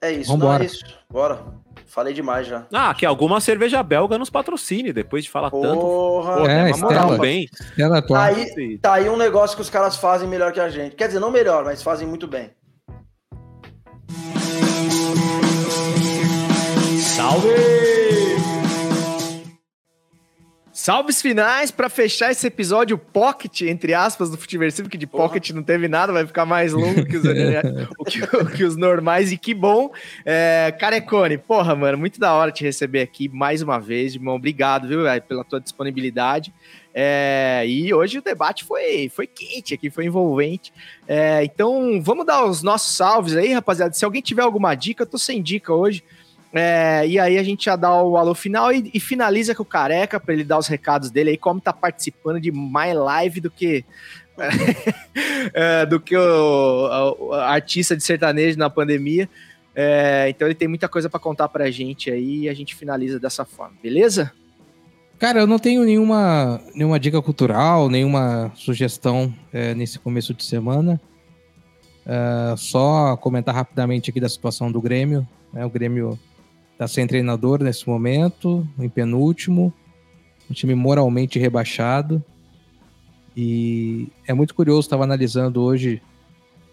É 0.00 0.12
isso, 0.12 0.30
Vambora. 0.30 0.58
não 0.58 0.62
é 0.62 0.66
isso. 0.66 0.84
Bora. 1.10 1.62
Falei 1.86 2.14
demais 2.14 2.46
já. 2.46 2.66
Ah, 2.72 2.94
que 2.94 3.04
alguma 3.04 3.40
cerveja 3.40 3.82
belga 3.82 4.16
nos 4.16 4.30
patrocine, 4.30 4.92
depois 4.92 5.24
de 5.24 5.30
falar 5.30 5.50
tanto. 5.50 5.80
Porra. 5.80 6.50
É, 6.50 6.70
Estela. 6.70 7.18
Bem. 7.18 7.48
Ela 7.78 7.98
atual. 7.98 8.20
Aí, 8.22 8.78
tá 8.78 8.94
aí 8.94 9.10
um 9.10 9.16
negócio 9.16 9.56
que 9.56 9.62
os 9.62 9.68
caras 9.68 9.96
fazem 9.96 10.28
melhor 10.28 10.52
que 10.52 10.60
a 10.60 10.70
gente. 10.70 10.96
Quer 10.96 11.08
dizer, 11.08 11.20
não 11.20 11.30
melhor, 11.30 11.64
mas 11.64 11.82
fazem 11.82 12.08
muito 12.08 12.26
bem. 12.26 12.50
Salves 20.82 21.23
finais 21.23 21.70
pra 21.70 21.89
fechar 21.89 22.32
esse 22.32 22.44
episódio 22.44 22.99
pocket, 22.99 23.61
entre 23.61 23.94
aspas, 23.94 24.28
do 24.31 24.36
Futiversivo, 24.36 24.89
que 24.89 24.99
de 24.99 25.07
Porra. 25.07 25.28
pocket 25.28 25.51
não 25.51 25.62
teve 25.62 25.86
nada, 25.86 26.12
vai 26.12 26.27
ficar 26.27 26.44
mais 26.44 26.73
longo 26.73 27.05
que 27.07 27.16
os, 27.19 27.23
o 28.01 28.05
que, 28.05 28.57
que 28.57 28.65
os 28.65 28.77
normais, 28.77 29.31
e 29.31 29.36
que 29.36 29.55
bom. 29.55 29.93
É, 30.27 30.74
Carecone, 30.81 31.39
porra, 31.39 31.77
mano, 31.77 31.99
muito 31.99 32.19
da 32.19 32.35
hora 32.35 32.51
te 32.51 32.65
receber 32.65 33.01
aqui 33.01 33.28
mais 33.28 33.62
uma 33.62 33.78
vez, 33.78 34.16
irmão. 34.16 34.35
Obrigado, 34.35 34.89
viu, 34.89 35.05
velho, 35.05 35.23
pela 35.23 35.44
tua 35.44 35.61
disponibilidade. 35.61 36.53
É, 36.93 37.62
e 37.65 37.94
hoje 37.94 38.19
o 38.19 38.23
debate 38.23 38.65
foi, 38.65 39.09
foi 39.09 39.28
quente 39.28 39.74
aqui, 39.74 39.89
foi 39.89 40.07
envolvente. 40.07 40.73
É, 41.07 41.44
então, 41.44 42.03
vamos 42.03 42.27
dar 42.27 42.44
os 42.44 42.61
nossos 42.61 42.97
salves 42.97 43.36
aí, 43.36 43.53
rapaziada. 43.53 43.93
Se 43.93 44.05
alguém 44.05 44.20
tiver 44.20 44.43
alguma 44.43 44.74
dica, 44.74 45.05
eu 45.05 45.07
tô 45.07 45.16
sem 45.16 45.40
dica 45.40 45.73
hoje. 45.73 46.03
É, 46.52 47.06
e 47.06 47.18
aí 47.18 47.38
a 47.38 47.42
gente 47.42 47.64
já 47.64 47.76
dá 47.76 48.02
o 48.02 48.16
alô 48.16 48.34
final 48.34 48.72
e, 48.72 48.90
e 48.92 49.00
finaliza 49.00 49.54
com 49.54 49.62
o 49.62 49.66
Careca 49.66 50.20
para 50.20 50.34
ele 50.34 50.44
dar 50.44 50.58
os 50.58 50.66
recados 50.66 51.10
dele 51.10 51.30
aí, 51.30 51.38
como 51.38 51.60
tá 51.60 51.72
participando 51.72 52.38
de 52.38 52.52
mais 52.52 52.94
live 52.94 53.40
do 53.40 53.50
que 53.50 53.84
é, 55.54 55.86
do 55.86 55.98
que 55.98 56.16
o, 56.16 57.16
o 57.18 57.32
artista 57.32 57.96
de 57.96 58.02
sertanejo 58.02 58.58
na 58.58 58.68
pandemia. 58.68 59.28
É, 59.74 60.26
então 60.28 60.46
ele 60.46 60.54
tem 60.54 60.68
muita 60.68 60.88
coisa 60.88 61.08
para 61.08 61.18
contar 61.18 61.48
pra 61.48 61.70
gente 61.70 62.10
aí 62.10 62.40
e 62.40 62.48
a 62.48 62.54
gente 62.54 62.74
finaliza 62.74 63.18
dessa 63.18 63.44
forma, 63.44 63.74
beleza? 63.82 64.30
Cara, 65.18 65.40
eu 65.40 65.46
não 65.46 65.58
tenho 65.58 65.84
nenhuma, 65.84 66.60
nenhuma 66.74 66.98
dica 66.98 67.22
cultural, 67.22 67.88
nenhuma 67.88 68.52
sugestão 68.54 69.32
é, 69.52 69.74
nesse 69.74 69.98
começo 69.98 70.34
de 70.34 70.44
semana. 70.44 71.00
É, 72.04 72.54
só 72.56 73.16
comentar 73.16 73.54
rapidamente 73.54 74.10
aqui 74.10 74.20
da 74.20 74.28
situação 74.28 74.70
do 74.70 74.80
Grêmio. 74.80 75.26
né? 75.52 75.64
O 75.64 75.70
Grêmio 75.70 76.18
está 76.82 76.88
sem 76.88 77.06
treinador 77.06 77.62
nesse 77.62 77.88
momento, 77.88 78.66
em 78.78 78.88
penúltimo, 78.88 79.72
um 80.50 80.52
time 80.52 80.74
moralmente 80.74 81.38
rebaixado. 81.38 82.22
E 83.36 84.09
é 84.26 84.34
muito 84.34 84.54
curioso, 84.54 84.80
estava 84.80 85.04
analisando 85.04 85.62
hoje 85.62 86.02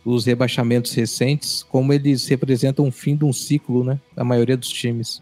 os 0.03 0.25
rebaixamentos 0.25 0.93
recentes, 0.93 1.61
como 1.63 1.93
eles 1.93 2.27
representam 2.27 2.87
o 2.87 2.91
fim 2.91 3.15
de 3.15 3.23
um 3.23 3.31
ciclo, 3.31 3.83
né? 3.83 3.99
Da 4.15 4.23
maioria 4.23 4.57
dos 4.57 4.69
times. 4.69 5.21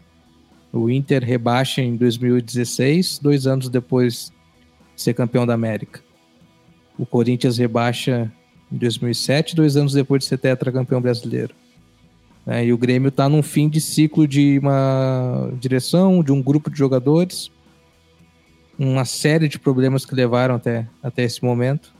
O 0.72 0.88
Inter 0.88 1.22
rebaixa 1.22 1.82
em 1.82 1.94
2016, 1.96 3.18
dois 3.18 3.46
anos 3.46 3.68
depois 3.68 4.32
de 4.96 5.02
ser 5.02 5.14
campeão 5.14 5.46
da 5.46 5.54
América. 5.54 6.00
O 6.98 7.04
Corinthians 7.04 7.58
rebaixa 7.58 8.32
em 8.72 8.76
2007, 8.76 9.54
dois 9.54 9.76
anos 9.76 9.92
depois 9.92 10.22
de 10.22 10.28
ser 10.28 10.38
tetracampeão 10.38 11.00
brasileiro. 11.00 11.54
É, 12.50 12.64
e 12.64 12.72
o 12.72 12.78
Grêmio 12.78 13.10
está 13.10 13.28
num 13.28 13.42
fim 13.42 13.68
de 13.68 13.78
ciclo 13.78 14.26
de 14.26 14.58
uma 14.58 15.50
direção, 15.60 16.22
de 16.22 16.32
um 16.32 16.40
grupo 16.42 16.70
de 16.70 16.78
jogadores, 16.78 17.50
uma 18.78 19.04
série 19.04 19.48
de 19.48 19.58
problemas 19.58 20.06
que 20.06 20.14
levaram 20.14 20.54
até, 20.54 20.88
até 21.02 21.24
esse 21.24 21.44
momento. 21.44 21.92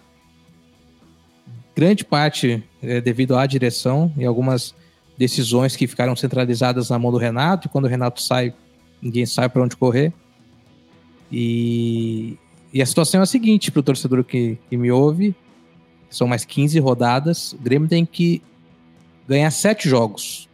Grande 1.77 2.03
parte 2.03 2.65
é 2.83 2.99
devido 2.99 3.37
à 3.37 3.45
direção 3.45 4.11
e 4.17 4.25
algumas 4.25 4.75
decisões 5.19 5.77
que 5.77 5.87
ficaram 5.87 6.17
centralizadas 6.17 6.89
na 6.89 6.99
mão 6.99 7.13
do 7.13 7.19
Renato, 7.19 7.69
e 7.69 7.71
quando 7.71 7.85
o 7.85 7.89
Renato 7.89 8.23
sai, 8.23 8.55
ninguém 9.03 9.27
sabe 9.27 9.53
para 9.53 9.63
onde 9.63 9.77
correr. 9.77 10.15
E, 11.31 12.39
e 12.73 12.81
a 12.81 12.87
situação 12.87 13.21
é 13.21 13.25
a 13.25 13.27
seguinte 13.27 13.71
para 13.71 13.81
o 13.81 13.83
torcedor 13.83 14.25
que, 14.25 14.57
que 14.71 14.79
me 14.79 14.91
ouve: 14.91 15.37
são 16.09 16.27
mais 16.27 16.47
15 16.47 16.79
rodadas. 16.79 17.53
O 17.53 17.59
Grêmio 17.59 17.87
tem 17.87 18.07
que 18.07 18.41
ganhar 19.29 19.51
7 19.51 19.89
jogos. 19.89 20.49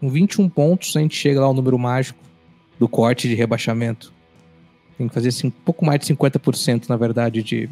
Com 0.00 0.08
21 0.08 0.48
pontos, 0.48 0.96
a 0.96 1.00
gente 1.00 1.14
chega 1.14 1.40
lá 1.40 1.46
ao 1.46 1.54
número 1.54 1.78
mágico 1.78 2.18
do 2.78 2.88
corte 2.88 3.28
de 3.28 3.34
rebaixamento. 3.34 4.12
Tem 4.96 5.06
que 5.06 5.14
fazer 5.14 5.28
assim, 5.28 5.48
um 5.48 5.50
pouco 5.50 5.84
mais 5.84 6.00
de 6.00 6.06
50%, 6.06 6.88
na 6.88 6.96
verdade, 6.96 7.42
de, 7.42 7.68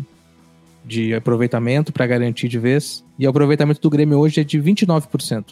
de 0.85 1.15
aproveitamento 1.15 1.93
para 1.93 2.07
garantir 2.07 2.49
de 2.49 2.59
vez. 2.59 3.03
E 3.19 3.27
o 3.27 3.31
aproveitamento 3.31 3.81
do 3.81 3.91
Grêmio 3.91 4.19
hoje 4.19 4.41
é 4.41 4.45
de 4.45 4.61
29%. 4.61 5.47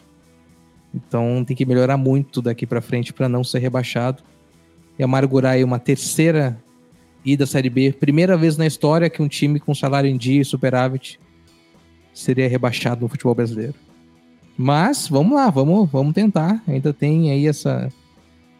Então 0.94 1.44
tem 1.44 1.56
que 1.56 1.64
melhorar 1.64 1.96
muito 1.96 2.42
daqui 2.42 2.66
para 2.66 2.80
frente 2.80 3.12
para 3.12 3.28
não 3.28 3.44
ser 3.44 3.60
rebaixado 3.60 4.22
e 4.98 5.02
amargurar 5.02 5.52
aí 5.52 5.64
uma 5.64 5.78
terceira 5.78 6.60
ida 7.24 7.44
à 7.44 7.46
Série 7.46 7.70
B. 7.70 7.92
Primeira 7.92 8.36
vez 8.36 8.56
na 8.56 8.66
história 8.66 9.08
que 9.08 9.22
um 9.22 9.28
time 9.28 9.60
com 9.60 9.74
salário 9.74 10.10
em 10.10 10.16
dia 10.16 10.40
e 10.40 10.44
superávit 10.44 11.20
seria 12.12 12.48
rebaixado 12.48 13.02
no 13.02 13.08
futebol 13.08 13.34
brasileiro. 13.34 13.74
Mas 14.62 15.08
vamos 15.08 15.32
lá, 15.32 15.48
vamos, 15.48 15.90
vamos 15.90 16.12
tentar. 16.12 16.62
Ainda 16.68 16.92
tem 16.92 17.30
aí 17.30 17.46
essa, 17.46 17.90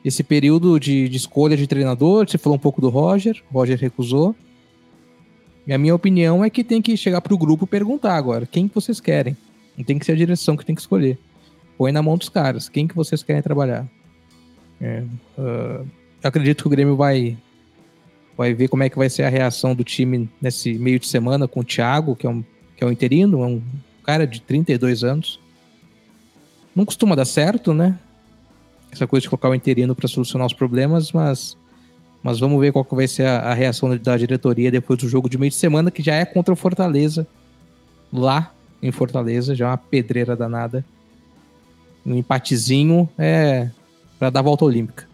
esse 0.02 0.24
período 0.24 0.80
de, 0.80 1.06
de 1.10 1.16
escolha 1.18 1.54
de 1.58 1.66
treinador. 1.66 2.26
Você 2.26 2.38
falou 2.38 2.56
um 2.56 2.58
pouco 2.58 2.80
do 2.80 2.88
Roger, 2.88 3.42
o 3.52 3.58
Roger 3.58 3.78
recusou. 3.78 4.34
E 5.66 5.74
a 5.74 5.76
minha 5.76 5.94
opinião 5.94 6.42
é 6.42 6.48
que 6.48 6.64
tem 6.64 6.80
que 6.80 6.96
chegar 6.96 7.20
para 7.20 7.34
o 7.34 7.38
grupo 7.38 7.66
perguntar 7.66 8.16
agora: 8.16 8.46
quem 8.46 8.66
que 8.66 8.74
vocês 8.74 8.98
querem? 8.98 9.36
Não 9.76 9.84
tem 9.84 9.98
que 9.98 10.06
ser 10.06 10.12
a 10.12 10.16
direção 10.16 10.56
que 10.56 10.64
tem 10.64 10.74
que 10.74 10.80
escolher. 10.80 11.18
Põe 11.76 11.92
na 11.92 12.00
mão 12.00 12.16
dos 12.16 12.30
caras. 12.30 12.66
Quem 12.66 12.88
que 12.88 12.96
vocês 12.96 13.22
querem 13.22 13.42
trabalhar? 13.42 13.86
É, 14.80 15.04
uh, 15.36 15.86
acredito 16.24 16.62
que 16.62 16.66
o 16.66 16.70
Grêmio 16.70 16.96
vai, 16.96 17.36
vai 18.38 18.54
ver 18.54 18.68
como 18.68 18.82
é 18.82 18.88
que 18.88 18.96
vai 18.96 19.10
ser 19.10 19.24
a 19.24 19.28
reação 19.28 19.74
do 19.74 19.84
time 19.84 20.30
nesse 20.40 20.72
meio 20.78 20.98
de 20.98 21.06
semana 21.06 21.46
com 21.46 21.60
o 21.60 21.64
Thiago, 21.64 22.16
que 22.16 22.26
é 22.26 22.30
um, 22.30 22.42
que 22.74 22.82
é 22.82 22.86
um 22.86 22.90
interino, 22.90 23.42
é 23.42 23.46
um 23.46 23.62
cara 24.02 24.26
de 24.26 24.40
32 24.40 25.04
anos. 25.04 25.38
Não 26.80 26.86
costuma 26.86 27.14
dar 27.14 27.26
certo, 27.26 27.74
né? 27.74 27.98
Essa 28.90 29.06
coisa 29.06 29.20
de 29.20 29.28
colocar 29.28 29.50
o 29.50 29.54
interino 29.54 29.94
para 29.94 30.08
solucionar 30.08 30.46
os 30.46 30.54
problemas, 30.54 31.12
mas, 31.12 31.54
mas 32.22 32.40
vamos 32.40 32.58
ver 32.58 32.72
qual 32.72 32.86
que 32.86 32.94
vai 32.94 33.06
ser 33.06 33.26
a, 33.26 33.40
a 33.40 33.52
reação 33.52 33.94
da 33.98 34.16
diretoria 34.16 34.70
depois 34.70 34.98
do 34.98 35.06
jogo 35.06 35.28
de 35.28 35.36
meio 35.36 35.50
de 35.50 35.56
semana, 35.56 35.90
que 35.90 36.02
já 36.02 36.14
é 36.14 36.24
contra 36.24 36.54
o 36.54 36.56
Fortaleza, 36.56 37.26
lá 38.10 38.54
em 38.82 38.90
Fortaleza, 38.90 39.54
já 39.54 39.66
é 39.66 39.68
uma 39.68 39.76
pedreira 39.76 40.34
danada 40.34 40.82
um 42.06 42.14
empatezinho 42.14 43.06
é, 43.18 43.68
para 44.18 44.30
dar 44.30 44.40
volta 44.40 44.64
olímpica. 44.64 45.06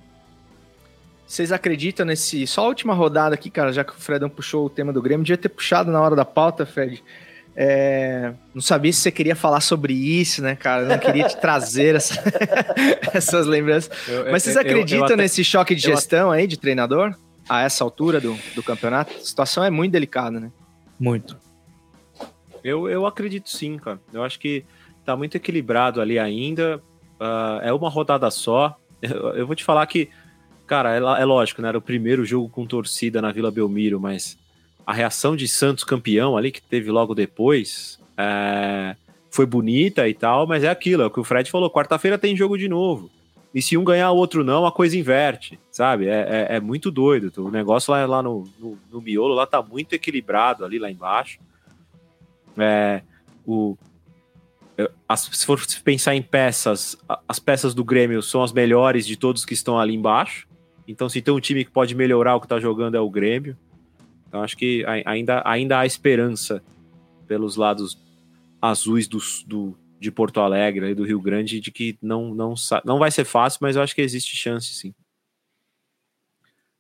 Vocês 1.27 1.51
acreditam 1.51 2.07
nesse. 2.07 2.47
Só 2.47 2.63
a 2.63 2.69
última 2.69 2.95
rodada 2.95 3.35
aqui, 3.35 3.51
cara, 3.51 3.73
já 3.73 3.83
que 3.83 3.91
o 3.91 3.97
Fredão 3.97 4.29
puxou 4.29 4.67
o 4.67 4.71
tema 4.71 4.93
do 4.93 5.03
Grêmio, 5.03 5.25
devia 5.25 5.37
ter 5.37 5.49
puxado 5.49 5.91
na 5.91 6.01
hora 6.01 6.15
da 6.15 6.25
pauta, 6.25 6.65
Fred. 6.65 7.03
É, 7.59 8.35
Não 8.55 8.61
sabia 8.61 8.93
se 8.93 9.01
você 9.01 9.11
queria 9.11 9.35
falar 9.35 9.61
sobre 9.61 9.95
isso, 9.95 10.43
né, 10.43 10.55
cara? 10.55 10.83
Eu 10.83 10.89
não 10.89 10.99
queria 10.99 11.27
te 11.27 11.37
trazer 11.41 11.95
essa- 11.95 12.23
essas 13.15 13.47
lembranças. 13.47 13.91
Mas 14.31 14.43
vocês 14.43 14.57
eu- 14.57 14.63
eu 14.63 14.69
acreditam 14.69 15.05
até- 15.07 15.17
nesse 15.17 15.43
choque 15.43 15.75
de 15.75 15.87
eu 15.89 15.95
gestão 15.97 16.31
aí 16.31 16.47
de 16.47 16.59
treinador? 16.59 17.15
A 17.49 17.63
essa 17.63 17.83
altura 17.85 18.21
do, 18.21 18.37
do 18.55 18.63
campeonato? 18.63 19.15
A 19.17 19.21
situação 19.21 19.63
é 19.65 19.71
muito 19.71 19.93
delicada, 19.93 20.39
né? 20.41 20.51
Muito. 20.99 21.39
Eu, 22.63 22.89
eu 22.91 23.07
acredito 23.07 23.49
sim, 23.49 23.79
cara. 23.79 24.01
Eu 24.13 24.23
acho 24.25 24.39
que 24.39 24.65
tá 25.05 25.17
muito 25.17 25.37
equilibrado 25.37 26.01
ali 26.01 26.19
ainda. 26.19 26.83
Ah, 27.21 27.61
é 27.63 27.73
uma 27.73 27.89
rodada 27.89 28.31
só. 28.31 28.77
Eu, 29.01 29.29
eu 29.35 29.47
vou 29.47 29.55
te 29.55 29.63
falar 29.63 29.87
que, 29.87 30.09
cara, 30.67 30.95
é, 30.95 30.99
é 31.23 31.25
lógico, 31.25 31.63
né? 31.63 31.69
Era 31.69 31.79
o 31.79 31.83
primeiro 31.83 32.25
jogo 32.25 32.49
com 32.49 32.67
torcida 32.67 33.23
na 33.23 33.31
Vila 33.31 33.51
Belmiro, 33.53 34.01
mas 34.01 34.37
a 34.87 34.93
reação 34.93 35.35
de 35.35 35.49
Santos 35.49 35.83
campeão 35.85 36.37
ali, 36.37 36.53
que 36.53 36.63
teve 36.63 36.91
logo 36.91 37.15
depois, 37.15 37.99
é, 38.17 38.95
foi 39.31 39.45
bonita 39.45 40.09
e 40.09 40.15
tal, 40.15 40.47
mas 40.47 40.63
é 40.65 40.69
aquilo, 40.69 41.03
é 41.03 41.07
o 41.07 41.11
que 41.11 41.21
o 41.21 41.25
Fred 41.25 41.51
falou. 41.51 41.69
Quarta-feira 41.71 42.17
tem 42.17 42.37
jogo 42.37 42.57
de 42.57 42.69
novo. 42.69 43.11
E 43.55 43.61
se 43.63 43.77
um 43.77 43.85
ganhar, 43.85 44.11
o 44.13 44.17
outro 44.17 44.45
não, 44.45 44.67
a 44.67 44.71
coisa 44.73 44.97
inverte, 44.99 45.59
sabe? 45.71 46.07
É, 46.09 46.47
é, 46.51 46.57
é 46.57 46.61
muito 46.61 46.91
doido. 46.91 47.33
O 47.43 47.51
negócio 47.51 47.91
lá, 47.91 48.05
lá 48.07 48.23
no, 48.23 48.45
no, 48.59 48.79
no 48.91 49.01
miolo 49.01 49.35
lá 49.35 49.47
tá 49.47 49.63
muito 49.63 49.95
equilibrado 49.95 50.65
ali 50.65 50.79
lá 50.79 50.91
embaixo. 50.91 51.39
É, 52.59 53.03
o, 53.47 53.77
eu- 54.77 54.91
as- 55.09 55.29
se 55.33 55.47
for 55.47 55.61
pensar 55.83 56.15
em 56.15 56.23
peças, 56.23 56.97
as 57.27 57.39
peças 57.39 57.75
do 57.75 57.83
Grêmio 57.85 58.23
são 58.23 58.43
as 58.43 58.53
melhores 58.53 59.07
de 59.07 59.17
todos 59.17 59.45
que 59.45 59.55
estão 59.55 59.79
ali 59.79 59.95
embaixo. 59.95 60.47
Então, 60.87 61.09
se 61.09 61.21
tem 61.23 61.33
um 61.35 61.41
time 61.41 61.65
que 61.65 61.71
pode 61.71 61.95
melhorar 61.95 62.37
o 62.37 62.41
que 62.41 62.47
tá 62.49 62.61
jogando 62.61 62.95
é 62.97 63.01
o 63.01 63.11
Grêmio. 63.11 63.57
Então, 64.29 64.43
acho 64.43 64.57
que 64.57 64.85
ai- 64.87 65.03
ainda, 65.07 65.43
ainda 65.45 65.79
há 65.79 65.87
esperança 65.87 66.63
pelos 67.27 67.57
lados 67.57 67.99
azuis 68.61 69.07
do, 69.09 69.19
do- 69.47 69.77
de 69.99 70.11
Porto 70.11 70.41
Alegre 70.41 70.91
e 70.91 70.95
do 70.95 71.05
Rio 71.05 71.21
Grande 71.21 71.61
de 71.61 71.71
que 71.73 71.97
não, 72.03 72.35
não, 72.35 72.55
não 72.85 72.99
vai 72.99 73.11
ser 73.11 73.25
fácil, 73.25 73.59
mas 73.63 73.77
eu 73.77 73.83
acho 73.83 73.95
que 73.95 74.03
existe 74.03 74.37
chance 74.37 74.73
sim. 74.75 74.95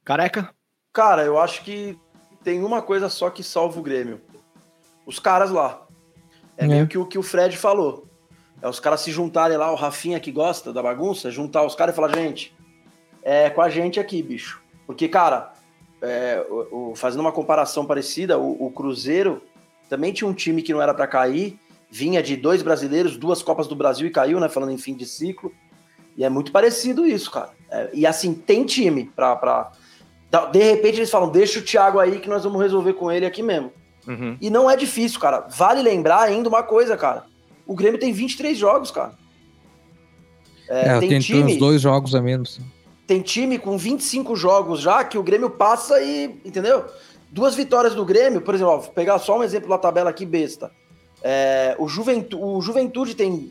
Careca? 0.04 0.50
Cara, 0.92 1.24
eu 1.24 1.38
acho 1.38 1.62
que 1.64 1.98
tem 2.44 2.62
uma 2.62 2.80
coisa 2.82 3.08
só 3.08 3.28
que 3.30 3.42
salva 3.42 3.78
o 3.78 3.82
Grêmio. 3.82 4.20
Os 5.04 5.18
caras 5.18 5.50
lá. 5.50 5.86
É, 6.56 6.64
É. 6.64 6.68
meio 6.68 6.86
que 6.86 6.96
o 6.98 7.06
que 7.06 7.18
o 7.18 7.22
Fred 7.22 7.56
falou. 7.56 8.06
É 8.62 8.68
os 8.68 8.80
caras 8.80 9.00
se 9.00 9.10
juntarem 9.10 9.56
lá, 9.56 9.70
o 9.70 9.74
Rafinha 9.74 10.18
que 10.18 10.32
gosta 10.32 10.72
da 10.72 10.82
bagunça, 10.82 11.30
juntar 11.30 11.64
os 11.64 11.74
caras 11.74 11.94
e 11.94 11.96
falar, 11.96 12.14
gente, 12.14 12.54
é 13.22 13.50
com 13.50 13.60
a 13.60 13.68
gente 13.68 14.00
aqui, 14.00 14.22
bicho. 14.22 14.62
Porque, 14.86 15.08
cara, 15.08 15.52
é, 16.06 16.44
o- 16.48 16.90
o- 16.90 16.94
fazendo 16.96 17.20
uma 17.20 17.32
comparação 17.32 17.84
parecida, 17.84 18.38
o, 18.38 18.66
o 18.66 18.70
Cruzeiro 18.70 19.42
também 19.88 20.12
tinha 20.12 20.28
um 20.28 20.34
time 20.34 20.62
que 20.62 20.72
não 20.72 20.80
era 20.82 20.94
pra 20.94 21.06
cair, 21.06 21.58
vinha 21.90 22.22
de 22.22 22.36
dois 22.36 22.62
brasileiros, 22.62 23.16
duas 23.16 23.42
Copas 23.42 23.66
do 23.66 23.76
Brasil 23.76 24.06
e 24.06 24.10
caiu, 24.10 24.40
né? 24.40 24.48
Falando 24.48 24.72
em 24.72 24.78
fim 24.78 24.94
de 24.94 25.06
ciclo. 25.06 25.52
E 26.16 26.24
é 26.24 26.28
muito 26.30 26.50
parecido 26.50 27.06
isso, 27.06 27.30
cara. 27.30 27.50
É, 27.70 27.90
e 27.92 28.06
assim, 28.06 28.32
tem 28.34 28.64
time 28.64 29.10
pra, 29.14 29.36
pra. 29.36 29.70
De 30.52 30.58
repente 30.62 30.98
eles 30.98 31.10
falam, 31.10 31.30
deixa 31.30 31.58
o 31.58 31.62
Thiago 31.62 31.98
aí 31.98 32.18
que 32.18 32.28
nós 32.28 32.42
vamos 32.44 32.60
resolver 32.60 32.94
com 32.94 33.10
ele 33.12 33.24
aqui 33.26 33.42
mesmo. 33.42 33.72
Uhum. 34.08 34.36
E 34.40 34.50
não 34.50 34.70
é 34.70 34.76
difícil, 34.76 35.18
cara. 35.20 35.46
Vale 35.48 35.82
lembrar 35.82 36.20
ainda 36.22 36.48
uma 36.48 36.62
coisa, 36.62 36.96
cara. 36.96 37.24
O 37.66 37.74
Grêmio 37.74 37.98
tem 37.98 38.12
23 38.12 38.56
jogos, 38.56 38.90
cara. 38.90 39.12
É, 40.68 40.88
É, 40.96 40.98
tem, 41.00 41.08
tem, 41.08 41.18
time, 41.20 41.42
uns 41.54 41.56
dois 41.58 41.80
jogos 41.80 42.14
a 42.14 42.20
menos. 42.20 42.60
Tem 43.06 43.20
time 43.22 43.58
com 43.58 43.78
25 43.78 44.34
jogos 44.34 44.80
já 44.80 45.04
que 45.04 45.16
o 45.16 45.22
Grêmio 45.22 45.50
passa 45.50 46.00
e. 46.02 46.40
Entendeu? 46.44 46.84
Duas 47.30 47.54
vitórias 47.54 47.94
do 47.94 48.04
Grêmio, 48.04 48.40
por 48.40 48.54
exemplo, 48.54 48.72
ó, 48.74 48.78
vou 48.78 48.90
pegar 48.92 49.18
só 49.18 49.38
um 49.38 49.42
exemplo 49.42 49.68
da 49.68 49.78
tabela 49.78 50.10
aqui 50.10 50.24
besta. 50.24 50.70
É, 51.22 51.74
o, 51.78 51.88
Juventu, 51.88 52.42
o 52.42 52.60
Juventude 52.60 53.14
tem 53.14 53.50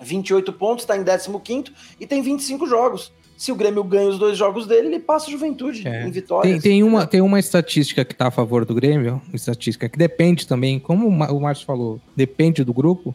28 0.00 0.52
pontos, 0.52 0.84
está 0.84 0.96
em 0.96 1.04
15 1.04 1.72
e 1.98 2.06
tem 2.06 2.22
25 2.22 2.66
jogos. 2.66 3.12
Se 3.36 3.50
o 3.50 3.54
Grêmio 3.54 3.82
ganha 3.82 4.08
os 4.08 4.18
dois 4.18 4.36
jogos 4.36 4.66
dele, 4.66 4.88
ele 4.88 4.98
passa 4.98 5.28
a 5.28 5.30
Juventude 5.30 5.86
É. 5.88 6.06
em 6.06 6.10
vitórias. 6.10 6.52
Tem, 6.52 6.60
tem, 6.60 6.82
uma, 6.82 7.06
tem 7.06 7.20
uma 7.22 7.38
estatística 7.38 8.04
que 8.04 8.14
tá 8.14 8.26
a 8.26 8.30
favor 8.30 8.66
do 8.66 8.74
Grêmio, 8.74 9.22
uma 9.28 9.36
estatística 9.36 9.88
que 9.88 9.96
depende 9.96 10.46
também, 10.46 10.78
como 10.78 11.08
o 11.08 11.36
o 11.36 11.40
Márcio 11.40 11.64
falou, 11.64 11.98
depende 12.14 12.62
do 12.64 12.74
grupo. 12.74 13.14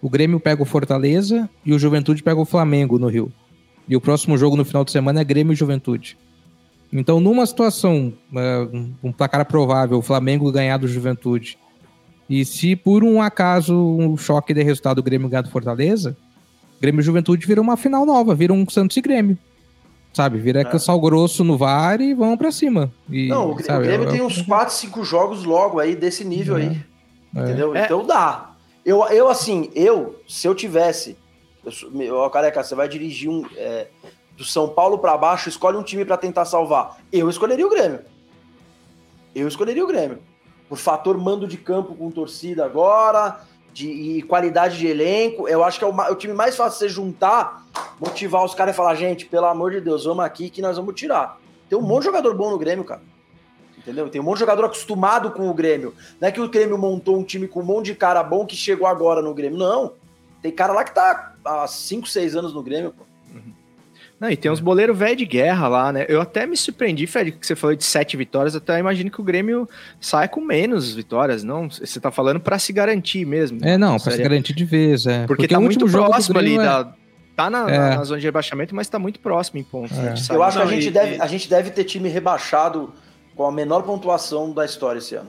O 0.00 0.08
Grêmio 0.08 0.38
pega 0.38 0.62
o 0.62 0.66
Fortaleza 0.66 1.48
e 1.64 1.72
o 1.72 1.78
Juventude 1.78 2.22
pega 2.22 2.40
o 2.40 2.44
Flamengo 2.44 2.98
no 2.98 3.08
Rio. 3.08 3.32
E 3.88 3.96
o 3.96 4.00
próximo 4.00 4.36
jogo 4.38 4.56
no 4.56 4.64
final 4.64 4.84
de 4.84 4.90
semana 4.92 5.20
é 5.20 5.24
Grêmio 5.24 5.52
e 5.52 5.56
Juventude. 5.56 6.16
Então, 6.92 7.18
numa 7.20 7.44
situação, 7.44 8.12
é, 8.36 8.68
um 9.02 9.12
placar 9.12 9.44
provável, 9.46 9.98
o 9.98 10.02
Flamengo 10.02 10.50
ganhar 10.52 10.76
do 10.78 10.86
Juventude, 10.86 11.58
e 12.30 12.44
se 12.44 12.74
por 12.76 13.02
um 13.04 13.20
acaso 13.20 13.76
um 13.76 14.16
choque 14.16 14.54
de 14.54 14.62
resultado 14.62 14.98
o 14.98 15.02
Grêmio 15.02 15.28
ganhar 15.28 15.42
do 15.42 15.50
Fortaleza, 15.50 16.16
Grêmio 16.80 17.00
e 17.00 17.04
Juventude 17.04 17.46
vira 17.46 17.60
uma 17.60 17.76
final 17.76 18.06
nova, 18.06 18.34
vira 18.34 18.52
um 18.52 18.68
Santos 18.68 18.96
e 18.96 19.00
Grêmio. 19.00 19.36
Sabe? 20.12 20.38
Vira 20.38 20.62
É. 20.62 20.76
é. 20.76 20.78
sal 20.78 21.00
grosso 21.00 21.42
no 21.42 21.58
VAR 21.58 22.00
e 22.00 22.14
vão 22.14 22.36
pra 22.36 22.52
cima. 22.52 22.92
E, 23.10 23.26
Não, 23.28 23.50
o, 23.50 23.54
Grê- 23.56 23.64
o 23.64 23.66
sabe, 23.66 23.86
Grêmio 23.86 24.08
é- 24.08 24.12
tem 24.12 24.22
uns 24.22 24.40
4, 24.42 24.72
5 24.72 25.04
jogos 25.04 25.42
logo 25.44 25.80
aí 25.80 25.96
desse 25.96 26.24
nível 26.24 26.54
aí. 26.56 26.80
É. 27.34 27.40
Entendeu? 27.40 27.74
É. 27.74 27.84
Então 27.84 28.06
dá. 28.06 28.52
Eu, 28.86 29.02
eu, 29.08 29.28
assim, 29.28 29.70
eu, 29.74 30.14
se 30.28 30.46
eu 30.46 30.54
tivesse. 30.54 31.16
Eu, 32.00 32.16
ó, 32.16 32.28
careca, 32.28 32.62
você 32.62 32.74
vai 32.74 32.88
dirigir 32.88 33.30
um. 33.30 33.44
é, 33.56 33.88
do 34.36 34.44
São 34.44 34.68
Paulo 34.68 34.98
pra 34.98 35.16
baixo, 35.16 35.48
escolhe 35.48 35.76
um 35.76 35.82
time 35.82 36.04
pra 36.04 36.16
tentar 36.16 36.44
salvar. 36.44 36.98
Eu 37.12 37.28
escolheria 37.28 37.66
o 37.66 37.70
Grêmio. 37.70 38.00
Eu 39.34 39.48
escolheria 39.48 39.84
o 39.84 39.86
Grêmio. 39.86 40.18
Por 40.68 40.78
fator 40.78 41.16
mando 41.18 41.46
de 41.46 41.56
campo 41.56 41.94
com 41.94 42.10
torcida 42.10 42.64
agora, 42.64 43.40
de, 43.72 43.88
e 43.88 44.22
qualidade 44.22 44.78
de 44.78 44.86
elenco. 44.86 45.48
Eu 45.48 45.62
acho 45.62 45.78
que 45.78 45.84
é 45.84 45.88
o, 45.88 45.94
o 45.94 46.14
time 46.14 46.34
mais 46.34 46.56
fácil 46.56 46.72
de 46.72 46.78
você 46.78 46.88
juntar, 46.88 47.64
motivar 48.00 48.44
os 48.44 48.54
caras 48.54 48.74
e 48.74 48.76
falar, 48.76 48.94
gente, 48.94 49.26
pelo 49.26 49.46
amor 49.46 49.70
de 49.70 49.80
Deus, 49.80 50.04
vamos 50.04 50.24
aqui 50.24 50.50
que 50.50 50.62
nós 50.62 50.76
vamos 50.76 50.94
tirar. 50.94 51.38
Tem 51.68 51.78
um 51.78 51.82
monte 51.82 52.00
de 52.00 52.06
jogador 52.06 52.34
bom 52.34 52.50
no 52.50 52.58
Grêmio, 52.58 52.84
cara. 52.84 53.02
Entendeu? 53.78 54.08
Tem 54.08 54.20
um 54.20 54.24
monte 54.24 54.36
de 54.36 54.40
jogador 54.40 54.64
acostumado 54.64 55.30
com 55.30 55.48
o 55.48 55.54
Grêmio. 55.54 55.94
Não 56.20 56.28
é 56.28 56.32
que 56.32 56.40
o 56.40 56.48
Grêmio 56.48 56.78
montou 56.78 57.18
um 57.18 57.22
time 57.22 57.46
com 57.46 57.60
um 57.60 57.64
monte 57.64 57.86
de 57.86 57.94
cara 57.94 58.22
bom 58.22 58.46
que 58.46 58.56
chegou 58.56 58.86
agora 58.86 59.20
no 59.20 59.34
Grêmio. 59.34 59.58
Não. 59.58 59.92
Tem 60.40 60.50
cara 60.50 60.72
lá 60.72 60.84
que 60.84 60.94
tá 60.94 61.33
há 61.44 61.66
5, 61.66 62.08
6 62.08 62.36
anos 62.36 62.52
no 62.54 62.62
Grêmio, 62.62 62.92
pô. 62.96 63.04
Não, 64.20 64.30
e 64.30 64.36
tem 64.36 64.50
uns 64.50 64.60
boleiros 64.60 64.96
velho 64.96 65.16
de 65.16 65.26
guerra 65.26 65.66
lá, 65.66 65.92
né? 65.92 66.06
Eu 66.08 66.20
até 66.20 66.46
me 66.46 66.56
surpreendi, 66.56 67.06
Fred, 67.06 67.32
que 67.32 67.44
você 67.46 67.56
falou 67.56 67.74
de 67.74 67.84
sete 67.84 68.16
vitórias. 68.16 68.54
Até 68.54 68.78
imagino 68.78 69.10
que 69.10 69.20
o 69.20 69.24
Grêmio 69.24 69.68
saia 70.00 70.28
com 70.28 70.40
menos 70.40 70.94
vitórias, 70.94 71.42
não? 71.42 71.68
Você 71.68 71.98
tá 72.00 72.10
falando 72.12 72.38
pra 72.38 72.58
se 72.58 72.72
garantir 72.72 73.26
mesmo. 73.26 73.58
É, 73.62 73.76
não, 73.76 73.98
pra 73.98 74.12
se 74.12 74.22
garantir 74.22 74.54
de 74.54 74.64
vez. 74.64 75.04
É. 75.04 75.26
Porque, 75.26 75.46
o 75.46 75.48
tá 75.48 75.60
muito 75.60 75.84
próximo 75.90 76.38
ali. 76.38 76.54
É- 76.54 76.58
Da, 76.62 76.94
tá 77.34 77.50
na, 77.50 77.68
É. 77.68 77.76
na- 77.78 77.96
na 77.96 78.04
zona 78.04 78.20
de 78.20 78.26
rebaixamento, 78.26 78.74
mas 78.74 78.88
tá 78.88 78.98
muito 79.00 79.18
próximo 79.18 79.58
em 79.58 79.64
pontos. 79.64 79.98
né? 79.98 80.04
É. 80.04 80.12
A 80.12 80.14
gente 80.14 80.24
sabe. 80.24 80.38
Eu 80.38 80.42
acho 80.44 80.56
que 80.58 80.62
a 80.62 80.66
gente, 80.68 80.86
e- 80.86 80.90
deve, 80.92 81.20
a 81.20 81.26
gente 81.26 81.50
deve 81.50 81.70
ter 81.70 81.84
time 81.84 82.08
rebaixado 82.08 82.94
com 83.34 83.44
a 83.44 83.50
menor 83.52 83.82
pontuação 83.82 84.52
da 84.52 84.64
história 84.64 85.00
esse 85.00 85.16
ano. 85.16 85.28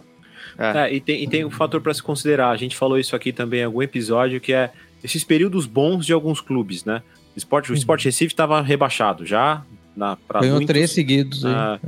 É, 0.57 0.93
e, 0.93 1.01
tem, 1.01 1.23
e 1.23 1.27
tem 1.27 1.43
um 1.43 1.49
fator 1.51 1.81
para 1.81 1.93
se 1.93 2.01
considerar. 2.03 2.51
A 2.51 2.55
gente 2.55 2.77
falou 2.77 2.97
isso 2.99 3.13
aqui 3.15 3.33
também 3.33 3.61
em 3.61 3.63
algum 3.65 3.81
episódio, 3.81 4.39
que 4.39 4.53
é 4.53 4.71
esses 5.05 5.23
períodos 5.23 5.65
bons 5.67 6.05
de 6.05 6.11
alguns 6.11 6.41
clubes, 6.41 6.83
né? 6.83 7.03
O 7.35 7.37
Sport, 7.37 7.69
o 7.69 7.73
Sport 7.73 8.03
Recife 8.05 8.33
estava 8.33 8.59
rebaixado 8.61 9.25
já. 9.25 9.63
Na, 9.95 10.17
Ganhou 10.41 10.55
muitos, 10.55 10.67
três 10.67 10.91
seguidos. 10.91 11.45
aí. 11.45 11.53
Ah, 11.53 11.79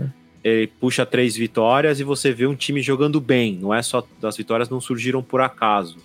ele 0.43 0.67
puxa 0.67 1.05
três 1.05 1.35
vitórias 1.35 1.99
e 1.99 2.03
você 2.03 2.31
vê 2.31 2.45
um 2.45 2.55
time 2.55 2.81
jogando 2.81 3.19
bem. 3.19 3.57
Não 3.59 3.73
é 3.73 3.81
só 3.81 4.07
as 4.23 4.37
vitórias 4.37 4.69
não 4.69 4.79
surgiram 4.79 5.21
por 5.23 5.41
acaso. 5.41 5.97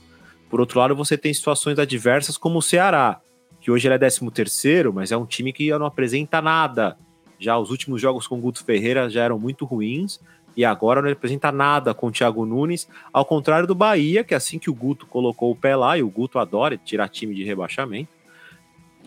Por 0.51 0.59
outro 0.59 0.81
lado, 0.81 0.97
você 0.97 1.17
tem 1.17 1.33
situações 1.33 1.79
adversas 1.79 2.37
como 2.37 2.59
o 2.59 2.63
Ceará, 2.63 3.21
que 3.61 3.71
hoje 3.71 3.87
ele 3.87 3.95
é 3.95 3.99
13 3.99 4.31
terceiro, 4.31 4.93
mas 4.93 5.13
é 5.13 5.17
um 5.17 5.27
time 5.27 5.53
que 5.53 5.71
não 5.71 5.87
apresenta 5.87 6.41
nada. 6.43 6.97
Já 7.39 7.59
os 7.59 7.71
últimos 7.71 8.01
jogos 8.01 8.27
com 8.27 8.39
o 8.39 8.41
Guto 8.41 8.65
Ferreira 8.65 9.09
já 9.11 9.23
eram 9.23 9.39
muito 9.39 9.65
ruins 9.65 10.19
e 10.57 10.65
agora 10.65 11.01
não 11.03 11.11
apresenta 11.11 11.51
nada 11.51 11.95
com 11.95 12.09
o 12.09 12.13
Thiago 12.13 12.45
Nunes, 12.45 12.89
ao 13.13 13.25
contrário 13.25 13.67
do 13.67 13.75
Bahia, 13.75 14.23
que 14.25 14.35
assim 14.35 14.59
que 14.59 14.71
o 14.71 14.75
Guto 14.75 15.07
colocou 15.07 15.51
o 15.51 15.57
pé 15.57 15.75
lá, 15.77 15.97
e 15.97 16.03
o 16.03 16.09
Guto 16.11 16.39
adora 16.39 16.77
tirar 16.77 17.09
time 17.09 17.35
de 17.35 17.45
rebaixamento, 17.45 18.11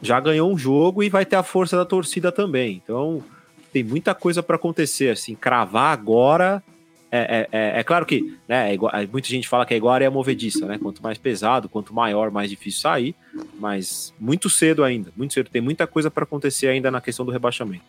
já 0.01 0.19
ganhou 0.19 0.51
um 0.51 0.57
jogo 0.57 1.03
e 1.03 1.09
vai 1.09 1.25
ter 1.25 1.35
a 1.35 1.43
força 1.43 1.77
da 1.77 1.85
torcida 1.85 2.31
também. 2.31 2.81
Então, 2.83 3.23
tem 3.71 3.83
muita 3.83 4.13
coisa 4.13 4.43
para 4.43 4.55
acontecer. 4.55 5.09
Assim, 5.09 5.35
cravar 5.35 5.91
agora. 5.93 6.63
É, 7.11 7.47
é, 7.51 7.57
é, 7.57 7.79
é 7.79 7.83
claro 7.83 8.05
que 8.05 8.37
né, 8.47 8.71
é 8.71 8.73
igual- 8.73 8.91
muita 9.11 9.27
gente 9.29 9.47
fala 9.47 9.65
que 9.65 9.73
é 9.73 10.05
a 10.05 10.11
movediça, 10.11 10.65
né? 10.65 10.77
Quanto 10.77 11.01
mais 11.01 11.17
pesado, 11.17 11.69
quanto 11.69 11.93
maior, 11.93 12.29
mais 12.29 12.49
difícil 12.49 12.81
sair. 12.81 13.15
Mas 13.59 14.13
muito 14.19 14.49
cedo 14.49 14.83
ainda, 14.83 15.11
muito 15.15 15.33
cedo. 15.33 15.49
Tem 15.49 15.61
muita 15.61 15.87
coisa 15.87 16.11
para 16.11 16.23
acontecer 16.23 16.67
ainda 16.67 16.91
na 16.91 16.99
questão 16.99 17.25
do 17.25 17.31
rebaixamento. 17.31 17.83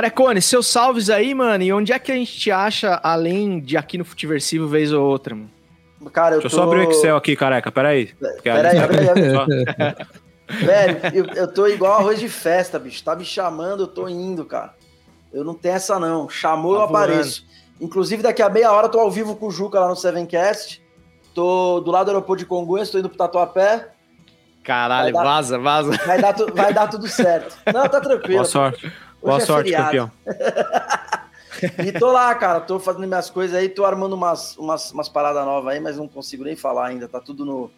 Carecone, 0.00 0.42
seus 0.42 0.66
salves 0.66 1.08
aí, 1.10 1.34
mano. 1.34 1.64
E 1.64 1.72
onde 1.72 1.92
é 1.92 1.98
que 1.98 2.12
a 2.12 2.14
gente 2.14 2.38
te 2.38 2.50
acha, 2.50 3.00
além 3.02 3.58
de 3.60 3.76
aqui 3.76 3.96
no 3.98 4.04
Futiversivo, 4.04 4.68
vez 4.68 4.92
ou 4.92 5.04
outra, 5.04 5.34
mano? 5.34 5.50
Cara, 6.12 6.36
eu 6.36 6.40
Deixa 6.40 6.54
eu 6.54 6.60
tô... 6.60 6.64
só 6.66 6.70
abrir 6.72 6.86
o 6.86 6.90
Excel 6.90 7.16
aqui, 7.16 7.34
careca. 7.34 7.72
Peraí. 7.72 8.14
Peraí, 8.42 8.76
peraí, 8.76 9.14
peraí. 9.14 9.94
Velho, 10.64 11.00
eu, 11.12 11.24
eu 11.34 11.52
tô 11.52 11.66
igual 11.66 11.94
arroz 11.98 12.20
de 12.20 12.28
festa, 12.28 12.78
bicho. 12.78 13.02
Tá 13.02 13.16
me 13.16 13.24
chamando, 13.24 13.82
eu 13.84 13.86
tô 13.88 14.08
indo, 14.08 14.44
cara. 14.44 14.74
Eu 15.32 15.42
não 15.42 15.54
tenho 15.54 15.74
essa, 15.74 15.98
não. 15.98 16.28
Chamou, 16.28 16.74
Tá 16.74 16.80
eu 16.80 16.84
apareço. 16.84 17.44
Inclusive, 17.80 18.22
daqui 18.22 18.40
a 18.42 18.48
meia 18.48 18.70
hora 18.70 18.86
eu 18.86 18.90
tô 18.90 19.00
ao 19.00 19.10
vivo 19.10 19.34
com 19.34 19.46
o 19.46 19.50
Juca 19.50 19.80
lá 19.80 19.88
no 19.88 19.96
Sevencast. 19.96 20.80
Tô 21.34 21.80
do 21.80 21.90
lado 21.90 22.06
do 22.06 22.10
aeroporto 22.12 22.42
de 22.44 22.46
Congonhas, 22.48 22.90
tô 22.90 22.98
indo 22.98 23.08
pro 23.08 23.18
Tatuapé. 23.18 23.88
Caralho, 24.62 25.12
Vai 25.12 25.24
dar- 25.24 25.30
vaza, 25.30 25.58
vaza. 25.58 25.90
Vai 26.06 26.20
dar, 26.20 26.32
tu- 26.32 26.54
vai 26.54 26.72
dar 26.72 26.86
tudo 26.90 27.08
certo. 27.08 27.56
Não, 27.72 27.88
tá 27.88 28.00
tranquilo. 28.00 28.34
Boa 28.38 28.44
sorte. 28.44 28.92
Boa 29.22 29.36
é 29.38 29.40
sorte, 29.40 29.70
feriado. 29.70 29.86
campeão. 29.86 30.10
E 31.82 31.90
tô 31.90 32.12
lá, 32.12 32.34
cara, 32.34 32.60
tô 32.60 32.78
fazendo 32.78 33.06
minhas 33.08 33.30
coisas 33.30 33.56
aí, 33.56 33.66
tô 33.70 33.86
armando 33.86 34.12
umas, 34.14 34.54
umas, 34.58 34.92
umas 34.92 35.08
paradas 35.08 35.42
novas 35.44 35.72
aí, 35.72 35.80
mas 35.80 35.96
não 35.96 36.06
consigo 36.06 36.44
nem 36.44 36.54
falar 36.54 36.88
ainda. 36.88 37.08
Tá 37.08 37.18
tudo 37.18 37.46
no. 37.46 37.70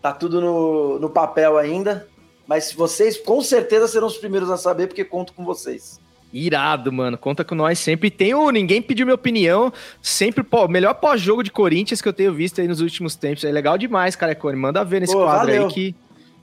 Tá 0.00 0.12
tudo 0.12 0.40
no, 0.40 1.00
no 1.00 1.10
papel 1.10 1.58
ainda. 1.58 2.06
Mas 2.46 2.72
vocês 2.72 3.16
com 3.16 3.40
certeza 3.40 3.88
serão 3.88 4.06
os 4.06 4.16
primeiros 4.16 4.48
a 4.48 4.56
saber, 4.56 4.86
porque 4.86 5.04
conto 5.04 5.32
com 5.32 5.44
vocês. 5.44 5.98
Irado, 6.32 6.92
mano. 6.92 7.18
Conta 7.18 7.42
com 7.44 7.56
nós 7.56 7.80
sempre. 7.80 8.06
E 8.08 8.10
Tem 8.12 8.32
o 8.32 8.48
Ninguém 8.50 8.80
Pediu 8.80 9.06
Minha 9.06 9.14
Opinião. 9.16 9.72
Sempre, 10.00 10.44
pô, 10.44 10.68
melhor 10.68 10.94
pós-jogo 10.94 11.42
de 11.42 11.50
Corinthians 11.50 12.00
que 12.00 12.08
eu 12.08 12.12
tenho 12.12 12.32
visto 12.32 12.60
aí 12.60 12.68
nos 12.68 12.80
últimos 12.80 13.16
tempos. 13.16 13.42
É 13.44 13.50
legal 13.50 13.76
demais, 13.76 14.14
cara. 14.14 14.34
Cone. 14.36 14.56
Manda 14.56 14.84
ver 14.84 15.00
nesse 15.00 15.14
Pô, 15.14 15.24
quadro 15.24 15.46
valeu. 15.48 15.66
aí 15.66 15.72
que, 15.72 15.92
que 15.92 15.96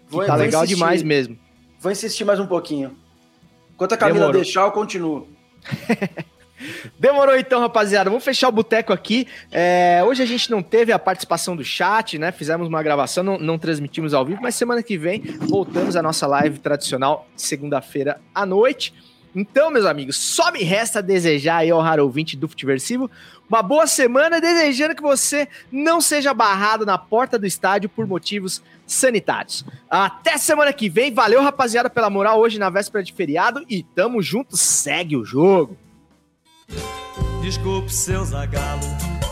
Vou- 0.10 0.26
tá 0.26 0.34
vou 0.36 0.44
legal 0.44 0.64
insistir. 0.64 0.76
demais 0.76 1.02
mesmo. 1.04 1.38
Vou 1.80 1.92
insistir 1.94 2.26
mais 2.26 2.40
um 2.42 2.48
pouquinho. 2.48 2.94
Enquanto 3.82 3.94
a 3.94 3.98
Camila 3.98 4.20
Demorou. 4.20 4.42
deixar, 4.44 4.62
eu 4.62 4.72
continuo. 4.72 5.28
Demorou 7.00 7.36
então, 7.36 7.60
rapaziada. 7.60 8.12
Vamos 8.12 8.24
fechar 8.24 8.48
o 8.48 8.52
boteco 8.52 8.94
aqui. 8.94 9.28
É, 9.52 10.04
hoje 10.06 10.22
a 10.22 10.26
gente 10.28 10.52
não 10.52 10.62
teve 10.62 10.92
a 10.92 11.00
participação 11.00 11.56
do 11.56 11.64
chat, 11.64 12.20
né? 12.20 12.32
Fizemos 12.32 12.68
uma 12.68 12.84
gravação, 12.84 13.24
não, 13.24 13.40
não 13.40 13.58
transmitimos 13.58 14.14
ao 14.14 14.24
vivo, 14.24 14.40
mas 14.40 14.54
semana 14.54 14.84
que 14.84 15.00
vem 15.00 15.24
voltamos 15.40 15.96
à 15.96 16.04
nossa 16.04 16.28
live 16.28 16.60
tradicional, 16.60 17.28
segunda-feira 17.36 18.22
à 18.36 18.46
noite. 18.46 18.94
Então, 19.36 19.72
meus 19.72 19.88
amigos, 19.88 20.16
só 20.16 20.52
me 20.52 20.62
resta 20.62 21.02
desejar 21.02 21.58
aí 21.58 21.72
ao 21.72 21.82
raro 21.82 22.04
ouvinte 22.04 22.38
do 22.38 22.48
Futiversivo 22.48 23.10
uma 23.50 23.64
boa 23.64 23.88
semana, 23.88 24.40
desejando 24.40 24.94
que 24.94 25.02
você 25.02 25.48
não 25.72 26.00
seja 26.00 26.36
barrado 26.36 26.86
na 26.86 27.00
porta 27.00 27.40
do 27.40 27.48
estádio 27.48 27.90
por 27.90 28.06
motivos 28.06 28.62
sanitários. 28.94 29.66
Até 29.90 30.38
semana 30.38 30.74
que 30.74 30.90
vem. 30.90 31.14
Valeu, 31.14 31.42
rapaziada, 31.42 31.90
pela 31.90 32.10
moral 32.10 32.40
hoje 32.40 32.60
na 32.60 32.70
véspera 32.70 33.04
de 33.04 33.14
feriado 33.14 33.64
e 33.70 33.84
tamo 33.84 34.22
junto. 34.22 34.56
Segue 34.58 35.16
o 35.16 35.26
jogo. 35.26 35.78
Desculpe, 37.42 37.92
seu 37.92 38.24
Zagalo. 38.24 38.82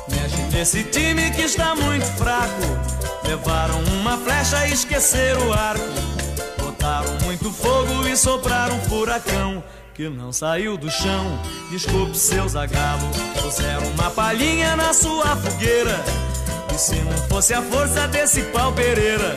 Mexe 0.10 0.42
nesse 0.52 0.84
time 0.86 1.30
que 1.32 1.44
está 1.44 1.76
muito 1.76 2.06
fraco. 2.06 2.62
Levaram 3.28 3.80
uma 4.02 4.18
flecha 4.18 4.68
e 4.68 4.74
esqueceram 4.74 5.48
o 5.48 5.54
arco. 5.54 5.86
Botaram 6.60 7.20
muito 7.24 7.52
fogo 7.52 8.08
e 8.08 8.18
sopraram 8.18 8.76
um 8.76 8.82
furacão 8.82 9.64
que 9.94 10.08
não 10.08 10.32
saiu 10.32 10.78
do 10.78 10.90
chão. 10.90 11.40
Desculpe, 11.70 12.18
seu 12.18 12.48
Zagalo. 12.48 13.06
Puseram 13.42 13.86
uma 13.92 14.10
palhinha 14.10 14.76
na 14.76 14.94
sua 14.94 15.36
fogueira. 15.36 16.04
Se 16.80 16.96
não 16.96 17.18
fosse 17.28 17.54
a 17.54 17.62
força 17.62 18.08
desse 18.08 18.42
pau 18.42 18.72
Pereira, 18.72 19.36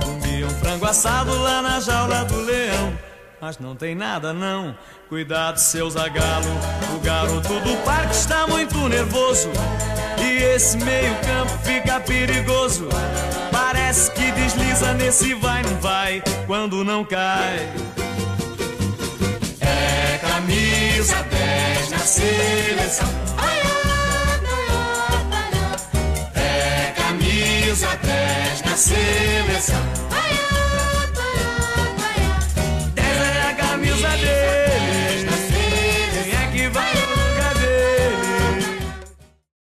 comiam 0.00 0.48
frango 0.60 0.86
assado 0.86 1.36
lá 1.42 1.60
na 1.60 1.80
jaula 1.80 2.24
do 2.24 2.40
leão. 2.42 2.96
Mas 3.40 3.58
não 3.58 3.74
tem 3.74 3.96
nada 3.96 4.32
não, 4.32 4.76
cuidado 5.08 5.58
seu 5.58 5.90
zagalo 5.90 6.46
O 6.94 7.00
garoto 7.00 7.60
do 7.60 7.76
parque 7.84 8.14
está 8.14 8.46
muito 8.46 8.76
nervoso. 8.88 9.50
E 10.22 10.44
esse 10.54 10.76
meio 10.76 11.16
campo 11.16 11.58
fica 11.64 11.98
perigoso. 11.98 12.88
Parece 13.50 14.12
que 14.12 14.30
desliza 14.30 14.94
nesse 14.94 15.34
vai 15.34 15.64
não 15.64 15.80
vai 15.80 16.22
Quando 16.46 16.84
não 16.84 17.04
cai. 17.04 17.72
É 19.60 20.18
camisa 20.18 21.24
10 21.24 21.90
na 21.90 21.98
seleção. 21.98 23.08
É 23.08 23.58
camisa 23.62 23.87
semear 28.78 30.07